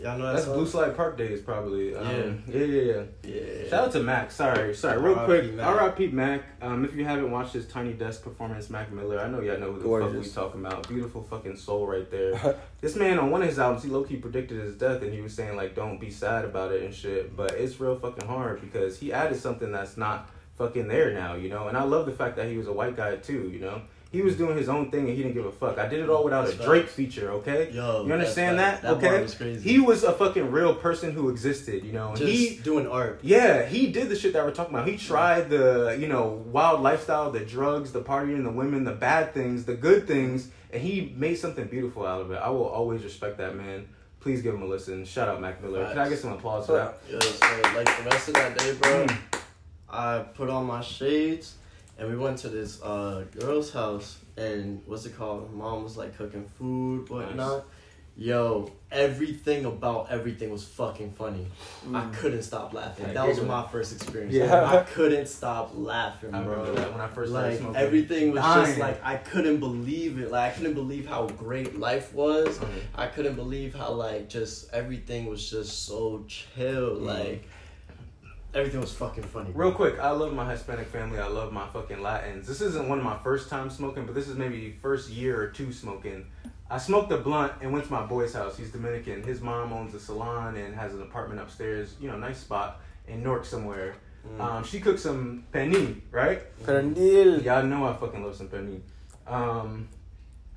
Y'all 0.00 0.18
know 0.18 0.26
that 0.26 0.32
That's 0.34 0.44
song? 0.46 0.56
Blue 0.56 0.66
Slide 0.66 0.96
Park 0.96 1.16
days, 1.16 1.40
probably. 1.40 1.94
Um, 1.94 2.42
Yeah. 2.48 2.58
yeah, 2.58 2.64
yeah, 2.64 2.82
yeah. 2.82 3.02
Yeah. 3.22 3.68
Shout 3.70 3.84
out 3.86 3.92
to 3.92 4.00
Mac. 4.00 4.30
Sorry, 4.30 4.74
sorry. 4.74 5.00
Real 5.00 5.14
R.I.P. 5.14 5.48
quick. 5.48 5.60
R.I.P. 5.60 6.06
Mac. 6.08 6.42
Um, 6.60 6.84
if 6.84 6.94
you 6.94 7.04
haven't 7.04 7.30
watched 7.30 7.52
his 7.52 7.66
Tiny 7.66 7.92
Desk 7.92 8.22
performance, 8.22 8.70
Mac 8.70 8.90
Miller, 8.92 9.20
I 9.20 9.28
know 9.28 9.40
y'all 9.40 9.58
know 9.58 9.72
who 9.72 10.00
the 10.00 10.06
fuck 10.06 10.20
we 10.20 10.28
talking 10.28 10.60
about. 10.60 10.88
Beautiful 10.88 11.22
fucking 11.22 11.56
soul 11.56 11.86
right 11.86 12.10
there. 12.10 12.56
this 12.80 12.96
man 12.96 13.18
on 13.18 13.30
one 13.30 13.42
of 13.42 13.48
his 13.48 13.58
albums, 13.58 13.84
he 13.84 13.90
low 13.90 14.02
key 14.02 14.16
predicted 14.16 14.60
his 14.60 14.74
death, 14.74 15.02
and 15.02 15.12
he 15.12 15.20
was 15.20 15.32
saying 15.32 15.56
like, 15.56 15.74
"Don't 15.74 16.00
be 16.00 16.10
sad 16.10 16.44
about 16.44 16.72
it 16.72 16.82
and 16.82 16.92
shit." 16.92 17.36
But 17.36 17.52
it's 17.52 17.78
real 17.80 17.98
fucking 17.98 18.26
hard 18.26 18.60
because 18.60 18.98
he 18.98 19.12
added 19.12 19.38
something 19.38 19.70
that's 19.70 19.96
not 19.96 20.28
fucking 20.56 20.88
there 20.88 21.12
now, 21.14 21.34
you 21.34 21.48
know. 21.48 21.68
And 21.68 21.76
I 21.76 21.82
love 21.82 22.06
the 22.06 22.12
fact 22.12 22.36
that 22.36 22.48
he 22.48 22.56
was 22.56 22.66
a 22.66 22.72
white 22.72 22.96
guy 22.96 23.16
too, 23.16 23.50
you 23.52 23.60
know. 23.60 23.82
He 24.14 24.22
was 24.22 24.36
doing 24.36 24.56
his 24.56 24.68
own 24.68 24.92
thing 24.92 25.08
and 25.08 25.16
he 25.16 25.24
didn't 25.24 25.34
give 25.34 25.44
a 25.44 25.50
fuck. 25.50 25.76
I 25.76 25.88
did 25.88 25.98
it 25.98 26.08
all 26.08 26.22
without 26.22 26.48
a 26.48 26.54
Drake 26.54 26.88
feature, 26.88 27.32
okay? 27.32 27.72
Yo, 27.72 28.06
you 28.06 28.12
understand 28.12 28.60
that? 28.60 28.80
That 28.82 28.92
okay. 28.92 29.22
was 29.22 29.34
crazy. 29.34 29.68
He 29.68 29.80
was 29.80 30.04
a 30.04 30.12
fucking 30.12 30.52
real 30.52 30.72
person 30.72 31.10
who 31.10 31.30
existed, 31.30 31.82
you 31.84 31.90
know. 31.90 32.14
just 32.14 32.30
he 32.30 32.60
doing 32.62 32.86
art. 32.86 33.18
yeah, 33.22 33.66
he 33.66 33.90
did 33.90 34.08
the 34.08 34.14
shit 34.14 34.32
that 34.34 34.44
we're 34.44 34.52
talking 34.52 34.72
about. 34.72 34.86
He 34.86 34.96
tried 34.96 35.50
the, 35.50 35.96
you 35.98 36.06
know, 36.06 36.44
wild 36.52 36.80
lifestyle, 36.80 37.32
the 37.32 37.40
drugs, 37.40 37.90
the 37.90 38.02
partying, 38.02 38.44
the 38.44 38.52
women, 38.52 38.84
the 38.84 38.92
bad 38.92 39.34
things, 39.34 39.64
the 39.64 39.74
good 39.74 40.06
things, 40.06 40.48
and 40.72 40.80
he 40.80 41.12
made 41.16 41.34
something 41.34 41.66
beautiful 41.66 42.06
out 42.06 42.20
of 42.20 42.30
it. 42.30 42.36
I 42.36 42.50
will 42.50 42.68
always 42.68 43.02
respect 43.02 43.38
that 43.38 43.56
man. 43.56 43.88
Please 44.20 44.42
give 44.42 44.54
him 44.54 44.62
a 44.62 44.66
listen. 44.66 45.04
Shout 45.04 45.28
out 45.28 45.40
Mac 45.40 45.60
Miller. 45.60 45.88
Can 45.88 45.98
I 45.98 46.08
get 46.08 46.20
some 46.20 46.32
applause 46.32 46.66
for 46.66 46.74
that? 46.74 47.00
So 47.10 47.72
like 47.76 47.98
the 47.98 48.04
rest 48.04 48.28
of 48.28 48.34
that 48.34 48.56
day, 48.58 48.74
bro, 48.74 49.06
Mm. 49.06 49.18
I 49.90 50.20
put 50.34 50.48
on 50.50 50.66
my 50.66 50.82
shades 50.82 51.56
and 51.98 52.08
we 52.10 52.16
went 52.16 52.38
to 52.38 52.48
this 52.48 52.82
uh, 52.82 53.24
girl's 53.38 53.72
house 53.72 54.18
and 54.36 54.82
what's 54.86 55.06
it 55.06 55.16
called? 55.16 55.52
Mom 55.54 55.84
was 55.84 55.96
like 55.96 56.16
cooking 56.16 56.48
food, 56.58 57.08
whatnot. 57.08 57.64
Yo, 58.16 58.70
everything 58.92 59.64
about 59.64 60.08
everything 60.08 60.48
was 60.48 60.62
fucking 60.64 61.10
funny. 61.14 61.44
I 61.92 62.04
couldn't 62.14 62.42
stop 62.42 62.72
laughing. 62.72 63.12
That 63.12 63.26
was 63.26 63.40
my 63.42 63.66
first 63.66 63.92
experience. 63.92 64.32
Yeah. 64.32 64.64
I 64.64 64.84
couldn't 64.84 65.26
stop 65.26 65.72
laughing, 65.74 66.32
I 66.32 66.42
bro. 66.44 66.58
remember 66.58 66.80
that 66.80 66.92
when 66.92 67.00
I 67.00 67.08
first 67.08 67.32
like 67.32 67.58
smoking. 67.58 67.74
everything 67.76 68.30
was 68.30 68.40
Dying. 68.40 68.66
just 68.66 68.78
like 68.78 69.04
I 69.04 69.16
couldn't 69.16 69.58
believe 69.58 70.20
it. 70.20 70.30
Like 70.30 70.52
I 70.52 70.56
couldn't 70.56 70.74
believe 70.74 71.06
how 71.08 71.26
great 71.26 71.76
life 71.80 72.14
was. 72.14 72.56
Mhm. 72.58 72.68
I 72.94 73.08
couldn't 73.08 73.34
believe 73.34 73.74
how 73.74 73.90
like 73.90 74.28
just 74.28 74.72
everything 74.72 75.26
was 75.26 75.50
just 75.50 75.84
so 75.84 76.24
chill. 76.28 76.98
Mhm. 76.98 77.06
Like 77.06 77.48
everything 78.54 78.80
was 78.80 78.92
fucking 78.92 79.24
funny. 79.24 79.50
Real 79.54 79.72
quick, 79.72 79.98
I 79.98 80.10
love 80.10 80.32
my 80.32 80.50
Hispanic 80.50 80.86
family. 80.88 81.18
I 81.18 81.26
love 81.26 81.52
my 81.52 81.66
fucking 81.68 82.00
Latins. 82.02 82.46
This 82.46 82.60
isn't 82.60 82.88
one 82.88 82.98
of 82.98 83.04
my 83.04 83.16
first 83.18 83.48
times 83.48 83.74
smoking, 83.76 84.06
but 84.06 84.14
this 84.14 84.28
is 84.28 84.36
maybe 84.36 84.72
first 84.80 85.10
year 85.10 85.40
or 85.40 85.48
two 85.48 85.72
smoking. 85.72 86.26
I 86.70 86.78
smoked 86.78 87.12
a 87.12 87.18
blunt 87.18 87.52
and 87.60 87.72
went 87.72 87.84
to 87.86 87.92
my 87.92 88.06
boy's 88.06 88.32
house. 88.32 88.56
He's 88.56 88.70
Dominican. 88.70 89.22
His 89.22 89.40
mom 89.40 89.72
owns 89.72 89.94
a 89.94 90.00
salon 90.00 90.56
and 90.56 90.74
has 90.74 90.94
an 90.94 91.02
apartment 91.02 91.40
upstairs. 91.40 91.94
You 92.00 92.08
know, 92.08 92.16
nice 92.16 92.38
spot 92.38 92.80
in 93.06 93.22
Newark 93.22 93.44
somewhere. 93.44 93.96
Mm. 94.26 94.40
Um, 94.40 94.64
she 94.64 94.80
cooked 94.80 95.00
some 95.00 95.44
pernil, 95.52 96.00
right? 96.10 96.42
Pernil. 96.64 97.44
Y'all 97.44 97.62
know 97.64 97.86
I 97.86 97.92
fucking 97.92 98.24
love 98.24 98.36
some 98.36 98.48
pernil. 98.48 98.80
Um, 99.26 99.88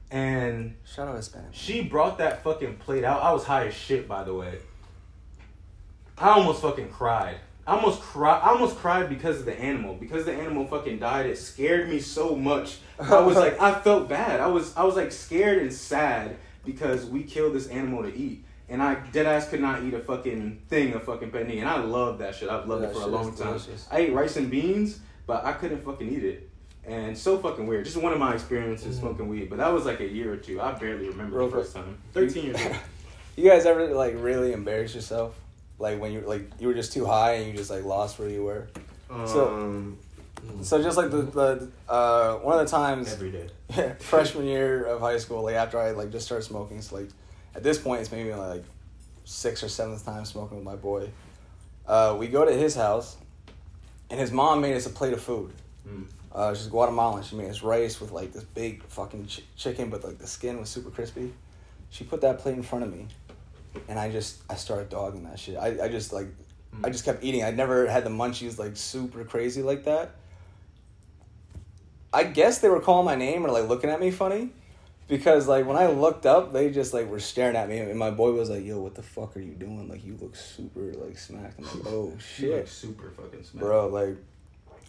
and 0.09 0.75
Shout 0.85 1.09
out 1.09 1.17
Hispanic. 1.17 1.49
she 1.51 1.83
brought 1.83 2.17
that 2.19 2.43
fucking 2.43 2.77
plate 2.77 3.03
out. 3.03 3.21
I 3.21 3.31
was 3.33 3.43
high 3.43 3.67
as 3.67 3.73
shit, 3.73 4.07
by 4.07 4.23
the 4.23 4.33
way. 4.33 4.59
I 6.17 6.29
almost 6.29 6.61
fucking 6.61 6.89
cried. 6.89 7.37
I 7.67 7.75
almost 7.75 8.01
cried. 8.01 8.39
I 8.41 8.49
almost 8.51 8.77
cried 8.77 9.09
because 9.09 9.39
of 9.41 9.45
the 9.45 9.59
animal. 9.59 9.93
Because 9.95 10.23
the 10.25 10.33
animal 10.33 10.65
fucking 10.65 10.99
died, 10.99 11.25
it 11.25 11.37
scared 11.37 11.89
me 11.89 11.99
so 11.99 12.35
much. 12.35 12.77
I 12.97 13.19
was 13.19 13.35
like, 13.45 13.59
I 13.61 13.77
felt 13.81 14.07
bad. 14.07 14.39
I 14.39 14.47
was, 14.47 14.75
I 14.77 14.83
was 14.85 14.95
like 14.95 15.11
scared 15.11 15.61
and 15.61 15.73
sad 15.73 16.37
because 16.63 17.05
we 17.05 17.23
killed 17.23 17.53
this 17.53 17.67
animal 17.67 18.03
to 18.03 18.15
eat, 18.15 18.45
and 18.69 18.81
I 18.81 18.95
dead 19.11 19.25
ass 19.25 19.49
could 19.49 19.61
not 19.61 19.83
eat 19.83 19.93
a 19.93 19.99
fucking 19.99 20.61
thing 20.69 20.93
of 20.93 21.03
fucking 21.03 21.31
penne, 21.31 21.51
and 21.51 21.67
I 21.67 21.79
love 21.79 22.19
that 22.19 22.35
shit. 22.35 22.49
I've 22.49 22.67
loved 22.67 22.83
That 22.83 22.91
it 22.91 22.95
for 22.95 23.03
a 23.03 23.07
long 23.07 23.35
time. 23.35 23.47
delicious. 23.47 23.87
I 23.91 23.99
ate 23.99 24.13
rice 24.13 24.37
and 24.37 24.49
beans, 24.49 24.99
but 25.25 25.45
I 25.45 25.53
couldn't 25.53 25.83
fucking 25.83 26.09
eat 26.11 26.23
it. 26.23 26.49
And 26.85 27.17
so 27.17 27.37
fucking 27.37 27.67
weird. 27.67 27.83
Just 27.83 27.97
one 27.97 28.13
of 28.13 28.19
my 28.19 28.33
experiences 28.33 28.95
mm. 28.95 28.99
smoking 29.01 29.27
weed, 29.27 29.49
but 29.49 29.57
that 29.57 29.73
was 29.73 29.85
like 29.85 29.99
a 29.99 30.07
year 30.07 30.31
or 30.31 30.37
two. 30.37 30.61
I 30.61 30.71
barely 30.71 31.09
remember. 31.09 31.37
Real 31.37 31.47
the 31.49 31.57
first 31.57 31.73
quick. 31.73 31.83
time. 31.83 31.97
Thirteen 32.13 32.45
years 32.45 32.61
old. 32.65 32.75
You 33.35 33.49
guys 33.49 33.65
ever 33.65 33.87
like 33.93 34.13
really 34.17 34.53
embarrass 34.53 34.95
yourself? 34.95 35.37
Like 35.79 35.99
when 35.99 36.11
you 36.11 36.21
like 36.21 36.49
you 36.59 36.67
were 36.67 36.73
just 36.73 36.93
too 36.93 37.05
high 37.05 37.33
and 37.33 37.47
you 37.51 37.53
just 37.57 37.69
like 37.69 37.83
lost 37.83 38.17
where 38.19 38.29
you 38.29 38.43
were. 38.43 38.67
So- 39.25 39.47
Um, 39.55 39.97
So 40.61 40.81
just 40.81 40.97
like 40.97 41.09
the 41.11 41.21
the 41.23 41.69
uh, 41.89 42.35
one 42.37 42.57
of 42.59 42.65
the 42.65 42.71
times 42.71 43.11
Every 43.13 43.31
day. 43.31 43.49
freshman 43.99 44.45
year 44.45 44.83
of 44.85 45.01
high 45.01 45.17
school, 45.17 45.41
like 45.43 45.55
after 45.55 45.79
I 45.79 45.91
like 45.91 46.11
just 46.11 46.25
started 46.25 46.43
smoking, 46.45 46.81
so 46.81 46.95
like 46.97 47.09
at 47.55 47.63
this 47.63 47.77
point 47.77 48.01
it's 48.01 48.11
maybe 48.11 48.33
like 48.33 48.63
sixth 49.25 49.63
or 49.63 49.69
seventh 49.69 50.05
time 50.05 50.25
smoking 50.25 50.57
with 50.57 50.65
my 50.65 50.75
boy. 50.75 51.09
Uh, 51.87 52.15
we 52.19 52.27
go 52.27 52.45
to 52.45 52.51
his 52.53 52.75
house, 52.75 53.17
and 54.09 54.19
his 54.19 54.31
mom 54.31 54.61
made 54.61 54.75
us 54.75 54.85
a 54.85 54.89
plate 54.89 55.13
of 55.13 55.21
food. 55.21 55.51
Mm. 55.87 56.05
Uh, 56.33 56.53
she's 56.53 56.67
Guatemalan. 56.67 57.23
She 57.23 57.35
made 57.35 57.49
us 57.49 57.61
rice 57.63 57.99
with 57.99 58.11
like 58.11 58.31
this 58.31 58.43
big 58.43 58.83
fucking 58.83 59.25
ch- 59.27 59.41
chicken, 59.57 59.89
but 59.89 60.03
like 60.03 60.17
the 60.19 60.27
skin 60.27 60.59
was 60.59 60.69
super 60.69 60.91
crispy. 60.91 61.33
She 61.89 62.03
put 62.03 62.21
that 62.21 62.39
plate 62.39 62.55
in 62.55 62.63
front 62.63 62.83
of 62.85 62.91
me, 62.93 63.07
and 63.87 63.99
I 63.99 64.11
just 64.11 64.41
I 64.49 64.55
started 64.55 64.89
dogging 64.89 65.23
that 65.23 65.39
shit. 65.39 65.57
I, 65.57 65.85
I 65.85 65.87
just 65.89 66.13
like 66.13 66.27
hmm. 66.73 66.85
I 66.85 66.89
just 66.89 67.05
kept 67.05 67.23
eating. 67.23 67.43
I'd 67.43 67.57
never 67.57 67.87
had 67.87 68.03
the 68.03 68.09
munchies 68.09 68.57
like 68.57 68.77
super 68.77 69.23
crazy 69.23 69.61
like 69.61 69.85
that. 69.85 70.15
I 72.13 72.23
guess 72.23 72.59
they 72.59 72.69
were 72.69 72.79
calling 72.79 73.05
my 73.05 73.15
name 73.15 73.45
or 73.45 73.49
like 73.51 73.67
looking 73.67 73.89
at 73.89 73.99
me 73.99 74.11
funny, 74.11 74.49
because 75.07 75.47
like 75.47 75.65
when 75.65 75.77
I 75.77 75.87
looked 75.87 76.25
up, 76.25 76.53
they 76.53 76.71
just 76.71 76.93
like 76.93 77.09
were 77.09 77.19
staring 77.19 77.55
at 77.55 77.69
me, 77.69 77.79
and 77.79 77.97
my 77.97 78.11
boy 78.11 78.31
was 78.31 78.49
like, 78.49 78.65
"Yo, 78.65 78.79
what 78.79 78.95
the 78.95 79.03
fuck 79.03 79.35
are 79.37 79.41
you 79.41 79.53
doing? 79.53 79.89
Like 79.89 80.05
you 80.05 80.17
look 80.19 80.35
super 80.35 80.93
like 80.93 81.17
smacked." 81.17 81.59
I'm 81.59 81.65
like, 81.65 81.87
"Oh 81.87 82.13
shit." 82.35 82.67
super 82.67 83.09
fucking 83.11 83.43
smacked. 83.43 83.59
bro 83.59 83.87
like 83.87 84.17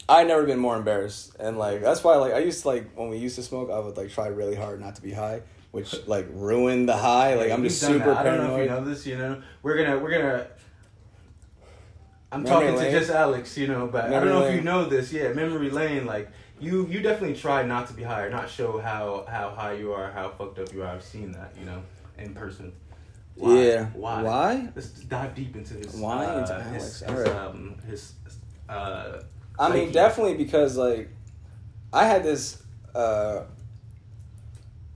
i 0.09 0.25
never 0.25 0.45
been 0.47 0.59
more 0.59 0.77
embarrassed 0.77 1.37
and 1.39 1.59
like 1.59 1.83
that's 1.83 2.03
why 2.03 2.17
like 2.17 2.33
i 2.33 2.39
used 2.39 2.63
to 2.63 2.69
like 2.69 2.91
when 2.97 3.09
we 3.09 3.19
used 3.19 3.37
to 3.37 3.43
smoke 3.43 3.71
i 3.71 3.79
would 3.79 3.97
like 3.97 4.11
try 4.11 4.29
really 4.29 4.55
hard 4.55 4.81
not 4.81 4.95
to 4.95 5.03
be 5.03 5.13
high 5.13 5.41
which 5.71 5.95
like 6.07 6.27
ruined 6.33 6.89
the 6.89 6.97
high 6.97 7.35
like 7.35 7.51
i'm 7.51 7.63
just 7.63 7.81
super 7.81 7.99
that. 7.99 8.19
I 8.19 8.23
don't 8.25 8.39
know 8.39 8.57
if 8.57 8.63
you 8.65 8.71
know 8.71 8.85
this. 8.85 9.07
You 9.07 9.19
know, 9.19 9.43
we're 9.63 9.77
gonna 9.77 9.99
we're 9.99 10.11
gonna. 10.11 10.47
I'm 12.31 12.43
Memory 12.43 12.67
talking 12.67 12.77
lane? 12.77 12.93
to 12.93 12.99
just 12.99 13.11
Alex, 13.11 13.57
you 13.57 13.69
know, 13.69 13.87
but 13.87 14.07
I 14.07 14.11
don't 14.11 14.29
know 14.29 14.45
if 14.45 14.55
you 14.55 14.61
know 14.61 14.85
this. 14.85 15.13
Yeah, 15.13 15.33
memory 15.33 15.71
lane. 15.71 16.05
Like 16.05 16.31
you, 16.61 16.87
you 16.87 17.01
definitely 17.01 17.37
try 17.37 17.63
not 17.63 17.87
to 17.89 17.95
be 17.95 18.03
high 18.03 18.23
or 18.23 18.31
not 18.31 18.51
show 18.51 18.79
how 18.79 19.25
how 19.29 19.51
high 19.51 19.73
you 19.75 19.93
are, 19.93 20.11
how 20.13 20.29
fucked 20.31 20.59
up 20.59 20.73
you 20.73 20.83
are. 20.83 20.89
I've 20.89 21.03
seen 21.05 21.33
that, 21.33 21.55
you 21.59 21.65
know, 21.65 21.83
in 22.19 22.35
person. 22.35 22.73
Yeah. 23.37 23.87
Why? 23.95 24.23
Why? 24.23 24.69
Let's 24.75 24.89
dive 24.89 25.35
deep 25.35 25.57
into 25.57 25.75
his. 25.75 25.95
Why 25.95 26.27
uh, 26.27 26.39
into 26.41 26.55
his, 26.55 26.67
Alex? 26.67 27.01
his, 27.01 27.03
Alright. 27.09 27.37
um, 27.37 27.77
his 27.89 28.13
uh, 28.69 29.23
i 29.59 29.73
mean 29.73 29.91
definitely 29.93 30.35
because 30.35 30.77
like 30.77 31.09
i 31.93 32.05
had 32.05 32.23
this 32.23 32.63
uh 32.95 33.45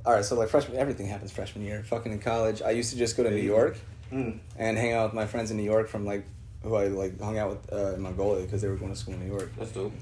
all 0.05 0.13
right 0.15 0.25
so 0.25 0.37
like 0.37 0.49
freshman 0.49 0.77
everything 0.79 1.07
happens 1.07 1.31
freshman 1.31 1.65
year 1.65 1.83
fucking 1.85 2.13
in 2.13 2.19
college 2.19 2.61
i 2.63 2.71
used 2.71 2.91
to 2.91 2.97
just 2.99 3.17
go 3.17 3.23
to 3.23 3.31
new 3.31 3.37
york 3.37 3.77
Mm. 4.13 4.41
and 4.59 4.77
hang 4.77 4.93
out 4.93 5.05
with 5.07 5.15
my 5.15 5.25
friends 5.25 5.51
in 5.51 5.57
new 5.57 5.63
york 5.63 5.89
from 5.89 6.05
like 6.05 6.27
who 6.63 6.75
i 6.75 6.87
like 6.89 7.19
hung 7.19 7.39
out 7.39 7.49
with 7.49 7.73
uh, 7.73 7.95
in 7.95 8.03
mongolia 8.03 8.45
because 8.45 8.61
they 8.61 8.69
were 8.69 8.77
going 8.77 8.93
to 8.93 8.99
school 8.99 9.15
in 9.15 9.21
new 9.21 9.27
york 9.35 9.51
That's 9.57 9.73
dope. 9.73 9.93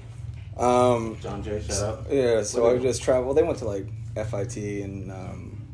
um 0.57 1.17
John 1.21 1.41
Jay, 1.41 1.61
shout 1.61 1.81
out. 1.81 2.05
Yeah, 2.11 2.43
so 2.43 2.65
I 2.67 2.73
would 2.73 2.81
just 2.81 3.01
travel. 3.01 3.33
They 3.33 3.41
went 3.43 3.59
to 3.59 3.65
like 3.65 3.87
FIT 4.15 4.57
and 4.83 5.09
um, 5.11 5.65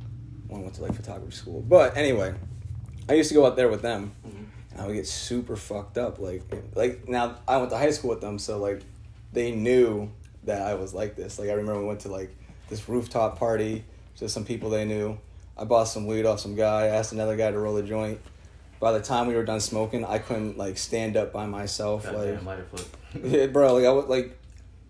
one 0.47 0.61
went 0.61 0.75
to 0.75 0.83
like 0.83 0.93
photography 0.93 1.35
school. 1.35 1.61
But 1.61 1.97
anyway, 1.97 2.35
I 3.09 3.13
used 3.13 3.29
to 3.29 3.33
go 3.35 3.45
out 3.47 3.55
there 3.55 3.69
with 3.69 3.81
them, 3.81 4.11
Mhm. 4.25 4.45
and 4.71 4.81
I 4.81 4.85
would 4.85 4.93
get 4.93 5.07
super 5.07 5.55
fucked 5.55 5.97
up. 5.97 6.19
Like, 6.19 6.43
like 6.75 7.09
now 7.09 7.37
I 7.47 7.57
went 7.57 7.71
to 7.71 7.77
high 7.77 7.89
school 7.89 8.11
with 8.11 8.21
them, 8.21 8.37
so 8.37 8.59
like 8.59 8.83
they 9.33 9.51
knew 9.51 10.11
that 10.43 10.61
I 10.61 10.75
was 10.75 10.93
like 10.93 11.15
this. 11.15 11.39
Like 11.39 11.49
I 11.49 11.53
remember 11.53 11.81
we 11.81 11.87
went 11.87 12.01
to 12.01 12.09
like 12.09 12.35
this 12.69 12.87
rooftop 12.87 13.39
party 13.39 13.83
to 14.17 14.29
some 14.29 14.45
people 14.45 14.69
they 14.69 14.85
knew. 14.85 15.17
I 15.57 15.63
bought 15.63 15.85
some 15.85 16.05
weed 16.05 16.25
off 16.25 16.39
some 16.39 16.55
guy. 16.55 16.87
Asked 16.87 17.13
another 17.13 17.35
guy 17.35 17.51
to 17.51 17.57
roll 17.57 17.77
a 17.77 17.83
joint. 17.83 18.19
By 18.79 18.91
the 18.91 19.01
time 19.01 19.27
we 19.27 19.33
were 19.33 19.45
done 19.45 19.59
smoking, 19.59 20.05
I 20.05 20.19
couldn't 20.19 20.57
like 20.57 20.77
stand 20.77 21.17
up 21.17 21.33
by 21.33 21.47
myself. 21.47 22.03
Goddamn, 22.03 22.35
like, 22.35 22.45
lighter 22.45 22.65
flip. 22.65 22.97
yeah, 23.23 23.47
bro, 23.47 23.73
like 23.75 23.85
I 23.85 23.91
would 23.91 24.07
like 24.07 24.37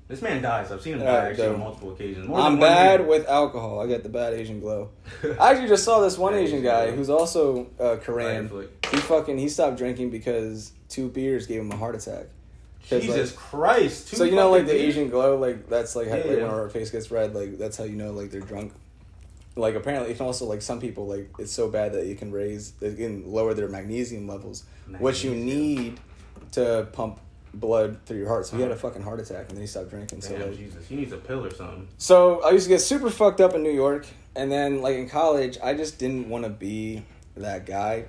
This 0.10 0.22
man 0.22 0.42
dies. 0.42 0.72
I've 0.72 0.82
seen 0.82 0.94
him 0.96 1.00
die 1.00 1.30
actually 1.30 1.48
on 1.48 1.60
multiple 1.60 1.94
occasions. 1.94 2.28
More 2.28 2.40
I'm 2.40 2.60
bad 2.60 3.00
year. 3.00 3.08
with 3.08 3.28
alcohol. 3.30 3.80
I 3.80 3.88
get 3.88 4.04
the 4.04 4.10
bad 4.10 4.34
Asian 4.34 4.60
glow. 4.60 4.90
I 5.40 5.52
actually 5.52 5.70
just 5.70 5.86
saw 5.86 6.02
this 6.02 6.18
one 6.18 6.34
Asian 6.34 6.62
guy 6.62 6.92
who's 6.92 7.10
also 7.10 7.68
uh, 7.80 7.96
Korean. 8.02 8.50
He 8.92 8.98
fucking 8.98 9.38
he 9.38 9.48
stopped 9.48 9.78
drinking 9.78 10.10
because 10.10 10.74
two 10.90 11.08
beers 11.08 11.48
gave 11.48 11.62
him 11.62 11.72
a 11.72 11.78
heart 11.78 11.96
attack. 11.96 12.26
Jesus 12.82 13.32
like- 13.32 13.40
Christ! 13.40 14.08
so 14.10 14.24
you 14.24 14.36
know, 14.36 14.52
like 14.52 14.66
the? 14.66 14.74
Asian 14.74 15.10
glow, 15.10 15.38
like 15.38 15.68
that's 15.70 15.96
like, 15.96 16.08
how, 16.08 16.16
Yeah, 16.16 16.24
like 16.24 16.38
yeah. 16.38 16.44
when 16.44 16.52
our 16.52 16.70
face 16.70 16.90
gets 16.90 17.10
red, 17.10 17.34
like 17.34 17.58
that's 17.58 17.78
how 17.78 17.84
you 17.86 17.96
know 17.96 18.12
like 18.12 18.32
they're 18.32 18.42
drunk. 18.42 18.74
Like 19.58 19.76
apparently 19.76 20.12
it 20.12 20.18
can 20.18 20.26
also 20.26 20.46
like 20.46 20.62
some 20.62 20.80
people 20.80 21.08
like 21.08 21.30
it's 21.40 21.52
so 21.52 21.68
bad 21.70 21.94
that 21.94 22.06
it 22.10 22.18
can 22.20 22.32
raise 22.32 22.74
it 22.82 22.98
can 22.98 23.32
lower 23.32 23.54
their 23.54 23.68
magnesium 23.68 24.28
levels, 24.28 24.64
which 25.00 25.24
you 25.24 25.32
need 25.36 26.00
to 26.54 26.88
pump 26.94 27.20
blood 27.54 28.00
through 28.06 28.18
your 28.20 28.28
heart. 28.28 28.46
So 28.46 28.56
he 28.56 28.62
had 28.62 28.72
a 28.72 28.76
Uh-huh. 28.76 28.90
fucking 28.90 29.02
heart 29.02 29.20
attack 29.20 29.48
and 29.50 29.52
then 29.52 29.62
he 29.62 29.68
stopped 29.68 29.90
drinking. 29.90 30.22
So 30.22 30.38
Damn, 30.38 30.50
like, 30.50 30.58
Jesus, 30.58 30.88
he 30.88 30.96
needs 30.96 31.12
a 31.12 31.18
pill 31.18 31.44
or 31.46 31.52
something. 31.54 31.88
so 31.98 32.42
I 32.44 32.52
used 32.52 32.66
to 32.66 32.70
get 32.70 32.82
super 32.82 33.10
fucked 33.10 33.42
up 33.42 33.54
in 33.56 33.64
New 33.64 33.72
York, 33.72 34.06
and 34.36 34.52
then 34.52 34.82
like 34.82 34.96
in 34.96 35.10
college, 35.10 35.58
I 35.64 35.74
just 35.74 35.98
didn't 35.98 36.30
want 36.30 36.44
to 36.44 36.50
be 36.50 37.04
that 37.36 37.66
guy. 37.66 38.06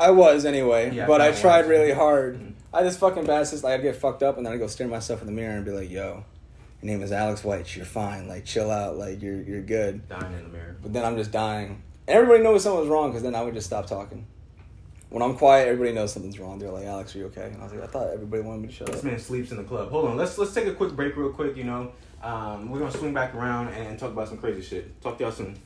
I 0.00 0.10
was 0.12 0.44
anyway, 0.44 0.92
Yeah, 0.94 1.06
but 1.06 1.20
I 1.20 1.26
kinda 1.30 1.40
tried 1.40 1.66
really 1.68 1.90
hard. 1.92 2.38
Mhm. 2.38 2.52
I 2.72 2.78
had 2.78 2.86
this 2.86 2.96
fucking 2.98 3.24
bad 3.24 3.46
system. 3.48 3.68
I'd 3.70 3.82
get 3.82 3.96
fucked 3.96 4.22
up, 4.22 4.36
and 4.36 4.46
then 4.46 4.52
I'd 4.52 4.58
go 4.58 4.68
stare 4.68 4.86
at 4.86 4.90
myself 4.90 5.20
in 5.22 5.26
the 5.26 5.32
mirror 5.32 5.56
and 5.56 5.64
be 5.64 5.72
like, 5.72 5.90
"Yo, 5.90 6.22
your 6.82 6.92
name 6.92 7.02
is 7.02 7.12
Alex 7.12 7.44
White. 7.44 7.74
You're 7.76 7.84
fine. 7.84 8.28
Like, 8.28 8.44
chill 8.44 8.70
out. 8.70 8.96
Like, 8.96 9.20
you're 9.22 9.40
you're 9.42 9.62
good." 9.62 10.08
Dying 10.08 10.32
in 10.32 10.42
the 10.44 10.48
mirror. 10.48 10.76
But 10.82 10.92
then 10.92 11.04
I'm 11.04 11.16
just 11.16 11.32
dying. 11.32 11.82
And 12.06 12.16
everybody 12.16 12.42
knows 12.42 12.62
something's 12.62 12.88
wrong 12.88 13.10
because 13.10 13.22
then 13.22 13.34
I 13.34 13.42
would 13.42 13.54
just 13.54 13.66
stop 13.66 13.86
talking. 13.86 14.26
When 15.10 15.22
I'm 15.22 15.36
quiet, 15.36 15.68
everybody 15.68 15.92
knows 15.92 16.12
something's 16.12 16.38
wrong. 16.38 16.58
They're 16.58 16.70
like, 16.70 16.84
"Alex, 16.84 17.14
are 17.14 17.18
you 17.18 17.26
okay?" 17.26 17.50
And 17.52 17.60
I 17.60 17.64
was 17.64 17.72
like, 17.72 17.82
"I 17.82 17.86
thought 17.86 18.10
everybody 18.12 18.42
wanted 18.42 18.62
me 18.62 18.68
to 18.68 18.74
shut 18.74 18.86
This 18.86 18.96
up." 18.96 19.02
This 19.02 19.10
man 19.10 19.20
sleeps 19.20 19.50
in 19.50 19.56
the 19.56 19.64
club. 19.64 19.90
Hold 19.90 20.06
on, 20.06 20.16
let's 20.16 20.36
let's 20.38 20.52
take 20.52 20.66
a 20.66 20.74
quick 20.74 20.94
break 20.94 21.16
real 21.16 21.30
quick. 21.30 21.56
You 21.56 21.64
know, 21.64 21.92
um, 22.22 22.70
we're 22.70 22.78
gonna 22.78 22.90
swing 22.90 23.14
back 23.14 23.34
around 23.34 23.68
and 23.68 23.98
talk 23.98 24.12
about 24.12 24.28
some 24.28 24.38
crazy 24.38 24.62
shit. 24.62 25.00
Talk 25.00 25.18
to 25.18 25.24
y'all 25.24 25.32
soon. 25.32 25.56